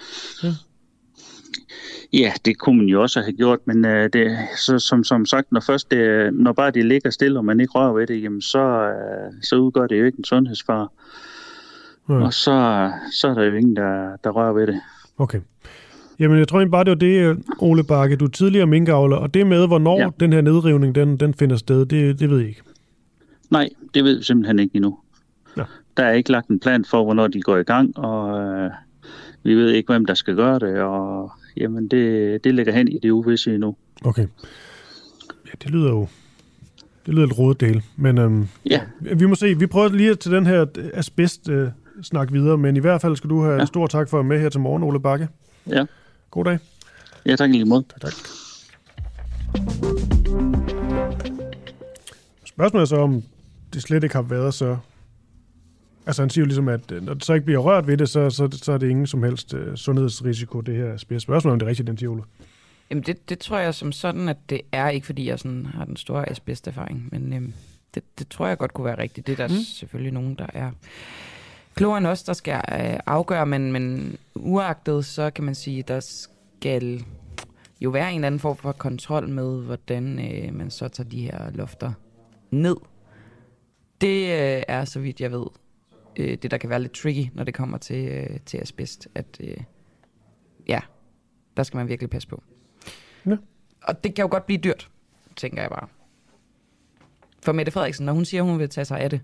Ja. 0.43 0.53
Ja, 2.13 2.33
det 2.45 2.59
kunne 2.59 2.77
man 2.79 2.87
jo 2.87 3.03
også 3.03 3.21
have 3.21 3.33
gjort, 3.33 3.59
men 3.65 3.85
øh, 3.85 4.11
det, 4.13 4.39
så, 4.57 4.79
som, 4.79 5.05
som 5.05 5.27
sagt, 5.27 5.53
når, 5.53 5.61
først 5.61 5.91
det, 5.91 6.35
når 6.35 6.53
bare 6.53 6.71
det 6.71 6.85
ligger 6.85 7.11
stille, 7.11 7.39
og 7.39 7.45
man 7.45 7.61
ikke 7.61 7.73
rører 7.73 7.93
ved 7.93 8.07
det, 8.07 8.23
jamen 8.23 8.43
så, 8.43 8.59
øh, 8.59 9.33
så 9.43 9.57
udgør 9.57 9.87
det 9.87 10.01
jo 10.01 10.05
ikke 10.05 10.19
en 10.19 10.25
sundhedsfar. 10.25 10.93
Ja. 12.09 12.15
Og 12.15 12.35
så, 12.35 12.91
så 13.13 13.29
er 13.29 13.35
der 13.35 13.45
jo 13.45 13.55
ingen, 13.55 13.77
der, 13.77 14.17
der 14.25 14.31
rører 14.31 14.53
ved 14.53 14.67
det. 14.67 14.81
Okay. 15.19 15.41
Jamen, 16.19 16.39
jeg 16.39 16.49
tror 16.49 16.59
egentlig 16.59 16.71
bare, 16.71 16.85
det 16.85 16.91
var 16.91 16.97
det, 16.97 17.45
Ole 17.59 17.85
Bakke. 17.85 18.17
Du 18.17 18.25
er 18.25 18.29
tidligere 18.29 18.67
minkavler, 18.67 19.17
og 19.17 19.35
det 19.35 19.47
med, 19.47 19.67
hvornår 19.67 20.01
ja. 20.01 20.09
den 20.21 20.33
her 20.33 20.41
nedrivning 20.41 20.95
den, 20.95 21.17
den 21.17 21.35
finder 21.35 21.57
sted, 21.57 21.87
det, 21.87 22.21
det 22.21 22.31
ved 22.31 22.39
jeg 22.39 22.49
ikke. 22.49 22.63
Nej, 23.51 23.69
det 23.95 24.05
ved 24.05 24.17
vi 24.17 24.23
simpelthen 24.23 24.59
ikke 24.59 24.77
endnu. 24.77 24.99
Ja. 25.57 25.63
Der 25.97 26.05
er 26.05 26.13
ikke 26.13 26.33
lagt 26.33 26.49
en 26.49 26.61
plan 26.61 26.85
for, 26.85 27.05
hvornår 27.05 27.27
de 27.27 27.41
går 27.41 27.57
i 27.57 27.63
gang, 27.63 27.99
og 27.99 28.41
øh, 28.41 28.71
vi 29.43 29.55
ved 29.55 29.71
ikke, 29.71 29.93
hvem 29.93 30.05
der 30.05 30.15
skal 30.15 30.37
gøre 30.37 30.59
det, 30.59 30.81
og 30.81 31.33
jamen, 31.61 31.89
det, 31.89 32.45
det 32.45 32.55
ligger 32.55 32.73
hen 32.73 32.89
i 32.89 32.99
det 33.03 33.11
uvisse 33.11 33.55
endnu. 33.55 33.77
Okay. 34.05 34.27
Ja, 35.47 35.53
det 35.63 35.71
lyder 35.71 35.89
jo 35.89 36.09
det 37.07 37.15
lyder 37.15 37.27
lidt 37.27 37.39
rodet 37.39 37.61
del, 37.61 37.83
men 37.97 38.19
øhm, 38.19 38.49
ja. 38.71 38.81
vi 39.01 39.27
må 39.27 39.35
se. 39.35 39.59
Vi 39.59 39.67
prøver 39.67 39.89
lige 39.89 40.15
til 40.15 40.33
den 40.33 40.47
her 40.47 40.67
asbest 40.95 41.49
øh, 41.49 41.69
snak 42.03 42.33
videre, 42.33 42.59
men 42.59 42.77
i 42.77 42.81
hvert 42.81 43.01
fald 43.01 43.17
skal 43.17 43.31
du 43.31 43.43
have 43.43 43.55
ja. 43.55 43.65
stor 43.65 43.87
tak 43.87 44.09
for 44.09 44.21
at 44.21 44.27
med 44.27 44.41
her 44.41 44.49
til 44.49 44.61
morgen, 44.61 44.83
Ole 44.83 45.01
Bakke. 45.01 45.29
Ja. 45.67 45.85
God 46.31 46.45
dag. 46.45 46.59
Ja, 47.27 47.37
tak 47.37 47.51
lige 47.51 47.65
måde. 47.65 47.85
Tak, 47.91 48.01
tak. 48.01 48.13
Spørgsmålet 52.45 52.83
er 52.83 52.89
så, 52.89 52.97
om 52.97 53.23
det 53.73 53.83
slet 53.83 54.03
ikke 54.03 54.15
har 54.15 54.23
været 54.23 54.55
så... 54.55 54.77
Altså 56.09 56.23
han 56.23 56.31
siger 56.31 56.43
jo 56.43 56.47
ligesom, 56.47 56.69
at 56.69 56.93
øh, 56.93 57.03
når 57.03 57.15
det 57.15 57.25
så 57.25 57.33
ikke 57.33 57.45
bliver 57.45 57.59
rørt 57.59 57.87
ved 57.87 57.97
det, 57.97 58.09
så, 58.09 58.31
så, 58.31 58.49
så 58.63 58.73
er 58.73 58.79
det 58.79 58.91
ingen 58.91 59.07
som 59.07 59.23
helst 59.23 59.55
uh, 59.55 59.75
sundhedsrisiko, 59.75 60.61
det 60.61 60.77
her 60.77 60.93
asbest. 60.95 61.23
Spørgsmålet 61.23 61.53
om 61.53 61.59
det 61.59 61.67
er 61.67 61.71
rigtigt, 61.71 61.87
den 61.87 61.99
siger 61.99 62.27
Jamen 62.91 63.05
det, 63.05 63.29
det 63.29 63.39
tror 63.39 63.59
jeg 63.59 63.75
som 63.75 63.93
sådan, 63.93 64.29
at 64.29 64.37
det 64.51 64.61
er 64.73 64.89
ikke, 64.89 65.07
fordi 65.07 65.29
jeg 65.29 65.39
sådan 65.39 65.67
har 65.67 65.85
den 65.85 65.97
store 65.97 66.29
asbesterfaring, 66.29 67.09
men 67.13 67.33
øhm, 67.33 67.53
det, 67.95 68.03
det 68.19 68.29
tror 68.29 68.47
jeg 68.47 68.59
godt 68.59 68.75
kunne 68.75 68.85
være 68.85 68.99
rigtigt. 68.99 69.27
Det 69.27 69.33
er 69.33 69.47
der 69.47 69.55
mm. 69.55 69.63
selvfølgelig 69.63 70.13
nogen, 70.13 70.35
der 70.35 70.47
er 70.55 70.71
klogere 71.75 71.99
end 71.99 72.07
os, 72.07 72.23
der 72.23 72.33
skal 72.33 72.55
øh, 72.55 72.99
afgøre, 73.07 73.47
men, 73.47 73.73
men 73.73 74.17
uagtet, 74.35 75.05
så 75.05 75.31
kan 75.31 75.45
man 75.45 75.55
sige, 75.55 75.83
der 75.83 76.01
skal 76.01 77.05
jo 77.81 77.91
være 77.91 78.11
en 78.11 78.15
eller 78.15 78.27
anden 78.27 78.41
form 78.41 78.57
for 78.57 78.73
kontrol 78.73 79.29
med, 79.29 79.61
hvordan 79.63 80.19
øh, 80.19 80.55
man 80.55 80.71
så 80.71 80.89
tager 80.89 81.09
de 81.09 81.23
her 81.23 81.51
lofter 81.55 81.93
ned. 82.51 82.77
Det 84.01 84.23
øh, 84.23 84.63
er, 84.69 84.85
så 84.85 85.01
vidt 85.01 85.21
jeg 85.21 85.33
ved, 85.33 85.47
øh, 86.19 86.39
det 86.43 86.51
der 86.51 86.59
kan 86.59 86.71
være 86.71 86.81
lidt 86.81 86.93
tricky, 86.93 87.31
når 87.35 87.45
det 87.45 87.55
kommer 87.55 87.79
til, 87.79 88.09
øh, 88.09 88.41
til 88.47 88.59
asbest, 88.59 89.09
at 89.15 89.41
øh, 89.41 89.57
ja, 90.69 90.81
der 91.57 91.63
skal 91.63 91.79
man 91.79 91.89
virkelig 91.89 92.11
passe 92.11 92.29
på. 92.29 92.43
Ja. 93.27 93.37
Og 93.83 94.05
det 94.05 94.15
kan 94.15 94.23
jo 94.23 94.29
godt 94.31 94.47
blive 94.47 94.61
dyrt, 94.65 94.91
tænker 95.37 95.63
jeg 95.63 95.71
bare. 95.71 95.89
For 97.43 97.53
Mette 97.53 97.73
Frederiksen, 97.73 98.07
når 98.07 98.13
hun 98.13 98.25
siger, 98.25 98.43
hun 98.43 98.59
vil 98.59 98.69
tage 98.69 98.85
sig 98.85 99.01
af 99.01 99.11
det, 99.11 99.21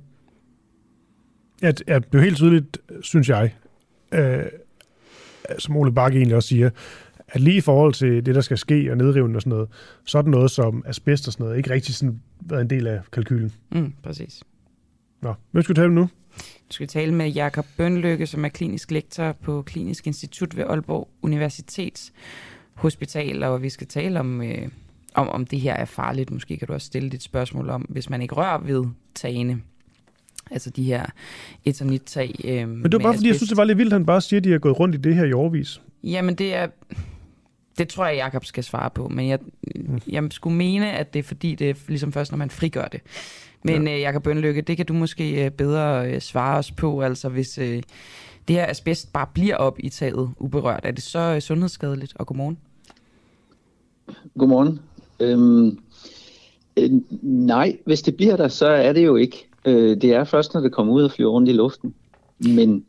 at, 1.63 1.83
at 1.87 2.13
det 2.13 2.19
er 2.19 2.23
helt 2.23 2.37
tydeligt, 2.37 2.79
synes 3.01 3.29
jeg, 3.29 3.55
øh, 4.13 4.45
som 5.59 5.77
Ole 5.77 5.93
Bakke 5.93 6.19
egentlig 6.19 6.37
også 6.37 6.49
siger, 6.49 6.71
at 7.29 7.41
lige 7.41 7.57
i 7.57 7.61
forhold 7.61 7.95
til 7.95 8.27
det, 8.27 8.35
der 8.35 8.41
skal 8.41 8.59
ske 8.59 8.91
og 8.91 8.97
nedrivning 8.97 9.37
og 9.37 9.43
sådan 9.43 9.51
noget, 9.51 9.69
så 10.05 10.19
er 10.19 10.23
det 10.23 10.31
noget 10.31 10.51
som 10.51 10.83
asbest 10.87 11.27
og 11.27 11.33
sådan 11.33 11.45
noget, 11.45 11.57
ikke 11.57 11.71
rigtig 11.71 11.95
sådan 11.95 12.21
været 12.41 12.61
en 12.61 12.71
del 12.71 12.87
af 12.87 13.01
kalkylen. 13.13 13.53
Mm, 13.73 13.93
præcis. 14.03 14.43
Nå, 15.23 15.35
hvem 15.51 15.63
skal 15.63 15.77
vi 15.77 15.81
med 15.81 15.91
nu? 15.91 16.09
Du 16.69 16.75
skal 16.75 16.87
tale 16.89 17.15
med 17.15 17.29
Jakob 17.31 17.67
Bønlykke, 17.77 18.27
som 18.27 18.45
er 18.45 18.49
klinisk 18.49 18.91
lektor 18.91 19.33
på 19.33 19.63
Klinisk 19.63 20.07
Institut 20.07 20.57
ved 20.57 20.65
Aalborg 20.65 21.09
Universitets 21.23 22.13
Hospital, 22.75 23.43
og 23.43 23.63
vi 23.63 23.69
skal 23.69 23.87
tale 23.87 24.21
om, 24.21 24.43
øh, 24.43 24.69
om, 25.15 25.29
om 25.29 25.47
det 25.47 25.61
her 25.61 25.75
er 25.75 25.85
farligt. 25.85 26.31
Måske 26.31 26.57
kan 26.57 26.69
du 26.69 26.73
også 26.73 26.87
stille 26.87 27.11
dit 27.11 27.23
spørgsmål 27.23 27.71
om, 27.71 27.83
hvis 27.83 28.11
man 28.11 28.23
ikke 28.23 28.35
rører 28.35 28.59
ved 28.59 28.85
tagene. 29.15 29.61
Altså 30.51 30.71
de 30.71 30.85
her 30.85 31.07
eternit-tag. 31.65 32.35
Øh, 32.45 32.69
Men 32.69 32.83
det 32.85 32.93
var 32.93 32.99
bare 32.99 33.15
fordi, 33.15 33.29
jeg 33.29 33.37
synes, 33.37 33.49
det 33.49 33.57
var 33.57 33.65
lidt 33.65 33.79
vildt, 33.79 33.93
at 33.93 33.99
han 33.99 34.07
bare 34.07 34.21
siger, 34.21 34.41
at 34.41 34.45
de 34.45 34.51
har 34.53 34.59
gået 34.59 34.81
rundt 34.81 34.95
i 34.95 34.99
det 34.99 35.15
her 35.15 35.25
i 35.25 35.33
overvis. 35.33 35.81
Jamen 36.03 36.35
det 36.35 36.55
er... 36.55 36.67
Det 37.79 37.89
tror 37.89 38.07
jeg, 38.07 38.17
Jacob 38.17 38.45
skal 38.45 38.65
svare 38.65 38.91
på, 38.91 39.09
men 39.09 39.29
jeg, 39.29 39.39
mm. 39.77 40.01
jeg 40.07 40.25
skulle 40.31 40.57
mene, 40.57 40.93
at 40.93 41.15
det 41.15 41.19
er 41.19 41.23
fordi, 41.23 41.55
det 41.55 41.71
er 41.71 41.75
ligesom 41.89 42.13
først, 42.13 42.33
når 42.33 42.39
man 42.39 42.51
frigør 42.51 42.85
det. 42.85 43.01
Men 43.65 43.87
ja. 43.87 43.95
øh, 43.95 44.01
Jacob 44.01 44.23
Bønlykke, 44.23 44.61
det 44.61 44.77
kan 44.77 44.87
du 44.87 44.93
måske 44.93 45.45
øh, 45.45 45.51
bedre 45.51 46.11
øh, 46.11 46.21
svare 46.21 46.59
os 46.59 46.71
på. 46.71 47.03
Altså 47.03 47.29
hvis 47.29 47.59
øh, 47.59 47.83
det 48.49 48.57
her 48.57 48.67
asbest 48.67 49.13
bare 49.13 49.27
bliver 49.35 49.57
op 49.57 49.79
i 49.79 49.89
taget 49.89 50.31
uberørt, 50.39 50.81
er 50.83 50.91
det 50.91 51.03
så 51.03 51.19
øh, 51.19 51.41
sundhedsskadeligt? 51.41 52.13
Og 52.17 52.27
godmorgen. 52.27 52.59
Godmorgen. 54.39 54.81
Øhm, 55.21 55.79
øh, 56.77 56.91
nej, 57.23 57.79
hvis 57.85 58.03
det 58.03 58.17
bliver 58.17 58.37
der, 58.37 58.49
så 58.49 58.67
er 58.67 58.93
det 58.93 59.05
jo 59.05 59.17
ikke. 59.17 59.49
Øh, 59.65 60.01
det 60.01 60.13
er 60.13 60.25
først, 60.25 60.55
når 60.55 60.61
det 60.61 60.73
kommer 60.73 60.93
ud 60.93 61.03
og 61.03 61.11
flyver 61.11 61.31
rundt 61.31 61.49
i 61.49 61.53
luften. 61.53 61.95
Men, 62.39 62.85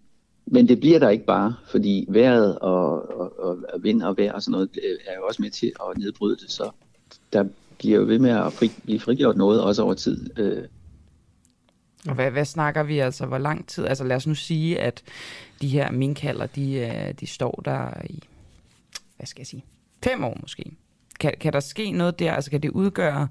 men 0.45 0.67
det 0.67 0.79
bliver 0.79 0.99
der 0.99 1.09
ikke 1.09 1.25
bare, 1.25 1.55
fordi 1.67 2.05
vejret 2.09 2.59
og, 2.59 3.19
og, 3.19 3.33
og 3.39 3.57
vind 3.83 4.01
og 4.01 4.17
vejr 4.17 4.33
og 4.33 4.41
sådan 4.41 4.51
noget 4.51 4.69
øh, 4.83 4.97
er 5.07 5.15
jo 5.15 5.25
også 5.27 5.41
med 5.41 5.49
til 5.49 5.71
at 5.79 5.97
nedbryde 5.97 6.35
det, 6.35 6.51
så 6.51 6.69
der 7.33 7.45
bliver 7.77 7.99
jo 7.99 8.05
ved 8.05 8.19
med 8.19 8.29
at 8.29 8.53
fri, 8.53 8.71
blive 8.83 8.99
frigjort 8.99 9.37
noget 9.37 9.63
også 9.63 9.83
over 9.83 9.93
tid. 9.93 10.39
Øh. 10.39 10.63
Og 12.07 12.15
hvad, 12.15 12.31
hvad 12.31 12.45
snakker 12.45 12.83
vi 12.83 12.99
altså, 12.99 13.25
hvor 13.25 13.37
lang 13.37 13.67
tid? 13.67 13.85
Altså 13.85 14.03
lad 14.03 14.15
os 14.15 14.27
nu 14.27 14.35
sige, 14.35 14.79
at 14.79 15.03
de 15.61 15.67
her 15.67 15.91
minkhaller, 15.91 16.45
de, 16.45 16.73
øh, 16.73 17.13
de 17.19 17.27
står 17.27 17.61
der 17.65 18.05
i, 18.09 18.23
hvad 19.17 19.25
skal 19.25 19.39
jeg 19.39 19.47
sige, 19.47 19.65
fem 20.03 20.23
år 20.23 20.37
måske. 20.41 20.71
Kan, 21.19 21.33
kan 21.39 21.53
der 21.53 21.59
ske 21.59 21.91
noget 21.91 22.19
der? 22.19 22.33
Altså 22.33 22.51
kan 22.51 22.61
det 22.61 22.69
udgøre 22.69 23.27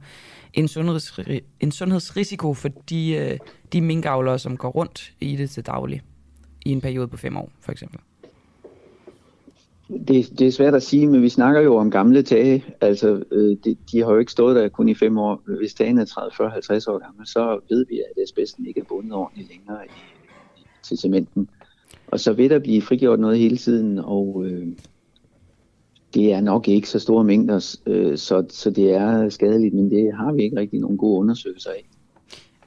en, 0.53 0.69
sundheds, 0.69 1.21
en 1.61 1.73
sundhedsrisiko 1.73 2.55
for 2.55 2.69
de, 2.69 3.12
øh, 3.12 3.39
de 3.73 3.81
minkavlere, 3.81 4.39
som 4.39 4.57
går 4.57 4.69
rundt 4.69 5.12
i 5.21 5.37
det 5.37 5.51
til 5.51 5.66
daglig 5.66 6.03
i 6.65 6.71
en 6.71 6.81
periode 6.81 7.09
på 7.09 7.16
fem 7.16 7.37
år, 7.37 7.53
for 7.61 7.73
eksempel? 7.73 8.01
Det, 9.89 10.39
det 10.39 10.47
er 10.47 10.51
svært 10.51 10.74
at 10.74 10.82
sige, 10.82 11.06
men 11.06 11.23
vi 11.23 11.28
snakker 11.28 11.61
jo 11.61 11.77
om 11.77 11.90
gamle 11.90 12.23
tage. 12.23 12.65
Altså, 12.81 13.23
øh, 13.32 13.56
de, 13.65 13.77
de 13.93 14.02
har 14.02 14.12
jo 14.12 14.19
ikke 14.19 14.32
stået 14.32 14.56
der 14.56 14.69
kun 14.69 14.89
i 14.89 14.94
fem 14.94 15.19
år. 15.19 15.43
Hvis 15.59 15.74
tagen 15.74 15.98
er 15.98 16.05
30, 16.05 16.32
40, 16.36 16.51
50 16.51 16.86
år 16.86 16.98
gammel, 16.98 17.27
så 17.27 17.61
ved 17.70 17.86
vi, 17.89 17.98
at 17.98 18.23
asbesten 18.23 18.66
ikke 18.66 18.81
er 18.81 18.85
bundet 18.85 19.12
ordentligt 19.12 19.48
længere 19.48 19.85
i, 19.85 19.89
i, 20.61 20.65
til 20.82 20.98
cementen. 20.98 21.48
Og 22.06 22.20
så 22.20 22.32
vil 22.32 22.51
der 22.51 22.59
blive 22.59 22.82
frigjort 22.82 23.20
noget 23.20 23.39
hele 23.39 23.56
tiden, 23.56 23.98
og 23.98 24.44
øh, 24.47 24.66
det 26.15 26.32
er 26.32 26.40
nok 26.40 26.69
ikke 26.69 26.89
så 26.89 26.98
store 26.98 27.24
mængder, 27.24 27.77
øh, 27.86 28.19
så, 28.19 28.44
så 28.48 28.70
det 28.70 28.90
er 28.94 29.28
skadeligt, 29.28 29.74
men 29.74 29.90
det 29.90 30.15
har 30.16 30.32
vi 30.32 30.43
ikke 30.43 30.56
rigtig 30.56 30.81
nogen 30.81 30.98
gode 30.98 31.20
undersøgelser 31.20 31.70
af. 31.70 31.89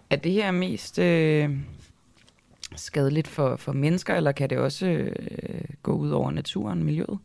Er 0.09 0.15
det 0.15 0.31
her 0.31 0.51
mest 0.51 0.99
øh, 0.99 1.49
skadeligt 2.77 3.27
for, 3.27 3.55
for 3.55 3.71
mennesker, 3.71 4.15
eller 4.15 4.31
kan 4.31 4.49
det 4.49 4.57
også 4.57 4.85
øh, 4.85 5.11
gå 5.83 5.91
ud 5.91 6.09
over 6.09 6.31
naturen, 6.31 6.83
miljøet? 6.83 7.17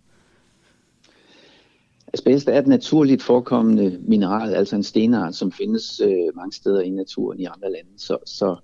Altså, 2.07 2.29
Asbest 2.29 2.49
er 2.49 2.59
et 2.59 2.67
naturligt 2.67 3.23
forekommende 3.23 3.99
mineral, 4.01 4.55
altså 4.55 4.77
en 4.77 4.83
stenart, 4.83 5.35
som 5.35 5.53
findes 5.53 6.01
øh, 6.01 6.37
mange 6.37 6.53
steder 6.53 6.81
i 6.81 6.91
naturen 6.91 7.41
i 7.41 7.45
andre 7.45 7.73
lande. 7.73 7.91
Så, 7.97 8.19
så 8.27 8.57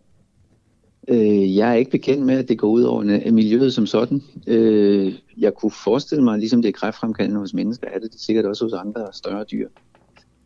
Øh, 1.08 1.56
jeg 1.56 1.70
er 1.70 1.74
ikke 1.74 1.90
bekendt 1.90 2.26
med, 2.26 2.38
at 2.38 2.48
det 2.48 2.58
går 2.58 2.68
ud 2.68 2.82
over 2.82 3.30
miljøet 3.30 3.74
som 3.74 3.86
sådan. 3.86 4.22
Øh, 4.46 5.14
jeg 5.38 5.54
kunne 5.54 5.70
forestille 5.70 6.24
mig, 6.24 6.38
ligesom 6.38 6.62
det 6.62 6.68
er 6.68 6.72
kræftfremkaldende 6.72 7.40
hos 7.40 7.54
mennesker, 7.54 7.86
er 7.88 7.98
det, 7.98 8.12
det 8.12 8.20
sikkert 8.20 8.44
også 8.44 8.64
hos 8.64 8.72
andre 8.72 9.06
større 9.12 9.44
dyr. 9.44 9.68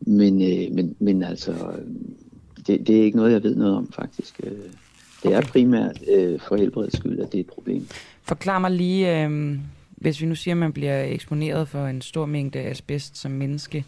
Men, 0.00 0.42
øh, 0.42 0.74
men, 0.74 0.96
men 0.98 1.22
altså, 1.22 1.52
øh, 1.52 1.86
det, 2.66 2.86
det 2.86 2.98
er 2.98 3.02
ikke 3.02 3.16
noget, 3.16 3.32
jeg 3.32 3.42
ved 3.42 3.56
noget 3.56 3.74
om 3.74 3.92
faktisk. 3.92 4.40
Øh, 4.44 4.52
det 5.22 5.32
er 5.32 5.40
primært 5.40 6.02
øh, 6.08 6.40
for 6.40 6.56
helbredets 6.56 6.96
skyld, 6.96 7.20
at 7.20 7.32
det 7.32 7.38
er 7.38 7.42
et 7.42 7.50
problem. 7.50 7.86
Forklar 8.22 8.58
mig 8.58 8.70
lige, 8.70 9.24
øh, 9.24 9.58
hvis 9.90 10.20
vi 10.20 10.26
nu 10.26 10.34
siger, 10.34 10.54
at 10.54 10.58
man 10.58 10.72
bliver 10.72 11.02
eksponeret 11.02 11.68
for 11.68 11.86
en 11.86 12.00
stor 12.00 12.26
mængde 12.26 12.58
asbest 12.58 13.18
som 13.18 13.30
menneske, 13.30 13.84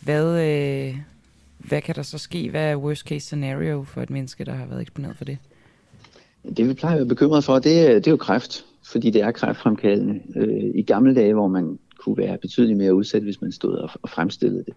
hvad, 0.00 0.40
øh, 0.40 0.96
hvad 1.58 1.82
kan 1.82 1.94
der 1.94 2.02
så 2.02 2.18
ske? 2.18 2.50
Hvad 2.50 2.70
er 2.70 2.76
worst 2.76 3.02
case 3.08 3.26
scenario 3.26 3.82
for 3.82 4.02
et 4.02 4.10
menneske, 4.10 4.44
der 4.44 4.52
har 4.52 4.66
været 4.66 4.80
eksponeret 4.80 5.16
for 5.16 5.24
det? 5.24 5.38
Det 6.56 6.68
vi 6.68 6.74
plejer 6.74 6.94
at 6.94 6.98
være 6.98 7.08
bekymret 7.08 7.44
for, 7.44 7.58
det, 7.58 7.80
er, 7.80 7.94
det 7.94 8.06
er 8.06 8.10
jo 8.10 8.16
kræft, 8.16 8.64
fordi 8.84 9.10
det 9.10 9.22
er 9.22 9.30
kræftfremkaldende. 9.30 10.20
Øh, 10.36 10.70
I 10.74 10.82
gamle 10.82 11.14
dage, 11.14 11.34
hvor 11.34 11.48
man 11.48 11.78
kunne 11.98 12.16
være 12.16 12.38
betydeligt 12.38 12.78
mere 12.78 12.94
udsat, 12.94 13.22
hvis 13.22 13.40
man 13.40 13.52
stod 13.52 13.74
og, 13.74 13.90
og 14.02 14.10
fremstillede 14.10 14.64
det, 14.64 14.74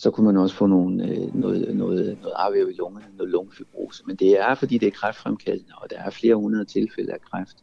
så 0.00 0.10
kunne 0.10 0.26
man 0.26 0.36
også 0.36 0.56
få 0.56 0.66
nogle, 0.66 1.04
øh, 1.04 1.34
noget, 1.34 1.76
noget, 1.76 2.18
noget 2.22 2.34
arvæv 2.36 2.68
i 2.70 2.74
lungerne, 2.78 3.06
noget 3.16 3.30
lungefibrose. 3.30 4.02
Men 4.06 4.16
det 4.16 4.40
er, 4.40 4.54
fordi 4.54 4.78
det 4.78 4.86
er 4.86 4.90
kræftfremkaldende, 4.90 5.72
og 5.76 5.90
der 5.90 5.96
er 5.98 6.10
flere 6.10 6.34
hundrede 6.34 6.64
tilfælde 6.64 7.12
af 7.12 7.20
kræft 7.30 7.56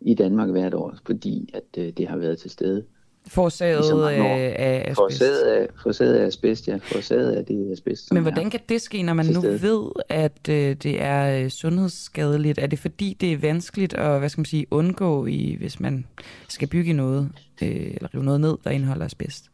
i 0.00 0.14
Danmark 0.14 0.50
hvert 0.50 0.74
år, 0.74 0.94
fordi 1.06 1.50
at 1.54 1.82
øh, 1.82 1.92
det 1.96 2.08
har 2.08 2.16
været 2.16 2.38
til 2.38 2.50
stede. 2.50 2.84
Forårsaget 3.28 4.08
af, 4.08 4.56
af 4.58 4.80
asbest. 4.80 4.96
Forårsaget 4.96 5.42
af, 5.42 5.68
forårsaget 5.82 6.14
af 6.14 6.26
asbest, 6.26 6.68
ja. 6.68 6.76
Forårsaget 6.82 7.32
af 7.32 7.44
det 7.44 7.72
asbest. 7.72 8.12
Men 8.12 8.22
hvordan 8.22 8.50
kan 8.50 8.60
det 8.68 8.80
ske, 8.80 9.02
når 9.02 9.14
man 9.14 9.26
nu 9.26 9.40
ved, 9.40 9.90
at 10.08 10.48
øh, 10.48 10.76
det 10.76 11.02
er 11.02 11.42
øh, 11.42 11.50
sundhedsskadeligt? 11.50 12.58
Er 12.58 12.66
det 12.66 12.78
fordi, 12.78 13.16
det 13.20 13.32
er 13.32 13.38
vanskeligt 13.38 13.94
at 13.94 14.18
hvad 14.18 14.28
skal 14.28 14.40
man 14.40 14.46
sige, 14.46 14.66
undgå, 14.70 15.26
i, 15.26 15.56
hvis 15.58 15.80
man 15.80 16.06
skal 16.48 16.68
bygge 16.68 16.92
noget, 16.92 17.28
øh, 17.62 17.68
eller 17.70 18.14
rive 18.14 18.24
noget 18.24 18.40
ned, 18.40 18.56
der 18.64 18.70
indeholder 18.70 19.04
asbest? 19.04 19.44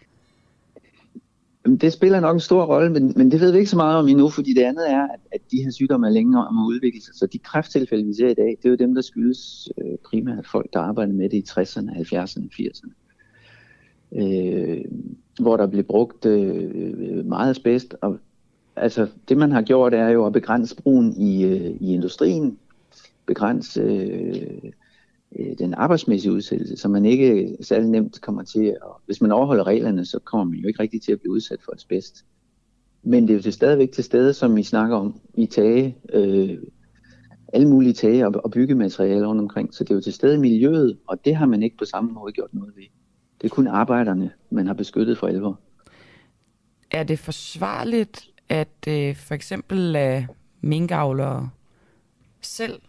Det 1.65 1.93
spiller 1.93 2.21
nok 2.21 2.37
en 2.37 2.41
stor 2.41 2.65
rolle, 2.65 2.93
men, 2.93 3.13
men 3.17 3.31
det 3.31 3.41
ved 3.41 3.53
vi 3.53 3.59
ikke 3.59 3.71
så 3.71 3.77
meget 3.77 3.99
om 3.99 4.09
endnu, 4.09 4.29
fordi 4.29 4.55
det 4.55 4.63
andet 4.63 4.91
er, 4.91 5.03
at, 5.03 5.21
at 5.33 5.41
de 5.51 5.63
her 5.63 5.71
sygdomme 5.71 6.07
er 6.07 6.11
længere 6.11 6.47
om 6.47 6.59
at 6.59 6.67
udvikle 6.67 7.03
sig. 7.03 7.15
Så 7.15 7.27
de 7.27 7.39
kræfttilfælde, 7.39 8.05
vi 8.05 8.15
ser 8.15 8.29
i 8.29 8.35
dag, 8.35 8.59
det 8.63 8.65
er 8.65 8.71
jo 8.71 8.77
dem, 8.77 8.95
der 8.95 9.03
skyldes 9.03 9.69
øh, 9.79 9.99
primært 10.05 10.47
folk, 10.53 10.73
der 10.73 10.81
arbejder 10.81 11.13
med 11.13 11.29
det 11.29 11.37
i 11.37 11.45
60'erne, 11.51 11.91
70'erne, 11.91 12.49
80'erne. 12.61 12.93
Øh, 14.23 14.85
hvor 15.41 15.57
der 15.57 15.67
blev 15.67 15.85
brugt 15.85 16.27
øh, 16.27 17.27
meget 17.27 17.51
asbest. 17.51 17.97
Og, 18.01 18.19
altså, 18.77 19.09
det 19.29 19.37
man 19.37 19.53
har 19.53 19.63
gjort, 19.63 19.95
er 19.95 20.09
jo 20.09 20.27
at 20.27 20.33
begrænse 20.33 20.77
brugen 20.77 21.17
i, 21.17 21.45
øh, 21.45 21.71
i 21.81 21.95
industrien, 21.95 22.59
begrænse 23.27 23.81
øh, 23.81 24.73
øh, 25.39 25.59
den 25.59 25.75
arbejdsmæssige 25.75 26.33
udsættelse, 26.33 26.77
så 26.77 26.89
man 26.89 27.05
ikke 27.05 27.57
særlig 27.61 27.89
nemt 27.89 28.21
kommer 28.21 28.43
til, 28.43 28.77
og 28.83 29.01
hvis 29.07 29.21
man 29.21 29.33
overholder 29.33 29.67
reglerne, 29.67 30.05
så 30.05 30.19
kommer 30.19 30.45
man 30.45 30.59
jo 30.59 30.69
ikke 30.69 30.83
rigtig 30.83 31.03
til 31.03 31.13
at 31.13 31.21
blive 31.21 31.33
udsat 31.33 31.63
for 31.65 31.75
asbest. 31.75 32.25
Men 33.03 33.29
det 33.29 33.37
er 33.37 33.43
jo 33.45 33.51
stadigvæk 33.51 33.93
til 33.93 34.05
stede, 34.05 34.35
som 34.35 34.59
I 34.59 34.63
snakker 34.63 34.97
om, 34.97 35.21
i 35.35 35.47
tage, 35.47 35.97
øh, 36.13 36.59
alle 37.53 37.69
mulige 37.69 37.93
tage 37.93 38.27
og, 38.27 38.45
og 38.45 38.51
byggematerialer 38.51 39.27
rundt 39.27 39.41
omkring, 39.41 39.75
så 39.75 39.85
det 39.85 39.91
er 39.91 39.95
jo 39.95 40.01
til 40.01 40.13
stede 40.13 40.35
i 40.35 40.39
miljøet, 40.39 40.99
og 41.07 41.25
det 41.25 41.37
har 41.37 41.47
man 41.47 41.63
ikke 41.63 41.77
på 41.77 41.85
samme 41.85 42.13
måde 42.13 42.33
gjort 42.33 42.55
noget 42.55 42.77
ved. 42.77 42.85
Det 43.41 43.51
er 43.51 43.55
kun 43.55 43.67
arbejderne, 43.67 44.31
man 44.51 44.67
har 44.67 44.75
beskyttet 44.75 45.19
for 45.19 45.27
alvor. 45.27 45.61
Er 46.91 47.03
det 47.03 47.19
forsvarligt, 47.19 48.29
at 48.49 48.89
øh, 48.89 49.17
for 49.17 49.35
eksempel 49.35 49.79
lade 49.79 50.27
minkavlere 50.61 51.51
selv 52.41 52.81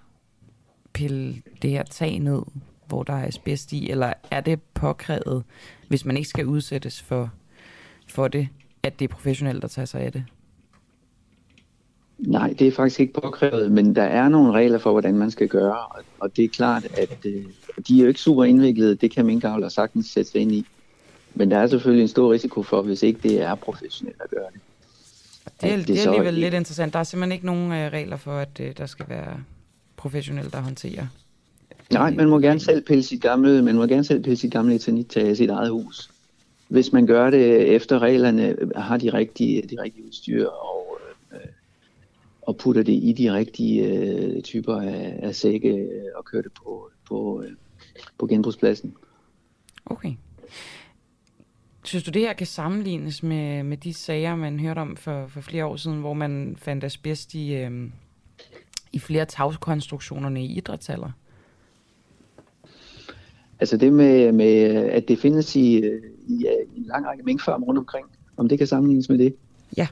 pille 0.94 1.42
det 1.62 1.70
her 1.70 1.84
tag 1.84 2.20
ned, 2.20 2.42
hvor 2.88 3.04
der 3.04 3.14
er 3.14 3.28
asbest 3.28 3.74
i, 3.74 3.90
eller 3.90 4.14
er 4.32 4.42
det 4.42 4.60
påkrævet, 4.74 5.44
hvis 5.88 6.06
man 6.06 6.18
ikke 6.18 6.30
skal 6.30 6.46
udsættes 6.46 7.02
for, 7.02 7.32
for 8.08 8.28
det, 8.28 8.48
at 8.84 9.00
det 9.00 9.10
er 9.10 9.14
professionelt, 9.14 9.62
der 9.62 9.68
tager 9.68 9.86
sig 9.86 10.02
af 10.02 10.12
det? 10.12 10.24
Nej, 12.18 12.56
det 12.60 12.68
er 12.68 12.72
faktisk 12.72 13.00
ikke 13.00 13.14
påkrævet, 13.14 13.72
men 13.72 13.96
der 13.96 14.04
er 14.04 14.30
nogle 14.30 14.52
regler 14.52 14.78
for, 14.78 14.92
hvordan 14.92 15.18
man 15.18 15.32
skal 15.32 15.48
gøre, 15.48 15.78
og 16.20 16.38
det 16.38 16.46
er 16.46 16.50
klart, 16.50 16.86
at 16.98 17.18
øh, 17.26 17.46
de 17.88 17.98
er 17.98 18.02
jo 18.02 18.08
ikke 18.08 18.20
super 18.20 18.44
indviklede, 18.44 18.96
det 18.96 19.12
kan 19.12 19.26
minkavler 19.26 19.70
sagtens 19.70 20.06
sætte 20.06 20.32
sig 20.32 20.42
ind 20.42 20.52
i. 20.52 20.66
Men 21.36 21.52
der 21.52 21.58
er 21.58 21.68
selvfølgelig 21.68 22.02
en 22.02 22.08
stor 22.08 22.34
risiko 22.34 22.64
for, 22.64 22.82
hvis 22.82 23.04
ikke 23.04 23.20
det 23.24 23.42
er 23.42 23.56
professionelt 23.56 24.22
at 24.22 24.30
gøre 24.30 24.48
det. 24.54 24.62
Det 25.62 25.72
er, 25.72 25.78
det, 25.78 25.88
det 25.88 26.00
er 26.00 26.10
alligevel 26.10 26.34
lidt 26.34 26.54
interessant. 26.54 26.94
Der 26.94 27.00
er 27.00 27.04
simpelthen 27.04 27.32
ikke 27.32 27.46
nogen 27.46 27.72
øh, 27.72 27.92
regler 27.92 28.18
for, 28.18 28.38
at 28.38 28.60
øh, 28.60 28.78
der 28.78 28.86
skal 28.86 29.06
være 29.10 29.44
professionelt, 30.04 30.54
der 30.54 30.62
håndterer. 30.62 31.08
Nej, 31.92 32.12
man 32.12 32.30
må 32.30 32.40
gerne 32.40 32.60
selv 32.60 32.86
pille 32.86 33.04
sit 33.04 33.22
gamle, 33.22 33.62
man 33.62 33.76
må 33.76 33.86
gerne 33.86 34.04
selv 34.04 34.24
pille 34.24 34.38
sit 34.38 34.52
gamle 34.52 34.76
eternit 34.76 35.16
i 35.16 35.36
sit 35.36 35.50
eget 35.50 35.72
hus. 35.72 36.12
Hvis 36.68 36.94
man 36.94 37.08
gør 37.08 37.30
det 37.30 37.76
efter 37.76 38.00
reglerne, 38.00 38.56
har 38.76 38.98
de 38.98 39.14
rigtige, 39.14 39.62
de 39.62 39.82
rigtige 39.82 40.06
udstyr 40.08 40.48
og, 40.48 41.00
øh, 41.34 41.40
og 42.42 42.58
putter 42.58 42.84
det 42.84 42.94
i 42.94 43.14
de 43.18 43.34
rigtige 43.34 43.88
øh, 43.88 44.42
typer 44.42 44.82
af, 44.82 45.20
af 45.22 45.36
sække 45.36 45.90
og 46.16 46.26
kører 46.26 46.42
det 46.42 46.52
på, 46.54 46.90
på, 47.08 47.44
øh, 47.46 47.52
på 48.18 48.28
genbrugspladsen. 48.28 48.94
Okay. 49.86 50.14
Synes 51.84 52.04
du, 52.04 52.12
det 52.12 52.22
her 52.22 52.34
kan 52.34 52.48
sammenlignes 52.48 53.24
med, 53.24 53.64
med 53.64 53.78
de 53.78 53.94
sager, 53.94 54.36
man 54.36 54.60
hørte 54.60 54.80
om 54.80 54.96
for, 54.96 55.28
for 55.28 55.42
flere 55.42 55.66
år 55.66 55.76
siden, 55.76 56.00
hvor 56.00 56.14
man 56.14 56.56
fandt 56.60 56.84
asbest 56.84 57.34
i, 57.34 57.54
øh, 57.54 57.72
i 58.94 59.00
flere 59.00 59.26
tagkonstruktionerne 59.26 60.44
i 60.44 60.58
idrætshaller? 60.58 61.12
Altså 63.60 63.78
det 63.78 63.94
med, 63.94 64.32
med 64.32 64.64
at 64.92 65.08
det 65.08 65.20
findes 65.20 65.56
i, 65.56 65.78
i, 65.78 66.46
i 66.76 66.78
en 66.78 66.86
lang 66.86 67.06
række 67.08 67.24
minkfarmer 67.24 67.66
rundt 67.66 67.80
omkring, 67.80 68.06
om 68.38 68.50
det 68.50 68.58
kan 68.58 68.68
sammenlignes 68.68 69.10
med 69.10 69.18
det? 69.18 69.36
Ja. 69.78 69.88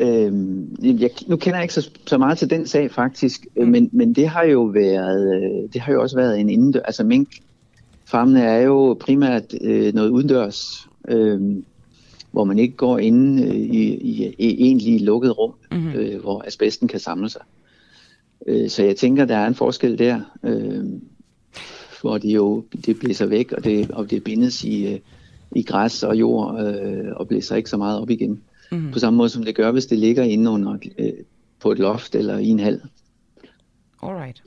Øhm, 0.00 0.76
jeg, 0.82 1.10
nu 1.26 1.36
kender 1.36 1.58
jeg 1.58 1.64
ikke 1.64 1.74
så, 1.74 1.90
så 2.06 2.18
meget 2.18 2.38
til 2.38 2.50
den 2.50 2.66
sag 2.66 2.90
faktisk, 2.90 3.46
mm. 3.56 3.68
men, 3.68 3.90
men 3.92 4.12
det 4.12 4.28
har 4.28 4.44
jo 4.44 4.62
været, 4.62 5.68
det 5.72 5.80
har 5.80 5.92
jo 5.92 6.02
også 6.02 6.16
været 6.16 6.40
en 6.40 6.50
indendør, 6.50 6.82
altså 6.82 7.04
minkfarmene 7.04 8.42
er 8.42 8.60
jo 8.60 8.96
primært 9.00 9.54
øh, 9.60 9.94
noget 9.94 10.10
udendørs, 10.10 10.88
øh, 11.08 11.56
hvor 12.36 12.44
man 12.44 12.58
ikke 12.58 12.76
går 12.76 12.98
inde 12.98 13.42
øh, 13.42 13.54
i, 13.54 13.94
i, 13.94 14.34
i 14.38 14.62
egentlig 14.64 15.00
lukket 15.00 15.38
rum, 15.38 15.54
mm-hmm. 15.72 15.92
øh, 15.92 16.20
hvor 16.20 16.44
asbesten 16.46 16.88
kan 16.88 17.00
samle 17.00 17.28
sig. 17.28 17.40
Øh, 18.46 18.68
så 18.68 18.82
jeg 18.82 18.96
tænker, 18.96 19.24
der 19.24 19.36
er 19.36 19.46
en 19.46 19.54
forskel 19.54 19.98
der, 19.98 20.20
øh, 20.42 20.84
hvor 22.00 22.18
det 22.18 22.28
jo 22.28 22.64
det 22.86 22.98
blæser 22.98 23.26
væk, 23.26 23.52
og 23.52 23.64
det, 23.64 23.90
og 23.90 24.10
det 24.10 24.24
bindes 24.24 24.64
i, 24.64 24.92
øh, 24.92 25.00
i 25.52 25.62
græs 25.62 26.02
og 26.02 26.16
jord, 26.16 26.60
øh, 26.64 27.12
og 27.16 27.28
blæser 27.28 27.56
ikke 27.56 27.70
så 27.70 27.76
meget 27.76 28.00
op 28.00 28.10
igen. 28.10 28.42
Mm-hmm. 28.72 28.92
På 28.92 28.98
samme 28.98 29.16
måde 29.16 29.28
som 29.28 29.44
det 29.44 29.54
gør, 29.54 29.70
hvis 29.70 29.86
det 29.86 29.98
ligger 29.98 30.22
inde 30.22 30.50
under, 30.50 30.76
øh, 30.98 31.12
på 31.60 31.72
et 31.72 31.78
loft 31.78 32.14
eller 32.14 32.38
i 32.38 32.48
en 32.48 32.60
hal. 32.60 32.80
Alright. 34.02 34.42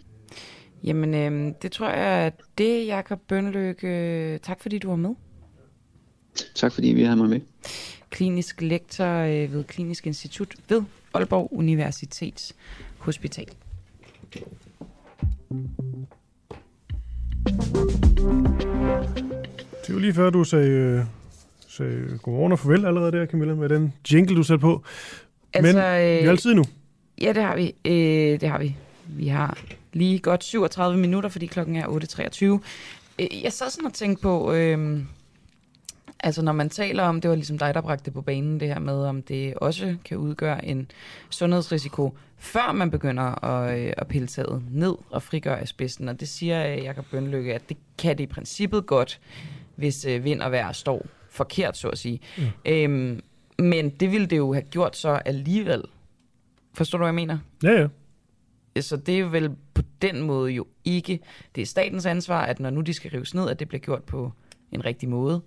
Jamen, 0.83 1.13
øh, 1.13 1.53
det 1.61 1.71
tror 1.71 1.89
jeg, 1.89 2.25
at 2.25 2.33
det, 2.57 2.87
Jakob 2.87 3.19
Bønløk, 3.27 3.83
øh, 3.83 4.39
tak 4.39 4.61
fordi 4.61 4.77
du 4.77 4.89
var 4.89 4.95
med. 4.95 5.15
Tak 6.55 6.73
fordi 6.73 6.87
vi 6.87 7.03
har 7.03 7.15
mig 7.15 7.29
med. 7.29 7.39
Klinisk 8.09 8.61
lektor 8.61 9.05
øh, 9.05 9.53
ved 9.53 9.63
Klinisk 9.63 10.07
Institut 10.07 10.55
ved 10.69 10.81
Aalborg 11.13 11.49
Universitets 11.51 12.55
Hospital. 12.97 13.47
Det 19.87 19.95
var 19.95 19.99
lige 19.99 20.13
før, 20.13 20.29
du 20.29 20.43
sagde, 20.43 20.69
øh, 20.69 21.01
sagde 21.67 22.19
godmorgen 22.21 22.51
og 22.51 22.59
farvel 22.59 22.85
allerede 22.85 23.11
der, 23.11 23.25
Camilla, 23.25 23.53
med 23.53 23.69
den 23.69 23.93
jingle, 24.11 24.35
du 24.35 24.43
satte 24.43 24.61
på. 24.61 24.83
Altså, 25.53 25.73
Men 25.73 25.83
øh, 25.83 26.19
vi 26.19 26.23
har 26.23 26.29
altid 26.29 26.53
nu. 26.53 26.63
Ja, 27.21 27.33
det 27.33 27.43
har 27.43 27.55
vi. 27.55 27.75
Øh, 27.85 28.41
det 28.41 28.49
har 28.49 28.59
vi. 28.59 28.75
Vi 29.07 29.27
har 29.27 29.57
lige 29.93 30.19
godt 30.19 30.43
37 30.43 30.97
minutter, 30.97 31.29
fordi 31.29 31.45
klokken 31.45 31.75
er 31.75 31.85
8.23. 31.85 32.45
Øh, 33.19 33.43
jeg 33.43 33.53
sad 33.53 33.69
sådan 33.69 33.85
og 33.85 33.93
tænkte 33.93 34.21
på, 34.21 34.53
øh, 34.53 34.99
Altså 36.19 36.41
når 36.41 36.51
man 36.51 36.69
taler 36.69 37.03
om, 37.03 37.21
det 37.21 37.29
var 37.29 37.35
ligesom 37.35 37.57
dig, 37.57 37.73
der 37.73 37.81
bragte 37.81 38.05
det 38.05 38.13
på 38.13 38.21
banen, 38.21 38.59
det 38.59 38.67
her 38.67 38.79
med, 38.79 39.05
om 39.05 39.21
det 39.21 39.53
også 39.53 39.95
kan 40.05 40.17
udgøre 40.17 40.65
en 40.65 40.91
sundhedsrisiko, 41.29 42.17
før 42.37 42.71
man 42.71 42.91
begynder 42.91 43.45
at, 43.45 43.79
øh, 43.79 43.93
at 43.97 44.07
pille 44.07 44.27
taget 44.27 44.63
ned 44.71 44.95
og 45.09 45.23
frigøre 45.23 45.59
asbesten. 45.61 46.09
Og 46.09 46.19
det 46.19 46.29
siger 46.29 46.67
øh, 46.67 46.83
Jakob 46.83 47.05
Bønlykke, 47.11 47.55
at 47.55 47.69
det 47.69 47.77
kan 47.97 48.17
det 48.17 48.23
i 48.23 48.27
princippet 48.27 48.85
godt, 48.85 49.19
hvis 49.75 50.05
øh, 50.05 50.23
vind 50.23 50.41
og 50.41 50.51
vejr 50.51 50.71
står 50.71 51.05
forkert, 51.29 51.77
så 51.77 51.87
at 51.89 51.97
sige. 51.97 52.19
Mm. 52.37 52.43
Øhm, 52.65 53.21
men 53.59 53.89
det 53.89 54.11
ville 54.11 54.27
det 54.27 54.37
jo 54.37 54.53
have 54.53 54.65
gjort 54.71 54.97
så 54.97 55.09
alligevel. 55.09 55.83
Forstår 56.73 56.97
du, 56.97 57.01
hvad 57.01 57.07
jeg 57.07 57.15
mener? 57.15 57.37
Ja, 57.63 57.71
ja. 57.71 57.87
Så 58.81 58.97
det 58.97 59.19
er 59.19 59.25
vel 59.25 59.51
på 59.73 59.81
den 60.01 60.21
måde 60.21 60.51
jo 60.51 60.67
ikke, 60.85 61.19
det 61.55 61.61
er 61.61 61.65
statens 61.65 62.05
ansvar, 62.05 62.41
at 62.41 62.59
når 62.59 62.69
nu 62.69 62.81
de 62.81 62.93
skal 62.93 63.11
rives 63.11 63.33
ned, 63.33 63.49
at 63.49 63.59
det 63.59 63.67
bliver 63.67 63.81
gjort 63.81 64.03
på 64.03 64.31
en 64.71 64.85
rigtig 64.85 65.09
måde. 65.09 65.41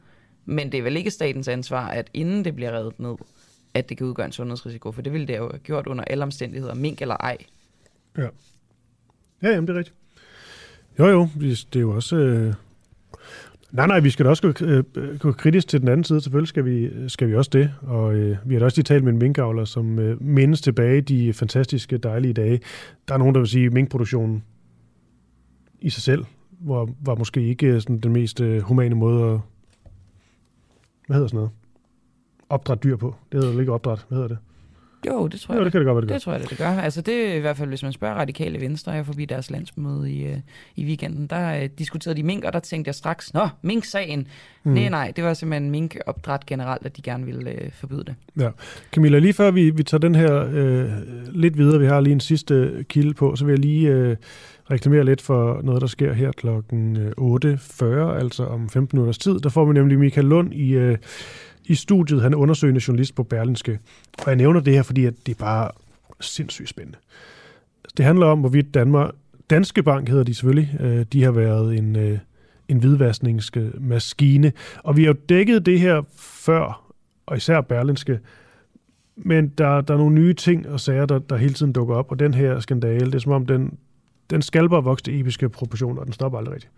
Men 0.45 0.73
det 0.73 0.79
er 0.79 0.83
vel 0.83 0.97
ikke 0.97 1.11
statens 1.11 1.49
ansvar, 1.49 1.89
at 1.89 2.11
inden 2.15 2.45
det 2.45 2.57
bliver 2.57 2.73
reddet 2.73 3.01
ned, 3.01 3.15
at 3.75 3.89
det 3.89 3.97
kan 3.97 4.07
udgøre 4.07 4.27
en 4.27 4.33
sundhedsrisiko, 4.33 4.93
for 4.93 5.03
det 5.03 5.13
ville 5.13 5.27
det 5.27 5.37
jo 5.37 5.49
have 5.51 5.59
gjort 5.59 5.87
under 5.87 6.05
alle 6.05 6.25
omstændigheder, 6.25 6.75
mink 6.75 7.03
eller 7.03 7.17
ej. 7.17 7.37
Ja. 8.19 8.29
Ja, 9.43 9.49
jamen 9.49 9.67
det 9.67 9.75
er 9.75 9.79
rigtigt. 9.79 9.97
Jo, 10.99 11.07
jo, 11.07 11.29
det 11.41 11.77
er 11.77 11.81
jo 11.81 11.91
også... 11.91 12.17
Øh... 12.17 12.55
Nej, 13.73 13.87
nej, 13.87 14.01
vi 14.01 14.11
skal 14.11 14.25
da 14.25 14.31
også 14.31 14.53
gå, 14.53 14.67
øh, 14.67 15.19
gå 15.19 15.33
kritisk 15.33 15.69
til 15.69 15.81
den 15.81 15.89
anden 15.89 16.05
side. 16.05 16.21
Selvfølgelig 16.21 16.49
skal 16.49 16.65
vi, 16.65 16.91
skal 17.09 17.29
vi 17.29 17.35
også 17.35 17.51
det. 17.53 17.75
Og 17.83 18.15
øh, 18.15 18.37
vi 18.45 18.55
har 18.55 18.59
da 18.59 18.65
også 18.65 18.79
lige 18.79 18.85
talt 18.85 19.05
med 19.05 19.13
en 19.13 19.19
minkavler, 19.19 19.65
som 19.65 19.99
øh, 19.99 20.23
mindes 20.23 20.61
tilbage 20.61 21.01
de 21.01 21.33
fantastiske, 21.33 21.99
dejlige 21.99 22.35
dage. 22.35 22.61
Der 23.09 23.15
er 23.15 23.19
nogen, 23.19 23.35
der 23.35 23.41
vil 23.41 23.49
sige, 23.49 23.67
at 23.67 23.73
minkproduktionen 23.73 24.45
i 25.81 25.91
sig 25.91 26.03
selv 26.03 26.25
var, 26.61 26.89
var 27.01 27.15
måske 27.15 27.43
ikke 27.43 27.67
øh, 27.67 27.81
sådan 27.81 27.99
den 27.99 28.13
mest 28.13 28.41
øh, 28.41 28.61
humane 28.63 28.95
måde 28.95 29.35
at, 29.35 29.41
hvad 31.13 31.19
hedder 31.19 31.29
sådan 31.29 31.37
noget? 31.37 31.51
Opdræt 32.49 32.83
dyr 32.83 32.97
på. 32.97 33.15
Det 33.33 33.41
hedder 33.41 33.53
vel 33.53 33.61
ikke 33.61 33.73
opdræt. 33.73 34.05
Hvad 34.09 34.17
hedder 34.17 34.29
det? 34.29 34.39
Jo, 35.07 35.27
det 35.27 35.41
tror 35.41 35.55
Jo, 35.55 35.59
jeg. 35.59 35.65
det 35.65 35.73
kan 35.73 35.81
det 35.81 35.87
godt 35.87 35.95
være, 35.97 36.01
det 36.01 36.09
gør. 36.09 36.15
Det 36.15 36.23
tror 36.23 36.33
jeg, 36.33 36.41
det, 36.41 36.51
det 36.51 36.59
gør. 36.59 36.69
Altså 36.69 37.01
det 37.01 37.31
er 37.31 37.35
i 37.35 37.39
hvert 37.41 37.57
fald, 37.57 37.69
hvis 37.69 37.83
man 37.83 37.93
spørger 37.93 38.15
radikale 38.15 38.61
venstre, 38.61 38.93
jeg 38.93 39.07
forbi 39.07 39.25
deres 39.25 39.51
landsmøde 39.51 40.13
i, 40.13 40.27
øh, 40.27 40.37
i 40.77 40.85
weekenden, 40.85 41.27
der 41.27 41.63
øh, 41.63 41.69
diskuterede 41.79 42.17
de 42.17 42.23
mink, 42.23 42.45
og 42.45 42.53
der 42.53 42.59
tænkte 42.59 42.89
jeg 42.89 42.95
straks, 42.95 43.35
nå, 43.35 43.49
mink-sagen. 43.63 44.27
Mm. 44.65 44.73
Nej, 44.73 44.89
nej, 44.89 45.13
det 45.17 45.25
var 45.25 45.35
simpelthen 45.35 45.71
minkopdræt 45.71 46.47
generelt, 46.47 46.87
at 46.87 46.97
de 46.97 47.03
gerne 47.03 47.25
ville 47.27 47.51
øh, 47.51 47.73
forbyde 47.73 48.05
det. 48.05 48.15
Ja. 48.41 48.51
Camilla, 48.93 49.19
lige 49.19 49.33
før 49.33 49.51
vi, 49.51 49.71
vi 49.71 49.83
tager 49.83 50.01
den 50.01 50.15
her 50.15 50.49
øh, 50.53 50.91
lidt 51.33 51.59
videre, 51.59 51.81
vi 51.81 51.87
har 51.87 52.01
lige 52.01 52.13
en 52.13 52.21
sidste 52.21 52.85
kilde 52.89 53.15
på, 53.15 53.37
så 53.37 53.45
vil 53.45 53.53
jeg 53.53 53.59
lige 53.59 53.89
øh, 53.89 54.17
reklamere 54.71 55.05
lidt 55.05 55.21
for 55.21 55.61
noget, 55.63 55.81
der 55.81 55.87
sker 55.87 56.13
her 56.13 56.33
klokken 56.33 56.97
øh, 56.97 57.13
8.40, 57.19 57.85
altså 58.19 58.45
om 58.45 58.69
15 58.69 58.97
minutters 58.97 59.19
tid. 59.19 59.39
Der 59.39 59.49
får 59.49 59.65
vi 59.65 59.73
nemlig 59.73 59.99
Michael 59.99 60.27
Lund 60.27 60.55
i, 60.55 60.73
øh, 60.73 60.99
i 61.65 61.75
studiet. 61.75 62.23
Han 62.23 62.33
er 62.33 62.37
undersøgende 62.37 62.81
journalist 62.89 63.15
på 63.15 63.23
Berlinske. 63.23 63.79
Og 64.19 64.25
jeg 64.27 64.37
nævner 64.37 64.61
det 64.61 64.75
her, 64.75 64.83
fordi 64.83 65.05
at 65.05 65.15
det 65.27 65.35
er 65.35 65.45
bare 65.45 65.71
sindssygt 66.21 66.69
spændende. 66.69 66.99
Det 67.97 68.05
handler 68.05 68.27
om, 68.27 68.41
hvorvidt 68.41 68.75
Danmark, 68.75 69.11
Danske 69.51 69.83
Bank 69.83 70.09
hedder 70.09 70.25
de 70.25 70.35
selvfølgelig, 70.35 70.77
øh, 70.81 71.07
de 71.13 71.23
har 71.23 71.31
været 71.31 71.79
en, 71.79 71.97
øh, 71.97 72.19
en 72.69 72.79
hvidvaskningsmaskine. 72.79 74.53
Og 74.85 74.97
vi 74.97 75.03
har 75.03 75.13
jo 75.13 75.19
dækket 75.29 75.67
det 75.67 75.81
her 75.81 76.03
før, 76.17 76.93
og 77.27 77.37
især 77.37 77.61
Berlinske, 77.61 78.21
men 79.17 79.49
der, 79.49 79.81
der 79.81 79.95
er 79.95 79.99
nogle 79.99 80.15
nye 80.15 80.35
ting 80.35 80.69
og 80.69 80.81
sager, 80.81 81.07
der, 81.07 81.19
der 81.19 81.37
hele 81.37 81.55
tiden 81.55 81.73
dukker 81.73 81.95
op, 81.95 82.11
og 82.11 82.19
den 82.19 82.35
her 82.35 82.61
skandale, 82.61 83.07
det 83.07 83.15
er 83.15 83.19
som 83.19 83.33
om, 83.33 83.47
den, 83.47 83.79
den 84.31 84.43
skal 84.43 84.69
bare 84.69 84.85
vokse 84.85 85.05
til 85.05 85.21
episke 85.21 85.49
proportioner, 85.49 86.01
og 86.01 86.07
den 86.07 86.13
stopper 86.13 86.39
aldrig 86.39 86.55
rigtigt. 86.55 86.73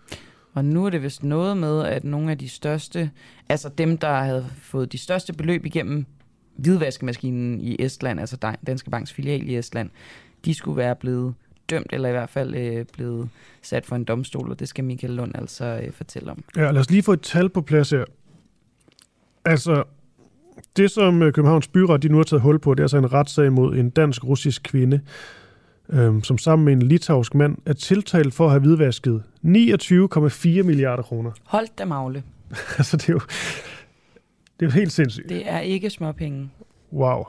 Og 0.55 0.65
nu 0.65 0.87
er 0.87 0.91
det 0.91 1.03
vist 1.03 1.23
noget 1.23 1.57
med, 1.57 1.83
at 1.83 2.05
nogle 2.05 2.31
af 2.31 2.39
de 2.39 2.49
største, 2.49 3.11
altså 3.49 3.69
dem, 3.69 3.99
der 3.99 4.15
havde 4.15 4.47
fået 4.63 4.93
de 4.93 4.99
største 4.99 5.33
beløb 5.33 5.67
igennem 5.67 6.07
hvidvaskemaskinen 6.57 7.61
i 7.61 7.77
Estland, 7.79 8.21
altså 8.21 8.37
Dan- 8.37 8.57
Danske 8.67 8.91
Banks 8.91 9.13
filial 9.13 9.49
i 9.49 9.57
Estland, 9.57 9.91
de 10.45 10.55
skulle 10.55 10.77
være 10.77 10.97
blevet 10.97 11.35
dømt, 11.71 11.87
eller 11.93 12.09
i 12.09 12.13
hvert 12.13 12.31
fald 12.31 12.55
øh, 12.55 12.85
blevet 12.93 13.29
sat 13.63 13.87
for 13.87 13.97
en 13.97 14.05
domstol, 14.05 14.51
og 14.51 14.61
det 14.61 14.69
skal 14.69 14.85
Michael 14.85 15.13
Lund 15.15 15.33
altså 15.35 15.81
øh, 15.83 15.93
fortælle 15.93 16.31
om. 16.31 16.45
Ja, 16.57 16.71
lad 16.71 16.81
os 16.81 16.91
lige 16.91 17.03
få 17.03 17.13
et 17.13 17.21
tal 17.21 17.49
på 17.49 17.61
plads 17.61 17.91
her. 17.91 18.05
Altså, 19.45 19.85
det 20.77 20.91
som 20.91 21.23
øh, 21.23 21.33
Københavns 21.33 21.69
Byret 21.69 22.03
de 22.03 22.09
nu 22.09 22.17
har 22.17 22.25
taget 22.25 22.43
hul 22.43 22.59
på, 22.59 22.75
det 22.75 22.81
er 22.81 22.85
altså 22.85 22.99
en 22.99 23.13
retssag 23.13 23.53
mod 23.53 23.77
en 23.77 23.91
dansk-russisk 23.91 24.63
kvinde, 24.63 25.01
øhm, 25.89 26.23
som 26.23 26.39
sammen 26.39 26.65
med 26.65 26.73
en 26.73 26.83
litauisk 26.83 27.35
mand 27.35 27.57
er 27.67 27.73
tiltalt 27.73 28.35
for 28.35 28.45
at 28.45 28.51
have 28.51 28.61
hvidvasket 28.61 29.23
29,4 29.45 30.63
milliarder 30.63 31.03
kroner. 31.03 31.31
Hold 31.45 31.67
da 31.79 31.85
magle. 31.85 32.23
altså, 32.79 32.97
det 32.97 33.09
er 33.09 33.13
jo, 33.13 33.21
det 34.61 34.67
er 34.67 34.67
jo 34.67 34.71
helt 34.71 34.93
sindssygt. 34.93 35.29
Det 35.29 35.49
er 35.51 35.61
ikke 35.61 35.91
småpenge. 35.91 36.51
Wow. 36.93 37.25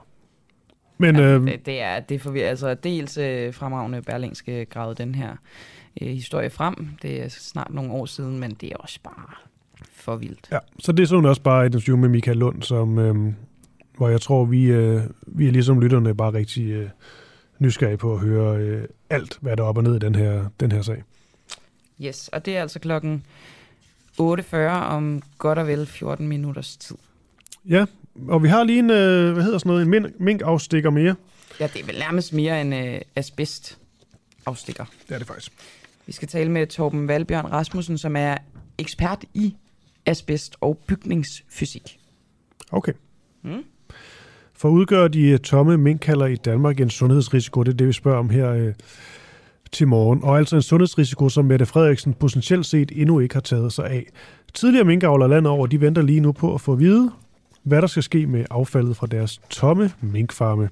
Men 0.98 1.16
øhm, 1.16 1.46
Det, 1.46 1.66
det 1.66 1.82
er, 1.82 2.00
det 2.00 2.22
får 2.22 2.32
vi 2.32 2.40
altså 2.40 2.74
dels 2.74 3.18
øh, 3.18 3.54
fremragende 3.54 4.02
Berlingske 4.02 4.66
gravet 4.66 4.98
den 4.98 5.16
her 5.16 5.36
øh, 6.02 6.08
historie 6.08 6.50
frem. 6.50 6.88
Det 7.02 7.24
er 7.24 7.30
snart 7.30 7.74
nogle 7.74 7.92
år 7.92 8.06
siden, 8.06 8.40
men 8.40 8.52
det 8.52 8.72
er 8.72 8.78
også 8.78 9.00
bare 9.04 9.36
for 9.94 10.16
vildt. 10.16 10.48
Ja, 10.52 10.58
så 10.80 10.92
det 10.92 11.04
er 11.04 11.08
sådan 11.08 11.26
også 11.26 11.42
bare 11.42 11.66
et 11.66 11.76
interview 11.76 11.98
med 11.98 12.10
Michael 12.10 12.38
Lund, 12.38 12.62
som, 12.62 13.00
øhm, 13.00 13.36
hvor 13.98 14.10
jeg 14.10 14.22
tror, 14.22 14.46
vi, 14.46 14.64
øh, 14.64 15.02
vi 15.28 15.48
er 15.48 15.52
ligesom 15.52 15.82
lytterne 15.82 16.16
bare 16.16 16.34
rigtig 16.34 16.68
øh, 16.68 16.90
nysgerrige 17.60 17.98
på 17.98 18.14
at 18.14 18.20
høre 18.20 18.58
øh, 18.58 18.88
alt, 19.10 19.38
hvad 19.42 19.58
der 19.58 19.64
er 19.64 19.68
op 19.68 19.78
og 19.78 19.84
ned 19.84 19.96
i 19.96 20.00
den 20.00 20.16
her, 20.16 20.46
den 20.60 20.72
her 20.72 20.82
sag. 20.82 21.04
Yes, 22.02 22.28
og 22.28 22.46
det 22.46 22.58
er 22.58 22.62
altså 22.62 22.80
klokken 22.80 23.26
8.40 24.22 24.56
om 24.68 25.22
godt 25.38 25.60
og 25.60 25.68
vel 25.68 25.86
14 25.86 26.28
minutters 26.28 26.78
tid. 26.78 26.96
Ja, 27.70 27.86
og 28.28 28.44
vi 28.44 28.48
har 28.48 28.64
lige 28.64 28.80
en, 28.80 28.90
øh, 28.90 29.34
hvad 29.34 29.44
hedder 29.44 29.58
sådan 29.58 29.70
noget, 29.70 29.82
en 29.84 29.90
min- 29.90 30.14
minkafstikker 30.20 30.90
mere. 30.90 31.16
Ja, 31.60 31.68
det 31.74 31.82
er 31.82 31.86
vel 31.86 32.00
nærmest 32.00 32.34
mere 32.34 32.62
en 32.62 32.74
øh, 32.74 33.02
asbest 33.16 33.78
afstikker. 34.46 34.86
Det 35.08 35.14
er 35.14 35.18
det 35.18 35.28
faktisk. 35.28 35.52
Vi 36.06 36.14
skal 36.14 36.28
tale 36.28 36.52
med 36.52 36.68
Torben 36.68 37.08
Valbjørn 37.08 37.46
Rasmussen, 37.46 37.98
som 37.98 38.16
er 38.16 38.38
ekspert 38.78 39.26
i 39.34 39.56
asbest 40.06 40.56
og 40.62 40.78
bygningsfysik. 40.88 42.00
Okay. 42.72 42.94
Mm. 43.42 43.64
For 44.58 44.70
udgør 44.70 45.08
de 45.08 45.30
øh, 45.30 45.40
tomme 45.40 45.78
minkkalder 45.78 46.26
i 46.26 46.36
Danmark 46.36 46.80
en 46.80 46.90
sundhedsrisiko? 46.90 47.64
Det 47.64 47.72
er 47.72 47.78
det, 47.78 47.88
vi 47.88 47.94
spørger 47.94 48.20
om 48.20 48.30
her 48.30 48.52
øh, 48.52 48.74
til 49.72 49.88
morgen. 49.88 50.24
Og 50.24 50.38
altså 50.38 50.56
en 50.56 50.62
sundhedsrisiko, 50.62 51.30
som 51.30 51.46
Mette 51.46 51.66
Frederiksen 51.66 52.14
potentielt 52.14 52.66
set 52.66 52.92
endnu 52.96 53.20
ikke 53.20 53.36
har 53.36 53.42
taget 53.42 53.74
sig 53.74 53.90
af. 53.90 54.06
Tidligere 54.54 54.86
minkavlere 54.86 55.30
landet 55.30 55.52
over, 55.52 55.68
de 55.68 55.82
venter 55.82 56.02
lige 56.02 56.20
nu 56.20 56.32
på 56.32 56.54
at 56.54 56.62
få 56.62 56.74
at 56.74 56.80
vide, 56.80 57.12
hvad 57.64 57.82
der 57.82 57.88
skal 57.88 58.04
ske 58.04 58.28
med 58.28 58.46
affaldet 58.52 58.98
fra 58.98 59.08
deres 59.08 59.42
tomme 59.50 59.92
minkfarme. 60.02 60.70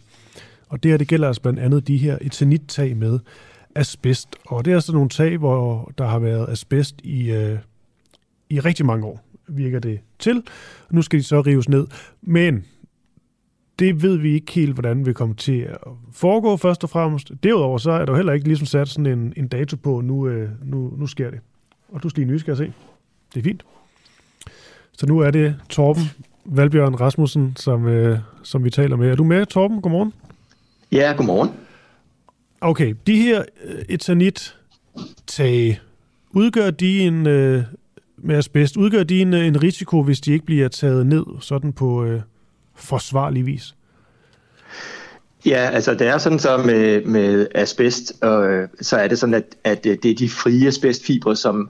Og 0.70 0.84
det 0.84 0.92
her, 0.92 0.98
det 0.98 1.08
gælder 1.08 1.28
altså 1.28 1.42
blandt 1.42 1.60
andet 1.60 1.88
de 1.88 1.98
her 1.98 2.18
etanittag 2.22 2.98
med 2.98 3.20
asbest. 3.76 4.30
Og 4.46 4.66
det 4.66 4.72
er 4.72 4.76
altså 4.76 4.94
nogle 4.94 5.10
tag, 5.10 5.38
hvor 5.38 5.92
der 5.98 6.08
har 6.08 6.20
været 6.20 6.50
asbest 6.50 6.96
i, 7.04 7.32
øh, 7.32 7.58
i 8.50 8.60
rigtig 8.60 8.86
mange 8.86 9.06
år, 9.06 9.26
virker 9.48 9.80
det 9.80 10.00
til. 10.20 10.44
Nu 10.90 11.02
skal 11.02 11.20
de 11.20 11.24
så 11.24 11.42
rives 11.42 11.70
ned. 11.70 11.88
Men 12.22 12.66
det 13.80 14.04
ved 14.04 14.18
vi 14.18 14.34
ikke 14.34 14.52
helt, 14.52 14.74
hvordan 14.74 15.06
vi 15.06 15.14
kommer 15.14 15.36
til 15.36 15.60
at 15.60 15.78
foregå 16.12 16.58
først 16.58 16.84
og 16.84 16.90
fremmest. 16.90 17.32
Derudover 17.44 17.78
så 17.78 17.92
er 17.92 18.06
der 18.06 18.12
jo 18.12 18.16
heller 18.16 18.34
ikke 18.34 18.48
ligesom 18.48 18.66
sat 18.66 18.88
sådan 18.88 19.06
en, 19.06 19.34
en 19.38 19.48
dato 19.48 19.76
på, 19.76 20.02
nu, 20.02 20.28
øh, 20.28 20.50
nu, 20.64 20.94
nu 20.98 21.08
sker 21.08 21.30
det. 21.30 21.40
Og 21.90 22.04
du 22.04 22.10
skal 22.10 22.28
lige 22.28 22.40
skal 22.40 22.52
jeg 22.52 22.58
se. 22.58 22.74
Det 23.34 23.40
er 23.40 23.44
fint. 23.44 23.66
Så 24.98 25.06
nu 25.06 25.20
er 25.20 25.32
det 25.32 25.56
Torben 25.70 26.04
Valbjørn 26.46 26.96
Rasmussen, 26.96 27.56
som, 27.56 27.88
øh, 27.88 28.20
som 28.44 28.64
vi 28.64 28.70
taler 28.70 28.96
med. 28.96 29.10
Er 29.10 29.16
du 29.16 29.24
med, 29.24 29.46
Torben? 29.46 29.82
Godmorgen. 29.82 30.14
Ja, 30.92 31.14
godmorgen. 31.18 31.50
Okay, 32.62 32.96
de 33.08 33.22
her 33.22 33.44
øh, 33.64 33.82
eternit-tage, 33.90 35.80
udgør 36.32 36.72
de 36.72 37.00
en, 37.00 37.28
øh, 37.28 37.64
med 38.18 38.36
asbest, 38.36 38.78
udgør 38.78 39.04
de 39.04 39.22
en, 39.22 39.34
øh, 39.34 39.48
en 39.48 39.64
risiko, 39.64 40.04
hvis 40.04 40.22
de 40.22 40.34
ikke 40.34 40.46
bliver 40.46 40.68
taget 40.68 41.08
ned 41.08 41.24
sådan 41.40 41.74
på 41.74 42.04
øh, 42.04 42.22
forsvarlig 42.76 43.46
vis? 43.46 43.76
Ja, 45.46 45.70
altså 45.74 45.94
det 45.94 46.08
er 46.08 46.18
sådan 46.18 46.40
så 46.40 46.58
med, 46.58 47.06
med 47.06 47.48
asbest, 47.56 48.24
øh, 48.24 48.68
så 48.82 48.98
er 48.98 49.08
det 49.08 49.20
sådan, 49.20 49.34
at, 49.34 49.56
at 49.64 49.86
øh, 49.86 49.98
det 50.04 50.12
er 50.12 50.16
de 50.16 50.30
frie 50.30 50.68
asbestfibre, 50.68 51.36
som, 51.36 51.70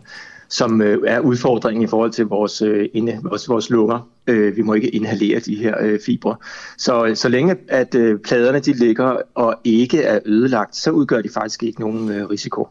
som 0.49 0.81
øh, 0.81 0.99
er 1.07 1.19
udfordringen 1.19 1.83
i 1.83 1.87
forhold 1.87 2.11
til 2.11 2.25
vores, 2.25 2.61
øh, 2.61 2.89
inde, 2.93 3.19
vores, 3.23 3.49
vores 3.49 3.69
lunger. 3.69 4.09
Øh, 4.27 4.57
vi 4.57 4.61
må 4.61 4.73
ikke 4.73 4.89
inhalere 4.89 5.39
de 5.39 5.55
her 5.55 5.75
øh, 5.81 5.99
fibre. 6.05 6.35
Så, 6.77 7.11
så 7.15 7.29
længe 7.29 7.55
at 7.67 7.95
øh, 7.95 8.19
pladerne 8.19 8.59
de 8.59 8.73
ligger 8.73 9.17
og 9.35 9.55
ikke 9.63 10.01
er 10.01 10.19
ødelagt, 10.25 10.75
så 10.75 10.91
udgør 10.91 11.21
de 11.21 11.29
faktisk 11.33 11.63
ikke 11.63 11.81
nogen 11.81 12.09
øh, 12.09 12.29
risiko. 12.29 12.67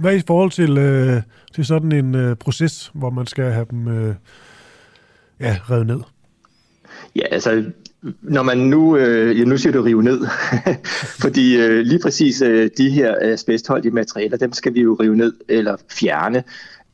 Hvad 0.00 0.16
i 0.16 0.22
forhold 0.26 0.50
til, 0.50 0.78
øh, 0.78 1.22
til 1.54 1.64
sådan 1.64 1.92
en 1.92 2.14
øh, 2.14 2.36
proces, 2.36 2.90
hvor 2.94 3.10
man 3.10 3.26
skal 3.26 3.52
have 3.52 3.66
dem 3.70 3.88
øh, 3.88 4.14
ja, 5.40 5.56
revet 5.70 5.86
ned? 5.86 6.00
Ja, 7.16 7.22
altså, 7.30 7.64
når 8.22 8.42
man 8.42 8.58
nu, 8.58 8.96
øh, 8.96 9.38
ja, 9.38 9.44
nu 9.44 9.56
siger 9.56 9.72
du 9.72 9.82
rive 9.82 10.02
ned, 10.02 10.26
fordi 11.22 11.56
øh, 11.56 11.80
lige 11.80 11.98
præcis 12.02 12.42
øh, 12.42 12.70
de 12.78 12.90
her 12.90 13.14
øh, 13.22 13.32
asbestholdige 13.32 13.92
materialer, 13.92 14.36
dem 14.36 14.52
skal 14.52 14.74
vi 14.74 14.80
jo 14.80 14.94
rive 14.94 15.16
ned 15.16 15.32
eller 15.48 15.76
fjerne 15.90 16.44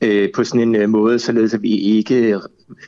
øh, 0.01 0.28
på 0.34 0.44
sådan 0.44 0.60
en 0.60 0.74
øh, 0.74 0.88
måde, 0.88 1.18
således 1.18 1.55
at 1.55 1.62
vi 1.62 1.76
ikke 1.76 2.40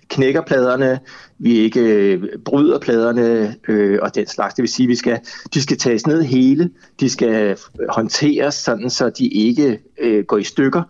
knækker 0.09 0.41
pladerne, 0.41 0.99
vi 1.39 1.53
ikke 1.53 1.81
øh, 1.81 2.25
bryder 2.45 2.79
pladerne 2.79 3.57
øh, 3.69 3.99
og 4.03 4.15
den 4.15 4.27
slags. 4.27 4.55
Det 4.55 4.63
vil 4.63 4.69
sige, 4.69 4.85
at 4.85 4.89
vi 4.89 4.95
skal, 4.95 5.21
de 5.55 5.63
skal 5.63 5.79
tages 5.79 6.07
ned 6.07 6.23
hele, 6.23 6.71
de 7.01 7.11
skal 7.11 7.57
håndteres 7.89 8.55
sådan, 8.55 8.91
så 8.91 9.11
de 9.11 9.29
ikke 9.29 9.81
øh, 10.01 10.25
går 10.25 10.39
i 10.39 10.45
stykker, 10.45 10.83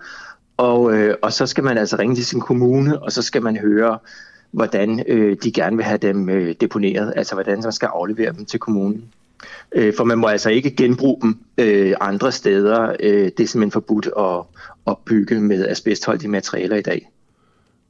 og, 0.56 0.94
øh, 0.94 1.14
og 1.22 1.32
så 1.32 1.46
skal 1.46 1.64
man 1.64 1.78
altså 1.78 1.96
ringe 1.98 2.14
til 2.14 2.26
sin 2.26 2.40
kommune, 2.40 3.02
og 3.02 3.12
så 3.12 3.22
skal 3.22 3.42
man 3.42 3.56
høre, 3.56 3.98
hvordan 4.50 5.04
øh, 5.08 5.36
de 5.42 5.52
gerne 5.52 5.76
vil 5.76 5.84
have 5.84 5.98
dem 5.98 6.28
øh, 6.28 6.54
deponeret, 6.60 7.12
altså 7.16 7.34
hvordan 7.34 7.60
man 7.62 7.72
skal 7.72 7.86
aflevere 7.86 8.32
dem 8.32 8.44
til 8.44 8.60
kommunen. 8.60 9.04
Øh, 9.72 9.94
for 9.96 10.04
man 10.04 10.18
må 10.18 10.26
altså 10.26 10.50
ikke 10.50 10.76
genbruge 10.76 11.18
dem 11.22 11.38
øh, 11.58 11.94
andre 12.00 12.32
steder. 12.32 12.96
Øh, 13.00 13.24
det 13.24 13.40
er 13.40 13.46
simpelthen 13.46 13.70
forbudt 13.70 14.08
at, 14.18 14.40
at 14.86 14.96
bygge 15.06 15.40
med 15.40 15.68
asbestholdige 15.68 16.30
materialer 16.30 16.76
i 16.76 16.82
dag. 16.82 17.10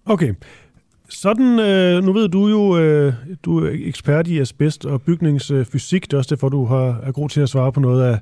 Okay. 0.07 0.35
Sådan, 1.09 1.59
øh, 1.59 2.05
nu 2.05 2.13
ved 2.13 2.29
du 2.29 2.49
jo, 2.49 2.79
øh, 2.79 3.13
du 3.45 3.59
er 3.59 3.71
ekspert 3.73 4.27
i 4.27 4.41
asbest 4.41 4.87
og 4.87 5.03
bygningsfysik. 5.03 6.03
Det 6.03 6.13
er 6.13 6.19
også 6.19 6.35
derfor, 6.35 6.49
du 6.49 6.65
har, 6.65 7.01
er 7.03 7.13
god 7.13 7.29
til 7.29 7.41
at 7.41 7.49
svare 7.49 7.73
på 7.73 7.81
noget 7.81 8.05
af, 8.05 8.19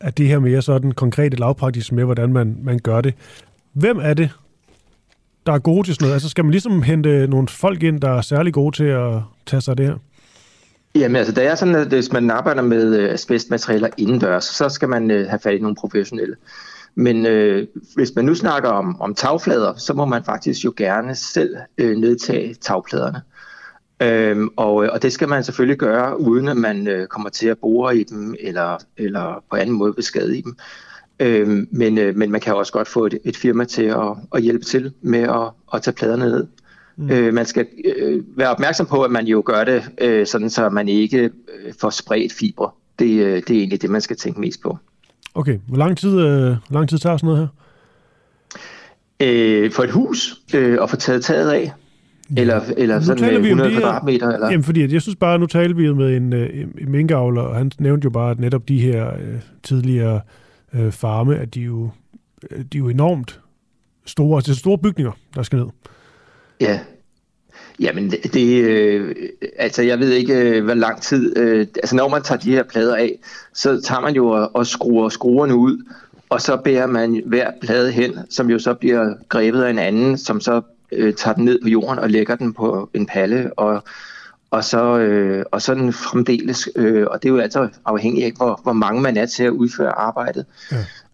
af 0.00 0.12
det 0.12 0.28
her 0.28 0.38
mere 0.38 0.62
sådan 0.62 0.92
konkrete 0.92 1.36
lavpraktisk 1.36 1.92
med, 1.92 2.04
hvordan 2.04 2.32
man, 2.32 2.56
man 2.62 2.78
gør 2.78 3.00
det. 3.00 3.14
Hvem 3.72 3.98
er 4.02 4.14
det, 4.14 4.30
der 5.46 5.52
er 5.52 5.58
gode 5.58 5.86
til 5.86 5.94
sådan 5.94 6.04
noget? 6.04 6.14
Altså 6.14 6.28
skal 6.28 6.44
man 6.44 6.50
ligesom 6.50 6.82
hente 6.82 7.26
nogle 7.26 7.48
folk 7.48 7.82
ind, 7.82 8.00
der 8.00 8.10
er 8.10 8.20
særlig 8.20 8.52
gode 8.52 8.76
til 8.76 8.84
at 8.84 9.12
tage 9.46 9.60
sig 9.60 9.72
af 9.72 9.76
det 9.76 9.86
her? 9.86 9.96
Jamen 10.94 11.16
altså, 11.16 11.32
det 11.32 11.46
er 11.46 11.54
sådan, 11.54 11.74
at 11.74 11.86
hvis 11.86 12.12
man 12.12 12.30
arbejder 12.30 12.62
med 12.62 12.96
øh, 12.96 13.12
asbestmaterialer 13.12 13.88
indendørs, 13.96 14.44
så 14.44 14.68
skal 14.68 14.88
man 14.88 15.10
øh, 15.10 15.28
have 15.28 15.38
fat 15.38 15.54
i 15.54 15.58
nogle 15.58 15.76
professionelle. 15.76 16.36
Men 16.94 17.26
øh, 17.26 17.66
hvis 17.94 18.12
man 18.16 18.24
nu 18.24 18.34
snakker 18.34 18.68
om, 18.68 19.00
om 19.00 19.14
tagflader, 19.14 19.74
så 19.74 19.94
må 19.94 20.04
man 20.04 20.24
faktisk 20.24 20.64
jo 20.64 20.72
gerne 20.76 21.14
selv 21.14 21.56
øh, 21.78 21.96
nedtage 21.96 22.54
tagpladerne. 22.54 23.22
Øhm, 24.02 24.48
og, 24.56 24.84
øh, 24.84 24.90
og 24.92 25.02
det 25.02 25.12
skal 25.12 25.28
man 25.28 25.44
selvfølgelig 25.44 25.78
gøre, 25.78 26.20
uden 26.20 26.48
at 26.48 26.56
man 26.56 26.88
øh, 26.88 27.06
kommer 27.06 27.28
til 27.28 27.48
at 27.48 27.58
bore 27.58 27.96
i 27.96 28.04
dem, 28.04 28.34
eller, 28.40 28.78
eller 28.96 29.44
på 29.50 29.56
anden 29.56 29.76
måde 29.76 29.92
beskadige 29.92 30.42
dem. 30.42 30.56
Øhm, 31.20 31.68
men, 31.70 31.98
øh, 31.98 32.16
men 32.16 32.30
man 32.32 32.40
kan 32.40 32.54
også 32.54 32.72
godt 32.72 32.88
få 32.88 33.06
et, 33.06 33.18
et 33.24 33.36
firma 33.36 33.64
til 33.64 33.82
at, 33.82 34.16
at 34.34 34.42
hjælpe 34.42 34.64
til 34.64 34.92
med 35.02 35.20
at, 35.20 35.50
at 35.74 35.82
tage 35.82 35.94
pladerne 35.94 36.24
ned. 36.24 36.46
Mm. 36.96 37.10
Øh, 37.10 37.34
man 37.34 37.46
skal 37.46 37.66
øh, 37.96 38.22
være 38.36 38.50
opmærksom 38.50 38.86
på, 38.86 39.02
at 39.02 39.10
man 39.10 39.26
jo 39.26 39.42
gør 39.46 39.64
det, 39.64 39.82
øh, 40.00 40.26
sådan 40.26 40.50
så 40.50 40.68
man 40.68 40.88
ikke 40.88 41.22
øh, 41.24 41.30
får 41.80 41.90
spredt 41.90 42.32
fibre. 42.32 42.70
Det, 42.98 43.06
øh, 43.10 43.34
det 43.34 43.50
er 43.50 43.58
egentlig 43.58 43.82
det, 43.82 43.90
man 43.90 44.00
skal 44.00 44.16
tænke 44.16 44.40
mest 44.40 44.62
på. 44.62 44.78
Okay, 45.34 45.58
hvor 45.68 45.76
lang 45.76 45.98
tid, 45.98 46.10
øh, 46.20 46.40
hvor 46.46 46.56
lang 46.70 46.88
tid 46.88 46.98
tager 46.98 47.16
sådan 47.16 47.26
noget 47.26 47.40
her? 47.40 47.48
Øh, 49.22 49.70
for 49.72 49.82
et 49.82 49.90
hus 49.90 50.34
øh, 50.54 50.78
at 50.82 50.90
få 50.90 50.96
taget 50.96 51.24
taget 51.24 51.50
af, 51.50 51.72
eller, 52.36 52.60
eller 52.76 53.00
sådan 53.00 53.22
taler 53.22 53.40
vi 53.40 53.46
100 53.48 53.66
om 53.66 53.72
det 53.72 53.74
her- 53.74 53.80
kvadratmeter. 53.88 54.30
Eller? 54.30 54.50
Jamen, 54.50 54.64
fordi 54.64 54.92
jeg 54.92 55.02
synes 55.02 55.16
bare, 55.16 55.38
nu 55.38 55.46
talte 55.46 55.76
vi 55.76 55.92
med 55.92 56.16
en, 56.16 56.32
øh, 56.32 56.60
en- 56.60 56.74
en 56.80 56.90
minkavler, 56.90 57.42
og 57.42 57.56
han 57.56 57.70
nævnte 57.78 58.04
jo 58.04 58.10
bare, 58.10 58.30
at 58.30 58.40
netop 58.40 58.68
de 58.68 58.78
her 58.80 59.12
øh, 59.12 59.40
tidligere 59.62 60.14
øh, 60.14 60.20
Øh, 60.76 60.92
farme, 60.92 61.36
at 61.36 61.54
de 61.54 61.60
jo, 61.60 61.90
øh, 62.50 62.58
de 62.58 62.78
er 62.78 62.78
jo 62.78 62.88
enormt 62.88 63.40
store, 64.06 64.36
altså 64.36 64.54
store 64.54 64.78
bygninger, 64.78 65.12
der 65.34 65.42
skal 65.42 65.58
ned. 65.58 65.66
Ja. 66.60 66.80
Jamen, 67.80 68.10
det, 68.10 68.34
det 68.34 68.64
øh, 68.64 69.14
altså 69.58 69.82
jeg 69.82 69.98
ved 69.98 70.12
ikke, 70.12 70.34
øh, 70.34 70.64
hvor 70.64 70.74
lang 70.74 71.02
tid, 71.02 71.38
øh, 71.38 71.66
altså 71.76 71.96
når 71.96 72.08
man 72.08 72.22
tager 72.22 72.38
de 72.38 72.50
her 72.50 72.62
plader 72.62 72.96
af, 72.96 73.18
så 73.54 73.80
tager 73.80 74.00
man 74.00 74.14
jo 74.14 74.28
og, 74.28 74.56
og 74.56 74.66
skruer 74.66 75.08
skruerne 75.08 75.56
ud, 75.56 75.84
og 76.28 76.40
så 76.40 76.56
bærer 76.56 76.86
man 76.86 77.22
hver 77.26 77.50
plade 77.60 77.92
hen, 77.92 78.18
som 78.30 78.50
jo 78.50 78.58
så 78.58 78.74
bliver 78.74 79.14
grebet 79.28 79.62
af 79.62 79.70
en 79.70 79.78
anden, 79.78 80.18
som 80.18 80.40
så 80.40 80.62
øh, 80.92 81.14
tager 81.14 81.34
den 81.34 81.44
ned 81.44 81.58
på 81.62 81.68
jorden 81.68 81.98
og 81.98 82.10
lægger 82.10 82.36
den 82.36 82.54
på 82.54 82.90
en 82.94 83.06
palle, 83.06 83.58
og, 83.58 83.84
og 84.56 84.64
så 84.64 84.98
øh, 84.98 85.44
og 85.52 85.62
sådan 85.62 85.92
fremdeles, 85.92 86.68
øh, 86.76 87.06
og 87.10 87.22
det 87.22 87.28
er 87.28 87.32
jo 87.32 87.38
altså 87.38 87.68
afhængigt 87.84 88.26
af, 88.26 88.32
hvor, 88.36 88.60
hvor 88.62 88.72
mange 88.72 89.00
man 89.02 89.16
er 89.16 89.26
til 89.26 89.44
at 89.44 89.50
udføre 89.50 89.92
arbejdet. 89.98 90.44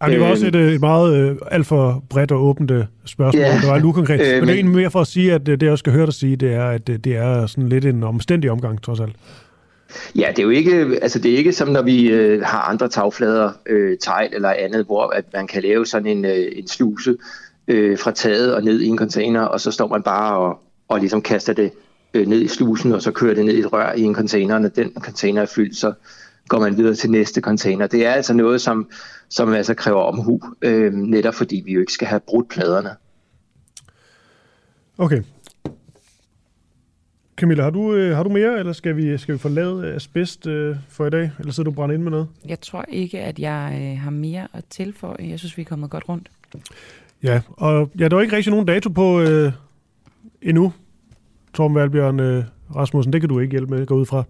Ej, 0.01 0.09
det 0.09 0.21
var 0.21 0.27
også 0.27 0.47
et, 0.47 0.55
øh, 0.55 0.73
et 0.73 0.81
meget 0.81 1.17
øh, 1.17 1.37
alt 1.51 1.67
for 1.67 2.05
bredt 2.11 2.33
og 2.33 2.45
åbent 2.45 2.71
øh, 2.71 2.85
spørgsmål. 3.05 3.43
Ja. 3.43 3.57
Det 3.61 3.69
var 3.69 3.75
lidt 3.75 3.85
ukonkret. 3.85 4.21
Øh, 4.21 4.27
men 4.27 4.29
det 4.29 4.37
er 4.37 4.41
men- 4.41 4.49
egentlig 4.55 4.75
mere 4.75 4.91
for 4.91 5.01
at 5.01 5.07
sige, 5.07 5.33
at 5.33 5.49
øh, 5.49 5.61
det 5.61 5.63
jeg 5.63 5.73
også 5.73 5.83
skal 5.83 5.93
høre 5.93 6.07
dig 6.07 6.15
sige, 6.15 6.37
det 6.37 6.55
er, 6.55 6.65
at 6.69 6.87
det 6.87 7.07
er 7.07 7.47
sådan 7.47 7.69
lidt 7.69 7.85
en 7.85 8.03
omstændig 8.03 8.51
omgang, 8.51 8.83
trods 8.83 9.01
alt. 9.01 9.17
Ja, 10.17 10.27
det 10.31 10.39
er 10.39 10.43
jo 10.43 10.51
ikke, 10.51 10.99
altså 11.03 11.19
det 11.19 11.33
er 11.33 11.37
ikke 11.37 11.53
som 11.53 11.69
når 11.69 11.83
vi 11.83 12.11
øh, 12.11 12.43
har 12.45 12.61
andre 12.61 12.89
tagflader, 12.89 13.51
øh, 13.67 13.97
tegl 14.01 14.35
eller 14.35 14.55
andet, 14.59 14.85
hvor 14.87 15.07
at 15.07 15.25
man 15.35 15.47
kan 15.47 15.63
lave 15.63 15.87
sådan 15.87 16.07
en, 16.07 16.25
øh, 16.25 16.47
en 16.57 16.69
sluse 16.69 17.17
øh, 17.69 17.99
fra 17.99 18.11
taget 18.11 18.55
og 18.55 18.63
ned 18.63 18.81
i 18.81 18.87
en 18.87 18.99
container, 18.99 19.41
og 19.41 19.61
så 19.61 19.71
står 19.71 19.89
man 19.89 20.03
bare 20.03 20.37
og, 20.37 20.59
og 20.89 20.99
ligesom 20.99 21.23
kaster 21.23 21.53
det 21.53 21.71
øh, 22.15 22.27
ned 22.27 22.41
i 22.41 22.49
slusen, 22.49 22.93
og 22.93 23.03
så 23.03 23.13
kører 23.13 23.35
det 23.35 23.45
ned 23.45 23.55
i 23.55 23.59
et 23.59 23.73
rør 23.73 23.93
i 23.93 24.01
en 24.01 24.15
container, 24.15 24.55
og 24.55 24.61
når 24.61 24.69
den 24.69 24.93
container 24.95 25.43
er 25.43 25.47
fyldt, 25.47 25.77
så 25.77 25.93
går 26.49 26.61
man 26.61 26.77
videre 26.77 26.95
til 26.95 27.11
næste 27.11 27.41
container. 27.41 27.87
Det 27.87 28.07
er 28.07 28.13
altså 28.13 28.35
noget, 28.35 28.61
som, 28.61 28.91
som 29.29 29.53
altså 29.53 29.75
kræver 29.75 30.03
omhu, 30.03 30.41
øh, 30.63 30.93
netop 30.93 31.35
fordi 31.35 31.63
vi 31.65 31.73
jo 31.73 31.81
ikke 31.81 31.93
skal 31.93 32.09
have 32.09 32.21
brudt 32.21 32.49
pladerne. 32.49 32.91
Okay. 34.99 35.23
Camilla, 37.37 37.63
har 37.63 37.71
du, 37.71 37.95
øh, 37.95 38.17
har 38.17 38.23
du 38.23 38.31
mere, 38.31 38.59
eller 38.59 38.73
skal 38.73 38.97
vi, 38.97 39.19
skal 39.19 39.33
vi 39.35 39.39
forlade 39.39 39.95
asbest 39.95 40.47
øh, 40.47 40.77
for 40.89 41.07
i 41.07 41.11
dag? 41.11 41.31
Eller 41.39 41.53
sidder 41.53 41.71
du 41.71 41.75
brændt 41.75 41.95
ind 41.95 42.03
med 42.03 42.11
noget? 42.11 42.29
Jeg 42.49 42.61
tror 42.61 42.85
ikke, 42.89 43.21
at 43.21 43.39
jeg 43.39 43.79
øh, 43.83 44.01
har 44.01 44.11
mere 44.11 44.49
at 44.53 44.65
tilføje. 44.71 45.17
Jeg 45.29 45.39
synes, 45.39 45.57
vi 45.57 45.63
er 45.63 45.67
kommet 45.67 45.91
godt 45.91 46.09
rundt. 46.09 46.31
Ja, 47.23 47.41
og 47.51 47.91
ja, 47.99 48.09
der 48.09 48.17
er 48.17 48.21
ikke 48.21 48.37
rigtig 48.37 48.51
nogen 48.51 48.67
dato 48.67 48.89
på 48.89 49.21
øh, 49.21 49.53
endnu. 50.43 50.73
Torben 51.55 51.75
Valbjørn 51.75 52.21
øh, 52.21 52.45
Rasmussen, 52.77 53.13
det 53.13 53.21
kan 53.21 53.29
du 53.29 53.41
ikke 53.41 53.51
hjælpe 53.51 53.75
med, 53.75 53.87
gå 53.87 53.95
ud 53.95 54.07
fra. 54.07 54.25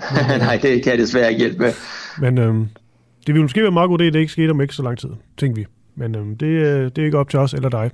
Nej, 0.38 0.58
det 0.62 0.82
kan 0.82 0.90
jeg 0.90 0.98
desværre 0.98 1.30
ikke 1.30 1.40
hjælpe 1.40 1.58
med. 1.58 1.72
Men 2.20 2.38
øh, 2.38 2.54
det 3.26 3.34
ville 3.34 3.42
måske 3.42 3.62
være 3.62 3.70
meget 3.70 3.88
god 3.88 4.00
idé, 4.00 4.04
at 4.04 4.12
det 4.12 4.20
ikke 4.20 4.32
skete 4.32 4.50
om 4.50 4.60
ikke 4.60 4.74
så 4.74 4.82
lang 4.82 4.98
tid, 4.98 5.08
tænker 5.36 5.54
vi. 5.54 5.66
Men 5.94 6.14
øh, 6.14 6.26
det, 6.40 6.46
øh, 6.46 6.84
det 6.84 6.98
er 6.98 7.04
ikke 7.04 7.18
op 7.18 7.30
til 7.30 7.38
os 7.38 7.54
eller 7.54 7.68
dig. 7.68 7.90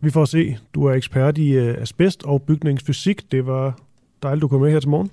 Vi 0.00 0.10
får 0.10 0.24
se. 0.24 0.58
Du 0.74 0.84
er 0.84 0.94
ekspert 0.94 1.38
i 1.38 1.52
øh, 1.52 1.82
asbest 1.82 2.24
og 2.24 2.42
bygningsfysik. 2.42 3.32
Det 3.32 3.46
var 3.46 3.78
dejligt, 4.22 4.42
du 4.42 4.48
kom 4.48 4.60
med 4.60 4.70
her 4.70 4.80
til 4.80 4.88
morgen. 4.88 5.10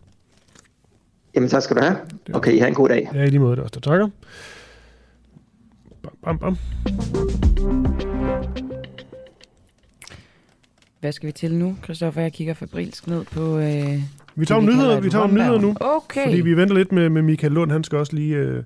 Jamen, 1.35 1.49
tak 1.49 1.61
skal 1.61 1.75
du 1.77 1.81
have. 1.81 1.97
Okay, 2.33 2.57
have 2.57 2.67
en 2.67 2.73
god 2.73 2.89
dag. 2.89 3.09
Ja, 3.13 3.23
i 3.23 3.27
lige 3.27 3.39
måde, 3.39 3.51
det 3.51 3.59
er 3.59 3.63
også 3.63 3.79
der 3.83 3.89
takker. 3.89 4.07
Bam, 6.23 6.37
bam, 6.37 6.37
bam. 6.37 6.57
Hvad 11.01 11.11
skal 11.11 11.27
vi 11.27 11.31
til 11.31 11.53
nu, 11.55 11.77
Christoffer? 11.83 12.21
Jeg 12.21 12.33
kigger 12.33 12.53
fabrilsk 12.53 13.07
ned 13.07 13.25
på... 13.25 13.57
Øh, 13.57 14.01
Vi 14.35 14.45
tager 14.45 14.61
nyheder, 14.61 14.99
vi 14.99 15.09
tager 15.09 15.27
nyheder 15.27 15.59
nu. 15.61 15.75
Okay. 15.79 16.23
Fordi 16.25 16.41
vi 16.41 16.57
venter 16.57 16.75
lidt 16.75 16.91
med, 16.91 17.09
med 17.09 17.21
Michael 17.21 17.53
Lund. 17.53 17.71
Han 17.71 17.83
skal 17.83 17.97
også 17.97 18.15
lige 18.15 18.35
øh, 18.35 18.63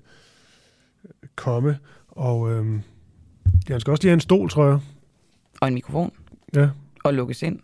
komme. 1.36 1.78
Og 2.08 2.52
øh, 2.52 2.66
ja, 3.70 3.74
han 3.74 3.80
skal 3.82 3.92
også 3.92 4.04
lige 4.04 4.10
have 4.10 4.14
en 4.14 4.20
stol, 4.20 4.50
tror 4.50 4.66
jeg. 4.66 4.80
Og 5.62 5.68
en 5.68 5.74
mikrofon. 5.74 6.12
Ja. 6.56 6.70
Og 7.04 7.14
lukkes 7.14 7.42
ind. 7.44 7.60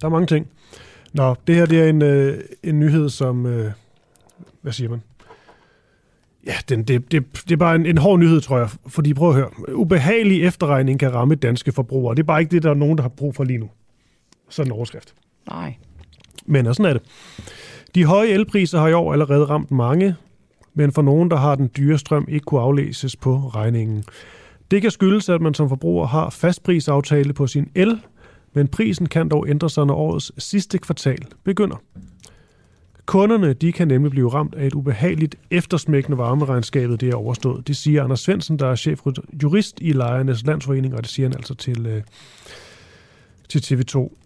Der 0.00 0.06
er 0.06 0.10
mange 0.10 0.26
ting. 0.26 0.48
Nå, 1.12 1.34
det 1.46 1.54
her 1.54 1.66
det 1.66 1.80
er 1.80 1.88
en, 1.88 2.02
øh, 2.02 2.40
en 2.62 2.80
nyhed, 2.80 3.08
som... 3.08 3.46
Øh, 3.46 3.72
hvad 4.62 4.72
siger 4.72 4.90
man? 4.90 5.02
Ja, 6.48 6.54
den, 6.68 6.82
det, 6.82 7.12
det, 7.12 7.24
det 7.32 7.52
er 7.52 7.56
bare 7.56 7.74
en, 7.74 7.86
en 7.86 7.98
hård 7.98 8.18
nyhed, 8.18 8.40
tror 8.40 8.58
jeg. 8.58 8.68
Fordi 8.86 9.14
prøv 9.14 9.28
at 9.28 9.34
høre. 9.34 9.74
Ubehagelig 9.74 10.42
efterregning 10.42 11.00
kan 11.00 11.14
ramme 11.14 11.34
danske 11.34 11.72
forbrugere. 11.72 12.14
Det 12.14 12.22
er 12.22 12.26
bare 12.26 12.40
ikke 12.40 12.50
det, 12.50 12.62
der 12.62 12.70
er 12.70 12.74
nogen, 12.74 12.98
der 12.98 13.02
har 13.02 13.08
brug 13.08 13.34
for 13.34 13.44
lige 13.44 13.58
nu. 13.58 13.70
Sådan 14.48 14.68
en 14.68 14.76
overskrift. 14.76 15.14
Nej. 15.50 15.74
Men 16.46 16.66
og 16.66 16.74
sådan 16.74 16.90
er 16.90 16.98
det. 16.98 17.02
De 17.94 18.04
høje 18.04 18.28
elpriser 18.28 18.80
har 18.80 18.88
i 18.88 18.92
år 18.92 19.12
allerede 19.12 19.44
ramt 19.44 19.70
mange, 19.70 20.14
men 20.74 20.92
for 20.92 21.02
nogen, 21.02 21.30
der 21.30 21.36
har 21.36 21.54
den 21.54 21.70
dyre 21.76 21.98
strøm, 21.98 22.26
ikke 22.28 22.44
kunne 22.44 22.60
aflæses 22.60 23.16
på 23.16 23.36
regningen. 23.36 24.04
Det 24.70 24.82
kan 24.82 24.90
skyldes, 24.90 25.28
at 25.28 25.40
man 25.40 25.54
som 25.54 25.68
forbruger 25.68 26.06
har 26.06 26.30
fastprisaftale 26.30 27.32
på 27.32 27.46
sin 27.46 27.70
el, 27.74 28.00
men 28.52 28.68
prisen 28.68 29.06
kan 29.06 29.28
dog 29.28 29.48
ændre 29.48 29.70
sig, 29.70 29.86
når 29.86 29.94
årets 29.94 30.32
sidste 30.38 30.78
kvartal 30.78 31.18
begynder. 31.44 31.76
Kunderne 33.08 33.52
de 33.52 33.72
kan 33.72 33.88
nemlig 33.88 34.10
blive 34.10 34.28
ramt 34.28 34.54
af 34.54 34.66
et 34.66 34.74
ubehageligt 34.74 35.36
eftersmækkende 35.50 36.18
varmeregnskabet, 36.18 37.00
det 37.00 37.08
er 37.08 37.16
overstået. 37.16 37.68
Det 37.68 37.76
siger 37.76 38.04
Anders 38.04 38.20
Svendsen, 38.20 38.58
der 38.58 38.66
er 38.66 38.76
chef 38.76 39.00
jurist 39.42 39.78
i 39.80 39.92
Lejernes 39.92 40.46
Landsforening, 40.46 40.94
og 40.94 41.02
det 41.02 41.10
siger 41.10 41.28
han 41.28 41.36
altså 41.36 41.54
til, 41.54 41.86
øh, 41.86 42.02
til 43.48 43.58
TV2. 43.58 44.16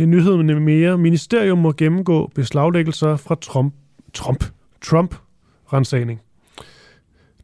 En 0.00 0.10
nyhed 0.10 0.36
med 0.36 0.60
mere. 0.60 0.98
Ministerium 0.98 1.58
må 1.58 1.72
gennemgå 1.72 2.30
beslaglæggelser 2.34 3.16
fra 3.16 3.34
Trump. 3.34 3.74
Trump. 4.14 4.44
Trump. 4.82 5.14
Rensagning. 5.72 6.20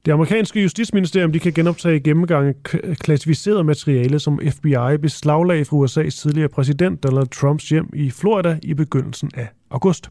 Det 0.06 0.12
amerikanske 0.12 0.62
justitsministerium 0.62 1.32
de 1.32 1.38
kan 1.38 1.52
genoptage 1.52 2.00
gennemgange 2.00 2.54
af 2.84 2.96
klassificeret 2.96 3.66
materiale, 3.66 4.18
som 4.18 4.40
FBI 4.50 4.96
beslaglagde 5.02 5.64
fra 5.64 5.76
USA's 5.76 6.20
tidligere 6.22 6.48
præsident 6.48 7.02
Donald 7.02 7.28
Trumps 7.28 7.68
hjem 7.68 7.90
i 7.94 8.10
Florida 8.10 8.58
i 8.62 8.74
begyndelsen 8.74 9.30
af 9.34 9.48
august. 9.70 10.10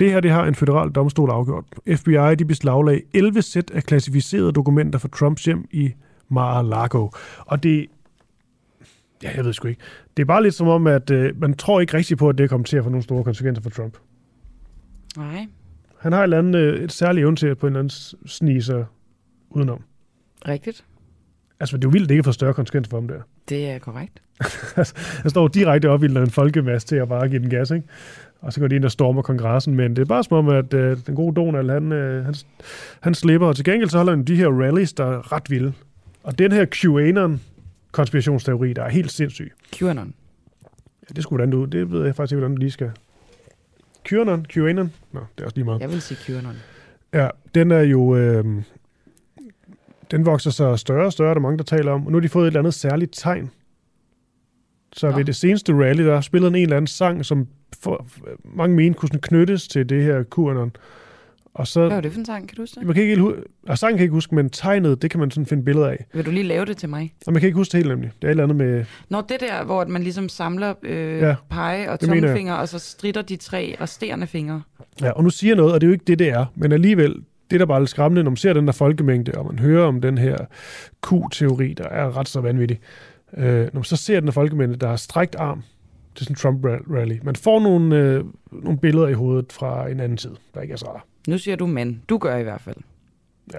Det 0.00 0.10
her 0.10 0.20
det 0.20 0.30
har 0.30 0.44
en 0.44 0.54
federal 0.54 0.90
domstol 0.90 1.30
afgjort. 1.30 1.64
FBI 1.96 2.34
de 2.38 2.44
beslaglagde 2.44 3.02
11 3.14 3.42
sæt 3.42 3.70
af 3.70 3.82
klassificerede 3.82 4.52
dokumenter 4.52 4.98
fra 4.98 5.08
Trumps 5.08 5.44
hjem 5.44 5.68
i 5.70 5.92
Mar-a-Lago. 6.28 7.08
Og 7.38 7.62
det, 7.62 7.86
Ja, 9.22 9.30
jeg 9.36 9.44
ved 9.44 9.52
sgu 9.52 9.68
ikke. 9.68 9.80
Det 10.16 10.22
er 10.22 10.26
bare 10.26 10.42
lidt 10.42 10.54
som 10.54 10.68
om, 10.68 10.86
at 10.86 11.10
øh, 11.10 11.40
man 11.40 11.54
tror 11.54 11.80
ikke 11.80 11.96
rigtig 11.96 12.18
på, 12.18 12.28
at 12.28 12.38
det 12.38 12.50
kommer 12.50 12.64
til 12.64 12.76
at 12.76 12.84
få 12.84 12.90
nogle 12.90 13.02
store 13.02 13.24
konsekvenser 13.24 13.62
for 13.62 13.70
Trump. 13.70 13.96
Nej. 15.16 15.46
Han 15.98 16.12
har 16.12 16.20
et, 16.20 16.22
eller 16.22 16.38
andet, 16.38 16.58
øh, 16.58 16.84
et 16.84 16.92
særligt 16.92 17.24
evne 17.24 17.36
til 17.36 17.46
at 17.46 17.58
på 17.58 17.66
en 17.66 17.72
eller 17.72 17.80
anden 17.80 18.28
snige 18.28 18.62
sig 18.62 18.84
udenom. 19.50 19.82
Rigtigt. 20.48 20.84
Altså, 21.60 21.76
det 21.76 21.84
er 21.84 21.88
jo 21.88 21.92
vildt, 21.92 22.08
det 22.08 22.14
ikke 22.14 22.24
får 22.24 22.32
større 22.32 22.54
konsekvenser 22.54 22.90
for 22.90 22.96
ham 22.96 23.08
der. 23.08 23.20
Det 23.48 23.70
er 23.70 23.78
korrekt. 23.78 24.22
Han 25.22 25.30
står 25.30 25.48
direkte 25.48 25.88
op 25.88 26.02
i 26.02 26.06
en 26.06 26.30
folkemasse 26.30 26.88
til 26.88 26.96
at 26.96 27.08
bare 27.08 27.28
give 27.28 27.42
den 27.42 27.50
gas, 27.50 27.70
ikke? 27.70 27.86
Og 28.40 28.52
så 28.52 28.60
går 28.60 28.68
de 28.68 28.76
ind 28.76 28.84
og 28.84 28.90
stormer 28.90 29.22
kongressen, 29.22 29.74
men 29.74 29.96
det 29.96 30.02
er 30.02 30.06
bare 30.06 30.24
som 30.24 30.36
om, 30.36 30.48
at 30.48 30.74
øh, 30.74 30.96
den 31.06 31.14
gode 31.14 31.34
Donald, 31.34 31.70
han, 31.70 31.92
øh, 31.92 32.24
han, 32.24 32.34
han 33.00 33.14
slipper. 33.14 33.46
Og 33.46 33.56
til 33.56 33.64
gengæld 33.64 33.90
så 33.90 33.96
holder 33.96 34.12
han 34.12 34.24
de 34.24 34.36
her 34.36 34.48
rallies, 34.48 34.92
der 34.92 35.04
er 35.04 35.32
ret 35.32 35.50
vilde. 35.50 35.72
Og 36.22 36.38
den 36.38 36.52
her 36.52 36.64
QAnon 36.64 37.40
konspirationsteori, 37.92 38.72
der 38.72 38.82
er 38.82 38.88
helt 38.88 39.12
sindssyg. 39.12 39.52
QAnon. 39.72 40.14
Ja, 41.02 41.14
det 41.14 41.22
skulle 41.22 41.38
hvordan 41.38 41.50
du, 41.50 41.64
det 41.64 41.92
ved 41.92 42.04
jeg 42.04 42.14
faktisk 42.16 42.32
ikke, 42.32 42.40
hvordan 42.40 42.56
du 42.56 42.60
lige 42.60 42.70
skal. 42.70 42.90
QAnon, 44.04 44.44
QAnon, 44.44 44.92
nå, 45.12 45.20
det 45.36 45.42
er 45.42 45.44
også 45.44 45.56
lige 45.56 45.64
meget. 45.64 45.80
Jeg 45.80 45.90
vil 45.90 46.02
sige 46.02 46.18
QAnon. 46.26 46.56
Ja, 47.12 47.28
den 47.54 47.70
er 47.70 47.80
jo, 47.80 48.16
øh, 48.16 48.44
den 50.10 50.26
vokser 50.26 50.50
sig 50.50 50.78
større 50.78 51.06
og 51.06 51.12
større, 51.12 51.30
der 51.30 51.36
er 51.36 51.40
mange, 51.40 51.58
der 51.58 51.64
taler 51.64 51.92
om. 51.92 52.06
Og 52.06 52.12
nu 52.12 52.18
har 52.18 52.20
de 52.20 52.28
fået 52.28 52.44
et 52.44 52.46
eller 52.46 52.60
andet 52.60 52.74
særligt 52.74 53.10
tegn. 53.14 53.50
Så 54.92 55.10
ved 55.10 55.24
det 55.24 55.36
seneste 55.36 55.72
rally, 55.72 56.02
der 56.04 56.20
spillede 56.20 56.48
en 56.56 56.62
eller 56.62 56.76
anden 56.76 56.86
sang, 56.86 57.24
som 57.24 57.46
for, 57.82 58.06
mange 58.44 58.76
mener 58.76 58.94
kunne 58.94 59.08
sådan 59.08 59.20
knyttes 59.20 59.68
til 59.68 59.88
det 59.88 60.02
her 60.02 60.22
QAnon. 60.36 60.72
Og 61.54 61.66
så, 61.66 61.80
Hvad 61.80 61.90
var 61.90 62.00
det 62.00 62.12
for 62.12 62.18
en 62.18 62.24
sang? 62.26 62.48
Kan 62.48 62.56
du 62.56 62.62
huske 62.62 62.74
det? 62.80 62.86
Man 62.86 62.94
kan 62.94 63.02
ikke 63.02 63.16
helt 63.16 63.36
og 63.68 63.78
sangen 63.78 63.96
kan 63.96 63.98
jeg 63.98 64.04
ikke 64.04 64.14
huske, 64.14 64.34
men 64.34 64.50
tegnet, 64.50 65.02
det 65.02 65.10
kan 65.10 65.20
man 65.20 65.30
sådan 65.30 65.46
finde 65.46 65.64
billeder 65.64 65.88
af. 65.88 66.06
Vil 66.14 66.26
du 66.26 66.30
lige 66.30 66.44
lave 66.44 66.64
det 66.64 66.76
til 66.76 66.88
mig? 66.88 67.14
Og 67.26 67.32
man 67.32 67.40
kan 67.40 67.46
ikke 67.46 67.56
huske 67.56 67.72
det 67.72 67.78
helt 67.78 67.88
nemlig. 67.88 68.10
Det 68.22 68.24
er 68.24 68.28
et 68.28 68.30
eller 68.30 68.42
andet 68.44 68.56
med... 68.56 68.84
Når 69.08 69.20
det 69.20 69.40
der, 69.40 69.64
hvor 69.64 69.84
man 69.84 70.02
ligesom 70.02 70.28
samler 70.28 70.74
øh, 70.82 71.18
Ja, 71.18 71.28
ja, 71.28 71.34
pege 71.50 71.90
og 71.90 72.00
tommelfinger, 72.00 72.54
og 72.54 72.68
så 72.68 72.78
stritter 72.78 73.22
de 73.22 73.36
tre 73.36 73.76
resterende 73.80 74.26
fingre. 74.26 74.62
Ja, 75.02 75.10
og 75.10 75.24
nu 75.24 75.30
siger 75.30 75.54
noget, 75.54 75.72
og 75.72 75.80
det 75.80 75.86
er 75.86 75.88
jo 75.88 75.92
ikke 75.92 76.04
det, 76.06 76.18
det 76.18 76.28
er. 76.28 76.46
Men 76.54 76.72
alligevel, 76.72 77.14
det 77.50 77.60
der 77.60 77.66
bare 77.66 77.76
er 77.76 77.80
lidt 77.80 77.90
skræmmende, 77.90 78.22
når 78.22 78.30
man 78.30 78.36
ser 78.36 78.52
den 78.52 78.66
der 78.66 78.72
folkemængde, 78.72 79.32
og 79.32 79.46
man 79.46 79.58
hører 79.58 79.86
om 79.86 80.00
den 80.00 80.18
her 80.18 80.36
Q-teori, 81.06 81.74
der 81.74 81.88
er 81.88 82.16
ret 82.16 82.28
så 82.28 82.40
vanvittig. 82.40 82.80
Øh, 83.36 83.62
når 83.62 83.74
man 83.74 83.84
så 83.84 83.96
ser 83.96 84.20
den 84.20 84.26
der 84.26 84.32
folkemængde, 84.32 84.76
der 84.76 84.88
har 84.88 84.96
strækt 84.96 85.34
arm 85.34 85.62
til 86.14 86.26
sådan 86.26 86.34
en 86.34 86.36
Trump-rally. 86.36 87.18
Man 87.22 87.36
får 87.36 87.60
nogle, 87.60 87.96
øh, 87.96 88.24
nogle 88.52 88.78
billeder 88.78 89.08
i 89.08 89.12
hovedet 89.12 89.52
fra 89.52 89.88
en 89.88 90.00
anden 90.00 90.18
tid, 90.18 90.30
der 90.54 90.60
ikke 90.60 90.72
er 90.72 90.76
så 90.76 90.86
rart. 90.86 91.02
Nu 91.28 91.38
siger 91.38 91.56
du 91.56 91.66
mand. 91.66 91.96
Du 92.08 92.18
gør 92.18 92.36
i 92.36 92.42
hvert 92.42 92.60
fald. 92.60 92.76
Ja. 93.52 93.58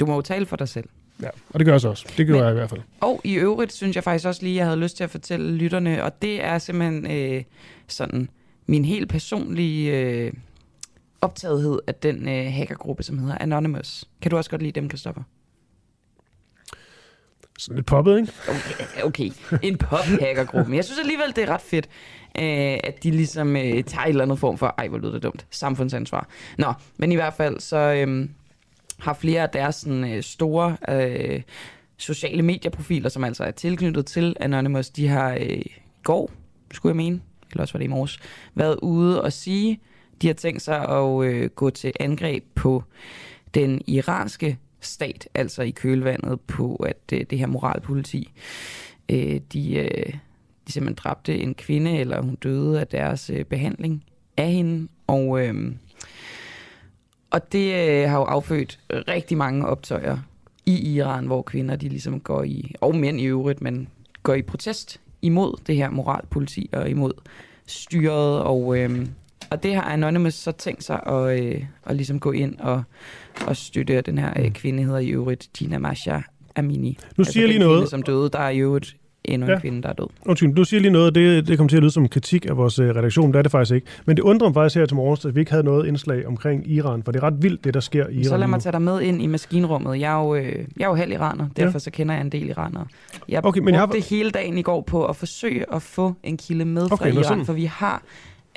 Du 0.00 0.06
må 0.06 0.14
jo 0.14 0.20
tale 0.20 0.46
for 0.46 0.56
dig 0.56 0.68
selv. 0.68 0.88
Ja, 1.22 1.28
og 1.50 1.60
det 1.60 1.64
gør 1.64 1.72
jeg 1.72 1.80
så 1.80 1.88
også. 1.88 2.06
Det 2.16 2.26
gør 2.26 2.42
jeg 2.42 2.50
i 2.50 2.54
hvert 2.54 2.70
fald. 2.70 2.80
Og 3.00 3.20
i 3.24 3.34
øvrigt 3.34 3.72
synes 3.72 3.96
jeg 3.96 4.04
faktisk 4.04 4.26
også 4.26 4.42
lige, 4.42 4.56
jeg 4.56 4.64
havde 4.64 4.80
lyst 4.80 4.96
til 4.96 5.04
at 5.04 5.10
fortælle 5.10 5.56
lytterne, 5.56 6.04
og 6.04 6.22
det 6.22 6.44
er 6.44 6.58
simpelthen 6.58 7.10
øh, 7.10 7.42
sådan 7.86 8.28
min 8.66 8.84
helt 8.84 9.08
personlige 9.08 10.00
øh, 10.00 10.32
optagethed 11.20 11.78
af 11.86 11.94
den 11.94 12.28
øh, 12.28 12.52
hackergruppe, 12.52 13.02
som 13.02 13.18
hedder 13.18 13.36
Anonymous. 13.40 14.04
Kan 14.22 14.30
du 14.30 14.36
også 14.36 14.50
godt 14.50 14.62
lide 14.62 14.80
dem, 14.80 14.90
Christoffer? 14.90 15.22
Sådan 17.58 17.76
lidt 17.76 17.86
poppet, 17.86 18.18
ikke? 18.18 18.32
Okay, 18.48 19.04
okay. 19.04 19.30
en 19.62 19.78
pop-hackergruppe. 19.78 20.70
Men 20.70 20.76
jeg 20.76 20.84
synes 20.84 20.98
alligevel, 21.00 21.36
det 21.36 21.44
er 21.44 21.48
ret 21.48 21.60
fedt, 21.60 21.88
øh, 22.38 22.78
at 22.84 23.02
de 23.02 23.10
ligesom 23.10 23.56
øh, 23.56 23.84
tager 23.84 24.04
et 24.04 24.08
eller 24.08 24.22
andet 24.22 24.38
form 24.38 24.58
for, 24.58 24.74
ej, 24.78 24.88
hvor 24.88 24.98
lyder 24.98 25.12
det 25.12 25.22
dumt, 25.22 25.46
samfundsansvar. 25.50 26.28
Nå, 26.58 26.72
men 26.96 27.12
i 27.12 27.14
hvert 27.14 27.34
fald, 27.34 27.60
så 27.60 27.76
øh, 27.76 28.28
har 28.98 29.14
flere 29.14 29.42
af 29.42 29.50
deres 29.50 29.74
sådan, 29.74 30.04
øh, 30.04 30.22
store 30.22 30.76
øh, 30.88 31.42
sociale 31.96 32.42
medieprofiler, 32.42 33.08
som 33.08 33.24
altså 33.24 33.44
er 33.44 33.50
tilknyttet 33.50 34.06
til 34.06 34.36
Anonymous, 34.40 34.90
de 34.90 35.08
har 35.08 35.32
øh, 35.32 35.46
i 35.46 35.72
går, 36.04 36.30
skulle 36.72 36.90
jeg 36.90 36.96
mene, 36.96 37.20
eller 37.50 37.62
også 37.62 37.74
var 37.74 37.78
det 37.78 37.84
i 37.84 37.88
morges, 37.88 38.18
været 38.54 38.78
ude 38.82 39.22
og 39.22 39.32
sige, 39.32 39.80
de 40.22 40.26
har 40.26 40.34
tænkt 40.34 40.62
sig 40.62 40.88
at 40.88 41.24
øh, 41.24 41.50
gå 41.50 41.70
til 41.70 41.92
angreb 42.00 42.44
på 42.54 42.84
den 43.54 43.82
iranske 43.86 44.58
stat, 44.80 45.28
altså 45.34 45.62
i 45.62 45.70
kølvandet 45.70 46.40
på, 46.40 46.76
at 46.76 47.12
øh, 47.12 47.24
det 47.30 47.38
her 47.38 47.46
moralpoliti, 47.46 48.32
øh, 49.08 49.40
de, 49.52 49.74
øh, 49.74 50.12
de 50.66 50.72
simpelthen 50.72 50.94
dræbte 50.94 51.38
en 51.38 51.54
kvinde, 51.54 51.98
eller 51.98 52.22
hun 52.22 52.34
døde 52.34 52.80
af 52.80 52.86
deres 52.86 53.30
øh, 53.30 53.44
behandling 53.44 54.04
af 54.36 54.52
hende, 54.52 54.88
og, 55.06 55.46
øh, 55.46 55.72
og 57.30 57.52
det 57.52 57.74
øh, 57.74 58.10
har 58.10 58.18
jo 58.18 58.24
affødt 58.24 58.80
rigtig 58.90 59.36
mange 59.36 59.66
optøjer 59.66 60.18
i 60.66 60.94
Iran, 60.94 61.26
hvor 61.26 61.42
kvinder 61.42 61.76
de 61.76 61.88
ligesom 61.88 62.20
går 62.20 62.42
i, 62.42 62.74
og 62.80 62.96
mænd 62.96 63.20
i 63.20 63.24
øvrigt, 63.24 63.60
men 63.60 63.88
går 64.22 64.34
i 64.34 64.42
protest 64.42 65.00
imod 65.22 65.60
det 65.66 65.76
her 65.76 65.90
moralpoliti 65.90 66.70
og 66.72 66.90
imod 66.90 67.12
styret, 67.66 68.42
og, 68.42 68.78
øh, 68.78 69.06
og 69.50 69.62
det 69.62 69.74
har 69.74 69.82
Anonymous 69.82 70.34
så 70.34 70.52
tænkt 70.52 70.84
sig 70.84 71.00
at, 71.06 71.40
øh, 71.44 71.64
at 71.86 71.96
ligesom 71.96 72.20
gå 72.20 72.32
ind 72.32 72.54
og, 72.60 72.82
og 73.46 73.56
støtte 73.56 74.00
den 74.00 74.18
her 74.18 74.32
øh, 74.36 74.50
kvinde, 74.50 74.82
hedder 74.82 74.98
i 74.98 75.08
øvrigt 75.08 75.48
Gina 75.58 75.78
Masha 75.78 76.18
Amini. 76.56 76.98
Nu 77.16 77.24
siger 77.24 77.42
den 77.46 77.50
lige 77.50 77.58
noget. 77.58 77.78
Kvinde, 77.78 77.90
som 77.90 78.02
døde, 78.02 78.30
der 78.32 78.38
er 78.38 78.50
i 78.50 78.58
øvrigt 78.58 78.96
endnu 79.24 79.46
en 79.46 79.52
Ja. 79.52 79.60
kvinde, 79.60 79.82
der 79.82 79.88
er 79.88 79.92
død. 79.92 80.06
Undskyld, 80.26 80.54
du 80.54 80.64
siger 80.64 80.80
lige 80.80 80.90
noget, 80.92 81.06
og 81.06 81.14
det, 81.14 81.48
det 81.48 81.56
kommer 81.58 81.68
til 81.68 81.76
at 81.76 81.82
lyde 81.82 81.90
som 81.92 82.02
en 82.02 82.08
kritik 82.08 82.46
af 82.46 82.56
vores 82.56 82.78
øh, 82.78 82.88
redaktion, 82.96 83.32
det 83.32 83.38
er 83.38 83.42
det 83.42 83.50
faktisk 83.52 83.74
ikke. 83.74 83.86
Men 84.06 84.16
det 84.16 84.22
undrer 84.22 84.48
mig 84.48 84.54
faktisk 84.54 84.76
her 84.76 84.86
til 84.86 84.96
morgen, 84.96 85.28
at 85.28 85.34
vi 85.34 85.40
ikke 85.40 85.50
havde 85.50 85.64
noget 85.64 85.86
indslag 85.86 86.26
omkring 86.26 86.70
Iran, 86.70 87.02
for 87.02 87.12
det 87.12 87.18
er 87.22 87.26
ret 87.26 87.42
vildt, 87.42 87.64
det 87.64 87.74
der 87.74 87.80
sker 87.80 88.08
i 88.08 88.14
Iran. 88.14 88.24
Så 88.24 88.36
lad 88.36 88.46
mig 88.46 88.60
tage 88.60 88.72
dig 88.72 88.82
med 88.82 89.00
ind 89.00 89.22
i 89.22 89.26
maskinrummet. 89.26 90.00
Jeg 90.00 90.12
er 90.18 90.24
jo, 90.24 90.34
øh, 90.34 90.44
jeg 90.76 90.84
er 90.84 90.88
jo 90.88 90.94
halv 90.94 91.12
iraner, 91.12 91.48
derfor 91.56 91.72
Ja. 91.72 91.78
så 91.78 91.90
kender 91.90 92.14
jeg 92.14 92.20
en 92.24 92.32
del 92.32 92.48
iranere. 92.48 92.86
Jeg 93.28 93.44
Okay, 93.44 93.60
men 93.60 93.68
jeg 93.74 93.80
har- 93.80 93.86
brugte 93.86 94.00
hele 94.00 94.30
dagen 94.30 94.58
i 94.58 94.62
går 94.62 94.80
på 94.80 95.06
at 95.06 95.16
forsøge 95.16 95.74
at 95.74 95.82
få 95.82 96.14
en 96.22 96.36
kilde 96.36 96.64
med 96.64 96.88
fra 96.88 96.94
Okay, 96.94 97.12
Iran, 97.12 97.24
sådan. 97.24 97.44
for 97.46 97.52
vi 97.52 97.64
har 97.64 98.02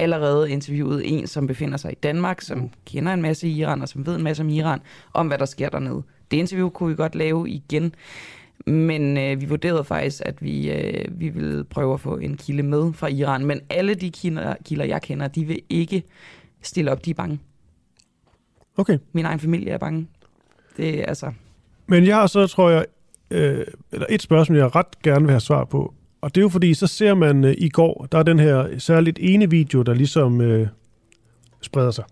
allerede 0.02 0.52
interviewet 0.52 1.02
en, 1.06 1.28
som 1.28 1.48
befinder 1.48 1.78
sig 1.78 1.92
i 1.92 1.96
Danmark, 1.96 2.42
som 2.42 2.70
kender 2.86 3.14
en 3.14 3.22
masse 3.22 3.48
Iran, 3.48 3.82
og 3.82 3.90
som 3.90 4.06
ved 4.06 4.16
en 4.16 4.24
masse 4.24 4.44
om 4.44 4.50
Iran, 4.50 4.80
om 5.14 5.28
hvad 5.28 5.38
der 5.38 5.46
sker 5.46 5.70
dernede. 5.70 6.04
Det 6.32 6.38
interview 6.38 6.70
kunne 6.70 6.90
vi 6.90 6.96
godt 6.96 7.16
lave 7.16 7.50
igen, 7.50 7.96
men 8.66 9.18
øh, 9.18 9.42
vi 9.42 9.46
vurderede 9.46 9.84
faktisk, 9.84 10.22
at 10.26 10.42
vi, 10.42 10.72
øh, 10.72 11.06
vi 11.20 11.30
ville 11.30 11.64
prøve 11.64 11.94
at 11.94 12.00
få 12.00 12.18
en 12.18 12.38
kilde 12.38 12.64
med 12.64 12.94
fra 12.94 13.08
Iran. 13.08 13.46
Men 13.46 13.62
alle 13.70 13.96
de 13.96 14.12
kilder, 14.12 14.56
kilder, 14.66 14.86
jeg 14.86 15.02
kender, 15.02 15.28
de 15.28 15.46
vil 15.46 15.62
ikke 15.70 16.04
stille 16.62 16.92
op. 16.92 17.06
De 17.06 17.10
er 17.10 17.14
bange. 17.14 17.40
Okay. 18.78 18.98
Min 19.14 19.26
egen 19.26 19.40
familie 19.40 19.72
er 19.72 19.78
bange. 19.78 20.08
Det 20.78 21.00
er 21.00 21.06
altså... 21.06 21.32
Men 21.88 22.06
jeg 22.06 22.16
har 22.16 22.28
så, 22.28 22.48
tror 22.48 22.70
jeg, 22.70 22.86
øh, 23.32 23.66
eller 23.92 24.06
et 24.10 24.22
spørgsmål, 24.22 24.58
jeg 24.58 24.76
ret 24.76 25.02
gerne 25.04 25.22
vil 25.22 25.30
have 25.30 25.40
svar 25.40 25.66
på. 25.66 25.94
Og 26.22 26.36
det 26.36 26.42
er 26.42 26.46
jo 26.46 26.50
fordi, 26.50 26.74
så 26.74 26.88
ser 26.88 27.14
man 27.14 27.44
øh, 27.44 27.56
i 27.58 27.70
går, 27.70 28.08
der 28.12 28.18
er 28.18 28.24
den 28.24 28.40
her 28.40 28.80
særligt 28.80 29.20
ene 29.22 29.50
video, 29.50 29.82
der 29.82 29.94
ligesom 29.94 30.42
øh, 30.42 30.68
spreder 31.62 31.92
sig. 31.92 32.04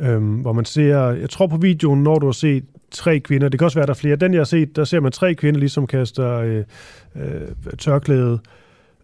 Øhm, 0.00 0.34
hvor 0.34 0.52
man 0.52 0.64
ser, 0.64 0.98
jeg 0.98 1.30
tror 1.30 1.46
på 1.46 1.56
videoen, 1.56 2.02
når 2.02 2.18
du 2.18 2.26
har 2.26 2.32
set 2.32 2.64
tre 2.90 3.20
kvinder, 3.20 3.48
det 3.48 3.60
kan 3.60 3.64
også 3.64 3.78
være, 3.78 3.86
der 3.86 3.92
er 3.92 3.96
flere. 3.96 4.16
Den, 4.16 4.32
jeg 4.32 4.40
har 4.40 4.44
set, 4.44 4.76
der 4.76 4.84
ser 4.84 5.00
man 5.00 5.12
tre 5.12 5.34
kvinder, 5.34 5.60
ligesom 5.60 5.86
kaster 5.86 6.30
øh, 6.38 6.64
øh, 7.16 7.76
tørklædet 7.78 8.40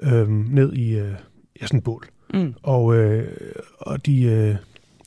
øh, 0.03 0.29
ned 0.29 0.73
i 0.73 0.99
øh, 0.99 1.13
ja, 1.61 1.67
sådan 1.67 1.79
et 1.79 1.85
bål. 1.85 2.07
Mm. 2.35 2.55
Og, 2.63 2.97
øh, 2.97 3.29
og 3.79 4.07
de, 4.07 4.23
øh, 4.23 4.57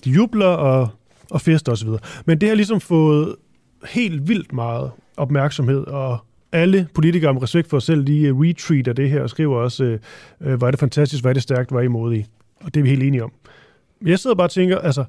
de 0.05 0.09
jubler 0.09 0.45
og, 0.45 0.89
og 1.31 1.41
fester 1.41 1.71
osv. 1.71 1.89
Men 2.25 2.41
det 2.41 2.49
har 2.49 2.55
ligesom 2.55 2.79
fået 2.79 3.35
helt 3.89 4.27
vildt 4.27 4.53
meget 4.53 4.91
opmærksomhed, 5.17 5.87
og 5.87 6.17
alle 6.53 6.87
politikere 6.93 7.33
med 7.33 7.43
respekt 7.43 7.69
for 7.69 7.79
sig 7.79 7.85
selv, 7.85 8.07
de 8.07 8.19
øh, 8.21 8.39
retweeter 8.39 8.93
det 8.93 9.09
her 9.09 9.21
og 9.21 9.29
skriver 9.29 9.57
også, 9.57 9.83
øh, 9.83 9.99
øh, 10.41 10.53
hvor 10.55 10.67
er 10.67 10.71
det 10.71 10.79
fantastisk, 10.79 11.23
hvor 11.23 11.29
er 11.29 11.33
det 11.33 11.43
stærkt, 11.43 11.69
hvor 11.69 11.79
er 11.79 11.83
I 11.83 11.87
modige. 11.87 12.27
Og 12.61 12.73
det 12.73 12.79
er 12.79 12.83
vi 12.83 12.89
helt 12.89 13.03
enige 13.03 13.23
om. 13.23 13.31
Jeg 14.05 14.19
sidder 14.19 14.35
bare 14.35 14.47
og 14.47 14.51
tænker, 14.51 14.77
altså, 14.77 15.05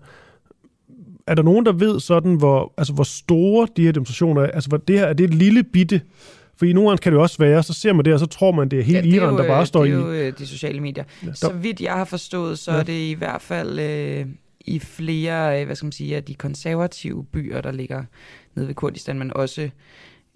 er 1.27 1.35
der 1.35 1.43
nogen, 1.43 1.67
der 1.67 1.73
ved 1.73 2.01
sådan, 2.01 2.35
hvor, 2.35 2.73
altså, 2.79 2.93
hvor 2.93 3.05
store 3.05 3.69
de 3.77 3.83
her 3.85 3.93
demonstrationer 3.93 4.43
er? 4.43 4.47
Altså, 4.51 4.69
hvor 4.69 4.79
det 4.79 4.99
her 4.99 5.07
er 5.07 5.13
det 5.13 5.25
et 5.25 5.35
lille 5.35 5.63
bitte? 5.63 6.01
For 6.57 6.67
i 6.67 6.73
nogle 6.73 6.89
gange 6.91 7.01
kan 7.01 7.13
det 7.13 7.21
også 7.21 7.39
være, 7.39 7.63
så 7.63 7.73
ser 7.73 7.93
man 7.93 8.05
det, 8.05 8.13
og 8.13 8.19
så 8.21 8.27
tror 8.27 8.53
man, 8.53 8.69
det 8.69 8.79
er 8.79 8.83
hele 8.83 8.99
Ja, 8.99 9.03
det 9.05 9.13
er 9.13 9.17
Iran, 9.17 9.33
jo, 9.33 9.39
der 9.39 9.47
bare 9.49 9.61
øh, 9.61 9.67
står 9.67 9.83
det 9.85 9.89
i... 9.91 9.93
er 9.93 9.97
jo 9.97 10.11
øh, 10.13 10.33
de 10.39 10.47
sociale 10.47 10.81
medier. 10.81 11.05
Ja, 11.23 11.27
der- 11.27 11.33
så 11.35 11.53
vidt 11.53 11.81
jeg 11.81 11.93
har 11.93 12.05
forstået, 12.05 12.59
så 12.59 12.73
Ja. 12.73 12.79
er 12.79 12.83
det 12.83 12.93
i 12.93 13.13
hvert 13.13 13.43
fald 13.43 13.79
øh, 13.79 14.27
i 14.61 14.79
flere, 14.79 15.65
hvad 15.65 15.77
skal 15.77 15.87
man 15.87 15.93
sige, 15.93 16.17
af 16.17 16.25
de 16.25 16.35
konservative 16.35 17.25
byer, 17.33 17.61
der 17.61 17.73
ligger 17.73 18.05
nede 18.55 18.69
ved 18.69 18.75
Kurdistan, 18.75 19.19
men 19.19 19.37
også, 19.37 19.71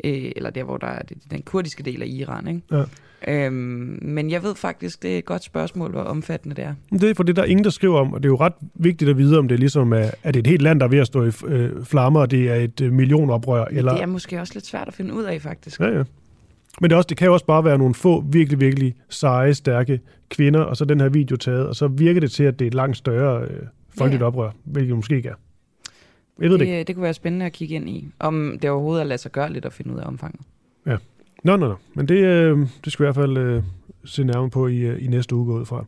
øh, 0.05 0.33
eller 0.37 0.51
der, 0.51 0.65
hvor 0.65 0.77
der 0.77 0.87
er 0.87 1.03
den 1.31 1.43
kurdiske 1.43 1.83
del 1.83 2.03
af 2.03 2.07
Iran, 2.07 2.49
ikke? 2.49 2.62
Ja. 2.73 2.85
Øhm, 3.29 3.99
men 4.03 4.31
jeg 4.31 4.43
ved 4.43 4.55
faktisk, 4.55 5.03
det 5.03 5.15
er 5.15 5.19
et 5.19 5.25
godt 5.25 5.45
spørgsmål, 5.45 5.91
hvor 5.91 6.01
omfattende 6.01 6.57
det 6.57 6.65
er. 6.65 6.75
Det 6.93 7.11
er 7.11 7.15
for 7.15 7.23
det, 7.23 7.37
der 7.37 7.43
er 7.43 7.47
ingen, 7.47 7.65
der 7.65 7.70
skriver 7.70 8.01
om, 8.01 8.12
og 8.12 8.23
det 8.23 8.29
er 8.29 8.31
jo 8.31 8.37
ret 8.37 8.53
vigtigt 8.75 9.11
at 9.11 9.19
vide, 9.19 9.39
om 9.39 9.49
det 9.49 9.55
er 9.55 9.59
ligesom 9.59 9.93
er, 9.93 10.11
er 10.23 10.33
det 10.33 10.41
et 10.41 10.47
helt 10.47 10.62
land, 10.62 10.81
der 10.81 10.87
er 10.87 10.91
ved 10.91 10.99
at 10.99 11.07
stå 11.07 11.25
i 11.25 11.31
øh, 11.47 11.85
flammer, 11.85 12.20
og 12.20 12.31
det 12.31 12.51
er 12.51 12.55
et 12.55 12.81
øh, 12.81 12.93
millionoprør, 12.93 13.65
eller... 13.65 13.93
det 13.93 14.03
er 14.03 14.07
måske 14.07 14.41
også 14.41 14.55
lidt 14.55 14.66
svært 14.66 14.89
at 14.89 14.95
finde 14.95 15.15
ud 15.15 15.25
af, 15.25 15.43
faktisk. 15.43 15.81
Ja, 15.81 15.87
ja. 15.87 16.03
Men 16.81 16.91
det, 16.91 16.93
er 16.93 16.97
også, 16.97 17.07
det 17.07 17.16
kan 17.16 17.27
jo 17.27 17.33
også 17.33 17.47
bare 17.47 17.65
være 17.65 17.79
nogle 17.79 17.95
få 17.95 18.20
virkelig, 18.20 18.61
virkelig 18.61 18.95
seje, 19.09 19.55
stærke 19.55 20.01
kvinder, 20.31 20.61
og 20.61 20.77
så 20.77 20.85
den 20.85 21.01
her 21.01 21.09
video 21.09 21.37
taget, 21.37 21.66
og 21.66 21.77
så 21.77 21.89
virker 21.89 22.20
det 22.20 22.31
til, 22.33 22.45
at 22.45 22.59
det 22.59 22.65
er 22.65 22.69
et 22.69 22.75
langt 22.75 22.97
større 22.97 23.43
øh, 23.43 23.61
folkeligt 23.99 24.20
Ja. 24.20 24.27
oprør, 24.27 24.51
hvilket 24.65 24.97
måske 24.97 25.16
ikke 25.16 25.29
er. 25.29 25.35
Jeg 26.39 26.51
ved 26.51 26.59
det, 26.59 26.66
det, 26.66 26.86
det 26.86 26.97
kunne 26.97 27.02
være 27.02 27.15
spændende 27.15 27.47
at 27.47 27.52
kigge 27.52 27.74
ind 27.74 27.89
i, 27.89 28.09
om 28.19 28.59
det 28.62 28.70
overhovedet 28.70 29.01
er 29.01 29.05
lade 29.05 29.19
sig 29.19 29.32
gøre 29.32 29.52
lidt 29.52 29.65
at 29.65 29.73
finde 29.73 29.94
ud 29.94 29.98
af 29.98 30.06
omfanget. 30.06 30.40
Ja. 30.86 30.97
Nå, 31.44 31.56
nå, 31.56 31.69
nå. 31.69 31.74
Men 31.94 32.09
det, 32.09 32.24
øh, 32.24 32.59
det 32.85 32.93
skal 32.93 33.02
vi 33.02 33.05
i 33.05 33.12
hvert 33.12 33.15
fald 33.15 33.36
øh, 33.36 33.62
se 34.05 34.24
nærmere 34.24 34.51
på 34.51 34.66
i, 34.66 34.77
øh, 34.77 35.05
i 35.05 35.06
næste 35.06 35.35
uge 35.35 35.60
ud 35.60 35.66
fra. 35.66 35.85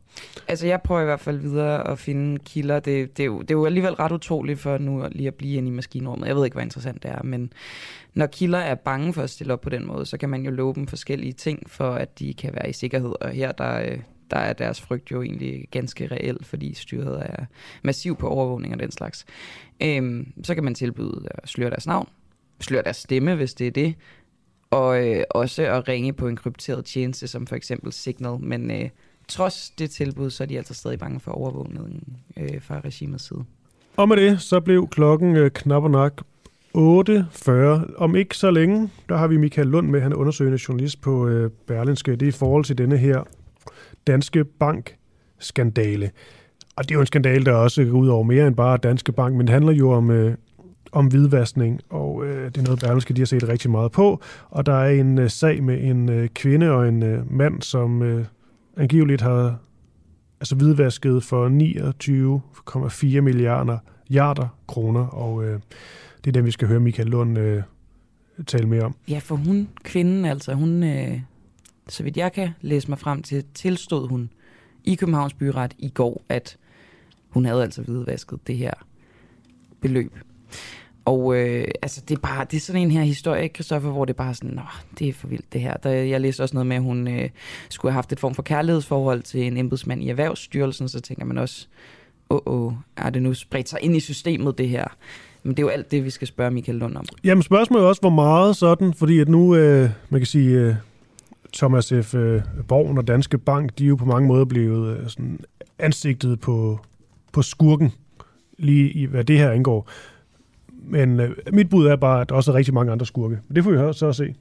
Altså, 0.48 0.66
jeg 0.66 0.82
prøver 0.82 1.00
i 1.00 1.04
hvert 1.04 1.20
fald 1.20 1.38
videre 1.38 1.88
at 1.88 1.98
finde 1.98 2.38
kilder. 2.38 2.80
Det, 2.80 3.16
det, 3.16 3.22
er, 3.22 3.26
jo, 3.26 3.40
det 3.40 3.50
er 3.50 3.54
jo 3.54 3.66
alligevel 3.66 3.94
ret 3.94 4.12
utroligt 4.12 4.58
for 4.58 4.78
nu 4.78 5.04
lige 5.12 5.26
at 5.26 5.34
blive 5.34 5.56
inde 5.56 5.68
i 5.68 5.70
maskinrummet. 5.70 6.28
Jeg 6.28 6.36
ved 6.36 6.44
ikke, 6.44 6.54
hvor 6.54 6.62
interessant 6.62 7.02
det 7.02 7.10
er, 7.10 7.22
men 7.22 7.52
når 8.14 8.26
kilder 8.26 8.58
er 8.58 8.74
bange 8.74 9.12
for 9.12 9.22
at 9.22 9.30
stille 9.30 9.52
op 9.52 9.60
på 9.60 9.70
den 9.70 9.86
måde, 9.86 10.06
så 10.06 10.16
kan 10.16 10.28
man 10.28 10.42
jo 10.42 10.50
love 10.50 10.74
dem 10.74 10.86
forskellige 10.86 11.32
ting, 11.32 11.70
for 11.70 11.90
at 11.90 12.18
de 12.18 12.34
kan 12.34 12.52
være 12.54 12.70
i 12.70 12.72
sikkerhed. 12.72 13.12
Og 13.20 13.30
her, 13.30 13.52
der, 13.52 13.80
øh, 13.80 13.98
der 14.30 14.36
er 14.36 14.52
deres 14.52 14.80
frygt 14.80 15.10
jo 15.10 15.22
egentlig 15.22 15.68
ganske 15.70 16.06
reel, 16.06 16.38
fordi 16.42 16.74
styret 16.74 17.22
er 17.26 17.44
massiv 17.82 18.16
på 18.16 18.28
overvågning 18.28 18.74
og 18.74 18.80
den 18.80 18.90
slags. 18.90 19.26
Øhm, 19.82 20.32
så 20.44 20.54
kan 20.54 20.64
man 20.64 20.74
tilbyde 20.74 21.22
at 21.30 21.48
sløre 21.48 21.70
deres 21.70 21.86
navn, 21.86 22.08
sløre 22.60 22.82
deres 22.82 22.96
stemme, 22.96 23.34
hvis 23.34 23.54
det 23.54 23.66
er 23.66 23.70
det, 23.70 23.94
og 24.70 25.08
øh, 25.08 25.22
også 25.30 25.62
at 25.62 25.88
ringe 25.88 26.12
på 26.12 26.28
en 26.28 26.36
krypteret 26.36 26.84
tjeneste, 26.84 27.26
som 27.26 27.46
for 27.46 27.56
eksempel 27.56 27.92
Signal, 27.92 28.40
men 28.40 28.70
øh, 28.70 28.88
trods 29.28 29.70
det 29.70 29.90
tilbud, 29.90 30.30
så 30.30 30.42
er 30.42 30.46
de 30.46 30.56
altså 30.56 30.74
stadig 30.74 30.98
bange 30.98 31.20
for 31.20 31.32
overvågningen 31.32 32.16
øh, 32.36 32.62
fra 32.62 32.80
regimets 32.80 33.28
side. 33.28 33.44
Og 33.96 34.08
med 34.08 34.16
det, 34.16 34.40
så 34.40 34.60
blev 34.60 34.88
klokken 34.88 35.36
øh, 35.36 35.50
knap 35.50 35.82
og 35.82 35.90
nok 35.90 36.22
8.40. 36.76 37.52
Om 37.96 38.16
ikke 38.16 38.36
så 38.36 38.50
længe, 38.50 38.90
der 39.08 39.16
har 39.16 39.26
vi 39.26 39.36
Michael 39.36 39.66
Lund 39.66 39.88
med, 39.88 40.00
han 40.00 40.12
er 40.12 40.16
undersøgende 40.16 40.58
journalist 40.68 41.00
på 41.00 41.28
øh, 41.28 41.50
Berlinske. 41.66 42.12
Det 42.12 42.22
er 42.22 42.28
i 42.28 42.30
forhold 42.30 42.64
til 42.64 42.78
denne 42.78 42.96
her 42.96 43.24
Danske 44.06 44.44
Bank-skandale. 44.44 46.10
Og 46.76 46.84
det 46.84 46.90
er 46.90 46.94
jo 46.94 47.00
en 47.00 47.06
skandale, 47.06 47.44
der 47.44 47.52
også 47.52 47.84
går 47.84 47.98
ud 47.98 48.08
over 48.08 48.22
mere 48.22 48.46
end 48.46 48.56
bare 48.56 48.76
Danske 48.76 49.12
Bank, 49.12 49.36
men 49.36 49.46
det 49.46 49.52
handler 49.52 49.72
jo 49.72 49.90
om, 49.90 50.10
øh, 50.10 50.34
om 50.92 51.06
hvidvaskning, 51.06 51.80
og 51.90 52.26
øh, 52.26 52.44
det 52.44 52.56
er 52.58 52.62
noget, 52.62 52.80
Berlingske 52.80 53.14
de 53.14 53.20
har 53.20 53.26
set 53.26 53.48
rigtig 53.48 53.70
meget 53.70 53.92
på. 53.92 54.20
Og 54.50 54.66
der 54.66 54.74
er 54.74 54.90
en 54.90 55.18
øh, 55.18 55.30
sag 55.30 55.62
med 55.62 55.82
en 55.82 56.08
øh, 56.08 56.28
kvinde 56.28 56.70
og 56.70 56.88
en 56.88 57.02
øh, 57.02 57.32
mand, 57.32 57.62
som 57.62 58.02
øh, 58.02 58.24
angiveligt 58.76 59.20
har 59.20 59.58
altså 60.40 60.54
hvidvasket 60.54 61.22
for 61.24 61.48
29,4 61.48 63.20
milliarder 63.20 63.78
milliarder 64.10 64.48
kroner, 64.68 65.06
og 65.06 65.44
øh, 65.44 65.60
det 66.24 66.26
er 66.26 66.32
den, 66.32 66.44
vi 66.44 66.50
skal 66.50 66.68
høre 66.68 66.80
Michael 66.80 67.08
Lund 67.08 67.38
øh, 67.38 67.62
tale 68.46 68.66
mere 68.66 68.82
om. 68.82 68.94
Ja, 69.08 69.18
for 69.18 69.36
hun, 69.36 69.68
kvinden 69.84 70.24
altså, 70.24 70.54
hun, 70.54 70.82
øh, 70.82 71.20
så 71.90 72.02
vidt 72.02 72.16
jeg 72.16 72.32
kan 72.32 72.50
læse 72.60 72.88
mig 72.88 72.98
frem 72.98 73.22
til, 73.22 73.44
tilstod 73.54 74.08
hun 74.08 74.30
i 74.84 74.94
Københavns 74.94 75.34
Byret 75.34 75.74
i 75.78 75.88
går, 75.88 76.22
at 76.28 76.56
hun 77.28 77.44
havde 77.44 77.62
altså 77.62 77.82
hvidvasket 77.82 78.46
det 78.46 78.56
her 78.56 78.72
beløb. 79.80 80.12
Og 81.04 81.36
øh, 81.36 81.68
altså, 81.82 82.02
det 82.08 82.16
er 82.16 82.20
bare, 82.20 82.46
det 82.50 82.56
er 82.56 82.60
sådan 82.60 82.82
en 82.82 82.90
her 82.90 83.02
historie, 83.02 83.48
Kristoffer, 83.48 83.54
Christoffer, 83.54 83.90
hvor 83.90 84.04
det 84.04 84.12
er 84.12 84.16
bare 84.16 84.34
sådan, 84.34 84.50
Nå, 84.50 84.62
det 84.98 85.08
er 85.08 85.12
for 85.12 85.28
vildt 85.28 85.52
det 85.52 85.60
her. 85.60 85.76
Der, 85.76 85.90
jeg 85.90 86.20
læste 86.20 86.40
også 86.40 86.54
noget 86.54 86.66
med, 86.66 86.76
at 86.76 86.82
hun 86.82 87.08
øh, 87.08 87.30
skulle 87.68 87.92
have 87.92 87.96
haft 87.96 88.12
et 88.12 88.20
form 88.20 88.34
for 88.34 88.42
kærlighedsforhold 88.42 89.22
til 89.22 89.46
en 89.46 89.56
embedsmand 89.56 90.02
i 90.02 90.08
Erhvervsstyrelsen, 90.08 90.88
så 90.88 91.00
tænker 91.00 91.24
man 91.24 91.38
også, 91.38 91.66
åh, 92.30 92.40
åh, 92.46 92.72
er 92.96 93.10
det 93.10 93.22
nu 93.22 93.34
spredt 93.34 93.68
sig 93.68 93.78
ind 93.82 93.96
i 93.96 94.00
systemet, 94.00 94.58
det 94.58 94.68
her? 94.68 94.84
Men 95.42 95.50
det 95.50 95.58
er 95.58 95.62
jo 95.62 95.68
alt 95.68 95.90
det, 95.90 96.04
vi 96.04 96.10
skal 96.10 96.26
spørge 96.28 96.50
Michael 96.50 96.78
Lund 96.78 96.96
om. 96.96 97.04
Jamen 97.24 97.42
spørgsmålet 97.42 97.84
er 97.84 97.88
også, 97.88 98.00
hvor 98.00 98.10
meget 98.10 98.56
sådan, 98.56 98.94
fordi 98.94 99.20
at 99.20 99.28
nu, 99.28 99.56
øh, 99.56 99.90
man 100.10 100.20
kan 100.20 100.26
sige, 100.26 100.58
øh, 100.58 100.74
Thomas 101.52 101.92
F. 102.02 102.14
Øh, 102.14 102.42
Borgen 102.68 102.98
og 102.98 103.08
Danske 103.08 103.38
Bank, 103.38 103.78
de 103.78 103.84
er 103.84 103.88
jo 103.88 103.96
på 103.96 104.04
mange 104.04 104.28
måder 104.28 104.44
blevet 104.44 104.96
øh, 104.96 105.08
sådan 105.08 105.40
ansigtet 105.78 106.40
på, 106.40 106.80
på 107.32 107.42
skurken, 107.42 107.92
lige 108.58 108.90
i 108.90 109.04
hvad 109.04 109.24
det 109.24 109.38
her 109.38 109.52
indgår. 109.52 109.88
Men 110.68 111.20
øh, 111.20 111.36
mit 111.52 111.68
bud 111.68 111.86
er 111.86 111.96
bare, 111.96 112.20
at 112.20 112.28
der 112.28 112.34
også 112.34 112.52
er 112.52 112.54
rigtig 112.54 112.74
mange 112.74 112.92
andre 112.92 113.06
skurke. 113.06 113.38
Det 113.54 113.64
får 113.64 113.70
vi 113.70 113.92
så 113.92 114.06
at 114.06 114.16
se. 114.16 114.34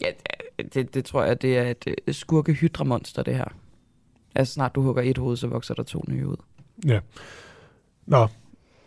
Ja, 0.00 0.10
det, 0.74 0.94
det 0.94 1.04
tror 1.04 1.24
jeg, 1.24 1.42
det 1.42 1.58
er 1.58 1.70
et 1.70 1.84
øh, 1.86 2.14
skurke 2.14 2.52
hydramonster, 2.52 3.22
det 3.22 3.34
her. 3.34 3.54
Altså 4.34 4.54
snart 4.54 4.74
du 4.74 4.82
hugger 4.82 5.02
et 5.02 5.18
hoved, 5.18 5.36
så 5.36 5.46
vokser 5.46 5.74
der 5.74 5.82
to 5.82 6.04
nye 6.08 6.26
ud. 6.26 6.36
Ja. 6.86 7.00
Nå, 8.06 8.26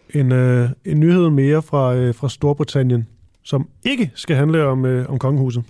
en, 0.10 0.32
øh, 0.32 0.70
en 0.86 1.00
nyhed 1.00 1.30
mere 1.30 1.62
fra, 1.62 1.96
øh, 1.96 2.16
fra 2.16 2.30
Storbritannien, 2.30 3.08
som 3.44 3.70
ikke 3.84 4.12
skal 4.16 4.36
handle 4.36 4.66
om, 4.66 4.86
øh, 4.86 5.10
om 5.10 5.20
kongehuset. 5.20 5.64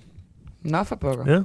Nå 0.61 0.83
for 0.83 0.95
pokker. 0.95 1.33
Ja. 1.33 1.43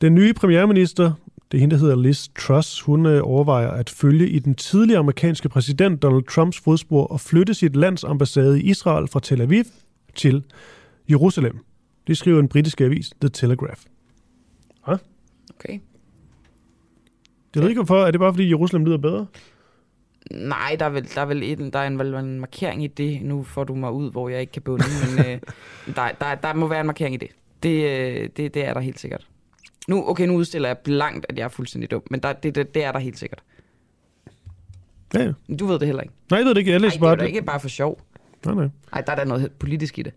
Den 0.00 0.14
nye 0.14 0.32
premierminister, 0.32 1.12
det 1.52 1.58
er 1.58 1.60
hende, 1.60 1.74
der 1.74 1.80
hedder 1.80 1.96
Liz 1.96 2.28
Truss, 2.38 2.80
hun 2.80 3.06
øh, 3.06 3.20
overvejer 3.24 3.70
at 3.70 3.90
følge 3.90 4.28
i 4.28 4.38
den 4.38 4.54
tidligere 4.54 4.98
amerikanske 4.98 5.48
præsident 5.48 6.02
Donald 6.02 6.24
Trumps 6.24 6.60
fodspor 6.60 7.06
og 7.06 7.20
flytte 7.20 7.54
sit 7.54 7.76
lands 7.76 8.04
ambassade 8.04 8.62
i 8.62 8.70
Israel 8.70 9.08
fra 9.08 9.20
Tel 9.20 9.40
Aviv 9.40 9.64
til 10.14 10.42
Jerusalem. 11.10 11.58
Det 12.06 12.16
skriver 12.16 12.40
en 12.40 12.48
britisk 12.48 12.80
avis, 12.80 13.10
The 13.20 13.28
Telegraph. 13.28 13.80
Ja? 14.88 14.96
Okay. 15.54 15.78
Det 17.54 17.62
ved 17.62 17.68
ikke 17.68 17.78
hvorfor. 17.78 18.06
Er 18.06 18.10
det 18.10 18.20
bare 18.20 18.32
fordi 18.32 18.48
Jerusalem 18.48 18.84
lyder 18.84 18.98
bedre? 18.98 19.26
Nej, 20.30 20.76
der 20.78 20.84
er 20.84 20.90
vel, 20.90 21.08
der 21.14 21.20
er 21.20 21.26
vel 21.26 21.42
et, 21.42 21.72
der 21.72 21.78
er 21.78 21.86
en, 21.86 21.98
vel 21.98 22.14
en 22.14 22.40
markering 22.40 22.84
i 22.84 22.86
det. 22.86 23.22
Nu 23.22 23.42
får 23.42 23.64
du 23.64 23.74
mig 23.74 23.92
ud, 23.92 24.10
hvor 24.10 24.28
jeg 24.28 24.40
ikke 24.40 24.52
kan 24.52 24.62
bunde, 24.62 24.84
men 25.06 25.26
øh, 25.26 25.40
der, 25.96 26.08
der, 26.20 26.34
der 26.34 26.54
må 26.54 26.66
være 26.68 26.80
en 26.80 26.86
markering 26.86 27.14
i 27.14 27.18
det. 27.18 27.28
Det, 27.62 27.84
øh, 27.84 28.28
det, 28.36 28.54
det 28.54 28.64
er 28.64 28.74
der 28.74 28.80
helt 28.80 29.00
sikkert. 29.00 29.26
Nu, 29.88 30.08
okay, 30.08 30.26
nu 30.26 30.34
udstiller 30.34 30.68
jeg 30.68 30.78
blankt, 30.78 31.26
at 31.28 31.38
jeg 31.38 31.44
er 31.44 31.48
fuldstændig 31.48 31.90
dum, 31.90 32.02
men 32.10 32.20
der, 32.20 32.32
det, 32.32 32.54
det, 32.54 32.74
det 32.74 32.84
er 32.84 32.92
der 32.92 32.98
helt 32.98 33.18
sikkert. 33.18 33.42
Ja, 35.14 35.22
ja. 35.22 35.32
Du 35.54 35.66
ved 35.66 35.78
det 35.78 35.86
heller 35.86 36.02
ikke. 36.02 36.14
Nej, 36.30 36.38
jeg 36.38 36.44
ved 36.46 36.54
det 36.54 36.58
ikke. 36.58 36.72
Jeg 36.72 36.80
læser 36.80 36.98
Nej, 37.00 37.08
bare 37.08 37.16
det 37.16 37.22
er 37.22 37.26
ikke 37.26 37.42
bare 37.42 37.60
for 37.60 37.68
sjov. 37.68 38.00
Nej, 38.46 38.54
nej. 38.54 38.68
Nej, 38.92 39.00
der 39.00 39.12
er 39.12 39.16
der 39.16 39.24
noget 39.24 39.52
politisk 39.52 39.98
i 39.98 40.02
det. 40.02 40.12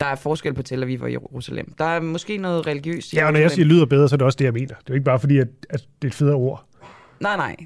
Der 0.00 0.06
er 0.06 0.14
forskel 0.14 0.54
på 0.54 0.62
Tel 0.62 0.82
Aviv 0.82 1.02
og 1.02 1.12
Jerusalem. 1.12 1.72
Der 1.78 1.84
er 1.84 2.00
måske 2.00 2.36
noget 2.36 2.66
religiøst 2.66 3.12
i 3.12 3.16
Ja, 3.16 3.26
og 3.26 3.32
når 3.32 3.40
jeg 3.40 3.50
siger 3.50 3.66
lyder 3.66 3.86
bedre, 3.86 4.08
så 4.08 4.14
er 4.14 4.16
det 4.16 4.24
også 4.24 4.36
det, 4.36 4.44
jeg 4.44 4.52
mener. 4.52 4.66
Det 4.66 4.74
er 4.74 4.80
jo 4.88 4.94
ikke 4.94 5.04
bare 5.04 5.20
fordi, 5.20 5.38
at, 5.38 5.48
at 5.70 5.80
det 6.02 6.08
er 6.08 6.10
et 6.10 6.14
federe 6.14 6.34
ord. 6.34 6.64
Nej, 7.20 7.36
nej. 7.36 7.56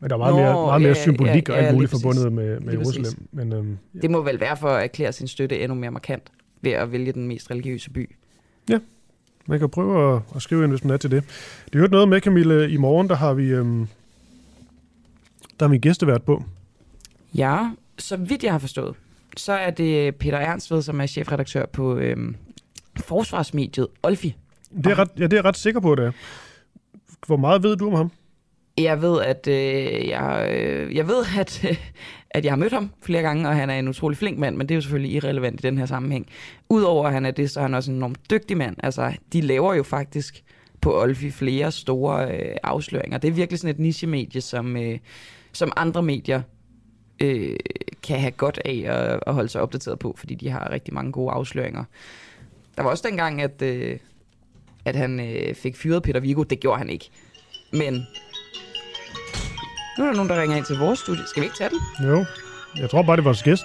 Men 0.00 0.10
der 0.10 0.16
er 0.16 0.18
meget, 0.18 0.34
Nå, 0.34 0.40
mere, 0.40 0.52
meget 0.52 0.82
mere 0.82 0.88
ja, 0.88 1.02
symbolik 1.02 1.48
ja, 1.48 1.52
og 1.54 1.58
alt 1.58 1.66
ja, 1.66 1.72
muligt 1.72 1.90
forbundet 1.90 2.32
med, 2.32 2.60
med. 2.60 2.72
Jerusalem. 2.72 3.28
Men, 3.32 3.52
øhm, 3.52 3.78
Det 4.02 4.10
må 4.10 4.22
vel 4.22 4.40
være 4.40 4.56
for 4.56 4.68
at 4.68 4.82
erklære 4.84 5.12
sin 5.12 5.28
støtte 5.28 5.60
endnu 5.60 5.74
mere 5.74 5.90
markant 5.90 6.32
ved 6.60 6.72
at 6.72 6.92
vælge 6.92 7.12
den 7.12 7.28
mest 7.28 7.50
religiøse 7.50 7.90
by. 7.90 8.16
Ja, 8.70 8.78
man 9.46 9.58
kan 9.58 9.68
prøve 9.68 10.16
at, 10.16 10.22
at 10.36 10.42
skrive 10.42 10.62
ind, 10.62 10.70
hvis 10.72 10.84
man 10.84 10.92
er 10.92 10.96
til 10.96 11.10
det. 11.10 11.24
Det 11.66 11.74
er 11.74 11.82
jo 11.82 11.86
noget 11.86 12.08
med, 12.08 12.20
Camille. 12.20 12.70
I 12.70 12.76
morgen, 12.76 13.08
der 13.08 13.14
har 13.14 13.34
vi, 13.34 13.44
øhm, 13.48 13.88
der 15.60 15.66
har 15.66 15.70
vi 15.70 15.78
gæstevært 15.78 16.22
på. 16.22 16.44
Ja, 17.34 17.70
så 17.98 18.16
vidt 18.16 18.44
jeg 18.44 18.52
har 18.52 18.58
forstået, 18.58 18.96
så 19.36 19.52
er 19.52 19.70
det 19.70 20.16
Peter 20.16 20.38
Ernstved, 20.38 20.82
som 20.82 21.00
er 21.00 21.06
chefredaktør 21.06 21.66
på 21.66 21.96
øhm, 21.96 22.36
forsvarsmediet 22.96 23.88
Olfi. 24.02 24.36
Det 24.76 24.86
er, 24.86 24.98
ret, 24.98 25.08
ja, 25.18 25.24
det 25.24 25.32
er 25.32 25.36
jeg 25.36 25.44
ret 25.44 25.56
sikker 25.56 25.80
på, 25.80 25.94
det 25.94 26.04
er. 26.04 26.12
Hvor 27.26 27.36
meget 27.36 27.62
ved 27.62 27.76
du 27.76 27.86
om 27.86 27.94
ham? 27.94 28.10
Jeg 28.78 29.02
ved, 29.02 29.20
at 29.20 29.46
øh, 29.46 30.08
jeg, 30.08 30.56
øh, 30.56 30.96
jeg 30.96 31.08
ved, 31.08 31.24
at, 31.38 31.64
øh, 31.64 31.76
at 32.30 32.44
jeg 32.44 32.52
har 32.52 32.56
mødt 32.56 32.72
ham 32.72 32.90
flere 33.02 33.22
gange, 33.22 33.48
og 33.48 33.56
han 33.56 33.70
er 33.70 33.78
en 33.78 33.88
utrolig 33.88 34.18
flink 34.18 34.38
mand, 34.38 34.56
men 34.56 34.68
det 34.68 34.74
er 34.74 34.76
jo 34.76 34.80
selvfølgelig 34.80 35.12
irrelevant 35.12 35.60
i 35.60 35.62
den 35.62 35.78
her 35.78 35.86
sammenhæng. 35.86 36.26
Udover 36.68 37.06
at 37.06 37.12
han 37.12 37.26
er 37.26 37.30
det, 37.30 37.50
så 37.50 37.60
er 37.60 37.62
han 37.62 37.74
også 37.74 37.90
en 37.90 37.96
enormt 37.96 38.30
dygtig 38.30 38.56
mand. 38.56 38.76
Altså, 38.82 39.12
de 39.32 39.40
laver 39.40 39.74
jo 39.74 39.82
faktisk 39.82 40.44
på 40.80 41.00
Olfi 41.02 41.30
flere 41.30 41.72
store 41.72 42.34
øh, 42.34 42.56
afsløringer. 42.62 43.18
Det 43.18 43.28
er 43.28 43.32
virkelig 43.32 43.58
sådan 43.58 43.74
et 43.74 43.78
nichemedie, 43.80 44.40
som, 44.40 44.76
øh, 44.76 44.98
som 45.52 45.72
andre 45.76 46.02
medier 46.02 46.42
øh, 47.22 47.56
kan 48.02 48.20
have 48.20 48.30
godt 48.30 48.60
af 48.64 48.84
at, 48.86 49.20
at 49.26 49.34
holde 49.34 49.48
sig 49.48 49.60
opdateret 49.60 49.98
på, 49.98 50.14
fordi 50.18 50.34
de 50.34 50.50
har 50.50 50.70
rigtig 50.70 50.94
mange 50.94 51.12
gode 51.12 51.32
afsløringer. 51.32 51.84
Der 52.76 52.82
var 52.82 52.90
også 52.90 53.04
dengang, 53.08 53.42
at, 53.42 53.62
øh, 53.62 53.98
at 54.84 54.96
han 54.96 55.20
øh, 55.20 55.54
fik 55.54 55.76
fyret 55.76 56.02
Peter 56.02 56.20
Vigo. 56.20 56.42
Det 56.42 56.60
gjorde 56.60 56.78
han 56.78 56.90
ikke. 56.90 57.10
Men 57.72 58.06
nu 59.98 60.04
er 60.04 60.08
der 60.08 60.16
nogen, 60.16 60.28
der 60.30 60.42
ringer 60.42 60.56
ind 60.56 60.64
til 60.64 60.78
vores 60.78 60.98
studie. 60.98 61.26
Skal 61.26 61.40
vi 61.40 61.46
ikke 61.46 61.56
tage 61.56 61.70
den? 61.70 62.08
Jo, 62.08 62.24
jeg 62.76 62.90
tror 62.90 63.02
bare, 63.02 63.16
det 63.16 63.24
var 63.24 63.28
vores 63.28 63.42
gæst. 63.42 63.64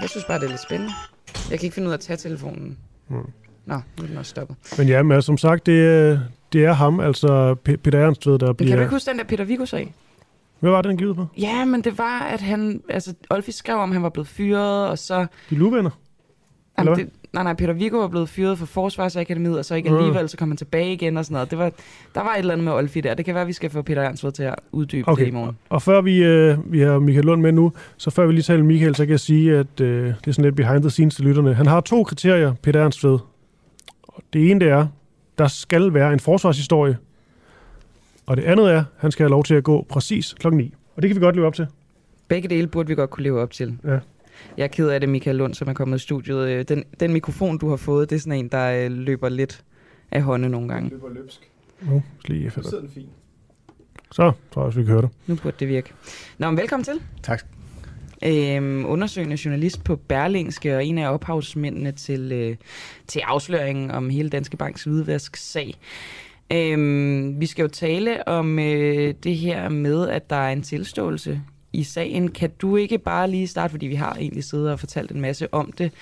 Jeg 0.00 0.10
synes 0.10 0.24
bare, 0.24 0.38
det 0.38 0.44
er 0.44 0.48
lidt 0.50 0.62
spændende. 0.62 0.92
Jeg 1.50 1.58
kan 1.58 1.66
ikke 1.66 1.74
finde 1.74 1.88
ud 1.88 1.92
af 1.92 1.96
at 1.96 2.00
tage 2.00 2.16
telefonen. 2.16 2.78
Mm. 3.08 3.16
Nå, 3.66 3.74
nu 3.74 4.02
er 4.04 4.06
den 4.06 4.16
også 4.16 4.30
stoppet. 4.30 4.56
Men 4.78 4.88
ja, 4.88 5.02
men 5.02 5.22
som 5.22 5.38
sagt, 5.38 5.66
det, 5.66 5.86
er- 5.86 6.18
det 6.52 6.64
er 6.64 6.72
ham, 6.72 7.00
altså 7.00 7.56
P- 7.68 7.76
Peter 7.76 7.98
Ernstved, 8.06 8.38
der 8.38 8.46
Men 8.46 8.56
bliver... 8.56 8.70
kan 8.70 8.76
du 8.78 8.82
ikke 8.82 8.94
huske 8.94 9.10
den 9.10 9.18
der 9.18 9.24
Peter 9.24 9.44
Viggo-sag? 9.44 9.94
Hvad 10.60 10.70
var 10.70 10.82
det, 10.82 10.88
han 10.90 10.96
givet 10.96 11.16
på? 11.16 11.26
Ja, 11.38 11.64
men 11.64 11.84
det 11.84 11.98
var, 11.98 12.18
at 12.20 12.40
han... 12.40 12.82
Altså, 12.88 13.14
Olfi 13.30 13.52
skrev 13.52 13.76
om, 13.76 13.90
at 13.90 13.94
han 13.94 14.02
var 14.02 14.08
blevet 14.08 14.28
fyret, 14.28 14.88
og 14.88 14.98
så... 14.98 15.26
De 15.50 15.54
luvenner? 15.54 15.90
Jamen, 16.78 16.92
Eller 16.92 17.04
det, 17.04 17.12
nej, 17.34 17.42
nej, 17.42 17.54
Peter 17.54 17.72
Viggo 17.72 17.98
var 17.98 18.08
blevet 18.08 18.28
fyret 18.28 18.58
fra 18.58 18.66
Forsvarsakademiet, 18.66 19.58
og 19.58 19.64
så 19.64 19.74
ikke 19.74 19.90
Mm. 19.90 19.96
alligevel, 19.96 20.28
så 20.28 20.36
kom 20.36 20.48
han 20.48 20.56
tilbage 20.56 20.92
igen 20.92 21.16
og 21.16 21.24
sådan 21.24 21.34
noget. 21.34 21.50
Det 21.50 21.58
var, 21.58 21.72
der 22.14 22.20
var 22.22 22.32
et 22.34 22.38
eller 22.38 22.52
andet 22.52 22.64
med 22.64 22.72
Olfi 22.72 23.00
der. 23.00 23.14
Det 23.14 23.24
kan 23.24 23.34
være, 23.34 23.42
at 23.42 23.48
vi 23.48 23.52
skal 23.52 23.70
få 23.70 23.82
Peter 23.82 24.02
Ernstved 24.02 24.32
til 24.32 24.42
at 24.42 24.54
uddybe 24.72 25.10
det 25.18 25.26
i 25.26 25.30
morgen. 25.30 25.56
Og 25.68 25.82
før 25.82 26.00
vi, 26.00 26.22
øh, 26.22 26.72
vi 26.72 26.80
har 26.80 26.98
Michael 26.98 27.24
Lund 27.26 27.40
med 27.42 27.52
nu, 27.52 27.72
så 27.96 28.10
før 28.10 28.26
vi 28.26 28.32
lige 28.32 28.42
taler 28.42 28.62
med 28.62 28.66
Michael, 28.72 28.94
så 28.94 29.04
kan 29.04 29.10
jeg 29.10 29.20
sige, 29.20 29.56
at 29.58 29.80
øh, 29.80 30.06
det 30.06 30.26
er 30.26 30.32
sådan 30.32 30.44
lidt 30.44 30.56
behind 30.56 30.82
the 30.82 30.90
scenes 30.90 31.14
til 31.14 31.24
lytterne. 31.24 31.54
Han 31.54 31.66
har 31.66 31.80
to 31.80 32.04
kriterier, 32.04 32.54
Peter 32.62 32.84
Ernstved. 32.84 33.18
Og 34.02 34.22
det 34.32 34.50
ene 34.50 34.60
det 34.60 34.68
er, 34.68 34.86
der 35.38 35.46
skal 35.48 35.94
være 35.94 36.12
en 36.12 36.20
forsvarshistorie. 36.20 36.96
Og 38.26 38.36
det 38.36 38.42
andet 38.44 38.72
er, 38.72 38.84
han 38.96 39.10
skal 39.10 39.24
have 39.24 39.30
lov 39.30 39.44
til 39.44 39.54
at 39.54 39.64
gå 39.64 39.86
præcis 39.88 40.34
klokken 40.38 40.58
9. 40.60 40.74
Og 40.96 41.02
det 41.02 41.08
kan 41.08 41.16
vi 41.16 41.20
godt 41.20 41.34
leve 41.36 41.46
op 41.46 41.54
til. 41.54 41.66
Begge 42.28 42.48
dele 42.48 42.66
burde 42.66 42.88
vi 42.88 42.94
godt 42.94 43.10
kunne 43.10 43.22
leve 43.24 43.40
op 43.40 43.50
til. 43.50 43.78
Ja. 43.84 43.98
Jeg 44.56 44.64
er 44.64 44.68
ked 44.68 44.88
af 44.88 45.00
det, 45.00 45.08
Michael 45.08 45.36
Lund, 45.36 45.54
som 45.54 45.68
er 45.68 45.72
kommet 45.72 45.96
i 45.96 46.02
studiet. 46.02 46.48
Øh, 46.48 46.64
Den, 46.68 46.84
den 47.00 47.12
mikrofon, 47.12 47.58
du 47.58 47.68
har 47.68 47.76
fået, 47.76 48.10
det 48.10 48.16
er 48.16 48.20
sådan 48.20 48.38
en, 48.38 48.48
der 48.48 48.84
øh, 48.84 48.92
løber 48.92 49.28
lidt 49.28 49.64
af 50.10 50.22
hånden 50.22 50.50
nogle 50.50 50.68
gange. 50.68 50.90
løber 50.90 51.08
løbsk. 51.08 51.50
Nu 51.82 52.02
lige 52.24 52.50
finde 52.50 52.68
sidder 52.68 52.82
den 52.82 52.90
fint. 52.94 53.08
Så 54.12 54.32
tror 54.52 54.62
jeg 54.62 54.66
også, 54.66 54.78
vi 54.78 54.84
kan 54.84 54.92
høre 54.92 55.02
det. 55.02 55.10
Nu 55.26 55.34
burde 55.42 55.56
det 55.60 55.68
virke. 55.68 55.92
Nå, 56.38 56.50
men 56.50 56.56
velkommen 56.58 56.84
til. 56.84 57.00
Tak. 57.22 57.44
Øhm, 58.26 58.86
undersøgende 58.86 59.38
journalist 59.44 59.84
på 59.84 59.96
Berlingske 59.96 60.76
og 60.76 60.84
en 60.84 60.98
af 60.98 61.12
ophavsmændene 61.12 61.92
til, 61.92 62.32
øh, 62.32 62.56
til 63.06 63.20
afsløringen 63.20 63.90
om 63.90 64.10
hele 64.10 64.28
Danske 64.28 64.56
Banks 64.56 64.84
hvidvask-sag. 64.84 65.74
Øhm, 66.52 67.40
vi 67.40 67.46
skal 67.46 67.62
jo 67.62 67.68
tale 67.68 68.28
om 68.28 68.58
øh, 68.58 69.14
det 69.22 69.36
her 69.36 69.68
med, 69.68 70.08
at 70.08 70.30
der 70.30 70.36
er 70.36 70.52
en 70.52 70.62
tilståelse 70.62 71.40
i 71.74 71.82
sagen. 71.82 72.28
Kan 72.28 72.50
du 72.62 72.76
ikke 72.76 72.98
bare 72.98 73.30
lige 73.30 73.46
starte, 73.46 73.70
fordi 73.70 73.86
vi 73.86 73.94
har 73.94 74.14
egentlig 74.14 74.44
siddet 74.44 74.70
og 74.70 74.80
fortalt 74.80 75.10
en 75.10 75.20
masse 75.20 75.54
om 75.54 75.72
det. 75.72 75.92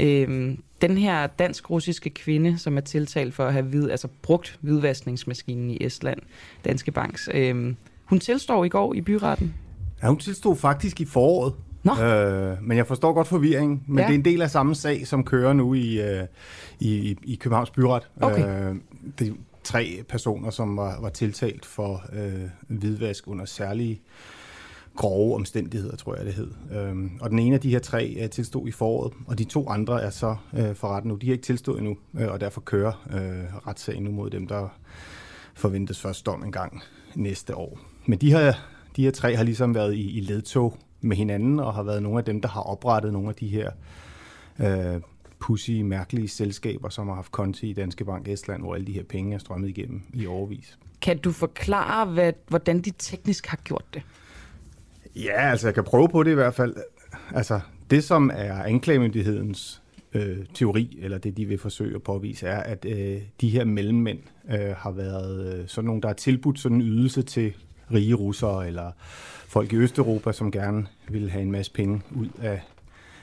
Øhm, 0.00 0.58
den 0.80 0.98
her 0.98 1.26
dansk-russiske 1.26 2.10
kvinde, 2.10 2.58
som 2.58 2.76
er 2.76 2.80
tiltalt 2.80 3.34
for 3.34 3.44
at 3.44 3.52
have 3.52 3.64
hvid, 3.64 3.90
altså 3.90 4.08
brugt 4.22 4.58
hvidvaskningsmaskinen 4.60 5.70
i 5.70 5.78
Estland, 5.80 6.18
Danske 6.64 6.90
Banks, 6.90 7.28
øhm, 7.34 7.76
hun 8.04 8.20
tilstår 8.20 8.64
i 8.64 8.68
går 8.68 8.94
i 8.94 9.00
byretten. 9.00 9.54
Ja, 10.02 10.08
hun 10.08 10.18
tilstod 10.18 10.56
faktisk 10.56 11.00
i 11.00 11.04
foråret. 11.04 11.52
Nå. 11.82 11.92
Øh, 12.02 12.62
men 12.62 12.76
jeg 12.76 12.86
forstår 12.86 13.12
godt 13.12 13.28
forvirringen. 13.28 13.82
Men 13.86 13.98
Ja. 13.98 14.04
det 14.04 14.10
er 14.10 14.14
en 14.14 14.24
del 14.24 14.42
af 14.42 14.50
samme 14.50 14.74
sag, 14.74 15.06
som 15.06 15.24
kører 15.24 15.52
nu 15.52 15.74
i, 15.74 16.00
øh, 16.00 16.26
i, 16.80 17.16
i, 17.22 17.34
Københavns 17.34 17.70
Byret. 17.70 18.08
Okay. 18.20 18.70
Øh, 18.70 18.76
det, 19.18 19.34
tre 19.64 20.04
personer, 20.08 20.50
som 20.50 20.76
var, 20.76 21.00
var 21.00 21.08
tiltalt 21.08 21.66
for 21.66 22.02
øh, 22.12 22.48
hvidvask 22.68 23.28
under 23.28 23.44
særlige 23.44 24.00
grove 24.96 25.34
omstændigheder, 25.34 25.96
tror 25.96 26.16
jeg 26.16 26.26
det 26.26 26.34
hed. 26.34 26.50
Øhm, 26.72 27.10
og 27.20 27.30
den 27.30 27.38
ene 27.38 27.54
af 27.54 27.60
de 27.60 27.70
her 27.70 27.78
tre 27.78 28.14
er 28.18 28.26
tilstod 28.26 28.68
i 28.68 28.70
foråret, 28.70 29.12
og 29.26 29.38
de 29.38 29.44
to 29.44 29.68
andre 29.68 30.02
er 30.02 30.10
så 30.10 30.36
øh, 30.54 30.74
for 30.74 30.88
retten 30.88 31.08
nu. 31.08 31.16
De 31.16 31.26
har 31.26 31.32
ikke 31.32 31.44
tilstået 31.44 31.78
endnu, 31.78 31.96
øh, 32.18 32.32
og 32.32 32.40
derfor 32.40 32.60
kører 32.60 33.06
øh, 33.10 33.56
retssagen 33.66 34.02
nu 34.02 34.10
mod 34.10 34.30
dem, 34.30 34.46
der 34.46 34.68
forventes 35.54 36.00
først 36.00 36.26
dom 36.26 36.44
en 36.44 36.52
gang 36.52 36.82
næste 37.14 37.56
år. 37.56 37.78
Men 38.06 38.18
de 38.18 38.30
her, 38.30 38.52
de 38.96 39.04
her 39.04 39.10
tre 39.10 39.36
har 39.36 39.44
ligesom 39.44 39.74
været 39.74 39.94
i, 39.94 40.10
i 40.10 40.20
ledtog 40.20 40.76
med 41.00 41.16
hinanden, 41.16 41.60
og 41.60 41.74
har 41.74 41.82
været 41.82 42.02
nogle 42.02 42.18
af 42.18 42.24
dem, 42.24 42.40
der 42.40 42.48
har 42.48 42.60
oprettet 42.60 43.12
nogle 43.12 43.28
af 43.28 43.34
de 43.34 43.48
her 43.48 43.70
øh, 44.58 45.00
pussy, 45.38 45.70
mærkelige 45.70 46.28
selskaber, 46.28 46.88
som 46.88 47.08
har 47.08 47.14
haft 47.14 47.32
konti 47.32 47.70
i 47.70 47.72
Danske 47.72 48.04
Bank 48.04 48.28
Estland, 48.28 48.62
hvor 48.62 48.74
alle 48.74 48.86
de 48.86 48.92
her 48.92 49.02
penge 49.02 49.34
er 49.34 49.38
strømmet 49.38 49.68
igennem 49.68 50.02
i 50.14 50.26
overvis. 50.26 50.78
Kan 51.02 51.18
du 51.18 51.32
forklare, 51.32 52.06
hvad, 52.06 52.32
hvordan 52.48 52.80
de 52.80 52.92
teknisk 52.98 53.46
har 53.46 53.56
gjort 53.64 53.84
det? 53.94 54.02
Ja, 55.16 55.50
altså 55.50 55.66
jeg 55.66 55.74
kan 55.74 55.84
prøve 55.84 56.08
på 56.08 56.22
det 56.22 56.30
i 56.30 56.34
hvert 56.34 56.54
fald. 56.54 56.74
Altså 57.34 57.60
det, 57.90 58.04
som 58.04 58.30
er 58.34 58.62
anklagemyndighedens 58.62 59.82
øh, 60.14 60.36
teori, 60.54 60.98
eller 61.02 61.18
det 61.18 61.36
de 61.36 61.46
vil 61.46 61.58
forsøge 61.58 61.94
at 61.94 62.02
påvise, 62.02 62.46
er, 62.46 62.60
at 62.60 62.84
øh, 62.84 63.22
de 63.40 63.48
her 63.48 63.64
mellemmænd 63.64 64.18
øh, 64.50 64.74
har 64.76 64.90
været 64.90 65.54
øh, 65.54 65.68
sådan 65.68 65.86
nogle, 65.86 66.02
der 66.02 66.08
har 66.08 66.14
tilbudt 66.14 66.58
sådan 66.58 66.76
en 66.76 66.82
ydelse 66.82 67.22
til 67.22 67.52
rige 67.92 68.14
russere, 68.14 68.66
eller 68.66 68.90
folk 69.46 69.72
i 69.72 69.76
Østeuropa, 69.76 70.32
som 70.32 70.50
gerne 70.50 70.86
vil 71.08 71.30
have 71.30 71.42
en 71.42 71.52
masse 71.52 71.72
penge 71.72 72.02
ud 72.16 72.28
af 72.42 72.62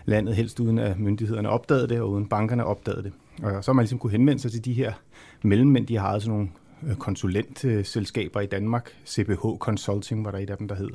landet, 0.05 0.35
helst 0.35 0.59
uden 0.59 0.79
at 0.79 0.99
myndighederne 0.99 1.49
opdagede 1.49 1.87
det, 1.87 2.01
og 2.01 2.09
uden 2.09 2.25
bankerne 2.25 2.65
opdagede 2.65 3.03
det. 3.03 3.13
Og 3.43 3.63
så 3.63 3.71
har 3.71 3.73
man 3.73 3.83
ligesom 3.83 3.99
kunne 3.99 4.11
henvende 4.11 4.41
sig 4.41 4.51
til 4.51 4.65
de 4.65 4.73
her 4.73 4.93
mellemmænd, 5.41 5.87
de 5.87 5.97
har 5.97 6.19
sådan 6.19 6.31
nogle 6.31 6.49
øh, 6.87 6.95
konsulentselskaber 6.95 8.41
i 8.41 8.45
Danmark. 8.45 8.91
CBH 9.07 9.57
Consulting 9.59 10.25
var 10.25 10.31
der 10.31 10.37
et 10.37 10.49
af 10.49 10.57
dem, 10.57 10.67
der 10.67 10.75
hed. 10.75 10.89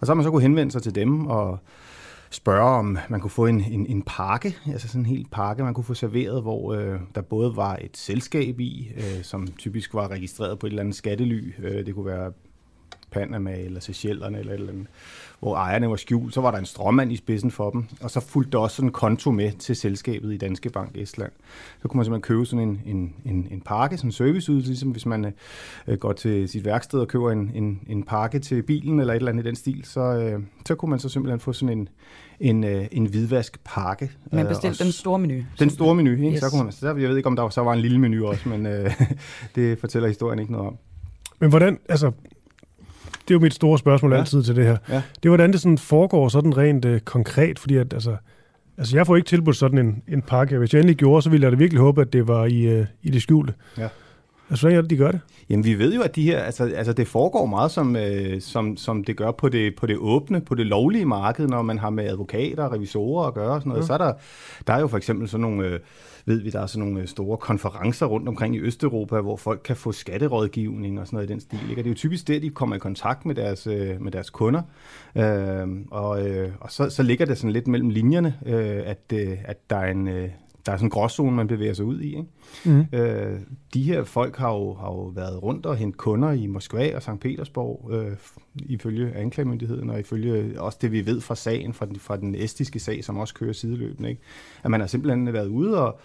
Og 0.00 0.06
så 0.06 0.12
har 0.12 0.14
man 0.14 0.24
så 0.24 0.30
kunne 0.30 0.42
henvende 0.42 0.72
sig 0.72 0.82
til 0.82 0.94
dem 0.94 1.26
og 1.26 1.58
spørge, 2.30 2.78
om 2.78 2.98
man 3.08 3.20
kunne 3.20 3.30
få 3.30 3.46
en, 3.46 3.60
en, 3.60 3.86
en 3.86 4.02
pakke, 4.02 4.56
altså 4.66 4.88
sådan 4.88 5.00
en 5.00 5.06
helt 5.06 5.30
pakke, 5.30 5.64
man 5.64 5.74
kunne 5.74 5.84
få 5.84 5.94
serveret, 5.94 6.42
hvor 6.42 6.74
øh, 6.74 7.00
der 7.14 7.20
både 7.20 7.56
var 7.56 7.78
et 7.80 7.96
selskab 7.96 8.60
i, 8.60 8.90
øh, 8.96 9.22
som 9.22 9.46
typisk 9.46 9.94
var 9.94 10.08
registreret 10.08 10.58
på 10.58 10.66
et 10.66 10.70
eller 10.70 10.82
andet 10.82 10.94
skattely. 10.94 11.52
Øh, 11.62 11.86
det 11.86 11.94
kunne 11.94 12.06
være 12.06 12.32
Panama 13.10 13.56
eller 13.56 13.80
Seychellerne 13.80 14.38
eller 14.38 14.52
et 14.52 14.58
eller 14.58 14.72
andet, 14.72 14.86
hvor 15.40 15.56
ejerne 15.56 15.90
var 15.90 15.96
skjult. 15.96 16.34
Så 16.34 16.40
var 16.40 16.50
der 16.50 16.58
en 16.58 16.66
strømmand 16.66 17.12
i 17.12 17.16
spidsen 17.16 17.50
for 17.50 17.70
dem, 17.70 17.84
og 18.00 18.10
så 18.10 18.20
fulgte 18.20 18.52
der 18.52 18.58
også 18.58 18.76
sådan 18.76 18.88
en 18.88 18.92
konto 18.92 19.30
med 19.30 19.52
til 19.52 19.76
selskabet 19.76 20.32
i 20.32 20.36
Danske 20.36 20.70
Bank 20.70 20.90
Estland. 20.94 21.32
Så 21.82 21.88
kunne 21.88 21.98
man 21.98 22.04
simpelthen 22.04 22.22
købe 22.22 22.46
sådan 22.46 22.68
en, 22.68 22.82
en, 22.86 23.14
en, 23.24 23.48
en 23.50 23.60
pakke, 23.60 23.96
sådan 23.96 24.08
en 24.08 24.12
serviceydelse, 24.12 24.68
ligesom 24.68 24.90
hvis 24.90 25.06
man 25.06 25.34
øh, 25.86 25.98
går 25.98 26.12
til 26.12 26.48
sit 26.48 26.64
værksted 26.64 27.00
og 27.00 27.08
køber 27.08 27.30
en, 27.30 27.50
en, 27.54 27.80
en 27.88 28.02
pakke 28.02 28.38
til 28.38 28.62
bilen 28.62 29.00
eller 29.00 29.14
et 29.14 29.16
eller 29.16 29.32
andet 29.32 29.44
i 29.44 29.48
den 29.48 29.56
stil, 29.56 29.84
så, 29.84 30.00
øh, 30.00 30.40
så 30.66 30.74
kunne 30.74 30.90
man 30.90 30.98
så 30.98 31.08
simpelthen 31.08 31.40
få 31.40 31.52
sådan 31.52 31.78
en, 31.78 31.88
en, 32.40 32.64
øh, 32.64 32.86
en 32.92 33.06
hvidvaskpakke. 33.06 34.10
Man 34.32 34.46
bestilte 34.46 34.84
den 34.84 34.92
store 34.92 35.18
menu. 35.18 35.44
Den 35.58 35.70
store 35.70 35.94
menu, 35.94 36.10
ikke? 36.10 36.30
Yes. 36.30 36.40
Så 36.40 36.50
kunne 36.50 36.62
man, 36.62 36.72
så 36.72 36.86
jeg 36.86 37.08
ved 37.08 37.16
ikke, 37.16 37.26
om 37.26 37.36
der 37.36 37.48
så 37.48 37.60
var 37.60 37.72
en 37.72 37.80
lille 37.80 37.98
menu 37.98 38.26
også, 38.26 38.48
men 38.48 38.66
øh, 38.66 38.90
det 39.54 39.78
fortæller 39.78 40.08
historien 40.08 40.38
ikke 40.38 40.52
noget 40.52 40.66
om. 40.66 40.76
Men 41.38 41.50
hvordan, 41.50 41.78
altså, 41.88 42.12
det 43.28 43.34
er 43.34 43.38
jo 43.38 43.40
mit 43.40 43.54
store 43.54 43.78
spørgsmål 43.78 44.12
ja. 44.12 44.18
altid 44.18 44.42
til 44.42 44.56
det 44.56 44.64
her. 44.64 44.76
Ja. 44.88 44.94
Det 44.94 45.24
er, 45.24 45.28
hvordan 45.28 45.52
det 45.52 45.60
sådan 45.60 45.78
foregår 45.78 46.28
sådan 46.28 46.56
rent 46.56 46.84
øh, 46.84 47.00
konkret, 47.00 47.58
fordi 47.58 47.76
at, 47.76 47.92
altså, 47.92 48.16
altså, 48.78 48.96
jeg 48.96 49.06
får 49.06 49.16
ikke 49.16 49.28
tilbudt 49.28 49.56
sådan 49.56 49.78
en, 49.78 50.02
en 50.08 50.22
pakke. 50.22 50.58
Hvis 50.58 50.74
jeg 50.74 50.80
endelig 50.80 50.96
gjorde, 50.96 51.22
så 51.22 51.30
ville 51.30 51.44
jeg 51.44 51.52
da 51.52 51.56
virkelig 51.56 51.80
håbe, 51.80 52.00
at 52.00 52.12
det 52.12 52.28
var 52.28 52.44
i, 52.44 52.60
øh, 52.60 52.86
i 53.02 53.10
det 53.10 53.22
skjulte. 53.22 53.54
Ja. 53.78 53.88
Altså, 54.50 54.62
hvordan 54.62 54.78
er 54.78 54.82
det, 54.82 54.90
de 54.90 54.96
gør 54.96 55.10
det? 55.10 55.20
Jamen, 55.50 55.64
vi 55.64 55.78
ved 55.78 55.94
jo, 55.94 56.02
at 56.02 56.16
de 56.16 56.22
her, 56.22 56.40
altså, 56.40 56.64
altså 56.64 56.92
det 56.92 57.08
foregår 57.08 57.46
meget, 57.46 57.70
som, 57.70 57.96
øh, 57.96 58.40
som, 58.40 58.76
som 58.76 59.04
det 59.04 59.16
gør 59.16 59.30
på 59.30 59.48
det, 59.48 59.76
på 59.76 59.86
det 59.86 59.96
åbne, 59.96 60.40
på 60.40 60.54
det 60.54 60.66
lovlige 60.66 61.06
marked, 61.06 61.46
når 61.46 61.62
man 61.62 61.78
har 61.78 61.90
med 61.90 62.04
advokater 62.04 62.64
og 62.64 62.72
revisorer 62.72 63.26
at 63.26 63.34
gøre 63.34 63.50
og 63.50 63.60
sådan 63.60 63.70
noget. 63.70 63.82
Ja. 63.82 63.86
Så 63.86 63.92
er 63.92 63.98
der, 63.98 64.12
der 64.66 64.72
er 64.72 64.80
jo 64.80 64.86
for 64.86 64.96
eksempel 64.96 65.28
sådan 65.28 65.42
nogle... 65.42 65.66
Øh, 65.66 65.80
ved 66.26 66.40
vi, 66.40 66.50
der 66.50 66.60
er 66.60 66.66
sådan 66.66 66.88
nogle 66.88 67.02
øh, 67.02 67.08
store 67.08 67.36
konferencer 67.36 68.06
rundt 68.06 68.28
omkring 68.28 68.56
i 68.56 68.60
Østeuropa, 68.60 69.20
hvor 69.20 69.36
folk 69.36 69.60
kan 69.64 69.76
få 69.76 69.92
skatterådgivning 69.92 71.00
og 71.00 71.06
sådan 71.06 71.16
noget 71.16 71.30
i 71.30 71.32
den 71.32 71.40
stil. 71.40 71.60
Ikke? 71.70 71.80
Og 71.80 71.84
det 71.84 71.86
er 71.86 71.90
jo 71.90 71.94
typisk 71.94 72.28
der, 72.28 72.40
de 72.40 72.50
kommer 72.50 72.76
i 72.76 72.78
kontakt 72.78 73.26
med 73.26 73.34
deres, 73.34 73.66
øh, 73.66 74.02
med 74.02 74.12
deres 74.12 74.30
kunder. 74.30 74.62
Øhm, 75.16 75.80
øh, 75.80 75.86
og 75.90 76.20
og 76.60 76.72
så, 76.72 76.90
så 76.90 77.02
ligger 77.02 77.26
det 77.26 77.38
sådan 77.38 77.52
lidt 77.52 77.66
mellem 77.66 77.90
linjerne, 77.90 78.34
øh, 78.46 78.82
at, 78.86 79.12
øh, 79.12 79.38
at 79.44 79.70
der 79.70 79.76
er 79.76 79.90
en... 79.90 80.08
Øh, 80.08 80.28
der 80.66 80.72
er 80.72 80.76
sådan 80.76 80.86
en 80.86 80.90
gråzone, 80.90 81.36
man 81.36 81.46
bevæger 81.46 81.74
sig 81.74 81.84
ud 81.84 82.00
i. 82.00 82.16
Ikke? 82.16 82.28
Mm. 82.64 82.86
Øh, 82.92 83.40
de 83.74 83.82
her 83.82 84.04
folk 84.04 84.36
har 84.36 84.52
jo, 84.52 84.74
har 84.74 84.88
jo 84.88 85.02
været 85.02 85.42
rundt 85.42 85.66
og 85.66 85.76
hentet 85.76 85.96
kunder 85.96 86.32
i 86.32 86.46
Moskva 86.46 86.96
og 86.96 87.02
St. 87.02 87.20
Petersborg, 87.20 87.90
øh, 87.92 88.12
ifølge 88.54 89.14
anklagemyndigheden, 89.14 89.90
og 89.90 90.00
ifølge 90.00 90.60
også 90.60 90.78
det, 90.80 90.92
vi 90.92 91.06
ved 91.06 91.20
fra 91.20 91.34
sagen, 91.34 91.72
fra 91.74 91.86
den, 91.86 91.96
fra 91.96 92.16
den 92.16 92.34
estiske 92.34 92.78
sag, 92.78 93.04
som 93.04 93.16
også 93.16 93.34
kører 93.34 93.52
sideløbende. 93.52 94.08
Ikke? 94.08 94.22
At 94.62 94.70
man 94.70 94.80
har 94.80 94.86
simpelthen 94.86 95.32
været 95.32 95.48
ude 95.48 95.86
og 95.86 96.00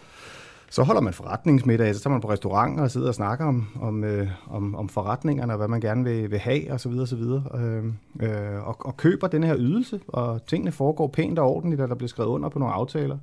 så 0.72 0.84
holder 0.84 1.02
man 1.02 1.14
forretningsmiddag, 1.14 1.96
så 1.96 2.02
tager 2.02 2.12
man 2.12 2.22
på 2.22 2.30
restauranter 2.30 2.84
og 2.84 2.92
sidder 2.92 3.08
og 3.08 3.16
snakker 3.16 3.46
om, 3.46 3.68
om, 3.82 4.04
øh, 4.04 4.28
om, 4.50 4.76
om 4.76 4.90
forretningerne 4.90 5.54
og 5.54 5.58
hvad 5.58 5.68
man 5.68 5.82
gerne 5.82 6.04
vil, 6.04 6.32
vil 6.32 6.40
have 6.40 6.72
osv. 6.72 6.92
Og, 6.92 7.08
så 7.08 7.16
videre, 7.16 7.44
øh, 7.56 7.86
øh, 8.20 8.68
og, 8.68 8.76
og 8.80 8.98
køber 8.98 9.28
den 9.28 9.44
her 9.44 9.56
ydelse, 9.58 10.00
og 10.08 10.46
tingene 10.46 10.72
foregår 10.72 11.08
pænt 11.08 11.40
og 11.40 11.56
ordentligt, 11.56 11.82
og 11.82 11.90
der 11.90 11.96
bliver 11.96 12.08
skrevet 12.08 12.30
under 12.30 12.50
på 12.50 12.60
nogle 12.60 12.74
aftaler. 12.74 13.18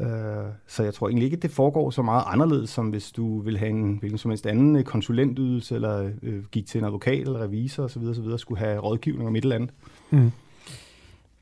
Øh, 0.00 0.06
så 0.66 0.82
jeg 0.82 0.94
tror 0.94 1.08
egentlig 1.08 1.24
ikke, 1.24 1.36
at 1.36 1.42
det 1.42 1.50
foregår 1.50 1.90
så 1.90 2.02
meget 2.02 2.24
anderledes, 2.26 2.70
som 2.70 2.88
hvis 2.88 3.12
du 3.12 3.40
vil 3.40 3.58
have 3.58 3.70
en 3.70 3.96
hvilken 3.98 4.18
som 4.18 4.30
helst 4.30 4.46
anden 4.46 4.76
øh, 4.76 4.84
konsulentydelse, 4.84 5.74
eller 5.74 6.10
øh, 6.22 6.44
gik 6.44 6.66
til 6.66 6.78
en 6.78 6.84
advokat 6.84 7.20
eller 7.20 7.40
revisor 7.40 7.84
osv., 7.84 8.02
osv. 8.02 8.38
skulle 8.38 8.58
have 8.58 8.78
rådgivning 8.78 9.28
om 9.28 9.36
et 9.36 9.42
eller 9.42 9.56
andet. 9.56 9.70
Mm. 10.10 10.32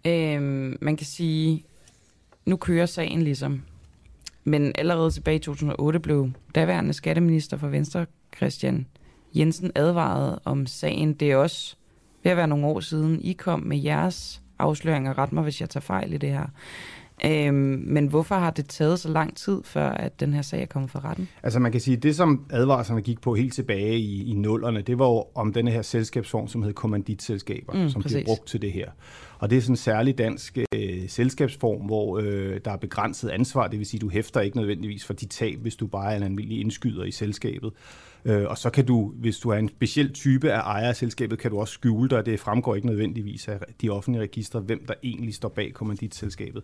Øhm, 0.07 0.79
man 0.81 0.97
kan 0.97 1.07
sige, 1.07 1.65
nu 2.47 2.57
kører 2.57 2.87
sagen 2.87 3.23
ligesom. 3.23 3.63
Men 4.45 4.73
allerede 4.75 5.11
tilbage 5.11 5.37
i 5.37 5.39
2008 5.39 6.01
blev 6.01 6.31
daværende 6.55 6.93
skatteminister 6.93 7.57
for 7.57 7.69
Venstre, 7.69 8.07
Christian 8.37 8.87
Jensen, 9.35 9.73
advaret 9.75 10.39
om 10.45 10.67
sagen. 10.67 11.15
Det 11.15 11.31
er 11.31 11.37
også 11.37 11.77
ved 12.23 12.31
at 12.31 12.37
være 12.37 12.49
nogle 12.49 12.67
år 12.67 12.81
siden, 12.81 13.21
I 13.23 13.33
kom 13.33 13.61
med 13.61 13.79
jeres 13.79 14.43
afsløringer. 14.59 15.19
Ret 15.19 15.33
mig, 15.33 15.43
hvis 15.43 15.61
jeg 15.61 15.71
tager 15.71 15.83
fejl 15.83 16.13
i 16.13 16.17
det 16.17 16.31
her. 16.31 16.47
Øhm, 17.25 17.83
men 17.87 18.07
hvorfor 18.07 18.35
har 18.35 18.51
det 18.51 18.69
taget 18.69 19.01
så 19.01 19.09
lang 19.09 19.37
tid, 19.37 19.61
før 19.65 19.89
at 19.91 20.21
den 20.21 20.35
her 20.35 20.43
sag 20.43 20.63
er 20.63 20.67
kommet 20.67 20.91
for 20.91 21.05
retten? 21.05 21.29
Altså 21.43 21.59
man 21.59 21.73
kan 21.73 21.81
sige, 21.81 21.97
at 21.97 22.03
det 22.03 22.17
som 22.17 22.45
advarslerne 22.51 23.03
gik 23.03 23.21
på 23.21 23.35
helt 23.35 23.55
tilbage 23.55 23.99
i, 23.99 24.31
i 24.31 24.35
nullerne, 24.35 24.83
det 24.83 24.99
var 24.99 25.07
jo 25.07 25.25
om 25.35 25.53
den 25.53 25.69
her 25.69 25.83
selskabsform, 25.83 26.49
som 26.49 26.63
hed 26.63 26.73
kommanditselskaber, 26.73 27.73
mm, 27.73 27.89
som 27.89 28.03
præcis. 28.03 28.17
bliver 28.17 28.27
brugt 28.27 28.47
til 28.47 28.63
det 28.63 28.73
her. 28.73 28.91
Og 29.39 29.51
det 29.51 29.59
er 29.59 29.63
sådan 29.63 29.73
en 29.73 29.77
særlig 29.77 30.19
dansk 30.19 30.59
øh, 30.75 31.09
selskabsform, 31.09 31.81
hvor 31.81 32.19
øh, 32.19 32.61
der 32.65 32.71
er 32.71 32.77
begrænset 32.77 33.29
ansvar, 33.29 33.69
det 33.69 33.79
vil 33.79 33.87
sige, 33.87 33.99
at 33.99 34.03
du 34.03 34.09
hæfter 34.09 34.41
ikke 34.41 34.57
nødvendigvis 34.57 35.05
for 35.05 35.15
dit 35.15 35.31
tab, 35.31 35.59
hvis 35.59 35.77
du 35.77 35.87
bare 35.87 36.13
er 36.13 36.17
en 36.17 36.23
almindelig 36.23 36.61
indskyder 36.61 37.05
i 37.05 37.11
selskabet. 37.11 37.73
Øh, 38.25 38.45
og 38.49 38.59
så 38.59 38.71
kan 38.71 38.87
du, 38.87 39.13
hvis 39.17 39.39
du 39.39 39.49
er 39.49 39.57
en 39.57 39.69
speciel 39.69 40.13
type 40.13 40.53
af 40.53 40.61
ejer 40.61 40.89
af 40.89 40.97
selskabet, 40.97 41.39
kan 41.39 41.51
du 41.51 41.61
også 41.61 41.75
skjule 41.75 42.09
dig, 42.09 42.27
det 42.27 42.41
fremgår 42.41 42.75
ikke 42.75 42.87
nødvendigvis 42.87 43.49
af 43.49 43.59
de 43.81 43.91
offentlige 43.91 44.23
registre, 44.23 44.61
hvem 44.61 44.85
der 44.89 44.95
egentlig 45.03 45.35
står 45.35 45.49
bag 45.49 45.75
kommanditselskabet. 45.75 46.63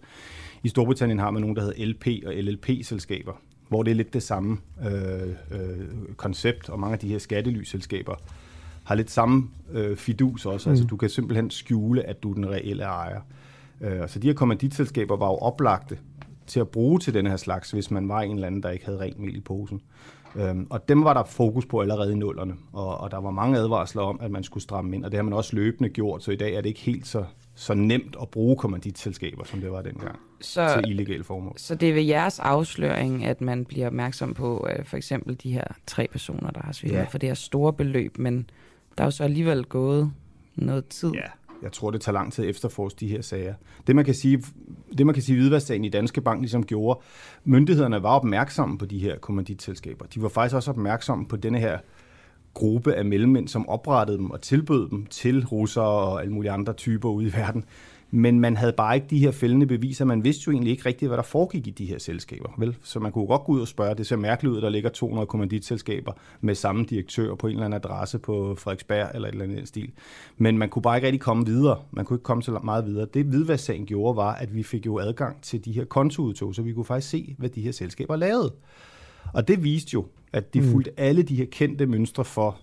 I 0.62 0.68
Storbritannien 0.68 1.18
har 1.18 1.30
man 1.30 1.40
nogen, 1.40 1.56
der 1.56 1.62
hedder 1.62 1.86
LP 1.86 2.06
og 2.26 2.34
LLP-selskaber, 2.34 3.32
hvor 3.68 3.82
det 3.82 3.90
er 3.90 3.94
lidt 3.94 4.14
det 4.14 4.22
samme 4.22 4.58
øh, 4.86 5.28
øh, 5.50 6.14
koncept, 6.16 6.68
og 6.68 6.80
mange 6.80 6.92
af 6.92 6.98
de 6.98 7.08
her 7.08 7.18
skattelyselskaber 7.18 8.14
har 8.84 8.94
lidt 8.94 9.10
samme 9.10 9.50
øh, 9.72 9.96
fidus 9.96 10.46
også. 10.46 10.52
Altså, 10.52 10.68
mm. 10.68 10.72
Altså, 10.72 10.86
du 10.86 10.96
kan 10.96 11.08
simpelthen 11.08 11.50
skjule, 11.50 12.02
at 12.02 12.22
du 12.22 12.30
er 12.30 12.34
den 12.34 12.50
reelle 12.50 12.82
ejer. 12.82 13.20
Øh, 13.80 14.08
så 14.08 14.18
de 14.18 14.26
her 14.26 14.34
kommanditselskaber 14.34 15.16
var 15.16 15.26
jo 15.26 15.36
oplagte 15.36 15.98
til 16.46 16.60
at 16.60 16.68
bruge 16.68 16.98
til 16.98 17.14
den 17.14 17.26
her 17.26 17.36
slags, 17.36 17.70
hvis 17.70 17.90
man 17.90 18.08
var 18.08 18.20
en 18.20 18.34
eller 18.34 18.46
anden, 18.46 18.62
der 18.62 18.70
ikke 18.70 18.84
havde 18.84 19.00
rent 19.00 19.18
mel 19.18 19.36
i 19.36 19.40
posen. 19.40 19.80
Øhm, 20.36 20.66
og 20.70 20.88
dem 20.88 21.04
var 21.04 21.14
der 21.14 21.24
fokus 21.24 21.66
på 21.66 21.80
allerede 21.80 22.12
i 22.12 22.14
nullerne, 22.14 22.54
og, 22.72 22.98
og 22.98 23.10
der 23.10 23.20
var 23.20 23.30
mange 23.30 23.58
advarsler 23.58 24.02
om, 24.02 24.18
at 24.22 24.30
man 24.30 24.44
skulle 24.44 24.62
stramme 24.62 24.96
ind, 24.96 25.04
og 25.04 25.10
det 25.10 25.18
har 25.18 25.22
man 25.22 25.32
også 25.32 25.56
løbende 25.56 25.88
gjort, 25.88 26.22
så 26.22 26.30
i 26.30 26.36
dag 26.36 26.54
er 26.54 26.60
det 26.60 26.68
ikke 26.68 26.80
helt 26.80 27.06
så, 27.06 27.24
så 27.54 27.74
nemt 27.74 28.16
at 28.22 28.28
bruge 28.28 28.56
kommanditselskaber, 28.56 29.44
som 29.44 29.60
det 29.60 29.72
var 29.72 29.82
dengang, 29.82 30.18
så, 30.40 30.68
til 30.74 30.90
illegale 30.90 31.24
formål. 31.24 31.54
Så 31.56 31.74
det 31.74 31.88
er 31.88 31.94
ved 31.94 32.02
jeres 32.02 32.38
afsløring, 32.38 33.24
at 33.24 33.40
man 33.40 33.64
bliver 33.64 33.86
opmærksom 33.86 34.34
på 34.34 34.68
uh, 34.78 34.84
for 34.84 34.96
eksempel 34.96 35.40
de 35.42 35.52
her 35.52 35.64
tre 35.86 36.08
personer, 36.12 36.50
der 36.50 36.60
har 36.64 36.72
svindet 36.72 36.98
ja. 36.98 37.04
for 37.04 37.18
det 37.18 37.28
her 37.28 37.34
store 37.34 37.72
beløb, 37.72 38.18
men 38.18 38.50
der 38.98 39.04
er 39.04 39.06
jo 39.06 39.10
så 39.10 39.24
alligevel 39.24 39.64
gået 39.64 40.12
noget 40.54 40.88
tid. 40.88 41.10
Ja, 41.10 41.20
jeg 41.62 41.72
tror, 41.72 41.90
det 41.90 42.00
tager 42.00 42.14
lang 42.14 42.32
tid 42.32 42.44
at 42.44 42.50
efterforske 42.50 43.00
de 43.00 43.08
her 43.08 43.22
sager. 43.22 43.54
Det 43.86 43.96
man 43.96 44.04
kan 44.04 44.14
sige, 44.14 44.44
det 44.98 45.06
man 45.06 45.14
kan 45.14 45.22
sige 45.22 45.38
hvidvasksagen 45.38 45.84
i 45.84 45.88
Danske 45.88 46.20
Bank 46.20 46.40
ligesom 46.40 46.66
gjorde, 46.66 47.00
myndighederne 47.44 48.02
var 48.02 48.10
opmærksomme 48.10 48.78
på 48.78 48.86
de 48.86 48.98
her 48.98 49.18
kommanditselskaber. 49.18 50.06
De 50.06 50.22
var 50.22 50.28
faktisk 50.28 50.56
også 50.56 50.70
opmærksomme 50.70 51.26
på 51.26 51.36
denne 51.36 51.58
her 51.58 51.78
gruppe 52.54 52.94
af 52.94 53.04
mellemmænd, 53.04 53.48
som 53.48 53.68
oprettede 53.68 54.18
dem 54.18 54.30
og 54.30 54.40
tilbød 54.40 54.90
dem 54.90 55.06
til 55.06 55.46
russere 55.46 55.84
og 55.84 56.20
alle 56.20 56.32
mulige 56.32 56.52
andre 56.52 56.72
typer 56.72 57.08
ude 57.08 57.26
i 57.26 57.32
verden 57.32 57.64
men 58.16 58.40
man 58.40 58.56
havde 58.56 58.72
bare 58.72 58.94
ikke 58.94 59.06
de 59.10 59.18
her 59.18 59.30
fældende 59.30 59.66
beviser. 59.66 60.04
Man 60.04 60.24
vidste 60.24 60.42
jo 60.46 60.52
egentlig 60.52 60.70
ikke 60.70 60.86
rigtigt, 60.86 61.08
hvad 61.08 61.16
der 61.16 61.22
foregik 61.22 61.66
i 61.66 61.70
de 61.70 61.84
her 61.84 61.98
selskaber. 61.98 62.48
Vel? 62.58 62.76
Så 62.82 63.00
man 63.00 63.12
kunne 63.12 63.26
godt 63.26 63.44
gå 63.44 63.52
ud 63.52 63.60
og 63.60 63.68
spørge, 63.68 63.94
det 63.94 64.06
ser 64.06 64.16
mærkeligt 64.16 64.52
ud, 64.52 64.56
at 64.56 64.62
der 64.62 64.68
ligger 64.68 64.90
200 64.90 65.26
kommanditselskaber 65.26 66.12
med 66.40 66.54
samme 66.54 66.84
direktør 66.84 67.34
på 67.34 67.46
en 67.46 67.52
eller 67.52 67.64
anden 67.64 67.76
adresse 67.84 68.18
på 68.18 68.54
Frederiksberg 68.58 69.10
eller 69.14 69.28
et 69.28 69.32
eller 69.32 69.44
andet 69.44 69.68
stil. 69.68 69.90
Men 70.36 70.58
man 70.58 70.68
kunne 70.68 70.82
bare 70.82 70.96
ikke 70.96 71.06
rigtig 71.06 71.20
komme 71.20 71.46
videre. 71.46 71.78
Man 71.90 72.04
kunne 72.04 72.14
ikke 72.14 72.22
komme 72.24 72.42
så 72.42 72.58
meget 72.64 72.86
videre. 72.86 73.06
Det 73.14 73.24
hvidvasksagen 73.24 73.86
gjorde 73.86 74.16
var, 74.16 74.34
at 74.34 74.54
vi 74.54 74.62
fik 74.62 74.86
jo 74.86 74.98
adgang 74.98 75.42
til 75.42 75.64
de 75.64 75.72
her 75.72 75.84
kontoudtog, 75.84 76.54
så 76.54 76.62
vi 76.62 76.72
kunne 76.72 76.84
faktisk 76.84 77.10
se, 77.10 77.34
hvad 77.38 77.48
de 77.48 77.60
her 77.62 77.72
selskaber 77.72 78.16
lavede. 78.16 78.52
Og 79.32 79.48
det 79.48 79.64
viste 79.64 79.90
jo, 79.94 80.06
at 80.32 80.54
de 80.54 80.60
Mm. 80.60 80.66
fulgte 80.70 80.90
alle 81.00 81.22
de 81.22 81.36
her 81.36 81.46
kendte 81.50 81.86
mønstre 81.86 82.24
for 82.24 82.56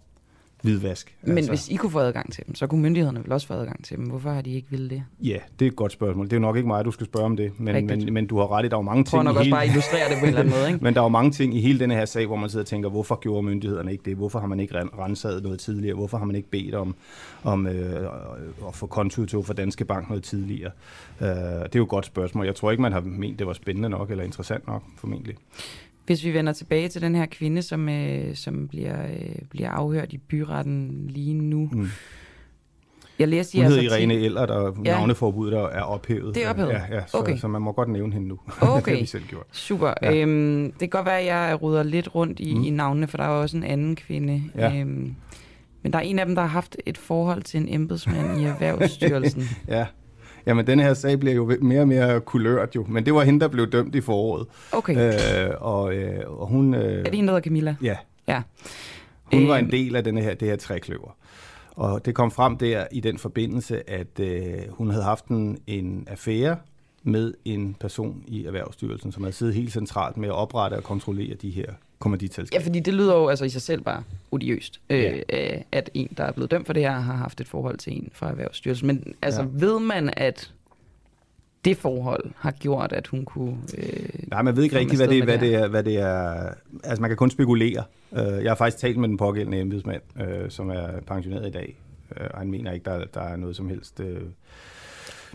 hvidvask. 0.61 1.15
Men 1.21 1.38
altså. 1.38 1.51
hvis 1.51 1.69
I 1.69 1.75
kunne 1.75 1.91
få 1.91 1.99
adgang 1.99 2.33
til 2.33 2.45
dem, 2.47 2.55
så 2.55 2.67
kunne 2.67 2.81
myndighederne 2.81 3.23
vel 3.23 3.31
også 3.31 3.47
få 3.47 3.53
adgang 3.53 3.83
til 3.83 3.97
dem. 3.97 4.05
Hvorfor 4.05 4.29
har 4.29 4.41
de 4.41 4.51
ikke 4.53 4.67
ville 4.69 4.89
det? 4.89 5.03
Ja, 5.23 5.38
det 5.59 5.65
er 5.65 5.69
et 5.69 5.75
godt 5.75 5.91
spørgsmål. 5.91 6.25
Det 6.25 6.33
er 6.33 6.38
jo 6.38 6.41
nok 6.41 6.55
ikke 6.55 6.67
mig, 6.67 6.85
du 6.85 6.91
skal 6.91 7.05
spørge 7.05 7.25
om 7.25 7.38
det, 7.38 7.59
men, 7.59 7.75
Rigtigt. 7.75 8.05
men, 8.05 8.13
men 8.13 8.27
du 8.27 8.38
har 8.38 8.51
ret 8.51 8.65
i, 8.65 8.67
der 8.67 8.75
er 8.75 8.79
jo 8.79 8.81
mange 8.81 9.03
ting 9.03 9.23
nok 9.23 9.35
i 9.35 9.38
også 9.38 9.43
hele... 9.43 9.55
bare 9.55 9.67
illustrere 9.67 10.09
det 10.09 10.17
på 10.19 10.25
en 10.25 10.27
eller 10.27 10.39
anden 10.39 10.53
måde, 10.53 10.67
ikke? 10.67 10.83
men 10.85 10.93
der 10.93 10.99
er 10.99 11.05
jo 11.05 11.09
mange 11.09 11.31
ting 11.31 11.55
i 11.55 11.61
hele 11.61 11.79
denne 11.79 11.95
her 11.95 12.05
sag, 12.05 12.25
hvor 12.25 12.35
man 12.35 12.49
sidder 12.49 12.63
og 12.63 12.67
tænker, 12.67 12.89
hvorfor 12.89 13.19
gjorde 13.21 13.43
myndighederne 13.43 13.91
ikke 13.91 14.03
det? 14.05 14.15
Hvorfor 14.17 14.39
har 14.39 14.47
man 14.47 14.59
ikke 14.59 14.75
ren- 14.75 14.99
renset 14.99 15.43
noget 15.43 15.59
tidligere? 15.59 15.95
Hvorfor 15.95 16.17
har 16.17 16.25
man 16.25 16.35
ikke 16.35 16.49
bedt 16.49 16.75
om, 16.75 16.95
om 17.43 17.67
øh, 17.67 18.09
at 18.67 18.75
få 18.75 18.88
kontoudtog 18.88 19.45
for 19.45 19.53
Danske 19.53 19.85
Bank 19.85 20.09
noget 20.09 20.23
tidligere? 20.23 20.71
Øh, 21.21 21.27
det 21.27 21.35
er 21.35 21.69
jo 21.75 21.83
et 21.83 21.89
godt 21.89 22.05
spørgsmål. 22.05 22.45
Jeg 22.45 22.55
tror 22.55 22.71
ikke, 22.71 22.81
man 22.81 22.91
har 22.91 23.01
ment, 23.01 23.39
det 23.39 23.47
var 23.47 23.53
spændende 23.53 23.89
nok 23.89 24.11
eller 24.11 24.23
interessant 24.23 24.67
nok, 24.67 24.83
formentlig. 24.97 25.35
Hvis 26.05 26.23
vi 26.23 26.33
vender 26.33 26.53
tilbage 26.53 26.87
til 26.87 27.01
den 27.01 27.15
her 27.15 27.25
kvinde, 27.25 27.61
som, 27.61 27.89
øh, 27.89 28.35
som 28.35 28.67
bliver, 28.67 29.05
øh, 29.05 29.35
bliver 29.49 29.69
afhørt 29.69 30.13
i 30.13 30.17
byretten 30.17 31.05
lige 31.09 31.33
nu. 31.33 31.69
Mm. 31.71 31.87
Jeg 33.19 33.27
læste 33.27 33.57
Hun 33.57 33.65
hedder 33.65 33.81
Irene 33.97 34.13
Eller, 34.13 34.45
der 34.45 34.71
Ja. 34.85 34.91
navneforbuddet 34.97 35.53
der 35.53 35.67
er 35.67 35.81
ophævet. 35.81 36.35
Det 36.35 36.45
er 36.45 36.49
ophævet? 36.49 36.69
Ja, 36.69 36.81
ja 36.95 37.01
så, 37.07 37.17
Okay. 37.17 37.37
så 37.37 37.47
man 37.47 37.61
må 37.61 37.71
godt 37.71 37.89
nævne 37.89 38.13
hende 38.13 38.27
nu. 38.27 38.39
det 38.45 38.53
har 38.53 38.77
Okay, 38.77 38.99
vi 38.99 39.05
selv 39.05 39.23
gjort. 39.23 39.45
super. 39.51 39.93
Ja. 40.01 40.15
Øhm, 40.15 40.63
det 40.71 40.79
kan 40.79 40.89
godt 40.89 41.05
være, 41.05 41.19
at 41.19 41.25
jeg 41.25 41.61
ruder 41.61 41.83
lidt 41.83 42.15
rundt 42.15 42.39
i, 42.39 42.53
Mm. 42.55 42.63
i 42.63 42.69
navnene, 42.69 43.07
for 43.07 43.17
der 43.17 43.23
er 43.23 43.27
også 43.29 43.57
en 43.57 43.63
anden 43.63 43.95
kvinde. 43.95 44.43
Ja. 44.55 44.79
Øhm, 44.79 45.15
men 45.83 45.93
der 45.93 45.99
er 45.99 46.03
en 46.03 46.19
af 46.19 46.25
dem, 46.25 46.35
der 46.35 46.41
har 46.41 46.49
haft 46.49 46.77
et 46.85 46.97
forhold 46.97 47.41
til 47.43 47.59
en 47.59 47.67
embedsmand 47.69 48.41
i 48.41 48.43
Erhvervsstyrelsen. 48.51 49.43
Ja. 49.67 49.85
Jamen, 50.45 50.68
den 50.68 50.80
her 50.80 50.93
sag 50.93 51.19
bliver 51.19 51.35
jo 51.35 51.51
mere 51.61 51.81
og 51.81 51.88
mere 51.88 52.19
kulørt 52.22 52.76
jo. 52.76 52.85
Men 52.89 53.05
det 53.05 53.13
var 53.13 53.23
hende, 53.23 53.39
der 53.39 53.47
blev 53.47 53.72
dømt 53.72 53.95
i 53.95 54.01
foråret. 54.01 54.47
Okay. 54.72 55.13
Øh, 55.47 55.49
og, 55.59 55.93
øh, 55.95 56.19
og 56.39 56.47
hun... 56.47 56.73
Øh, 56.73 56.81
Er 56.81 57.03
det 57.03 57.13
hende, 57.15 57.27
der 57.27 57.34
hedder 57.34 57.41
Camilla? 57.43 57.76
Ja. 57.84 57.97
Ja. 58.27 58.41
Hun 59.23 59.47
var 59.47 59.55
Øhm. 59.57 59.65
en 59.65 59.72
del 59.72 59.95
af 59.95 60.03
denne 60.03 60.22
her, 60.22 60.34
det 60.34 60.47
her 60.47 60.55
trækløver. 60.55 61.15
Og 61.72 62.05
det 62.05 62.15
kom 62.15 62.31
frem 62.31 62.57
der 62.57 62.85
i 62.91 62.99
den 62.99 63.18
forbindelse, 63.18 63.89
at 63.89 64.19
øh, 64.19 64.43
hun 64.69 64.89
havde 64.89 65.03
haft 65.03 65.26
en, 65.26 65.57
en 65.68 66.07
affære 66.11 66.57
med 67.03 67.34
en 67.45 67.76
person 67.80 68.23
i 68.27 68.45
Erhvervsstyrelsen, 68.45 69.11
som 69.11 69.23
havde 69.23 69.35
siddet 69.35 69.55
helt 69.55 69.72
centralt 69.73 70.18
med 70.18 70.30
at 70.30 70.35
oprette 70.35 70.76
og 70.76 70.84
kontrollere 70.84 71.35
de 71.35 71.49
her 71.49 71.65
kommanditselskaber. 72.01 72.61
Ja, 72.61 72.65
fordi 72.65 72.79
det 72.79 72.93
lyder 72.93 73.15
jo 73.15 73.27
altså 73.27 73.45
i 73.45 73.49
sig 73.49 73.61
selv 73.61 73.81
bare 73.81 74.03
odiøst, 74.31 74.81
øh, 74.89 74.99
Ja. 74.99 75.15
øh, 75.55 75.61
at 75.71 75.89
en, 75.93 76.09
der 76.17 76.23
er 76.23 76.31
blevet 76.31 76.51
dømt 76.51 76.65
for 76.65 76.73
det 76.73 76.83
her, 76.83 76.91
har 76.91 77.13
haft 77.15 77.41
et 77.41 77.47
forhold 77.47 77.77
til 77.77 77.93
en 77.93 78.09
fra 78.13 78.29
Erhvervsstyrelsen. 78.29 78.87
Men 78.87 79.13
altså, 79.21 79.41
Ja. 79.41 79.47
ved 79.51 79.79
man, 79.79 80.13
at 80.17 80.51
det 81.65 81.77
forhold 81.77 82.31
har 82.37 82.51
gjort, 82.51 82.93
at 82.93 83.07
hun 83.07 83.25
kunne... 83.25 83.57
Øh, 83.77 84.09
Nej, 84.27 84.41
man 84.41 84.55
ved 84.55 84.63
ikke 84.63 84.77
rigtigt, 84.79 84.99
hvad 84.99 85.07
det, 85.07 85.23
hvad, 85.23 85.37
det 85.37 85.55
er, 85.55 85.67
hvad 85.67 85.83
det 85.83 85.97
er. 85.97 86.49
Altså, 86.83 87.01
man 87.01 87.09
kan 87.09 87.17
kun 87.17 87.29
spekulere. 87.31 87.83
Øh, 88.13 88.43
Jeg 88.43 88.49
har 88.51 88.55
faktisk 88.55 88.77
talt 88.77 88.97
med 88.97 89.09
den 89.09 89.17
pågældende 89.17 89.59
embedsmand, 89.59 90.01
øh, 90.21 90.49
som 90.49 90.69
er 90.69 90.87
pensioneret 91.07 91.47
i 91.47 91.51
dag. 91.51 91.75
Øh, 92.17 92.27
og 92.31 92.37
Han 92.39 92.51
mener 92.51 92.71
ikke, 92.71 92.83
der, 92.83 93.05
der 93.13 93.21
er 93.21 93.35
noget 93.35 93.55
som 93.55 93.69
helst 93.69 93.99
øh, 93.99 94.21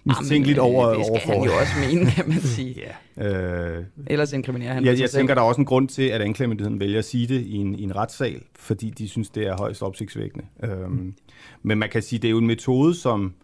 mistænkeligt 0.06 0.56
Jamen, 0.56 0.74
over 0.76 0.88
det 0.94 1.06
skal 1.06 1.10
overfor. 1.10 1.32
han 1.32 1.42
jo 1.42 1.50
også 1.60 1.72
mene, 1.88 2.10
kan 2.10 2.28
man 2.28 2.40
sige. 2.56 2.82
ja. 3.18 3.28
Øh, 3.28 3.84
Ellers 4.06 4.32
inkriminerer 4.32 4.74
han 4.74 4.84
jeg, 4.84 4.96
sig 4.96 5.00
jeg 5.02 5.10
selv. 5.10 5.18
tænker, 5.20 5.34
der 5.34 5.42
er 5.42 5.46
også 5.46 5.60
en 5.60 5.64
grund 5.64 5.88
til, 5.88 6.02
at 6.02 6.20
anklagemyndigheden 6.22 6.80
vælger 6.80 6.98
at 6.98 7.04
sige 7.04 7.26
det 7.26 7.40
i 7.40 7.54
en, 7.56 7.74
i 7.74 7.82
en 7.82 7.96
retssal, 7.96 8.40
fordi 8.58 8.90
de 8.90 9.08
synes, 9.08 9.28
det 9.30 9.46
er 9.46 9.56
højst 9.56 9.82
opsigtsvækkende. 9.82 10.44
Øhm, 10.64 11.14
men 11.62 11.78
man 11.78 11.88
kan 11.88 12.02
sige, 12.02 12.18
det 12.18 12.28
er 12.28 12.32
jo 12.32 12.38
en 12.38 12.46
metode, 12.46 12.94
som 12.94 13.34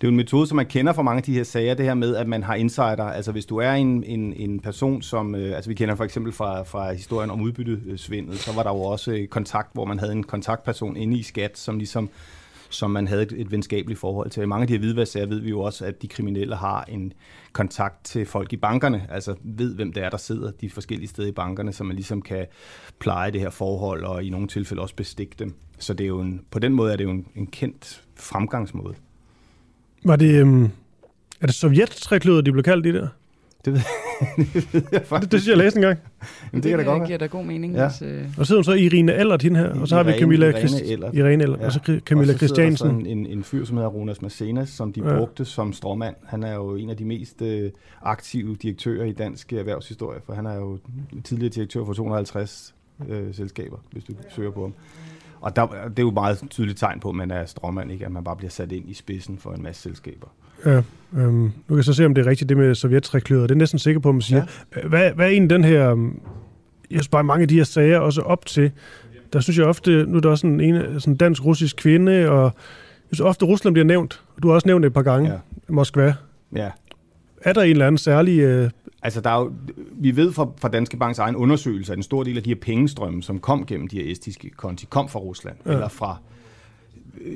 det 0.00 0.06
er 0.06 0.08
jo 0.08 0.10
en 0.10 0.16
metode, 0.16 0.46
som 0.46 0.56
man 0.56 0.66
kender 0.66 0.92
fra 0.92 1.02
mange 1.02 1.16
af 1.16 1.22
de 1.22 1.32
her 1.34 1.44
sager, 1.44 1.74
det 1.74 1.84
her 1.86 1.94
med, 1.94 2.16
at 2.16 2.28
man 2.28 2.42
har 2.42 2.54
insider. 2.54 3.04
Altså 3.04 3.32
hvis 3.32 3.46
du 3.46 3.56
er 3.56 3.72
en, 3.72 4.04
en, 4.04 4.32
en 4.36 4.60
person, 4.60 5.02
som... 5.02 5.34
Øh, 5.34 5.56
altså 5.56 5.70
vi 5.70 5.74
kender 5.74 5.94
for 5.94 6.04
eksempel 6.04 6.32
fra, 6.32 6.62
fra 6.62 6.92
historien 6.92 7.30
om 7.30 7.40
udbyttesvindel, 7.40 8.38
så 8.38 8.52
var 8.52 8.62
der 8.62 8.70
jo 8.70 8.80
også 8.80 9.12
øh, 9.12 9.26
kontakt, 9.28 9.68
hvor 9.72 9.84
man 9.84 9.98
havde 9.98 10.12
en 10.12 10.22
kontaktperson 10.22 10.96
inde 10.96 11.16
i 11.18 11.22
skat, 11.22 11.58
som 11.58 11.78
ligesom 11.78 12.08
som 12.76 12.90
man 12.90 13.08
havde 13.08 13.22
et, 13.22 13.32
et 13.36 13.52
venskabeligt 13.52 14.00
forhold 14.00 14.30
til. 14.30 14.42
I 14.42 14.46
mange 14.46 14.62
af 14.62 14.66
de 14.66 14.72
her 14.72 14.78
hvidvasksager 14.78 15.26
ved 15.26 15.40
vi 15.40 15.50
jo 15.50 15.60
også, 15.60 15.84
at 15.84 16.02
de 16.02 16.08
kriminelle 16.08 16.56
har 16.56 16.84
en 16.88 17.12
kontakt 17.52 18.04
til 18.04 18.26
folk 18.26 18.52
i 18.52 18.56
bankerne, 18.56 19.06
altså 19.10 19.34
ved, 19.44 19.74
hvem 19.74 19.92
det 19.92 20.02
er, 20.02 20.10
der 20.10 20.16
sidder 20.16 20.50
de 20.50 20.70
forskellige 20.70 21.08
steder 21.08 21.28
i 21.28 21.32
bankerne, 21.32 21.72
så 21.72 21.84
man 21.84 21.96
ligesom 21.96 22.22
kan 22.22 22.46
pleje 22.98 23.30
det 23.30 23.40
her 23.40 23.50
forhold, 23.50 24.04
og 24.04 24.24
i 24.24 24.30
nogle 24.30 24.48
tilfælde 24.48 24.82
også 24.82 24.94
bestikke 24.94 25.34
dem. 25.38 25.54
Så 25.78 25.94
det 25.94 26.04
er 26.04 26.08
jo 26.08 26.20
en, 26.20 26.40
på 26.50 26.58
den 26.58 26.72
måde 26.72 26.92
er 26.92 26.96
det 26.96 27.04
jo 27.04 27.10
en, 27.10 27.26
en 27.34 27.46
kendt 27.46 28.04
fremgangsmåde. 28.16 28.94
Var 30.04 30.16
det, 30.16 30.40
øhm, 30.40 30.64
er 31.40 31.46
det 31.46 31.54
sovjet 31.54 32.46
de 32.46 32.52
blev 32.52 32.62
kaldt, 32.62 32.84
de 32.84 32.92
der? 32.92 33.08
Det 33.66 33.74
ved, 33.74 33.80
det 34.54 34.74
ved 34.74 34.82
jeg 34.92 35.02
Det, 35.22 35.32
det 35.32 35.40
synes 35.40 35.48
jeg, 35.48 35.56
læste 35.56 35.76
engang. 35.76 35.98
Jamen, 36.52 36.62
det 36.62 36.70
kan 36.70 36.78
da 36.78 36.84
godt 36.84 36.98
være. 37.00 37.06
giver 37.06 37.18
da 37.18 37.26
god 37.26 37.44
mening. 37.44 37.74
Ja. 37.74 37.88
Hvis, 37.88 38.02
øh... 38.02 38.24
Og 38.38 38.46
så 38.46 38.48
sidder 38.48 38.58
hun 38.58 38.64
så 38.64 38.72
Irene 38.72 39.12
Allert, 39.14 39.42
hende 39.42 39.60
her, 39.60 39.80
og 39.80 39.88
så 39.88 39.96
har 39.96 40.02
vi 40.02 40.12
Camilla 40.18 40.46
Irene 40.46 40.58
Christ- 40.68 40.92
Ellert. 40.92 41.14
Irene 41.14 41.42
Ellert, 41.44 41.60
og 41.60 41.72
så 41.72 41.80
Camilla 42.06 42.32
og 42.32 42.38
så 42.38 42.46
Christiansen. 42.46 42.76
sådan 42.90 43.06
en, 43.06 43.26
en 43.26 43.44
fyr, 43.44 43.64
som 43.64 43.76
hedder 43.76 43.90
Ronas 43.90 44.22
Macenas, 44.22 44.68
som 44.68 44.92
de 44.92 45.00
Ja. 45.08 45.16
brugte 45.18 45.44
som 45.44 45.72
stråmand. 45.72 46.14
Han 46.26 46.42
er 46.42 46.54
jo 46.54 46.74
en 46.76 46.90
af 46.90 46.96
de 46.96 47.04
mest 47.04 47.42
øh, 47.42 47.70
aktive 48.02 48.56
direktører 48.62 49.04
i 49.04 49.12
dansk 49.12 49.52
erhvervshistorie, 49.52 50.20
for 50.26 50.32
han 50.34 50.46
er 50.46 50.54
jo 50.54 50.78
tidligere 51.24 51.50
direktør 51.50 51.84
for 51.84 51.92
250 51.92 52.74
øh, 53.08 53.34
selskaber, 53.34 53.76
hvis 53.92 54.04
du 54.04 54.12
søger 54.28 54.50
på 54.50 54.60
ham. 54.62 54.74
Og 55.40 55.56
der, 55.56 55.66
det 55.66 55.98
er 55.98 56.02
jo 56.02 56.10
meget 56.10 56.42
tydeligt 56.50 56.78
tegn 56.78 57.00
på, 57.00 57.08
at 57.08 57.14
man 57.14 57.30
er 57.30 57.46
stråmand, 57.46 57.92
ikke? 57.92 58.06
at 58.06 58.12
man 58.12 58.24
bare 58.24 58.36
bliver 58.36 58.50
sat 58.50 58.72
ind 58.72 58.90
i 58.90 58.94
spidsen 58.94 59.38
for 59.38 59.52
en 59.52 59.62
masse 59.62 59.82
selskaber. 59.82 60.26
Ja, 60.64 60.82
øhm, 61.16 61.32
nu 61.42 61.50
kan 61.68 61.76
jeg 61.76 61.84
så 61.84 61.92
se, 61.92 62.06
om 62.06 62.14
det 62.14 62.26
er 62.26 62.30
rigtigt, 62.30 62.48
det 62.48 62.56
med 62.56 62.74
sovjettrækløret. 62.74 63.48
Det 63.48 63.54
er 63.54 63.58
næsten 63.58 63.78
sikker 63.78 64.00
på, 64.00 64.08
at 64.08 64.14
man 64.14 64.22
siger. 64.22 64.44
Ja. 64.76 64.88
Hvad, 64.88 65.10
hvad 65.12 65.26
er 65.26 65.30
egentlig 65.30 65.50
den 65.50 65.64
her... 65.64 65.90
øhm, 65.90 66.20
Jeg 66.90 66.96
synes 66.98 67.08
bare, 67.08 67.24
mange 67.24 67.42
af 67.42 67.48
de 67.48 67.54
her 67.56 67.64
sager 67.64 67.98
også 67.98 68.20
op 68.20 68.46
til, 68.46 68.70
der 69.32 69.40
synes 69.40 69.58
jeg 69.58 69.66
ofte, 69.66 70.06
nu 70.06 70.16
er 70.16 70.20
der 70.20 70.28
også 70.28 70.40
sådan 70.40 70.60
en 70.60 71.00
sådan 71.00 71.14
en 71.14 71.16
dansk-russisk 71.16 71.76
kvinde, 71.76 72.30
og 72.30 72.42
jeg 72.44 72.52
synes 73.12 73.20
ofte, 73.20 73.44
Rusland 73.46 73.74
bliver 73.74 73.84
nævnt. 73.86 74.20
Du 74.42 74.48
har 74.48 74.54
også 74.54 74.68
nævnt 74.68 74.82
det 74.82 74.86
et 74.86 74.94
par 74.94 75.02
gange. 75.02 75.30
Ja. 75.32 75.38
Moskva. 75.68 76.14
Ja. 76.54 76.70
Er 77.40 77.52
der 77.52 77.62
en 77.62 77.70
eller 77.70 77.86
anden 77.86 77.98
særlig... 77.98 78.38
Øh, 78.40 78.70
Altså, 79.02 79.20
der 79.20 79.30
er 79.30 79.40
jo, 79.40 79.52
vi 79.92 80.16
ved 80.16 80.32
fra, 80.32 80.48
fra 80.60 80.68
Danske 80.68 80.96
Banks 80.96 81.18
egen 81.18 81.36
undersøgelse, 81.36 81.92
at 81.92 81.96
en 81.96 82.02
stor 82.02 82.22
del 82.22 82.36
af 82.36 82.42
de 82.42 82.50
her 82.50 82.54
pengestrømme, 82.60 83.22
som 83.22 83.38
kom 83.38 83.66
gennem 83.66 83.88
de 83.88 83.96
her 84.02 84.12
estiske 84.12 84.50
konti, 84.56 84.86
kom 84.90 85.08
fra 85.08 85.18
Rusland, 85.18 85.56
ja. 85.66 85.72
eller 85.72 85.88
fra 85.88 86.10
øh, 86.10 86.35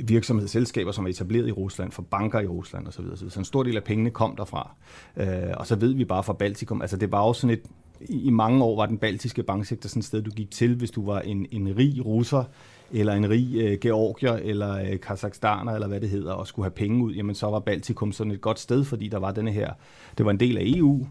virksomhedsselskaber, 0.05 0.92
som 0.92 1.05
er 1.05 1.09
etableret 1.09 1.48
i 1.48 1.52
Rusland, 1.52 1.92
for 1.92 2.02
banker 2.02 2.40
i 2.40 2.47
Rusland 2.47 2.86
osv. 2.86 2.92
Så, 2.92 3.02
videre. 3.02 3.30
så 3.30 3.38
en 3.38 3.44
stor 3.44 3.62
del 3.62 3.76
af 3.76 3.84
pengene 3.84 4.10
kom 4.10 4.36
derfra. 4.36 4.74
Øh, 5.16 5.26
og 5.56 5.66
så 5.66 5.76
ved 5.76 5.94
vi 5.94 6.05
bare 6.05 6.22
fra 6.22 6.32
Baltikum, 6.32 6.82
altså 6.82 6.97
det 6.97 7.12
var 7.12 7.26
jo 7.26 7.32
sådan 7.32 7.56
et, 7.56 7.62
i 8.09 8.30
mange 8.30 8.64
år 8.64 8.76
var 8.76 8.86
den 8.86 8.98
baltiske 8.98 9.42
banksektor 9.42 9.88
sådan 9.88 10.01
et 10.01 10.05
sted, 10.05 10.22
du 10.22 10.30
gik 10.30 10.51
til, 10.51 10.74
hvis 10.74 10.90
du 10.90 11.06
var 11.06 11.20
en, 11.20 11.47
en 11.51 11.76
rig 11.76 12.06
russer, 12.06 12.44
eller 12.92 13.12
en 13.12 13.30
rig 13.30 13.55
øh, 13.55 13.78
georgier, 13.78 14.32
eller 14.32 14.78
øh, 14.78 15.01
kazakhstaner, 15.01 15.72
eller 15.72 15.88
hvad 15.88 16.01
det 16.01 16.09
hedder, 16.09 16.32
og 16.32 16.47
skulle 16.47 16.64
have 16.64 16.70
penge 16.70 17.05
ud, 17.05 17.12
jamen 17.12 17.34
så 17.34 17.47
var 17.47 17.59
Baltikum 17.59 18.12
sådan 18.12 18.32
et 18.32 18.40
godt 18.40 18.59
sted, 18.59 18.84
fordi 18.84 19.09
der 19.09 19.18
var 19.18 19.32
denne 19.32 19.52
her, 19.52 19.72
det 20.18 20.26
var 20.26 20.30
en 20.30 20.40
del 20.40 20.59
af 20.59 20.62
EU, 20.66 21.06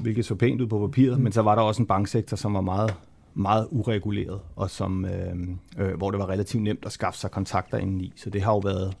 hvilket 0.00 0.24
så 0.24 0.34
pænt 0.34 0.60
ud 0.60 0.66
på 0.66 0.86
papiret, 0.86 1.20
men 1.20 1.32
så 1.32 1.42
var 1.42 1.54
der 1.54 1.62
også 1.62 1.82
en 1.82 1.86
banksektor, 1.86 2.36
som 2.36 2.54
var 2.54 2.60
meget, 2.60 2.94
meget 3.34 3.68
ureguleret, 3.70 4.40
og 4.56 4.70
som, 4.70 5.04
øh, 5.04 5.36
øh, 5.78 5.96
hvor 5.96 6.10
det 6.10 6.20
var 6.20 6.28
relativt 6.28 6.62
nemt 6.62 6.86
at 6.86 6.92
skaffe 6.92 7.18
sig 7.18 7.30
kontakter 7.30 7.78
indeni. 7.78 8.12
Så 8.16 8.30
det 8.30 8.42
har 8.42 8.52
jo 8.52 8.58
været, 8.58 8.96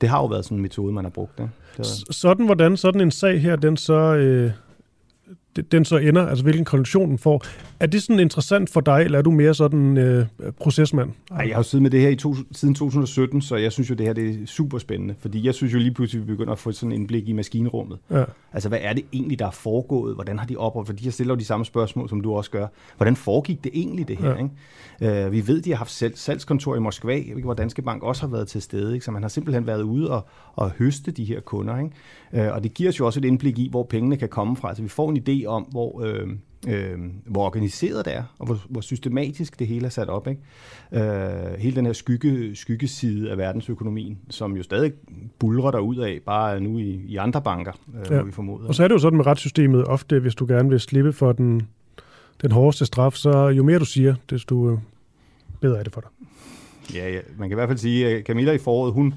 det 0.00 0.08
har 0.08 0.18
jo 0.18 0.26
været 0.26 0.44
sådan 0.44 0.58
en 0.58 0.62
metode, 0.62 0.92
man 0.92 1.04
har 1.04 1.10
brugt. 1.10 1.40
Ikke? 1.40 1.52
Det 1.76 1.78
var, 1.78 2.12
sådan, 2.12 2.46
hvordan 2.46 2.76
sådan 2.76 3.00
en 3.00 3.10
sag 3.10 3.40
her, 3.40 3.56
den 3.56 3.76
så... 3.76 4.14
Øh, 4.14 4.52
den 5.56 5.84
så 5.84 5.96
ender, 5.96 6.26
altså 6.26 6.44
hvilken 6.44 6.64
konklusion 6.64 7.10
den 7.10 7.18
får. 7.18 7.44
Er 7.80 7.86
det 7.86 8.02
sådan 8.02 8.20
interessant 8.20 8.70
for 8.70 8.80
dig, 8.80 9.02
eller 9.04 9.18
er 9.18 9.22
du 9.22 9.30
mere 9.30 9.54
sådan 9.54 9.96
øh, 9.96 10.26
procesmand? 10.60 11.10
Ej, 11.30 11.38
jeg 11.38 11.54
har 11.54 11.58
jo 11.58 11.62
siddet 11.62 11.82
med 11.82 11.90
det 11.90 12.00
her 12.00 12.08
i 12.08 12.16
to, 12.16 12.34
siden 12.52 12.74
2017, 12.74 13.42
så 13.42 13.56
jeg 13.56 13.72
synes 13.72 13.90
jo, 13.90 13.94
det 13.94 14.06
her 14.06 14.12
det 14.12 14.42
er 14.42 14.46
super 14.46 14.78
spændende, 14.78 15.14
fordi 15.20 15.46
jeg 15.46 15.54
synes 15.54 15.74
jo 15.74 15.78
lige 15.78 15.94
pludselig, 15.94 16.22
vi 16.22 16.26
begynder 16.26 16.52
at 16.52 16.58
få 16.58 16.72
sådan 16.72 16.92
en 16.92 17.00
indblik 17.00 17.28
i 17.28 17.32
maskinrummet. 17.32 17.98
Ja. 18.10 18.24
Altså, 18.52 18.68
hvad 18.68 18.78
er 18.82 18.92
det 18.92 19.04
egentlig, 19.12 19.38
der 19.38 19.46
er 19.46 19.50
foregået? 19.50 20.14
Hvordan 20.14 20.38
har 20.38 20.46
de 20.46 20.56
oprettet? 20.56 20.86
Fordi 20.86 21.04
jeg 21.04 21.12
stiller 21.12 21.34
jo 21.34 21.38
de 21.38 21.44
samme 21.44 21.64
spørgsmål, 21.64 22.08
som 22.08 22.20
du 22.20 22.34
også 22.34 22.50
gør. 22.50 22.66
Hvordan 22.96 23.16
foregik 23.16 23.64
det 23.64 23.72
egentlig, 23.74 24.08
det 24.08 24.16
her? 24.16 24.30
Ja. 24.30 24.36
Ikke? 24.36 25.26
Uh, 25.26 25.32
vi 25.32 25.46
ved, 25.46 25.62
de 25.62 25.70
har 25.70 25.76
haft 25.76 25.90
salg, 25.90 26.18
salgskontor 26.18 26.76
i 26.76 26.78
Moskva, 26.78 27.14
ikke, 27.14 27.42
hvor 27.42 27.54
Danske 27.54 27.82
Bank 27.82 28.02
også 28.02 28.22
har 28.22 28.28
været 28.28 28.48
til 28.48 28.62
stede, 28.62 28.94
ikke? 28.94 29.04
så 29.04 29.10
man 29.10 29.22
har 29.22 29.28
simpelthen 29.28 29.66
været 29.66 29.82
ude 29.82 30.10
og, 30.10 30.26
og 30.54 30.70
høste 30.70 31.10
de 31.10 31.24
her 31.24 31.40
kunder. 31.40 31.78
Ikke? 31.78 31.90
Uh, 32.32 32.54
og 32.54 32.62
det 32.62 32.74
giver 32.74 32.88
os 32.90 33.00
jo 33.00 33.06
også 33.06 33.20
et 33.20 33.24
indblik 33.24 33.58
i, 33.58 33.68
hvor 33.70 33.82
pengene 33.82 34.16
kan 34.16 34.28
komme 34.28 34.56
fra. 34.56 34.68
Altså, 34.68 34.82
vi 34.82 34.88
får 34.88 35.10
en 35.10 35.22
idé 35.28 35.46
om, 35.46 35.62
hvor, 35.62 36.02
øh, 36.04 36.28
øh, 36.68 36.98
hvor 37.26 37.44
organiseret 37.46 38.04
det 38.04 38.14
er, 38.14 38.22
og 38.38 38.46
hvor, 38.46 38.58
hvor 38.68 38.80
systematisk 38.80 39.58
det 39.58 39.66
hele 39.66 39.86
er 39.86 39.90
sat 39.90 40.08
op. 40.08 40.28
Ikke? 40.28 40.40
Øh, 40.92 41.58
hele 41.58 41.76
den 41.76 41.86
her 41.86 41.92
skygge, 41.92 42.56
skyggeside 42.56 43.30
af 43.30 43.38
verdensøkonomien, 43.38 44.18
som 44.30 44.56
jo 44.56 44.62
stadig 44.62 44.92
bulrer 45.38 45.70
der 45.70 45.78
ud 45.78 45.96
af, 45.96 46.20
bare 46.26 46.60
nu 46.60 46.78
i, 46.78 47.00
i 47.06 47.16
andre 47.16 47.42
banker, 47.42 47.72
øh, 47.94 48.06
ja. 48.10 48.18
må 48.18 48.26
vi 48.26 48.32
formode. 48.32 48.66
Og 48.66 48.74
så 48.74 48.84
er 48.84 48.88
det 48.88 48.94
jo 48.94 48.98
sådan 48.98 49.16
med 49.16 49.26
retssystemet 49.26 49.84
ofte, 49.84 50.18
hvis 50.18 50.34
du 50.34 50.46
gerne 50.46 50.68
vil 50.68 50.80
slippe 50.80 51.12
for 51.12 51.32
den, 51.32 51.68
den 52.42 52.52
hårdeste 52.52 52.86
straf, 52.86 53.12
så 53.12 53.48
jo 53.48 53.62
mere 53.62 53.78
du 53.78 53.84
siger, 53.84 54.14
desto 54.30 54.70
øh, 54.70 54.78
bedre 55.60 55.78
er 55.78 55.82
det 55.82 55.92
for 55.92 56.00
dig. 56.00 56.10
Ja, 56.94 57.10
ja, 57.10 57.20
man 57.38 57.48
kan 57.48 57.54
i 57.54 57.58
hvert 57.58 57.68
fald 57.68 57.78
sige, 57.78 58.08
at 58.08 58.24
Camilla 58.24 58.52
i 58.52 58.58
foråret, 58.58 58.92
hun, 58.92 59.14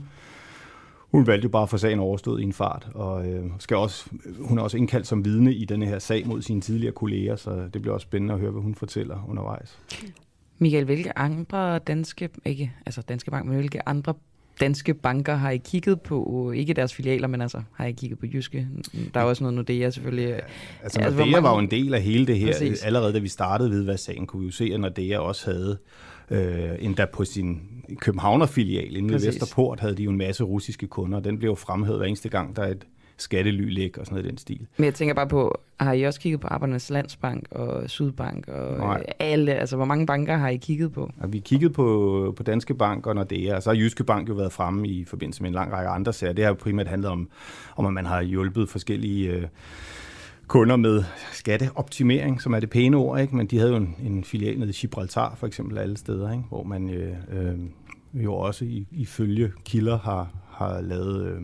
hun 1.11 1.27
valgte 1.27 1.45
jo 1.45 1.49
bare 1.49 1.63
at 1.63 1.69
få 1.69 1.77
sagen 1.77 1.99
overstået 1.99 2.41
i 2.41 2.43
en 2.43 2.53
fart, 2.53 2.87
og 2.93 3.27
øh, 3.27 3.45
skal 3.59 3.77
også, 3.77 4.09
hun 4.39 4.57
er 4.57 4.61
også 4.61 4.77
indkaldt 4.77 5.07
som 5.07 5.25
vidne 5.25 5.53
i 5.53 5.65
denne 5.65 5.85
her 5.85 5.99
sag 5.99 6.27
mod 6.27 6.41
sine 6.41 6.61
tidligere 6.61 6.93
kolleger, 6.93 7.35
så 7.35 7.69
det 7.73 7.81
bliver 7.81 7.93
også 7.93 8.03
spændende 8.03 8.33
at 8.33 8.39
høre, 8.39 8.51
hvad 8.51 8.61
hun 8.61 8.75
fortæller 8.75 9.25
undervejs. 9.29 9.79
Michael, 10.59 10.85
hvilke 10.85 11.17
andre 11.17 11.79
danske, 11.79 12.29
ikke 12.45 12.71
altså 12.85 13.01
danske 13.01 13.31
bank, 13.31 13.45
men 13.45 13.55
hvilke 13.55 13.89
andre 13.89 14.13
danske 14.59 14.93
banker 14.93 15.35
har 15.35 15.49
I 15.49 15.57
kigget 15.57 16.01
på, 16.01 16.51
ikke 16.51 16.73
deres 16.73 16.93
filialer, 16.93 17.27
men 17.27 17.41
altså 17.41 17.61
har 17.73 17.85
I 17.85 17.91
kigget 17.91 18.19
på 18.19 18.25
Jyske? 18.33 18.67
Der 19.13 19.19
er 19.19 19.23
også 19.23 19.43
noget 19.43 19.53
Nordea 19.53 19.89
selvfølgelig. 19.89 20.27
Ja, 20.27 20.35
altså, 20.83 20.99
altså 20.99 20.99
Nordea 21.09 21.31
mange... 21.31 21.43
var 21.43 21.53
jo 21.53 21.59
en 21.59 21.71
del 21.71 21.93
af 21.93 22.01
hele 22.01 22.27
det 22.27 22.39
her. 22.39 22.47
Præcis. 22.47 22.83
Allerede 22.83 23.13
da 23.13 23.19
vi 23.19 23.27
startede 23.27 23.69
ved 23.69 23.83
hvad 23.83 23.97
sagen, 23.97 24.27
kunne 24.27 24.39
vi 24.39 24.45
jo 24.45 24.51
se, 24.51 24.71
at 24.73 24.79
Nordea 24.79 25.19
også 25.19 25.51
havde 25.51 25.77
øh, 26.29 26.69
endda 26.79 27.05
på 27.05 27.25
sin 27.25 27.61
Københavner-filial 27.99 28.95
inde 28.95 29.13
ved 29.13 29.19
Vesterport, 29.25 29.79
havde 29.79 29.95
de 29.95 30.03
jo 30.03 30.09
en 30.09 30.17
masse 30.17 30.43
russiske 30.43 30.87
kunder, 30.87 31.17
og 31.17 31.23
den 31.23 31.37
blev 31.37 31.49
jo 31.49 31.55
fremhævet 31.55 31.99
hver 31.99 32.07
eneste 32.07 32.29
gang, 32.29 32.55
der 32.55 32.61
er 32.63 32.71
et 32.71 32.85
skattelylæg 33.17 33.99
og 33.99 34.05
sådan 34.05 34.15
noget 34.15 34.25
i 34.25 34.29
den 34.29 34.37
stil. 34.37 34.67
Men 34.77 34.85
jeg 34.85 34.93
tænker 34.93 35.13
bare 35.13 35.27
på, 35.27 35.59
har 35.79 35.93
I 35.93 36.03
også 36.03 36.19
kigget 36.19 36.41
på 36.41 36.47
Arbejdernes 36.47 36.89
Landsbank 36.89 37.47
og 37.51 37.89
Sydbank 37.89 38.47
og 38.47 38.77
Nej. 38.77 39.03
alle, 39.19 39.53
altså 39.53 39.75
hvor 39.75 39.85
mange 39.85 40.05
banker 40.05 40.37
har 40.37 40.49
I 40.49 40.57
kigget 40.57 40.93
på? 40.93 41.11
Ja, 41.21 41.27
vi 41.27 41.37
har 41.37 41.41
kigget 41.41 41.73
på, 41.73 42.33
på 42.37 42.43
Danske 42.43 42.73
Bank 42.73 43.07
og 43.07 43.15
Nordea, 43.15 43.55
og 43.55 43.63
så 43.63 43.69
har 43.69 43.75
Jyske 43.77 44.03
Bank 44.03 44.29
jo 44.29 44.33
været 44.33 44.51
fremme 44.51 44.87
i 44.87 45.05
forbindelse 45.05 45.41
med 45.41 45.49
en 45.49 45.53
lang 45.53 45.71
række 45.71 45.89
andre 45.89 46.13
sager. 46.13 46.33
Det 46.33 46.43
har 46.43 46.49
jo 46.49 46.55
primært 46.59 46.87
handlet 46.87 47.11
om, 47.11 47.29
om 47.75 47.85
at 47.85 47.93
man 47.93 48.05
har 48.05 48.21
hjulpet 48.21 48.69
forskellige 48.69 49.29
øh, 49.29 49.47
kunder 50.51 50.75
med 50.75 51.03
skatteoptimering, 51.31 52.41
som 52.41 52.53
er 52.53 52.59
det 52.59 52.69
pæne 52.69 52.97
ord, 52.97 53.19
ikke? 53.19 53.35
men 53.35 53.47
de 53.47 53.57
havde 53.57 53.71
jo 53.71 53.77
en, 53.77 53.95
en 54.05 54.23
filial 54.23 54.59
nede 54.59 54.69
i 54.69 54.73
Gibraltar 54.73 55.35
for 55.35 55.47
eksempel 55.47 55.77
alle 55.77 55.97
steder, 55.97 56.31
ikke? 56.31 56.43
hvor 56.49 56.63
man 56.63 56.89
øh, 56.89 57.15
øh, 57.31 58.23
jo 58.23 58.33
også 58.33 58.65
ifølge 58.91 59.51
kilder 59.65 59.97
har, 59.97 60.29
har 60.49 60.81
lavet, 60.81 61.25
øh, 61.25 61.41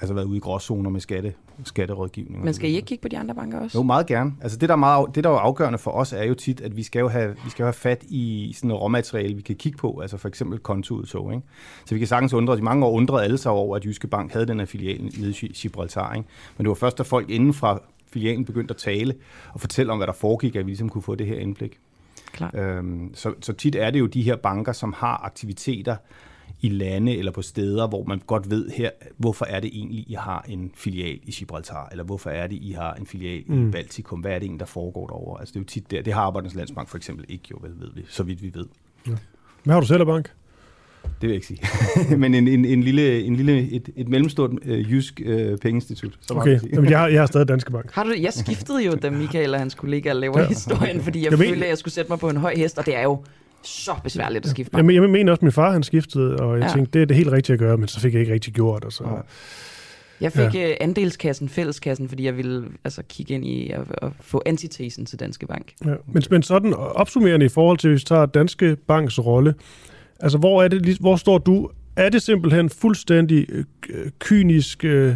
altså 0.00 0.14
været 0.14 0.24
ude 0.24 0.36
i 0.36 0.40
gråzoner 0.40 0.90
med 0.90 1.00
skatte, 1.00 1.34
skatterådgivning. 1.64 2.44
Men 2.44 2.54
skal 2.54 2.70
I 2.70 2.74
ikke 2.74 2.86
kigge 2.86 3.02
på 3.02 3.08
de 3.08 3.18
andre 3.18 3.34
banker 3.34 3.60
også? 3.60 3.78
Jo, 3.78 3.82
meget 3.82 4.06
gerne. 4.06 4.32
Altså 4.40 4.58
det, 4.58 4.68
der 4.68 4.74
er, 4.74 4.78
meget, 4.78 5.14
det, 5.14 5.24
der 5.24 5.30
er 5.30 5.38
afgørende 5.38 5.78
for 5.78 5.90
os, 5.90 6.12
er 6.12 6.24
jo 6.24 6.34
tit, 6.34 6.60
at 6.60 6.76
vi 6.76 6.82
skal 6.82 7.00
jo 7.00 7.08
have, 7.08 7.36
vi 7.44 7.50
skal 7.50 7.62
jo 7.62 7.66
have 7.66 7.72
fat 7.72 8.04
i 8.08 8.52
sådan 8.56 8.68
noget 8.68 8.82
råmateriale, 8.82 9.34
vi 9.34 9.42
kan 9.42 9.56
kigge 9.56 9.78
på, 9.78 9.98
altså 10.00 10.16
for 10.16 10.28
eksempel 10.28 10.58
kontoudtog. 10.58 11.32
Ikke? 11.32 11.46
Så 11.84 11.94
vi 11.94 11.98
kan 11.98 12.08
sagtens 12.08 12.32
undre 12.32 12.52
os. 12.52 12.58
I 12.58 12.62
mange 12.62 12.86
år 12.86 12.92
undrede 12.92 13.24
alle 13.24 13.38
sig 13.38 13.52
over, 13.52 13.76
at 13.76 13.84
Jyske 13.84 14.06
Bank 14.06 14.32
havde 14.32 14.46
den 14.46 14.58
her 14.58 14.66
filial 14.66 15.02
nede 15.02 15.34
i 15.42 15.48
Gibraltar. 15.48 16.14
Ikke? 16.14 16.28
Men 16.56 16.64
det 16.64 16.68
var 16.68 16.74
først, 16.74 16.98
da 16.98 17.02
folk 17.02 17.30
inden 17.30 17.54
fra 17.54 17.80
filialen 18.12 18.44
begyndte 18.44 18.72
at 18.72 18.78
tale 18.78 19.14
og 19.52 19.60
fortælle 19.60 19.92
om, 19.92 19.98
hvad 19.98 20.06
der 20.06 20.12
foregik, 20.12 20.56
at 20.56 20.66
vi 20.66 20.70
ligesom 20.70 20.88
kunne 20.88 21.02
få 21.02 21.14
det 21.14 21.26
her 21.26 21.38
indblik. 21.38 21.78
Klar. 22.32 22.50
Øhm, 22.54 23.14
så, 23.14 23.34
så 23.40 23.52
tit 23.52 23.76
er 23.76 23.90
det 23.90 24.00
jo 24.00 24.06
de 24.06 24.22
her 24.22 24.36
banker, 24.36 24.72
som 24.72 24.92
har 24.92 25.24
aktiviteter 25.24 25.96
i 26.60 26.68
lande 26.68 27.16
eller 27.16 27.32
på 27.32 27.42
steder, 27.42 27.88
hvor 27.88 28.04
man 28.04 28.22
godt 28.26 28.50
ved 28.50 28.70
her, 28.70 28.90
hvorfor 29.16 29.44
er 29.44 29.60
det 29.60 29.70
egentlig, 29.74 30.10
I 30.10 30.14
har 30.14 30.44
en 30.48 30.72
filial 30.74 31.20
i 31.22 31.30
Gibraltar, 31.30 31.88
eller 31.90 32.04
hvorfor 32.04 32.30
er 32.30 32.46
det, 32.46 32.56
I 32.56 32.70
har 32.70 32.94
en 32.94 33.06
filial 33.06 33.42
mm. 33.46 33.68
i 33.68 33.70
Baltikum, 33.70 34.20
hvad 34.20 34.32
er 34.32 34.38
det 34.38 34.44
egentlig, 34.44 34.60
der 34.60 34.66
foregår 34.66 35.06
derovre? 35.06 35.40
Altså 35.40 35.52
det 35.52 35.56
er 35.56 35.60
jo 35.60 35.66
tit 35.66 35.90
der, 35.90 36.02
det 36.02 36.12
har 36.12 36.22
Arbejdernes 36.22 36.54
Landsbank 36.54 36.88
for 36.88 36.96
eksempel 36.96 37.24
ikke 37.28 37.44
jo, 37.50 37.58
ved, 37.62 37.74
ved 37.78 37.90
vi, 37.94 38.04
så 38.08 38.22
vidt 38.22 38.42
vi 38.42 38.54
ved. 38.54 38.66
Ja. 39.06 39.12
Hvad 39.64 39.74
har 39.74 39.80
du 39.80 39.86
selv 39.86 40.00
af 40.00 40.06
bank? 40.06 40.32
Det 41.02 41.28
vil 41.28 41.28
jeg 41.28 41.34
ikke 41.34 41.46
sige. 41.46 41.60
Men 42.22 42.34
en, 42.34 42.48
en, 42.48 42.64
en 42.64 42.82
lille, 42.82 43.22
en 43.22 43.36
lille, 43.36 43.70
et, 43.70 43.88
et 43.96 44.08
mellemstort 44.08 44.50
øh, 44.64 44.90
jysk 44.90 45.20
øh, 45.24 45.58
pengeinstitut. 45.58 46.18
Så 46.20 46.34
okay, 46.34 46.60
Jamen, 46.72 46.90
jeg, 46.90 46.98
har, 46.98 47.08
jeg 47.08 47.20
har 47.20 47.26
stadig 47.26 47.48
Danske 47.48 47.70
Bank. 47.70 47.92
Har 47.92 48.04
du, 48.04 48.14
jeg 48.20 48.32
skiftede 48.32 48.84
jo, 48.84 48.92
da 48.92 49.10
Michael 49.10 49.54
og 49.54 49.60
hans 49.60 49.74
kollegaer 49.74 50.14
laver 50.14 50.40
ja. 50.40 50.48
historien, 50.48 51.00
fordi 51.00 51.24
jeg, 51.24 51.30
jeg 51.30 51.38
følte, 51.38 51.64
at 51.64 51.68
jeg 51.68 51.78
skulle 51.78 51.94
sætte 51.94 52.12
mig 52.12 52.18
på 52.18 52.28
en 52.28 52.36
høj 52.36 52.54
hest, 52.56 52.78
og 52.78 52.86
det 52.86 52.96
er 52.96 53.02
jo 53.02 53.24
så 53.62 53.92
besværligt 54.04 54.44
at 54.44 54.50
skifte 54.50 54.70
bank. 54.70 54.78
Jamen, 54.78 55.02
jeg 55.02 55.10
mener 55.10 55.32
også, 55.32 55.38
at 55.38 55.42
min 55.42 55.52
far 55.52 55.72
han 55.72 55.82
skiftede, 55.82 56.36
og 56.36 56.58
jeg 56.58 56.66
ja. 56.68 56.74
tænkte, 56.74 56.92
det 56.92 57.02
er 57.02 57.06
det 57.06 57.16
helt 57.16 57.32
rigtige 57.32 57.54
at 57.54 57.58
gøre, 57.58 57.76
men 57.76 57.88
så 57.88 58.00
fik 58.00 58.12
jeg 58.12 58.20
ikke 58.20 58.32
rigtig 58.32 58.52
gjort 58.52 58.82
det. 58.84 58.92
Så. 58.92 59.04
Ja. 59.04 59.10
Jeg 60.20 60.32
fik 60.32 60.54
ja. 60.54 60.70
Øh, 60.70 60.76
andelskassen, 60.80 61.48
fælleskassen, 61.48 62.08
fordi 62.08 62.24
jeg 62.24 62.36
ville 62.36 62.64
altså, 62.84 63.02
kigge 63.08 63.34
ind 63.34 63.46
i 63.46 63.70
at, 63.70 63.80
at 64.02 64.08
få 64.20 64.42
antitesen 64.46 65.06
til 65.06 65.20
Danske 65.20 65.46
Bank. 65.46 65.72
Ja. 65.84 65.94
Men, 66.12 66.22
men 66.30 66.42
sådan 66.42 66.74
opsummerende 66.74 67.46
i 67.46 67.48
forhold 67.48 67.78
til, 67.78 67.90
hvis 67.90 68.00
vi 68.00 68.04
tager 68.04 68.26
Danske 68.26 68.76
Banks 68.76 69.18
rolle, 69.18 69.54
Altså, 70.20 70.38
hvor, 70.38 70.62
er 70.62 70.68
det, 70.68 70.98
hvor 70.98 71.16
står 71.16 71.38
du? 71.38 71.70
Er 71.96 72.08
det 72.08 72.22
simpelthen 72.22 72.70
fuldstændig 72.70 73.46
øh, 73.50 73.64
kynisk, 74.18 74.84
øh, 74.84 75.14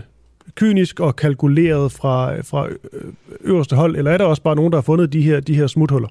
kynisk 0.54 1.00
og 1.00 1.16
kalkuleret 1.16 1.92
fra, 1.92 2.40
fra 2.40 2.68
øh, 2.68 3.12
øverste 3.40 3.76
hold, 3.76 3.96
eller 3.96 4.10
er 4.10 4.18
der 4.18 4.24
også 4.24 4.42
bare 4.42 4.56
nogen, 4.56 4.72
der 4.72 4.76
har 4.76 4.82
fundet 4.82 5.12
de 5.12 5.22
her, 5.22 5.40
de 5.40 5.54
her 5.54 5.66
smuthuller? 5.66 6.08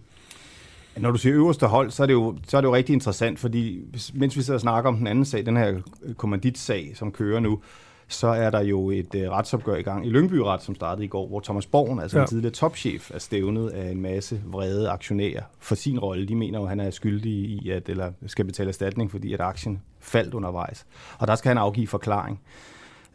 Når 0.98 1.12
du 1.12 1.18
siger 1.18 1.36
øverste 1.36 1.68
hold, 1.68 1.92
så 1.92 2.04
er 2.04 2.08
det 2.08 2.14
jo, 2.14 2.36
så 2.48 2.58
er 2.58 2.62
det 2.62 2.68
jo 2.68 2.76
rigtig 2.76 2.94
interessant, 2.94 3.40
fordi 3.40 3.80
mens 4.14 4.38
vi 4.38 4.42
sidder 4.42 4.58
og 4.58 4.62
snakker 4.62 4.90
om 4.90 4.98
den 4.98 5.08
anden 5.08 5.26
sag, 5.26 5.46
den 5.46 5.58
her 5.58 5.74
kommanditsag, 6.18 6.92
som 6.96 7.12
kører 7.12 7.40
nu, 7.40 7.60
så 8.08 8.28
er 8.28 8.50
der 8.50 8.62
jo 8.62 8.90
et 8.90 9.16
uh, 9.16 9.22
retsopgør 9.22 9.76
i 9.76 9.82
gang 9.82 10.06
i 10.06 10.10
Lyngbyret, 10.10 10.62
som 10.62 10.76
startede 10.76 11.06
i 11.06 11.08
går, 11.08 11.28
hvor 11.28 11.40
Thomas 11.40 11.66
Borgen, 11.66 12.00
altså 12.00 12.18
ja. 12.18 12.24
en 12.24 12.28
tidligere 12.28 12.54
topchef, 12.54 13.12
er 13.14 13.20
stævnet 13.20 13.70
af 13.70 13.92
en 13.92 14.02
masse 14.02 14.42
vrede 14.46 14.90
aktionærer 14.90 15.44
for 15.60 15.76
sin 15.76 16.00
rolle. 16.00 16.28
De 16.28 16.36
mener 16.36 16.60
jo, 16.60 16.64
at 16.64 16.70
han 16.70 16.80
er 16.80 16.90
skyldig 16.90 17.32
i, 17.32 17.70
at, 17.70 17.90
eller 17.90 18.12
skal 18.26 18.46
betale 18.46 18.70
erstatning, 18.70 19.12
fordi 19.12 19.34
at 19.34 19.42
aktien 19.42 19.82
faldt 20.00 20.34
undervejs. 20.34 20.86
Og 21.18 21.28
der 21.28 21.36
skal 21.36 21.50
han 21.50 21.58
afgive 21.58 21.88
forklaring. 21.88 22.40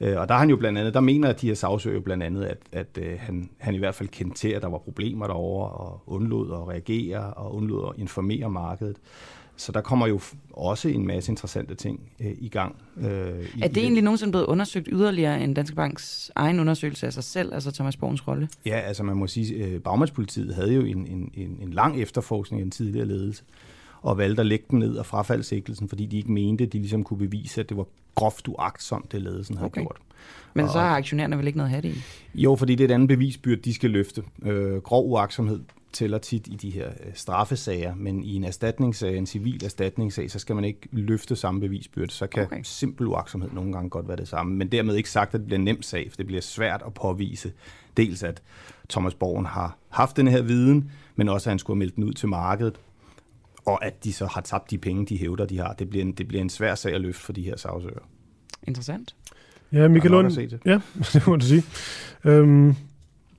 Uh, 0.01 0.17
og 0.17 0.29
der 0.29 0.35
han 0.35 0.51
jo 0.51 0.57
blandt 0.57 0.79
andet, 0.79 0.95
der 0.95 1.01
mener 1.01 1.29
at 1.29 1.41
de 1.41 1.47
her 1.47 1.55
sagsøger 1.55 1.95
jo 1.95 2.01
blandt 2.01 2.23
andet, 2.23 2.45
at, 2.45 2.59
at 2.73 2.99
uh, 2.99 3.19
han, 3.19 3.51
han 3.59 3.75
i 3.75 3.79
hvert 3.79 3.95
fald 3.95 4.09
kendte 4.09 4.37
til, 4.39 4.49
at 4.49 4.63
der 4.63 4.69
var 4.69 4.79
problemer 4.79 5.27
derovre, 5.27 5.71
og 5.71 6.03
undlod 6.07 6.53
at 6.53 6.69
reagere, 6.69 7.35
og 7.35 7.55
undlod 7.55 7.89
at 7.89 8.01
informere 8.01 8.51
markedet. 8.51 8.97
Så 9.59 9.73
der 9.73 9.81
kommer 9.81 10.07
jo 10.07 10.21
også 10.53 10.89
en 10.89 11.07
masse 11.07 11.33
interessante 11.33 11.75
ting 11.75 12.01
øh, 12.21 12.33
i 12.39 12.49
gang. 12.49 12.77
Øh, 12.97 13.07
i, 13.57 13.63
er 13.63 13.69
det 13.69 13.77
egentlig 13.77 14.03
nogensinde 14.03 14.33
blevet 14.33 14.47
undersøgt 14.47 14.89
yderligere 14.93 15.43
end 15.43 15.55
Danske 15.55 15.77
Banks 15.77 16.31
egen 16.35 16.61
undersøgelse 16.61 17.07
af 17.07 17.13
sig 17.13 17.25
selv, 17.25 17.55
altså 17.55 17.73
Thomas 17.73 17.97
Borgens 17.97 18.29
rolle? 18.29 18.49
Ja, 18.67 18.81
altså 18.81 19.03
man 19.03 19.17
må 19.17 19.27
sige, 19.27 19.55
øh, 19.55 19.81
Bagmandspolitiet 19.81 20.55
havde 20.55 20.75
jo 20.75 20.81
en, 20.81 21.07
en, 21.07 21.31
en, 21.35 21.59
en 21.63 21.71
lang 21.71 22.01
efterforskning 22.01 22.61
af 22.61 22.65
en 22.65 22.71
tidligere 22.71 23.07
ledelse, 23.07 23.43
og 24.03 24.19
valgte 24.19 24.41
at 24.41 24.47
lægge 24.47 24.65
den 24.71 24.79
ned 24.79 24.97
og 24.97 25.07
frafalde 25.07 25.43
sigtelsen, 25.43 25.89
fordi 25.89 26.07
de 26.07 26.17
ikke 26.17 26.33
mente, 26.33 26.65
at 26.65 26.73
de 26.73 26.79
ligesom 26.79 27.05
kunne 27.05 27.19
bevise, 27.19 27.61
at 27.61 27.69
det 27.69 27.77
var 27.77 27.87
groft 28.15 28.49
uagtsomt, 28.49 29.13
det 29.13 29.23
ledelsen 29.23 29.57
havde 29.57 29.67
okay. 29.67 29.81
gjort. 29.81 29.97
Men 30.55 30.65
og, 30.65 30.71
så 30.71 30.79
har 30.79 30.97
aktionærerne 30.97 31.39
vel 31.39 31.47
ikke 31.47 31.57
noget 31.57 31.69
at 31.69 31.71
have 31.71 31.83
det 31.83 31.97
i? 31.97 32.03
Jo, 32.35 32.57
fordi 32.57 32.75
det 32.75 32.85
er 32.85 32.89
et 32.89 32.95
andet 32.95 33.09
bevisbyrd, 33.09 33.59
de 33.59 33.75
skal 33.75 33.91
løfte. 33.91 34.23
Øh, 34.43 34.77
grov 34.77 35.11
uagtsomhed 35.11 35.61
tæller 35.93 36.19
tit 36.19 36.47
i 36.47 36.57
de 36.57 36.71
her 36.71 36.89
øh, 36.89 37.13
straffesager, 37.15 37.95
men 37.95 38.25
i 38.25 38.35
en 38.35 38.45
erstatningssag, 38.45 39.17
en 39.17 39.27
civil 39.27 39.65
erstatningssag, 39.65 40.31
så 40.31 40.39
skal 40.39 40.55
man 40.55 40.65
ikke 40.65 40.89
løfte 40.93 41.37
samme 41.37 41.61
bevisbyrde. 41.61 42.11
Så 42.11 42.27
kan 42.27 42.43
okay. 42.43 42.61
simpel 42.63 43.07
uaksomhed 43.07 43.51
nogle 43.53 43.73
gange 43.73 43.91
godt 43.91 44.09
være 44.09 44.17
det 44.17 44.29
samme. 44.29 44.57
Men 44.57 44.69
dermed 44.69 44.95
ikke 44.95 45.11
sagt, 45.11 45.35
at 45.35 45.41
det 45.41 45.47
bliver 45.47 45.59
en 45.59 45.65
nem 45.65 45.83
sag, 45.83 46.11
for 46.11 46.17
det 46.17 46.27
bliver 46.27 46.43
svært 46.43 46.83
at 46.87 46.95
påvise. 46.95 47.53
Dels 47.97 48.23
at 48.23 48.43
Thomas 48.89 49.15
Borgen 49.15 49.47
har 49.47 49.77
haft 49.89 50.17
den 50.17 50.29
her 50.29 50.43
viden, 50.43 50.91
men 51.17 51.29
også 51.29 51.51
at 51.51 51.53
han 51.53 51.59
skulle 51.59 51.75
have 51.75 51.79
meldt 51.79 51.97
den 51.97 52.05
ud 52.05 52.13
til 52.13 52.29
markedet, 52.29 52.81
og 53.67 53.85
at 53.85 54.05
de 54.05 54.13
så 54.13 54.27
har 54.27 54.41
tabt 54.41 54.71
de 54.71 54.79
penge, 54.79 55.07
de 55.07 55.19
hævder, 55.19 55.47
de 55.47 55.59
har. 55.59 55.73
Det 55.73 55.91
bliver 55.91 56.05
en, 56.05 56.13
det 56.13 56.29
bliver 56.29 56.43
en 56.43 56.51
svær 56.51 56.75
sag 56.75 56.95
at 56.95 57.01
løfte 57.01 57.23
for 57.23 57.33
de 57.33 57.43
her 57.43 57.57
sagsøger. 57.57 58.01
Interessant. 58.67 59.15
Ja, 59.73 59.89
Michael 59.89 60.11
Lund. 60.11 60.61
Ja, 60.65 60.81
det 61.13 61.27
må 61.27 61.37
du 61.37 61.47
sige. 61.47 61.63
Øhm, 62.25 62.75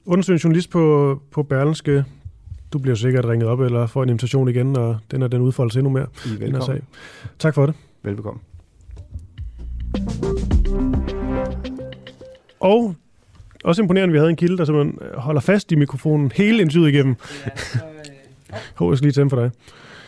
undersøgende 0.05 0.43
journalist 0.43 0.69
på, 0.69 1.21
på 1.31 1.43
Berlenske 1.43 2.05
du 2.73 2.79
bliver 2.79 2.95
sikkert 2.95 3.25
ringet 3.25 3.49
op 3.49 3.61
eller 3.61 3.87
får 3.87 4.03
en 4.03 4.09
invitation 4.09 4.49
igen, 4.49 4.77
og 4.77 4.97
den 5.11 5.21
er 5.21 5.27
den 5.27 5.41
udfoldes 5.41 5.75
endnu 5.75 5.89
mere. 5.89 6.05
I 6.25 6.29
er 6.33 6.39
velkommen. 6.39 6.61
Sag. 6.61 6.81
Tak 7.39 7.55
for 7.55 7.65
det. 7.65 7.75
Velbekomme. 8.03 8.39
Og 12.59 12.95
også 13.63 13.81
imponerende, 13.81 14.11
at 14.11 14.13
vi 14.13 14.17
havde 14.17 14.29
en 14.29 14.35
kilde, 14.35 14.57
der 14.57 14.65
simpelthen 14.65 14.99
holder 15.15 15.41
fast 15.41 15.71
i 15.71 15.75
mikrofonen 15.75 16.31
hele 16.35 16.61
interviewet 16.61 16.89
igennem. 16.89 17.15
Ja, 17.45 17.51
så, 17.55 17.79
øh... 18.81 19.01
Lige 19.01 19.11
tænde 19.11 19.29
for 19.29 19.41
dig. 19.41 19.51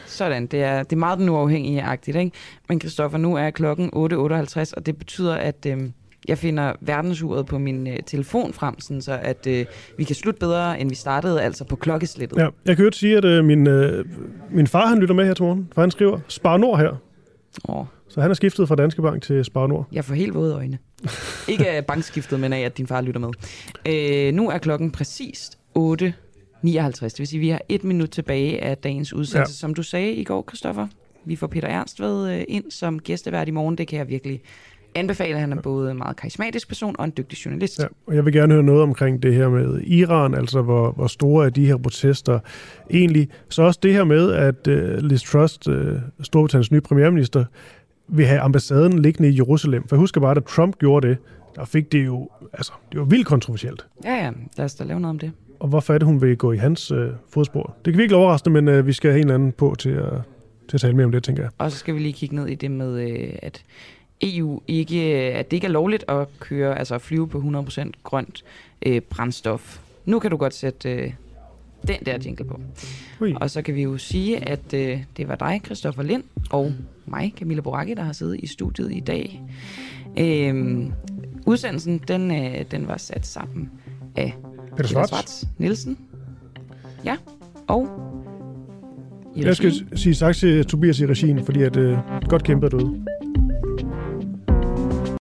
Sådan, 0.06 0.48
det 0.48 0.64
er, 0.64 0.84
det 0.84 0.94
er 0.94 1.00
meget 1.00 1.20
den 1.20 1.30
uafhængige-agtigt, 1.30 2.18
ikke? 2.18 2.32
Men 2.70 2.80
Christoffer, 2.80 3.18
nu 3.18 3.36
er 3.36 3.50
klokken 3.50 3.90
8.58, 3.96 4.74
og 4.78 4.86
det 4.86 4.98
betyder, 4.98 5.36
at... 5.36 5.66
Øh, 5.68 5.82
jeg 6.28 6.38
finder 6.38 6.74
verdensuret 6.82 7.46
på 7.46 7.58
min 7.58 7.88
øh, 7.88 7.98
telefon 8.06 8.54
frem, 8.54 8.80
sådan 8.80 9.02
så 9.02 9.20
at 9.22 9.48
øh, 9.48 9.66
vi 9.98 10.04
kan 10.04 10.16
slutte 10.16 10.40
bedre, 10.40 10.80
end 10.80 10.90
vi 10.90 10.96
startede, 10.96 11.42
altså 11.42 11.64
på 11.64 11.76
klokkeslættet. 11.76 12.38
Ja, 12.38 12.48
jeg 12.66 12.76
kan 12.76 12.86
jo 12.86 12.92
sige, 12.92 13.18
at 13.18 13.26
øh, 13.26 13.46
min, 13.46 13.68
øh, 13.68 14.06
min 14.52 14.68
far 14.68 14.86
han 14.88 15.00
lytter 15.00 15.16
med 15.16 15.26
her 15.26 15.34
til 15.34 15.44
morgen, 15.44 15.68
for 15.74 15.82
han 15.82 15.92
skriver 15.92 16.20
Spar 16.28 16.58
Nord 16.58 16.80
her. 16.80 16.96
Oh. 17.64 17.86
Så 18.08 18.22
han 18.22 18.32
er 18.32 18.36
skiftet 18.36 18.68
fra 18.68 18.76
Danske 18.76 19.02
Bank 19.02 19.24
til 19.24 19.46
Spar 19.46 19.68
Nord. 19.68 19.88
Jeg 19.92 20.06
får 20.06 20.14
helt 20.14 20.34
våde 20.34 20.56
øjne. 20.56 20.78
Ikke 21.48 21.70
af 21.70 21.86
bankskiftet, 21.86 22.40
men 22.40 22.54
af, 22.54 22.60
at 22.60 22.78
din 22.78 22.88
far 22.88 23.02
lytter 23.02 23.22
med. 23.22 23.30
Øh, 23.88 24.34
nu 24.34 24.50
er 24.50 24.58
klokken 24.58 24.92
præcist 24.92 25.58
8 25.76 26.14
59. 26.62 27.14
Det 27.14 27.20
vil 27.20 27.28
sige, 27.28 27.40
at 27.40 27.42
vi 27.42 27.50
har 27.50 27.62
et 27.70 27.84
minut 27.84 28.10
tilbage 28.10 28.64
af 28.64 28.78
dagens 28.78 29.14
udsendelse. 29.14 29.52
Ja. 29.52 29.60
Som 29.60 29.74
du 29.74 29.84
sagde 29.84 30.14
i 30.14 30.24
går, 30.24 30.46
Christoffer, 30.50 30.88
vi 31.26 31.36
får 31.36 31.48
Peter 31.48 31.68
Ernstved 31.68 32.30
øh, 32.32 32.44
ind 32.48 32.72
som 32.72 33.00
gæstevært 33.00 33.48
i 33.48 33.52
morgen. 33.52 33.78
Det 33.78 33.88
kan 33.88 34.00
jeg 34.00 34.10
virkelig 34.10 34.42
anbefale. 34.96 35.40
Han 35.40 35.52
er 35.52 35.62
både 35.62 35.92
en 35.92 35.98
meget 35.98 36.16
karismatisk 36.16 36.68
person 36.68 36.96
og 37.00 37.06
en 37.06 37.14
dygtig 37.18 37.46
journalist. 37.46 37.80
Ja, 37.80 37.86
og 38.08 38.16
jeg 38.16 38.26
vil 38.26 38.34
gerne 38.34 38.54
høre 38.54 38.64
noget 38.64 38.82
omkring 38.82 39.24
det 39.24 39.34
her 39.34 39.50
med 39.50 39.82
Iran, 39.82 40.36
altså 40.36 40.62
hvor, 40.62 40.92
hvor 40.92 41.08
store 41.08 41.46
er 41.46 41.50
de 41.50 41.66
her 41.66 41.78
protester 41.78 42.40
egentlig. 42.90 43.30
Så 43.50 43.64
også 43.64 43.80
det 43.84 43.94
her 43.94 44.04
med, 44.04 44.32
at 44.32 44.68
uh, 44.68 44.98
Liz 45.04 45.24
Truss, 45.24 45.68
uh, 45.68 45.76
Storbritanniens 46.22 46.72
nye 46.72 46.82
premierminister, 46.82 47.46
vil 48.08 48.26
have 48.26 48.40
ambassaden 48.40 49.00
liggende 49.00 49.30
i 49.30 49.36
Jerusalem. 49.38 49.88
For 49.88 49.96
jeg 49.96 50.00
husker 50.00 50.22
bare, 50.22 50.38
at 50.38 50.44
Trump 50.44 50.78
gjorde 50.80 51.08
det, 51.08 51.18
der 51.56 51.66
fik 51.66 51.92
det 51.92 52.06
jo, 52.06 52.30
altså, 52.54 52.72
det 52.92 53.00
var 53.00 53.06
vildt 53.06 53.28
kontroversielt. 53.28 53.86
Ja, 54.06 54.14
ja, 54.14 54.32
lad 54.58 54.66
os 54.66 54.76
da 54.76 54.84
lave 54.84 55.00
noget 55.00 55.10
om 55.10 55.20
det. 55.20 55.32
Og 55.60 55.68
hvorfor 55.68 55.94
er 55.94 55.98
det, 55.98 56.06
hun 56.06 56.22
vil 56.22 56.38
gå 56.38 56.52
i 56.52 56.58
hans 56.58 56.92
uh, 56.92 57.08
fodspor? 57.30 57.76
Det 57.86 57.94
kan 57.94 57.98
virkelig 57.98 58.18
overraske, 58.18 58.50
men 58.50 58.68
uh, 58.68 58.88
vi 58.88 58.94
skal 58.94 59.12
have 59.12 59.20
en 59.20 59.28
eller 59.28 59.36
anden 59.36 59.52
på 59.52 59.76
til 59.80 59.90
at, 59.90 60.14
til 60.70 60.78
at 60.78 60.82
tale 60.82 60.94
mere 60.94 61.06
om 61.06 61.12
det, 61.12 61.24
tænker 61.24 61.44
jeg. 61.44 61.52
Og 61.58 61.72
så 61.72 61.78
skal 61.78 61.94
vi 61.96 62.00
lige 62.00 62.14
kigge 62.14 62.36
ned 62.36 62.48
i 62.48 62.56
det 62.56 62.72
med, 62.72 62.94
uh, 62.94 63.30
at 63.42 63.64
EU 64.24 64.62
ikke, 64.68 65.02
at 65.14 65.52
det 65.52 65.58
ikke 65.58 65.68
er 65.68 65.72
lovligt 65.72 66.06
at 66.08 66.28
køre, 66.40 66.80
altså 66.80 66.96
at 66.96 67.02
flyve 67.02 67.28
på 67.28 67.38
100% 67.70 67.92
grønt 68.04 68.44
øh, 68.86 69.02
brændstof. 69.02 69.80
Nu 70.06 70.20
kan 70.20 70.32
du 70.32 70.38
godt 70.38 70.54
sætte 70.54 70.90
øh, 70.90 71.14
den 71.88 72.00
der 72.06 72.18
jingle 72.26 72.46
på. 72.46 72.60
Ui. 73.22 73.36
Og 73.42 73.50
så 73.50 73.62
kan 73.62 73.76
vi 73.76 73.82
jo 73.82 73.98
sige, 73.98 74.50
at 74.50 74.74
øh, 74.74 75.04
det 75.18 75.28
var 75.28 75.36
dig, 75.36 75.62
Christoffer 75.66 76.04
Lind, 76.04 76.24
og 76.50 76.74
mig, 77.06 77.34
Camilla 77.38 77.62
Boracchi, 77.62 77.94
der 77.94 78.04
har 78.04 78.14
siddet 78.14 78.40
i 78.40 78.48
studiet 78.48 78.92
i 78.92 79.00
dag. 79.00 79.42
Øh, 80.20 80.86
udsendelsen, 81.46 82.02
den, 82.08 82.32
øh, 82.32 82.66
den 82.72 82.88
var 82.88 82.98
sat 82.98 83.26
sammen 83.26 83.72
af 84.16 84.36
Peter 84.78 84.90
Svarts 84.90 85.48
Nielsen. 85.58 85.98
Ja, 87.06 87.18
og 87.68 87.90
jeg 89.36 89.56
skal 89.56 89.72
sige 89.96 90.14
tak 90.14 90.36
til 90.36 90.66
Tobias 90.66 91.00
i 91.00 91.06
regien, 91.06 91.46
fordi 91.46 91.62
at, 91.64 91.78
øh, 91.78 91.98
godt 92.30 92.44
kæmpet 92.44 92.72
derude. 92.72 93.06